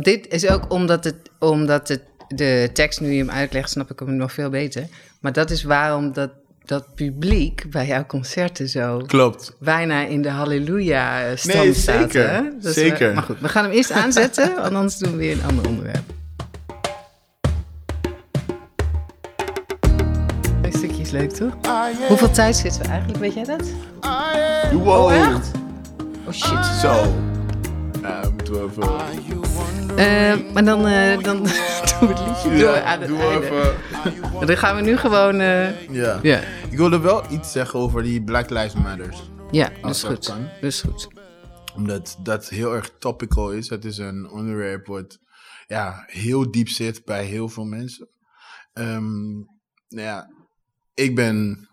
dit 0.00 0.28
is 0.28 0.50
ook 0.50 0.72
omdat, 0.72 1.04
het, 1.04 1.30
omdat 1.38 1.88
het, 1.88 2.02
de 2.28 2.70
tekst, 2.72 3.00
nu 3.00 3.10
je 3.10 3.18
hem 3.18 3.30
uitlegt, 3.30 3.70
snap 3.70 3.90
ik 3.90 3.98
hem 3.98 4.16
nog 4.16 4.32
veel 4.32 4.50
beter. 4.50 4.88
Maar 5.20 5.32
dat 5.32 5.50
is 5.50 5.62
waarom 5.62 6.12
dat, 6.12 6.30
dat 6.64 6.94
publiek 6.94 7.70
bij 7.70 7.86
jouw 7.86 8.06
concerten 8.06 8.68
zo 8.68 9.02
Klopt. 9.06 9.56
bijna 9.60 10.00
in 10.06 10.22
de 10.22 10.30
halleluja-stand 10.30 11.64
Nee, 11.64 11.74
staat. 11.74 12.00
zeker. 12.12 12.30
Hè? 12.30 12.42
Dus 12.60 12.74
we- 12.74 12.80
Zeker. 12.80 13.14
maar 13.14 13.22
goed, 13.22 13.40
we 13.40 13.48
gaan 13.48 13.64
hem 13.64 13.72
eerst 13.72 13.90
aanzetten, 13.90 14.54
want 14.54 14.74
anders 14.74 14.96
doen 14.98 15.10
we 15.10 15.16
weer 15.16 15.32
een 15.32 15.44
ander 15.44 15.68
onderwerp. 15.68 16.02
Een 20.62 20.72
stukje 20.72 21.00
is 21.02 21.10
leuk, 21.10 21.30
toch? 21.30 21.52
Hoeveel 22.08 22.30
tijd 22.30 22.56
zitten 22.56 22.82
we 22.82 22.88
eigenlijk, 22.88 23.18
weet 23.18 23.34
jij 23.34 23.44
dat? 23.44 23.62
Wow. 24.72 24.88
Oh, 24.88 25.14
echt? 25.14 25.50
Oh 26.26 26.32
shit. 26.32 26.66
Zo. 26.80 27.14
Ja, 28.02 28.20
moeten 28.36 28.52
we 28.54 28.60
even... 28.70 28.82
Eh, 29.98 30.52
maar 30.52 30.64
dan, 30.64 30.86
eh, 30.86 31.18
dan 31.22 31.36
doen 31.42 31.44
we 32.00 32.06
het 32.06 32.26
liedje 32.26 32.58
door 32.58 32.80
aan 32.82 33.00
het 33.00 33.08
doe 33.08 33.18
einde. 33.18 33.46
even... 33.46 34.46
Dan 34.46 34.56
gaan 34.56 34.76
we 34.76 34.82
nu 34.82 34.96
gewoon... 34.96 35.40
eh, 35.40 35.88
Ja. 35.88 36.18
ja, 36.22 36.40
Ik 36.70 36.76
wilde 36.76 36.98
wel 36.98 37.30
iets 37.30 37.52
zeggen 37.52 37.78
over 37.80 38.02
die 38.02 38.22
Black 38.22 38.50
Lives 38.50 38.74
Matters. 38.74 39.30
ja 39.50 39.70
dat 39.82 39.90
is 39.90 40.02
goed. 40.02 40.26
kan. 40.26 40.42
Dat 40.42 40.62
is 40.62 40.80
goed. 40.80 41.08
Omdat 41.74 42.16
dat 42.22 42.48
heel 42.48 42.74
erg 42.74 42.90
topical 42.98 43.52
is. 43.52 43.68
Het 43.68 43.84
is 43.84 43.98
een 43.98 44.28
onderwerp 44.30 44.86
wat 44.86 45.18
ja, 45.66 46.04
heel 46.06 46.50
diep 46.50 46.68
zit 46.68 47.04
bij 47.04 47.24
heel 47.24 47.48
veel 47.48 47.64
mensen. 47.64 48.08
Ehm, 48.72 49.32
nou 49.88 50.06
ja, 50.06 50.30
ik 50.94 51.14
ben 51.14 51.68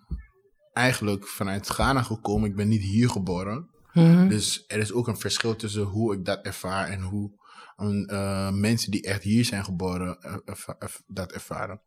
eigenlijk 0.73 1.28
vanuit 1.28 1.69
Ghana 1.69 2.01
gekomen. 2.01 2.49
Ik 2.49 2.55
ben 2.55 2.67
niet 2.67 2.82
hier 2.82 3.09
geboren. 3.09 3.69
Mhm. 3.93 4.28
Dus 4.28 4.63
er 4.67 4.78
is 4.80 4.93
ook 4.93 5.07
een 5.07 5.17
verschil 5.19 5.55
tussen 5.55 5.84
hoe 5.84 6.13
ik 6.13 6.26
dat 6.26 6.45
ervaar 6.45 6.88
en 6.88 7.01
hoe 7.01 7.32
eh, 7.76 8.51
mensen 8.51 8.91
die 8.91 9.01
echt 9.01 9.23
hier 9.23 9.45
zijn 9.45 9.63
geboren 9.65 10.21
eh, 10.21 10.38
erva- 10.45 10.76
erv- 10.80 10.99
dat 11.07 11.32
ervaren. 11.32 11.82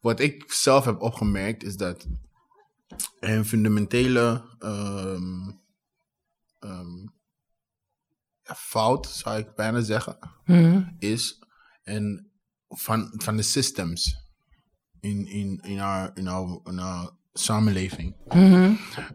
Wat 0.00 0.20
ik 0.20 0.52
zelf 0.52 0.84
heb 0.84 1.00
opgemerkt 1.00 1.62
is 1.62 1.76
dat 1.76 2.06
er 3.20 3.36
een 3.36 3.44
fundamentele 3.44 4.44
ehm, 4.58 5.48
ja, 8.42 8.54
fout, 8.56 9.06
zou 9.06 9.38
ik 9.38 9.54
bijna 9.54 9.80
zeggen, 9.80 10.18
Mhm. 10.44 10.82
is 10.98 11.38
en 11.82 12.30
van, 12.68 13.12
van 13.16 13.36
de 13.36 13.42
systems 13.42 14.16
in, 15.00 15.26
in, 15.26 15.60
in, 15.62 15.80
our, 15.80 16.10
in, 16.14 16.28
our, 16.28 16.60
in 16.64 16.78
our 16.78 17.10
samenleving. 17.32 18.16
Mhm. 18.28 18.72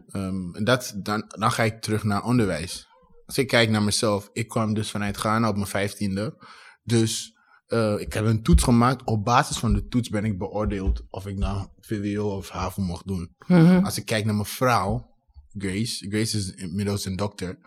Ehm, 0.08 0.54
en 0.54 0.64
dat, 0.64 0.92
dan, 0.96 1.24
dan 1.28 1.52
ga 1.52 1.62
ik 1.62 1.80
terug 1.80 2.04
naar 2.04 2.24
onderwijs. 2.24 2.88
Als 3.26 3.38
ik 3.38 3.46
kijk 3.46 3.70
naar 3.70 3.82
mezelf, 3.82 4.30
ik 4.32 4.48
kwam 4.48 4.74
dus 4.74 4.90
vanuit 4.90 5.16
Ghana 5.16 5.48
op 5.48 5.54
mijn 5.54 5.66
vijftiende. 5.66 6.36
Dus 6.82 7.36
eh, 7.66 7.94
ik 7.98 8.12
heb 8.12 8.24
een 8.24 8.42
toets 8.42 8.62
gemaakt. 8.62 9.04
Op 9.04 9.24
basis 9.24 9.58
van 9.58 9.72
de 9.72 9.88
toets 9.88 10.08
ben 10.08 10.24
ik 10.24 10.38
beoordeeld 10.38 11.02
of 11.10 11.26
ik 11.26 11.36
nou 11.36 11.66
VWO 11.80 12.36
of 12.36 12.48
HAVO 12.48 12.82
mocht 12.82 13.06
doen. 13.06 13.34
Mhm. 13.46 13.84
Als 13.84 13.96
ik 13.96 14.04
kijk 14.04 14.24
naar 14.24 14.34
mijn 14.34 14.46
vrouw, 14.46 15.14
Grace. 15.58 16.08
Grace 16.08 16.38
is 16.38 16.54
inmiddels 16.54 17.04
een 17.04 17.16
dokter. 17.16 17.58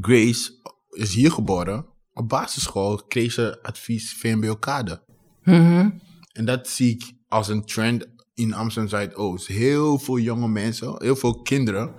Grace 0.00 0.52
is 0.90 1.14
hier 1.14 1.32
geboren. 1.32 1.86
Op 2.12 2.28
basisschool 2.28 2.96
kreeg 2.96 3.32
ze 3.32 3.62
advies 3.62 4.12
VMBO-kade. 4.12 5.02
Mhm. 5.42 5.90
En 6.32 6.44
dat 6.44 6.68
zie 6.68 6.90
ik 6.90 7.12
als 7.28 7.48
een 7.48 7.64
trend 7.64 8.06
in 8.34 8.54
Amsterdam 8.54 8.90
Zuidoost. 8.90 9.46
Heel 9.46 9.98
veel 9.98 10.18
jonge 10.18 10.48
mensen, 10.48 11.02
heel 11.02 11.16
veel 11.16 11.42
kinderen 11.42 11.94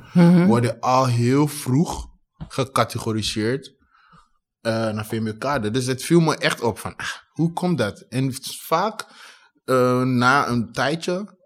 worden 0.47 0.79
al 0.79 1.07
heel 1.07 1.47
vroeg 1.47 2.10
gecategoriseerd 2.51 3.75
eh, 4.61 4.71
naar 4.71 5.05
VMBO-kader. 5.05 5.71
Dus 5.71 5.85
het 5.85 6.03
viel 6.03 6.19
me 6.19 6.37
echt 6.37 6.61
op 6.61 6.79
van, 6.79 6.95
ah, 6.95 7.07
hoe 7.31 7.53
komt 7.53 7.77
dat? 7.77 7.99
En 7.99 8.33
vaak 8.43 9.05
eh, 9.65 10.01
na 10.01 10.47
een 10.47 10.71
tijdje 10.71 11.39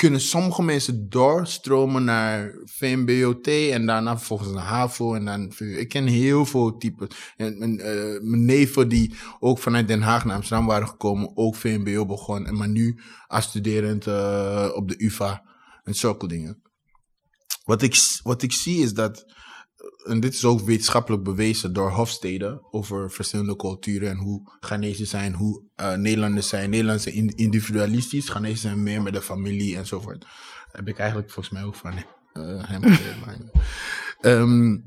kunnen 0.00 0.20
sommige 0.20 0.62
mensen 0.62 1.08
doorstromen 1.08 2.04
naar 2.04 2.54
VMBOT 2.64 3.46
en 3.46 3.86
daarna 3.86 4.16
vervolgens 4.16 4.50
naar 4.50 4.64
HAVO 4.64 5.14
en 5.14 5.24
dan. 5.24 5.52
Ik 5.58 5.88
ken 5.88 6.06
heel 6.06 6.46
veel 6.46 6.76
typen. 6.76 7.08
En 7.36 7.58
mijn, 7.58 7.80
eh, 7.80 8.20
mijn 8.20 8.44
neven 8.44 8.88
die 8.88 9.14
ook 9.38 9.58
vanuit 9.58 9.88
Den 9.88 10.02
Haag 10.02 10.24
naar 10.24 10.36
Amsterdam 10.36 10.66
waren 10.66 10.88
gekomen, 10.88 11.36
ook 11.36 11.56
VMBO 11.56 12.06
begon. 12.06 12.46
En 12.46 12.56
maar 12.56 12.68
nu 12.68 13.00
als 13.26 13.54
eh, 13.54 14.68
op 14.74 14.88
de 14.88 14.94
UvA 15.04 15.42
en 15.82 15.94
zulke 15.94 16.28
dingen. 16.28 16.62
Wat 17.64 17.82
ik, 17.82 18.18
wat 18.22 18.42
ik 18.42 18.52
zie 18.52 18.82
is 18.82 18.92
dat, 18.92 19.24
en 20.04 20.20
dit 20.20 20.32
is 20.34 20.44
ook 20.44 20.60
wetenschappelijk 20.60 21.22
bewezen 21.22 21.72
door 21.72 21.90
Hofstede 21.90 22.62
over 22.70 23.10
verschillende 23.10 23.56
culturen 23.56 24.10
en 24.10 24.16
hoe 24.16 24.56
Ghanese 24.60 25.04
zijn, 25.04 25.34
hoe 25.34 25.62
eh, 25.74 25.94
Nederlanders 25.94 26.48
zijn. 26.48 26.70
Nederlanders 26.70 27.04
zijn 27.04 27.14
in- 27.16 27.36
individualistisch, 27.36 28.28
Ghanese 28.28 28.60
zijn 28.60 28.82
meer 28.82 29.02
met 29.02 29.12
de 29.12 29.22
familie 29.22 29.76
enzovoort. 29.76 30.26
Heb 30.72 30.88
ik 30.88 30.98
eigenlijk 30.98 31.30
volgens 31.30 31.54
mij 31.54 31.64
ook 31.64 31.74
van 31.74 31.92
eh, 31.96 32.02
hem 32.68 32.82
geleerd. 32.82 33.50
ehm, 34.20 34.78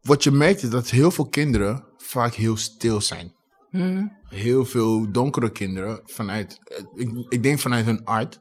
wat 0.00 0.22
je 0.24 0.30
merkt 0.30 0.62
is 0.62 0.70
dat 0.70 0.90
heel 0.90 1.10
veel 1.10 1.28
kinderen 1.28 1.84
vaak 1.96 2.34
heel 2.34 2.56
stil 2.56 3.00
zijn 3.00 3.36
Mhm. 3.70 4.06
heel 4.22 4.64
veel 4.64 5.12
donkere 5.12 5.52
kinderen 5.52 6.00
vanuit, 6.04 6.58
eh, 6.64 6.84
ik, 6.94 7.26
ik 7.28 7.42
denk 7.42 7.58
vanuit 7.58 7.84
hun 7.84 8.04
art, 8.04 8.40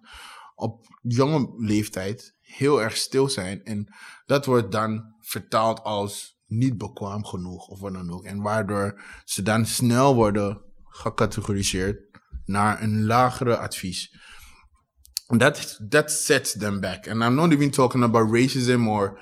op 0.56 0.86
jonge 1.02 1.54
leeftijd 1.58 2.36
heel 2.48 2.82
erg 2.82 2.98
stil 2.98 3.30
zijn. 3.30 3.64
En 3.64 3.96
dat 4.26 4.46
wordt 4.46 4.72
dan 4.72 5.16
vertaald 5.20 5.84
als 5.84 6.42
niet 6.46 6.78
bekwaam 6.78 7.26
genoeg 7.26 7.68
of 7.68 7.80
wat 7.80 7.94
dan 7.94 8.12
ook. 8.12 8.24
En 8.24 8.42
waardoor 8.42 9.02
ze 9.26 9.42
dan 9.42 9.66
snel 9.66 10.16
worden 10.16 10.62
gecategoriseerd 10.84 12.00
naar 12.46 12.82
een 12.82 13.06
lagere 13.06 13.58
advies. 13.58 14.16
And 15.28 15.40
that 15.40 15.80
that 15.90 16.12
sets 16.12 16.54
them 16.58 16.80
back. 16.80 17.08
And 17.08 17.22
I'm 17.24 17.36
not 17.36 17.52
even 17.52 17.72
talking 17.72 18.04
about 18.04 18.30
racism 18.36 18.88
or 18.88 19.18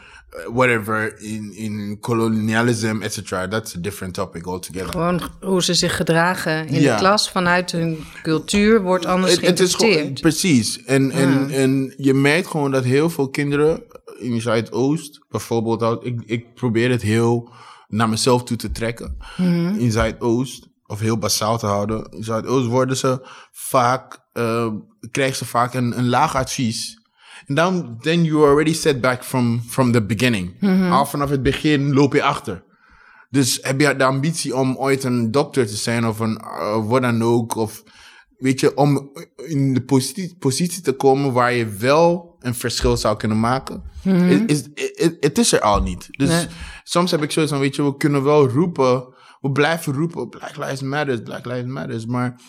uh, 0.47 0.53
whatever 0.53 1.15
in, 1.19 1.53
in 1.55 1.97
colonialism, 1.99 3.01
etc. 3.01 3.47
That's 3.47 3.75
a 3.75 3.79
different 3.79 4.13
topic 4.13 4.47
altogether. 4.47 4.89
Gewoon 4.91 5.21
hoe 5.41 5.63
ze 5.63 5.73
zich 5.73 5.95
gedragen 5.95 6.67
in 6.67 6.81
de 6.81 6.95
klas 6.97 7.29
vanuit 7.31 7.71
hun 7.71 7.97
cultuur 8.23 8.81
wordt 8.81 9.05
anders 9.05 9.31
Het- 9.35 9.45
het 9.45 9.59
is 9.59 9.73
gewoon- 9.73 9.91
geïnterpreteerd. 9.93 10.21
precies. 10.21 10.83
En, 10.83 11.11
en, 11.11 11.49
en 11.49 11.93
je 11.97 12.13
merkt 12.13 12.47
gewoon 12.47 12.71
dat 12.71 12.83
heel 12.83 13.09
veel 13.09 13.29
kinderen 13.29 13.83
in 14.19 14.41
Zuidoost, 14.41 15.19
bijvoorbeeld, 15.29 16.05
ik, 16.05 16.21
ik 16.25 16.53
probeer 16.53 16.89
het 16.89 17.01
heel 17.01 17.49
naar 17.87 18.09
mezelf 18.09 18.43
toe 18.43 18.57
te 18.57 18.71
trekken. 18.71 19.17
In 19.77 19.91
Zuidoost 19.91 20.67
of 20.87 20.99
heel 20.99 21.17
basaal 21.17 21.57
te 21.57 21.65
houden. 21.65 22.07
In 22.11 22.23
Zuidoost 22.23 22.67
worden 22.67 22.97
ze 22.97 23.19
vaak, 23.51 24.17
uh, 24.37 24.67
krijgen 25.11 25.35
ze 25.35 25.45
vaak 25.45 25.73
een, 25.73 25.97
een 25.97 26.07
laag 26.09 26.35
advies. 26.35 26.99
En 27.45 27.55
dan, 27.55 27.97
then 28.01 28.23
you 28.23 28.47
already 28.47 28.73
set 28.73 29.01
back 29.01 29.23
from, 29.23 29.61
from 29.67 29.91
the 29.91 30.05
beginning. 30.05 30.53
Al 30.91 31.05
vanaf 31.05 31.29
het 31.29 31.43
begin 31.43 31.93
loop 31.93 32.13
je 32.13 32.23
achter. 32.23 32.63
Dus 33.29 33.59
heb 33.61 33.79
je 33.81 33.95
de 33.95 34.03
ambitie 34.03 34.55
om 34.55 34.75
ooit 34.77 35.03
een 35.03 35.31
dokter 35.31 35.67
te 35.67 35.75
zijn 35.75 36.05
of 36.07 36.19
een 36.19 36.41
uh, 36.43 36.87
wat 36.87 37.01
dan 37.01 37.23
ook. 37.23 37.55
Of 37.55 37.83
weet 38.37 38.59
je, 38.59 38.75
om 38.77 39.11
in 39.35 39.73
de 39.73 39.81
positie, 39.83 40.35
positie 40.39 40.81
te 40.81 40.91
komen 40.91 41.33
waar 41.33 41.53
je 41.53 41.67
wel 41.67 42.35
een 42.39 42.55
verschil 42.55 42.97
zou 42.97 43.17
kunnen 43.17 43.39
maken. 43.39 43.83
Het 44.01 44.49
is, 44.51 44.63
het- 44.95 45.17
het 45.19 45.37
is 45.37 45.51
er 45.51 45.59
al 45.61 45.81
niet. 45.81 46.07
Dus 46.11 46.29
Nee. 46.29 46.47
soms 46.83 47.11
heb 47.11 47.23
ik 47.23 47.31
zoiets 47.31 47.51
van, 47.51 47.61
weet 47.61 47.75
je, 47.75 47.83
we 47.83 47.97
kunnen 47.97 48.23
wel 48.23 48.47
roepen. 48.49 49.13
We 49.41 49.51
blijven 49.51 49.93
roepen, 49.93 50.29
Black 50.29 50.57
Lives 50.57 50.81
Matter, 50.81 51.21
Black 51.21 51.45
Lives 51.45 51.65
Matter. 51.65 52.03
Maar 52.07 52.39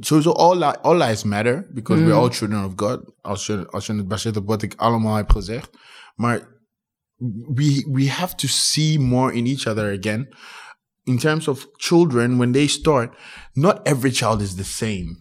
sowieso 0.00 0.32
all, 0.32 0.56
li- 0.56 0.78
all 0.82 0.96
lives 0.96 1.24
matter. 1.24 1.68
Because 1.72 2.02
we're 2.02 2.14
all 2.14 2.30
children 2.30 2.64
of 2.64 2.72
God. 2.76 3.00
Als 3.22 3.46
je, 3.46 3.66
als 3.70 3.86
je 3.86 3.92
het 3.94 4.08
baseert 4.08 4.38
wat 4.44 4.62
ik 4.62 4.74
allemaal 4.76 5.16
heb 5.16 5.30
gezegd. 5.30 5.70
Maar 6.16 6.48
we 7.54 7.86
we 7.90 8.10
have 8.10 8.34
to 8.36 8.48
see 8.48 8.98
more 8.98 9.32
in 9.32 9.46
each 9.46 9.66
other 9.66 9.92
again. 9.98 10.28
In 11.04 11.18
terms 11.18 11.48
of 11.48 11.66
children, 11.76 12.36
when 12.38 12.52
they 12.52 12.66
start, 12.66 13.16
not 13.54 13.80
every 13.86 14.10
child 14.10 14.40
is 14.40 14.54
the 14.54 14.64
same 14.64 15.16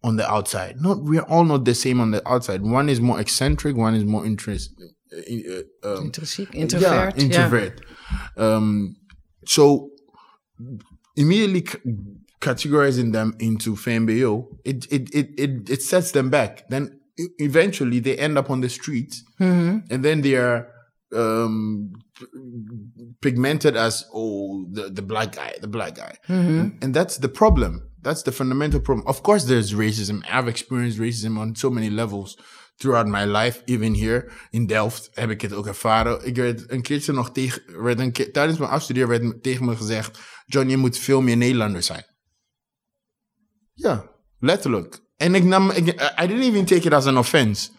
on 0.00 0.16
the 0.16 0.24
outside. 0.26 0.80
Not 0.80 1.02
we're 1.02 1.26
all 1.28 1.44
not 1.44 1.64
the 1.64 1.74
same 1.74 2.00
on 2.00 2.10
the 2.10 2.20
outside. 2.24 2.62
One 2.62 2.88
is 2.90 3.00
more 3.00 3.20
eccentric, 3.20 3.76
one 3.76 3.94
is 3.96 4.04
more 4.04 4.26
interest. 4.26 4.70
Uh, 5.12 5.62
um, 5.82 6.10
introvert. 6.52 6.80
yeah, 6.80 7.12
introvert. 7.16 7.80
Um, 8.36 8.96
so 9.44 9.90
immediately 11.14 11.64
categorizing 12.42 13.12
them 13.12 13.34
into 13.38 13.74
FMBO, 13.74 14.46
it, 14.64 14.86
it, 14.90 15.14
it, 15.14 15.28
it, 15.38 15.70
it 15.70 15.82
sets 15.82 16.10
them 16.10 16.28
back. 16.28 16.68
Then 16.68 17.00
eventually 17.38 18.00
they 18.00 18.16
end 18.18 18.36
up 18.36 18.50
on 18.50 18.60
the 18.60 18.68
streets 18.68 19.24
and 19.90 20.04
then 20.04 20.20
they 20.22 20.34
are 20.34 20.68
um, 21.14 21.92
pigmented 23.20 23.76
as, 23.76 24.04
oh, 24.12 24.66
the, 24.72 24.90
the 24.90 25.02
black 25.02 25.36
guy, 25.36 25.54
the 25.60 25.68
black 25.68 25.94
guy. 25.94 26.16
And, 26.58 26.84
and 26.84 26.94
that's 26.94 27.18
the 27.18 27.28
problem. 27.28 27.88
That's 28.02 28.22
the 28.22 28.32
fundamental 28.32 28.80
problem. 28.80 29.06
Of 29.06 29.22
course, 29.22 29.44
there's 29.44 29.72
racism. 29.74 30.22
I've 30.28 30.48
experienced 30.48 30.98
racism 30.98 31.38
on 31.38 31.54
so 31.54 31.70
many 31.70 31.90
levels 31.90 32.36
throughout 32.78 33.06
my 33.06 33.24
life, 33.24 33.62
even 33.66 33.94
here 33.94 34.30
in 34.50 34.66
Delft 34.66 35.10
heb 35.12 35.30
ik 35.30 35.40
het 35.40 35.52
ook 35.52 35.66
ervaren. 35.66 36.26
Ik 36.26 36.36
werd 36.36 36.70
een 36.70 36.82
keertje 36.82 37.12
nog 37.12 37.32
tegen, 37.32 37.82
werd 37.82 38.00
een 38.00 38.12
keer, 38.12 38.32
tijdens 38.32 38.58
mijn 38.58 38.70
afstuderen 38.70 39.08
werd 39.08 39.42
tegen 39.42 39.64
me 39.64 39.76
gezegd, 39.76 40.18
John, 40.46 40.68
je 40.68 40.76
moet 40.76 40.98
veel 40.98 41.20
meer 41.20 41.36
Nederlander 41.36 41.82
zijn. 41.82 42.04
Ja, 43.72 44.04
letterlijk. 44.38 45.00
En 45.16 45.34
ik 45.34 45.44
nam, 45.44 45.70
ik, 45.70 45.86
I 46.22 46.26
didn't 46.26 46.44
even 46.44 46.64
take 46.64 46.86
it 46.86 46.92
as 46.92 47.06
an 47.06 47.18
offense. 47.18 47.70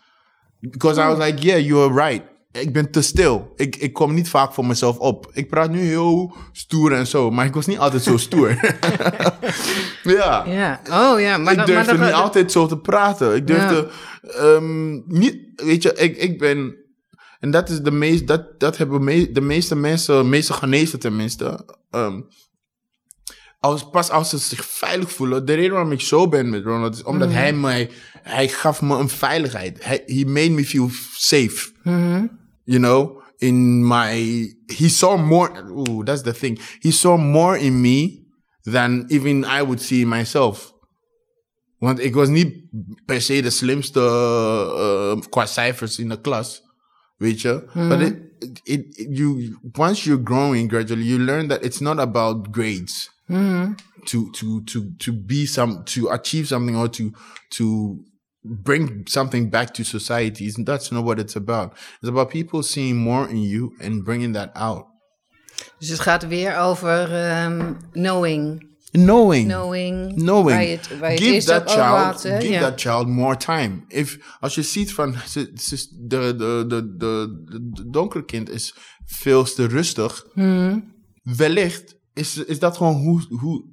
Because 0.59 1.01
I 1.01 1.07
was 1.07 1.17
like, 1.17 1.41
yeah, 1.41 1.65
you're 1.65 1.93
right. 1.93 2.31
Ik 2.51 2.73
ben 2.73 2.91
te 2.91 3.01
stil. 3.01 3.53
Ik, 3.55 3.75
ik 3.75 3.93
kom 3.93 4.13
niet 4.13 4.29
vaak 4.29 4.53
voor 4.53 4.65
mezelf 4.65 4.97
op. 4.97 5.29
Ik 5.33 5.49
praat 5.49 5.69
nu 5.69 5.79
heel 5.79 6.35
stoer 6.51 6.93
en 6.93 7.07
zo, 7.07 7.31
maar 7.31 7.45
ik 7.45 7.53
was 7.53 7.65
niet 7.65 7.77
altijd 7.77 8.03
zo 8.03 8.17
stoer. 8.17 8.49
ja. 10.17 10.45
Ja, 10.45 10.81
oh 10.89 11.19
ja, 11.19 11.37
maar 11.37 11.53
ik 11.53 11.65
durfde 11.65 11.93
maar 11.93 12.05
niet 12.05 12.15
altijd 12.15 12.51
zo 12.51 12.67
te 12.67 12.77
praten. 12.77 13.35
Ik 13.35 13.47
durfde 13.47 13.89
ehm, 14.21 14.93
niet, 15.05 15.37
weet 15.55 15.83
je, 15.83 15.93
ik, 15.93 16.17
ik 16.17 16.39
ben, 16.39 16.75
en 17.39 17.51
dat 17.51 17.69
is 17.69 17.81
de 17.81 17.91
meest, 17.91 18.27
dat, 18.27 18.59
dat 18.59 18.77
hebben 18.77 19.03
me, 19.03 19.31
de 19.31 19.41
meeste 19.41 19.75
mensen, 19.75 20.29
meeste 20.29 20.53
genezen 20.53 20.99
tenminste, 20.99 21.77
ehm, 21.89 22.21
als, 23.63 23.89
pas 23.89 24.09
als 24.09 24.29
ze 24.29 24.37
zich 24.37 24.65
veilig 24.65 25.11
voelen. 25.11 25.45
De 25.45 25.53
reden 25.53 25.71
waarom 25.71 25.91
ik 25.91 26.01
zo 26.01 26.27
ben 26.27 26.49
met 26.49 26.63
Ronald 26.63 26.95
is 26.95 27.03
omdat 27.03 27.31
hij 27.31 27.53
mij, 27.53 27.89
hij 28.21 28.47
gaf 28.47 28.81
me 28.81 28.97
een 28.97 29.09
veiligheid. 29.09 29.83
Hij, 29.83 30.03
he 30.05 30.23
made 30.25 30.49
me 30.49 30.65
feel 30.65 30.89
safe. 31.15 31.71
You 32.63 32.79
know, 32.79 33.21
in 33.37 33.87
my, 33.87 34.55
he 34.65 34.87
saw 34.89 35.17
more, 35.27 35.63
ooh, 35.71 36.03
that's 36.05 36.21
the 36.21 36.31
thing. 36.33 36.59
He 36.79 36.91
saw 36.91 37.17
more 37.19 37.59
in 37.59 37.81
me 37.81 38.21
than 38.61 39.03
even 39.07 39.43
I 39.43 39.61
would 39.61 39.81
see 39.81 39.99
in 39.99 40.07
myself. 40.07 40.73
Want 41.77 41.99
ik 42.03 42.13
was 42.13 42.27
niet 42.27 42.53
per 43.05 43.21
se 43.21 43.41
de 43.41 43.49
slimste 43.49 43.99
uh, 43.99 45.21
qua 45.29 45.45
cijfers 45.45 45.99
in 45.99 46.09
de 46.09 46.21
klas. 46.21 46.61
Weet 47.17 47.41
je? 47.41 47.63
But 47.73 47.99
it, 48.01 48.15
it, 48.63 48.97
it- 48.97 49.17
you, 49.17 49.57
once 49.77 50.03
you're 50.09 50.21
growing 50.23 50.69
gradually, 50.71 51.03
you 51.05 51.19
learn 51.19 51.47
that 51.47 51.63
it's 51.65 51.79
not 51.79 51.97
about 51.99 52.47
grades. 52.51 53.11
To, 54.05 54.31
to, 54.31 54.63
to, 54.63 54.93
to 54.97 55.13
be 55.13 55.45
some, 55.45 55.83
to 55.83 56.09
achieve 56.09 56.47
something 56.47 56.75
or 56.75 56.89
to, 56.89 57.11
to 57.49 58.03
bring 58.41 59.07
something 59.07 59.49
back 59.49 59.73
to 59.73 59.83
society. 59.83 60.51
That's 60.65 60.91
not 60.91 61.03
what 61.05 61.19
it's 61.19 61.35
about. 61.35 61.71
It's 62.01 62.09
about 62.09 62.29
people 62.29 62.63
seeing 62.63 62.97
more 62.97 63.29
in 63.29 63.41
you 63.41 63.71
and 63.79 64.03
bringing 64.03 64.33
that 64.33 64.51
out. 64.55 64.85
Dus 65.79 65.89
het 65.89 65.99
gaat 65.99 66.27
weer 66.27 66.57
over 66.57 67.13
ehm, 67.13 67.73
knowing. 67.91 68.71
Knowing. 68.91 69.47
Knowing. 69.47 70.13
knowing. 70.15 70.49
Waar 70.49 70.63
je 70.63 70.69
het, 70.75 70.99
waar 70.99 71.11
je 71.11 71.17
give 71.17 71.45
that 71.45 71.71
child, 71.71 72.23
had, 72.23 72.43
give 72.43 72.59
that 72.59 72.81
child 72.81 73.07
more 73.07 73.37
time. 73.37 73.83
If 73.87 74.37
als 74.39 74.55
je 74.55 74.61
ziet 74.61 74.93
van 74.93 75.15
de, 75.33 75.51
de, 76.07 76.35
de, 76.67 76.95
de, 76.97 77.43
de 77.71 77.89
donkere 77.89 78.25
kind 78.25 78.49
is 78.49 78.75
veel 79.05 79.43
te 79.43 79.65
rustig, 79.67 80.25
Hmm. 80.33 80.93
wellicht 81.23 81.95
is, 82.13 82.37
is 82.37 82.59
dat 82.59 82.77
gewoon 82.77 82.95
hoe, 82.95 83.25
hoe 83.39 83.63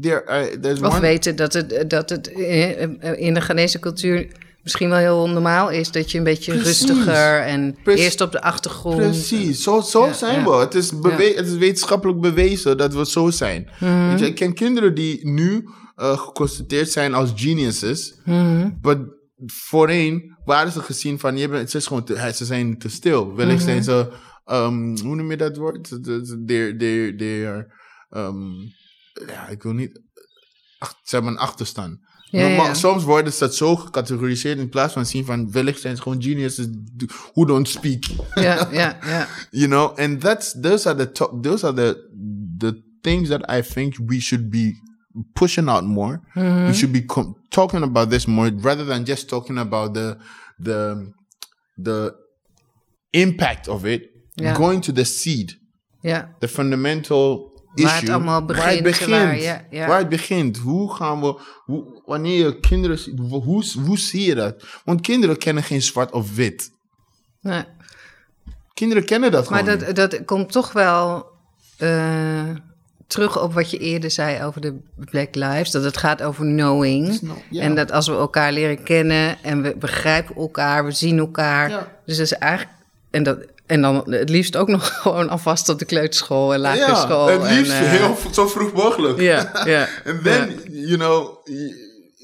there, 0.00 0.56
uh, 0.62 0.72
Of 0.72 0.90
one, 0.92 1.00
weten 1.00 1.36
dat 1.36 1.52
het, 1.52 1.84
dat 1.90 2.10
het 2.10 2.32
eh, 2.32 2.82
eh, 2.82 2.90
in 3.20 3.34
de 3.34 3.40
Ghanese 3.40 3.78
cultuur 3.78 4.28
misschien 4.62 4.88
wel 4.88 4.98
heel 4.98 5.28
normaal 5.28 5.70
is 5.70 5.90
dat 5.90 6.10
je 6.10 6.18
een 6.18 6.24
beetje 6.24 6.52
Precies. 6.52 6.80
rustiger 6.88 7.40
en 7.40 7.76
eerst 7.84 8.20
op 8.20 8.32
de 8.32 8.42
achtergrond. 8.42 8.96
Precies, 8.96 9.62
zo, 9.62 9.80
zo 9.80 10.06
Ja, 10.06 10.12
zijn 10.12 10.40
ja. 10.40 10.44
we. 10.50 10.56
Het 10.56 10.74
is, 10.74 10.90
het 11.36 11.46
is 11.46 11.56
wetenschappelijk 11.56 12.20
bewezen 12.20 12.76
dat 12.76 12.94
we 12.94 13.06
zo 13.06 13.30
zijn. 13.30 13.68
Mhm. 13.80 14.08
Weet 14.08 14.18
je, 14.18 14.26
ik 14.26 14.34
ken 14.34 14.54
kinderen 14.54 14.94
die 14.94 15.28
nu 15.28 15.68
uh, 15.96 16.18
geconstateerd 16.18 16.90
zijn 16.90 17.14
als 17.14 17.32
geniuses. 17.34 18.14
Mhm. 18.24 18.70
Maar 18.82 18.96
voorheen 19.46 20.36
waren 20.44 20.72
ze 20.72 20.80
gezien 20.80 21.18
van, 21.18 21.36
je 21.36 21.48
bent, 21.48 21.60
het 21.62 21.74
is 21.74 21.86
gewoon 21.86 22.04
te, 22.04 22.32
ze 22.34 22.44
zijn 22.44 22.78
te 22.78 22.88
stil. 22.88 23.34
Wellicht 23.34 23.56
Mhm. 23.58 23.66
zijn 23.68 23.84
ze, 23.84 24.08
um, 24.52 24.98
hoe 24.98 25.16
noem 25.16 25.30
je 25.30 25.36
dat 25.36 25.56
woord? 25.56 25.88
Ze- 25.88 25.98
ze- 26.24 26.42
They're, 26.46 26.76
they're, 26.76 27.16
they're, 27.16 27.66
um, 28.16 28.72
ja, 29.26 29.48
ik 29.48 29.62
wil 29.62 29.72
niet, 29.72 30.00
ach, 30.78 30.94
ze 31.04 31.14
hebben 31.14 31.32
een 31.32 31.38
achterstand. 31.38 31.98
Ja, 32.30 32.40
Maar- 32.40 32.50
ja. 32.50 32.56
maar 32.56 32.76
soms 32.76 33.04
worden 33.04 33.32
ze 33.32 33.38
dat 33.38 33.54
zo 33.54 33.76
gecategoriseerd 33.76 34.58
in 34.58 34.68
plaats 34.68 34.92
van 34.92 35.06
zien 35.06 35.24
van, 35.24 35.50
wellicht 35.52 35.80
zijn 35.80 35.96
ze 35.96 36.02
gewoon 36.02 36.22
geniuses 36.22 36.66
who 37.32 37.44
don't 37.44 37.68
speak. 37.68 38.04
Ja, 38.34 38.68
ja, 38.72 38.98
ja. 39.02 39.28
you 39.60 39.66
know 39.66 39.98
and 39.98 40.20
that's 40.20 40.60
those 40.60 40.88
are 40.88 40.98
the 40.98 41.12
top 41.12 41.42
those 41.42 41.66
are 41.66 41.76
the 41.76 42.12
the 42.58 42.82
things 43.00 43.28
that 43.28 43.50
i 43.50 43.62
think 43.62 43.96
we 44.06 44.20
should 44.20 44.50
be 44.50 44.72
pushing 45.32 45.68
out 45.68 45.84
more 45.84 46.20
we 46.66 46.72
should 46.72 46.92
be 46.92 47.04
talking 47.48 47.82
about 47.82 48.10
this 48.10 48.26
more 48.26 48.52
rather 48.60 48.86
than 48.86 49.02
just 49.04 49.28
talking 49.28 49.58
about 49.58 49.94
the 49.94 50.16
the 50.62 51.06
the 51.82 52.12
impact 53.10 53.68
of 53.68 53.84
it 53.84 54.12
Ja. 54.36 54.52
going 54.54 54.82
to 54.82 54.92
the 54.92 55.04
seed 55.04 55.58
ja. 56.00 56.34
the 56.38 56.48
fundamental 56.48 57.52
Waar 57.74 58.00
het 58.00 58.08
allemaal 58.08 58.46
waar 58.46 58.70
het 58.70 58.82
begint, 58.82 58.82
begint 58.82 59.10
waar- 59.10 59.38
ja, 59.40 59.64
ja. 59.70 59.86
waar 59.86 59.98
het 59.98 60.08
begint 60.08 60.56
hoe 60.56 60.94
gaan 60.94 61.20
we 61.20 61.40
hoe, 61.64 62.02
wanneer 62.06 62.44
je 62.44 62.60
kinderen 62.60 62.98
hoe, 63.28 63.64
hoe 63.84 63.98
zie 63.98 64.24
je 64.26 64.34
dat 64.34 64.64
want 64.84 65.00
kinderen 65.00 65.38
kennen 65.38 65.62
geen 65.62 65.82
zwart 65.82 66.12
of 66.12 66.34
wit 66.34 66.70
Nee. 67.40 67.64
kinderen 68.74 69.04
kennen 69.04 69.30
dat 69.30 69.50
Maar 69.50 69.64
gewoon 69.64 69.78
dat, 69.78 69.94
dat 69.96 70.24
komt 70.24 70.52
toch 70.52 70.72
wel 70.72 71.26
eh, 71.78 72.48
terug 73.06 73.42
op 73.42 73.52
wat 73.54 73.70
je 73.70 73.78
eerder 73.78 74.10
zei 74.10 74.44
over 74.44 74.60
de 74.60 74.78
Black 74.96 75.34
Lives. 75.34 75.70
Dat 75.70 75.84
het 75.84 75.96
gaat 75.96 76.22
over 76.22 76.44
knowing. 76.44 77.20
En 77.50 77.74
dat 77.74 77.92
als 77.92 78.06
we 78.06 78.14
elkaar 78.14 78.52
leren 78.52 78.82
kennen 78.82 79.42
en 79.42 79.62
we 79.62 79.76
begrijpen 79.76 80.36
elkaar, 80.36 80.84
we 80.84 80.92
zien 80.92 81.18
elkaar. 81.18 81.70
Ja. 81.70 81.88
Dus 82.06 82.16
dat 82.16 82.26
is 82.26 82.32
eigenlijk. 82.32 82.78
En, 83.10 83.22
dat, 83.22 83.38
en 83.66 83.82
dan 83.82 84.10
het 84.10 84.28
liefst 84.28 84.56
ook 84.56 84.68
nog 84.68 84.88
gewoon 85.02 85.28
alvast 85.28 85.68
op 85.68 85.78
de 85.78 85.84
kleuterschool 85.84 86.54
en 86.54 86.60
lagere 86.60 86.96
school. 86.96 87.30
Ja, 87.30 87.40
het 87.40 87.56
liefst 87.56 87.72
en, 87.72 87.84
eh, 87.84 87.90
heel 87.90 88.16
zo 88.32 88.46
vroeg 88.46 88.72
mogelijk. 88.72 89.20
Ja, 89.20 89.50
ja. 89.74 89.88
And 90.06 90.22
then, 90.22 90.60
you 90.70 90.96
know, 90.96 91.44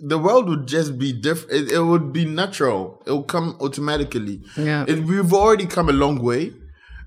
the 0.09 0.19
world 0.19 0.45
would 0.45 0.71
just 0.71 0.99
be 0.99 1.19
different. 1.19 1.53
It, 1.53 1.71
it 1.71 1.79
would 1.79 2.13
be 2.13 2.25
natural. 2.25 3.01
It 3.05 3.11
would 3.11 3.27
come 3.27 3.55
automatically. 3.59 4.41
Ja. 4.55 4.87
It, 4.87 5.05
we've 5.05 5.35
already 5.35 5.67
come 5.67 5.91
a 5.91 5.95
long 5.95 6.21
way, 6.21 6.53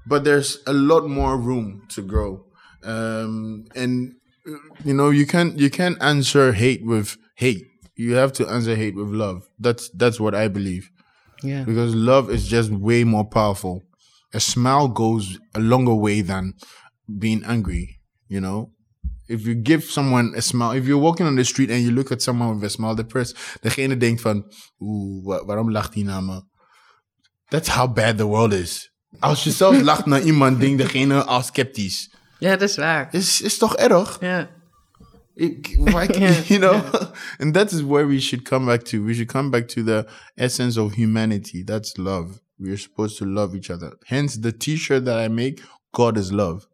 but 0.05 0.23
there's 0.23 0.61
a 0.65 0.73
lot 0.73 1.07
more 1.07 1.37
room 1.37 1.83
to 1.87 2.05
grow. 2.05 2.45
Um, 2.85 3.65
and 3.75 4.15
you 4.83 4.93
know, 4.93 5.11
you 5.11 5.25
can't 5.25 5.59
you 5.59 5.69
can't 5.69 6.01
answer 6.01 6.53
hate 6.53 6.81
with 6.83 7.17
hate. 7.35 7.65
You 7.95 8.15
have 8.15 8.31
to 8.31 8.47
answer 8.47 8.75
hate 8.75 8.95
with 8.95 9.09
love. 9.09 9.47
That's 9.59 9.89
that's 9.89 10.19
what 10.19 10.33
I 10.33 10.49
believe 10.49 10.91
ja. 11.43 11.63
because 11.63 11.93
love 11.93 12.29
is 12.29 12.47
just 12.47 12.71
way 12.71 13.03
more 13.03 13.25
powerful. 13.25 13.83
A 14.33 14.39
smile 14.39 14.87
goes 14.87 15.39
a 15.51 15.59
longer 15.59 15.93
way 15.99 16.21
than 16.23 16.53
being 17.05 17.43
angry, 17.43 17.99
you 18.27 18.39
know? 18.41 18.71
If 19.27 19.45
you 19.45 19.55
give 19.61 19.83
someone 19.83 20.33
a 20.35 20.41
smile, 20.41 20.71
if 20.77 20.85
you're 20.85 21.01
walking 21.01 21.27
on 21.27 21.35
the 21.35 21.43
street 21.43 21.69
and 21.71 21.81
you 21.83 21.91
look 21.91 22.11
at 22.11 22.21
someone 22.21 22.55
with 22.55 22.63
a 22.63 22.69
smile, 22.69 22.95
the 22.95 23.03
person, 23.05 23.37
degene 23.61 23.97
denkt 23.97 24.21
van, 24.21 24.43
oeh, 24.79 25.23
wa- 25.25 25.45
waarom 25.45 25.71
lacht 25.71 25.93
hij 25.93 26.03
naar 26.03 26.23
me? 26.23 26.41
That's 27.49 27.67
how 27.69 27.93
bad 27.93 28.17
the 28.17 28.25
world 28.25 28.53
is. 28.53 28.91
Als 29.19 29.43
je 29.43 29.51
zelf 29.51 29.81
lacht 29.91 30.05
naar 30.05 30.21
iemand, 30.21 30.59
denkt 30.59 30.77
degene 30.81 31.23
al 31.23 31.41
sceptisch. 31.41 32.11
Ja, 32.39 32.55
dat 32.55 32.69
is 32.69 32.75
waar. 32.75 33.07
Is, 33.13 33.41
is 33.41 33.57
toch 33.57 33.75
erg? 33.75 34.17
Ja. 34.19 34.49
Ik- 35.35 35.75
why- 35.79 36.07
you 36.47 36.59
know 36.59 36.83
and 37.41 37.53
that 37.53 37.71
is 37.71 37.81
where 37.81 38.05
we 38.07 38.19
should 38.19 38.47
come 38.47 38.65
back 38.65 38.81
to 38.83 39.03
we 39.03 39.13
should 39.13 39.31
come 39.31 39.49
back 39.49 39.67
to 39.67 39.83
the 39.83 40.07
essence 40.35 40.81
of 40.81 40.93
humanity 40.93 41.63
that's 41.63 41.97
love 41.97 42.39
we're 42.63 42.77
supposed 42.77 43.17
to 43.17 43.25
love 43.25 43.55
each 43.57 43.69
other 43.69 43.97
hence 44.05 44.39
the 44.39 44.51
t-shirt 44.57 45.05
that 45.05 45.17
i 45.17 45.27
make 45.29 45.61
god 45.91 46.17
is 46.17 46.31
love 46.31 46.67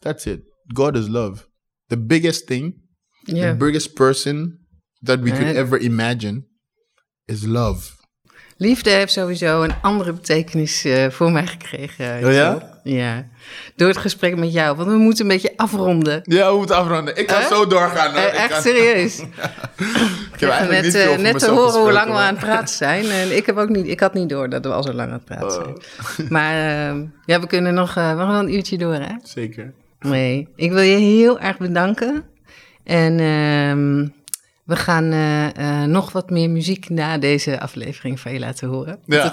that's 0.00 0.26
it 0.26 0.40
god 0.74 0.96
is 0.96 1.08
love 1.08 1.48
the 1.88 1.96
biggest 1.96 2.46
thing 2.46 2.82
Ja. 3.26 3.52
the 3.52 3.54
biggest 3.54 3.94
person 3.94 4.58
that 5.06 5.20
we 5.20 5.30
could 5.30 5.56
ever 5.56 5.78
imagine 5.80 6.42
is 7.26 7.44
love 7.44 7.92
Liefde 8.56 8.90
heeft 8.90 9.12
sowieso 9.12 9.62
een 9.62 9.74
andere 9.82 10.12
betekenis 10.12 10.84
eh, 10.84 11.10
voor 11.10 11.32
mij 11.32 11.46
gekregen. 11.46 12.24
Oh 12.24 12.32
ja? 12.32 12.73
Ja. 12.84 13.26
Door 13.76 13.88
het 13.88 13.96
gesprek 13.96 14.36
met 14.36 14.52
jou. 14.52 14.76
Want 14.76 14.88
we 14.88 14.96
moeten 14.96 15.24
een 15.24 15.30
beetje 15.30 15.52
afronden. 15.56 16.20
ja 16.24 16.50
we 16.50 16.56
moeten 16.56 16.76
afronden 16.76 17.16
ik 17.16 17.26
kan 17.26 17.42
zo 17.42 17.66
doorgaan 17.66 18.10
hoor. 18.10 18.20
Eh, 18.20 18.42
echt 18.42 18.52
kan- 18.52 18.62
serieus. 18.62 19.18
ik 20.34 20.40
heb 20.40 20.50
eigenlijk 20.50 20.70
net 20.70 20.82
niet 20.82 20.94
eh, 20.94 21.16
net 21.16 21.38
te 21.38 21.50
horen 21.50 21.80
hoe 21.80 21.92
lang 21.92 22.10
we 22.10 22.16
aan 22.16 22.34
het 22.34 22.44
praten 22.44 22.74
zijn. 22.76 23.10
En 23.10 23.36
ik, 23.36 23.46
heb 23.46 23.56
ook 23.56 23.68
niet, 23.68 23.86
ik 23.88 24.00
had 24.00 24.14
niet 24.14 24.28
door 24.28 24.48
dat 24.48 24.64
we 24.64 24.72
al 24.72 24.82
zo 24.82 24.92
lang 24.92 25.08
aan 25.08 25.14
het 25.14 25.24
praten 25.24 25.50
zijn. 25.50 25.66
Oh. 25.66 26.30
Maar 26.30 26.52
eh, 26.90 27.00
ja, 27.26 27.40
we 27.40 27.46
kunnen 27.46 27.74
nog, 27.74 27.88
eh, 27.88 28.10
we 28.10 28.18
gaan 28.18 28.28
wel 28.28 28.38
een 28.38 28.54
uurtje 28.54 28.78
door, 28.78 28.94
hè? 28.94 29.14
zeker 29.22 29.72
Nee, 30.00 30.48
ik 30.56 30.72
wil 30.72 30.82
je 30.82 30.96
heel 30.96 31.40
erg 31.40 31.58
bedanken. 31.58 32.24
En 32.84 33.20
ehm, 33.20 34.08
we 34.64 34.76
gaan 34.76 35.08
nog 35.90 36.12
wat 36.12 36.30
meer 36.30 36.50
muziek 36.50 36.88
na 36.88 37.18
deze 37.18 37.60
aflevering 37.60 38.20
van 38.20 38.32
je 38.32 38.38
laten 38.38 38.68
horen. 38.68 38.98
ja 39.06 39.30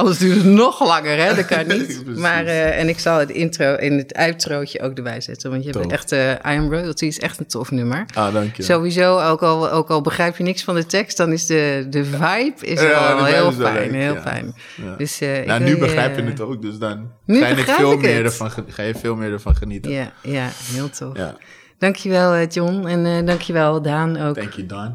Anders 0.00 0.18
duurt 0.18 0.36
het 0.36 0.44
nog 0.44 0.86
langer, 0.86 1.18
hè? 1.18 1.34
Dat 1.34 1.46
kan 1.46 1.66
niet. 1.78 2.16
Maar, 2.16 2.44
eh, 2.44 2.78
en 2.78 2.88
ik 2.88 2.98
zal 2.98 3.18
het 3.18 3.30
intro 3.30 3.74
en 3.74 3.96
het 3.96 4.14
outrootje 4.14 4.82
ook 4.82 4.96
erbij 4.96 5.20
zetten. 5.20 5.50
Want 5.50 5.64
je 5.64 5.70
hebt 5.70 5.92
echt, 5.92 6.12
eh 6.12 6.30
I 6.30 6.36
Am 6.42 6.72
Royalty 6.72 7.06
is 7.06 7.18
echt 7.18 7.38
een 7.38 7.46
tof 7.46 7.70
nummer. 7.70 8.04
ah 8.14 8.34
dank 8.34 8.56
je 8.56 8.62
Sowieso, 8.62 9.20
ook 9.20 9.42
al, 9.42 9.70
ook 9.70 9.90
al 9.90 10.00
begrijp 10.00 10.36
je 10.36 10.42
niks 10.42 10.64
van 10.64 10.74
de 10.74 10.86
tekst, 10.86 11.16
dan 11.16 11.32
is 11.32 11.46
de, 11.46 11.86
de 11.90 12.04
vibe 12.04 12.66
is 12.66 12.80
Ja, 12.80 13.16
vibe 13.16 13.30
heel 13.30 13.48
is 13.48 13.56
fijn. 13.56 13.94
heel 13.94 14.14
ja. 14.14 14.20
fijn. 14.20 14.54
Ja. 14.84 14.94
Dus, 14.96 15.20
eh, 15.20 15.46
Nou, 15.46 15.62
nu 15.62 15.78
begrijp 15.78 16.16
je 16.16 16.22
het 16.22 16.40
ook, 16.40 16.62
dus 16.62 16.78
dan 16.78 17.10
Nu 17.26 17.40
ga 17.40 17.48
je, 17.48 17.56
veel 17.56 17.96
meer 17.96 18.24
ervan, 18.24 18.50
ga 18.68 18.82
je 18.82 18.94
veel 18.94 19.16
meer 19.16 19.32
ervan 19.32 19.56
genieten. 19.56 19.90
Ja, 19.90 20.12
ja, 20.22 20.48
heel 20.72 20.90
tof. 20.90 21.16
Dankjewel 21.80 22.34
eh, 22.34 22.48
John 22.48 22.86
en 22.86 23.06
eh, 23.06 23.26
dankjewel 23.26 23.82
Daan 23.82 24.16
ook. 24.16 24.34
Thank 24.34 24.52
you, 24.52 24.66
Don. 24.66 24.94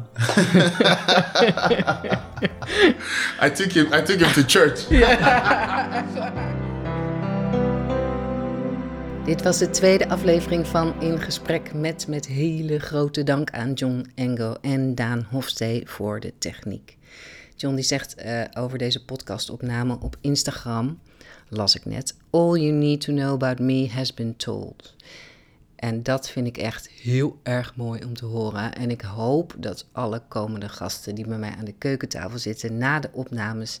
I 3.46 3.50
took 3.50 3.72
him. 3.72 3.86
I 3.92 4.02
took 4.02 4.20
him 4.20 4.32
to 4.32 4.42
church. 4.46 4.86
Dit 9.24 9.42
was 9.42 9.58
de 9.58 9.70
tweede 9.70 10.08
aflevering 10.08 10.66
van 10.66 11.00
In 11.00 11.20
Gesprek 11.20 11.74
met 11.74 12.06
met 12.08 12.26
hele 12.26 12.78
grote 12.78 13.22
dank 13.22 13.50
aan 13.50 13.72
John 13.72 14.10
Engo 14.14 14.54
en 14.60 14.94
Daan 14.94 15.26
Hofstee 15.30 15.82
voor 15.84 16.20
de 16.20 16.32
techniek. 16.38 16.96
John 17.56 17.74
die 17.74 17.84
zegt 17.84 18.14
eh, 18.14 18.40
over 18.58 18.78
deze 18.78 19.04
podcastopname 19.04 19.98
op 20.00 20.16
Instagram, 20.20 20.98
las 21.48 21.76
ik 21.76 21.84
net, 21.84 22.16
All 22.30 22.58
you 22.58 22.72
need 22.72 23.00
to 23.00 23.12
know 23.12 23.32
about 23.32 23.58
me 23.58 23.88
has 23.90 24.14
been 24.14 24.36
told. 24.36 24.94
En 25.76 26.02
dat 26.02 26.30
vind 26.30 26.46
ik 26.46 26.56
echt 26.56 26.88
heel 26.88 27.38
erg 27.42 27.76
mooi 27.76 28.04
om 28.04 28.14
te 28.14 28.24
horen. 28.24 28.74
En 28.74 28.90
ik 28.90 29.00
hoop 29.00 29.54
dat 29.58 29.86
alle 29.92 30.22
komende 30.28 30.68
gasten 30.68 31.14
die 31.14 31.26
bij 31.26 31.38
mij 31.38 31.54
aan 31.58 31.64
de 31.64 31.74
keukentafel 31.78 32.38
zitten 32.38 32.78
na 32.78 33.00
de 33.00 33.08
opnames 33.12 33.80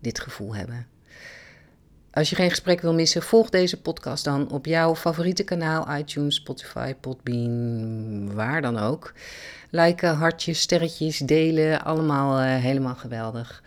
dit 0.00 0.20
gevoel 0.20 0.54
hebben. 0.54 0.86
Als 2.14 2.30
je 2.30 2.36
geen 2.36 2.50
gesprek 2.50 2.80
wil 2.80 2.94
missen, 2.94 3.22
volg 3.22 3.50
deze 3.50 3.80
podcast 3.80 4.24
dan 4.24 4.50
op 4.50 4.66
jouw 4.66 4.94
favoriete 4.96 5.44
kanaal, 5.44 5.96
iTunes, 5.96 6.34
Spotify, 6.34 6.94
Podbean, 6.94 8.34
waar 8.34 8.62
dan 8.62 8.78
ook. 8.78 9.12
Liken, 9.70 10.14
hartjes, 10.14 10.60
sterretjes, 10.60 11.18
delen, 11.18 11.84
allemaal 11.84 12.38
eh, 12.38 12.62
helemaal 12.62 12.94
geweldig. 12.94 13.62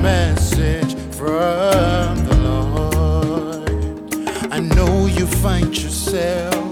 message 0.00 0.94
from 1.16 2.24
the 2.24 2.36
Lord. 2.42 3.70
I 4.52 4.60
know 4.60 5.06
you 5.06 5.26
find 5.26 5.76
yourself 5.76 6.62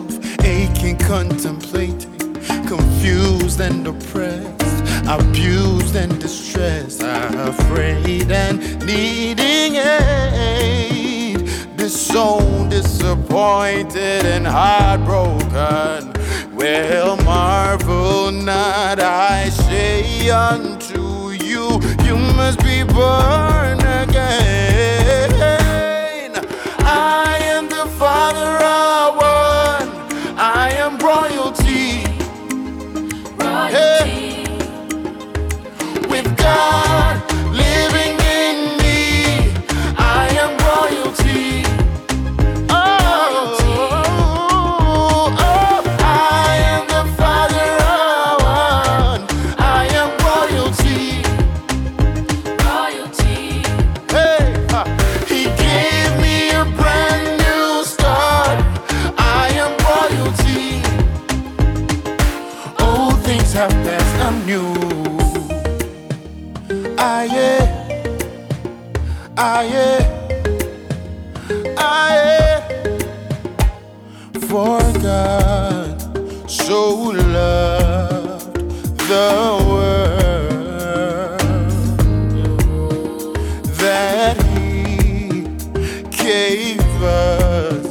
aching, 0.45 0.99
contemplating, 0.99 2.35
confused 2.67 3.61
and 3.61 3.87
oppressed, 3.87 4.85
abused 5.09 5.97
and 5.97 6.21
distressed, 6.21 7.03
afraid 7.03 8.31
and 8.31 8.59
needing 8.87 9.77
aid, 9.77 11.49
disowned, 11.77 12.71
disappointed, 12.71 14.25
and 14.27 14.47
heartbroken. 14.47 16.13
Well, 16.55 17.17
marvel 17.17 18.31
not, 18.31 19.01
I 19.01 19.49
say 19.49 20.31
you, 22.11 22.17
must 22.17 22.59
be 22.65 22.83
born 22.83 23.79
again. 23.79 24.80
that 84.01 84.37
He 84.55 85.43
gave 86.17 86.81
us. 87.03 87.90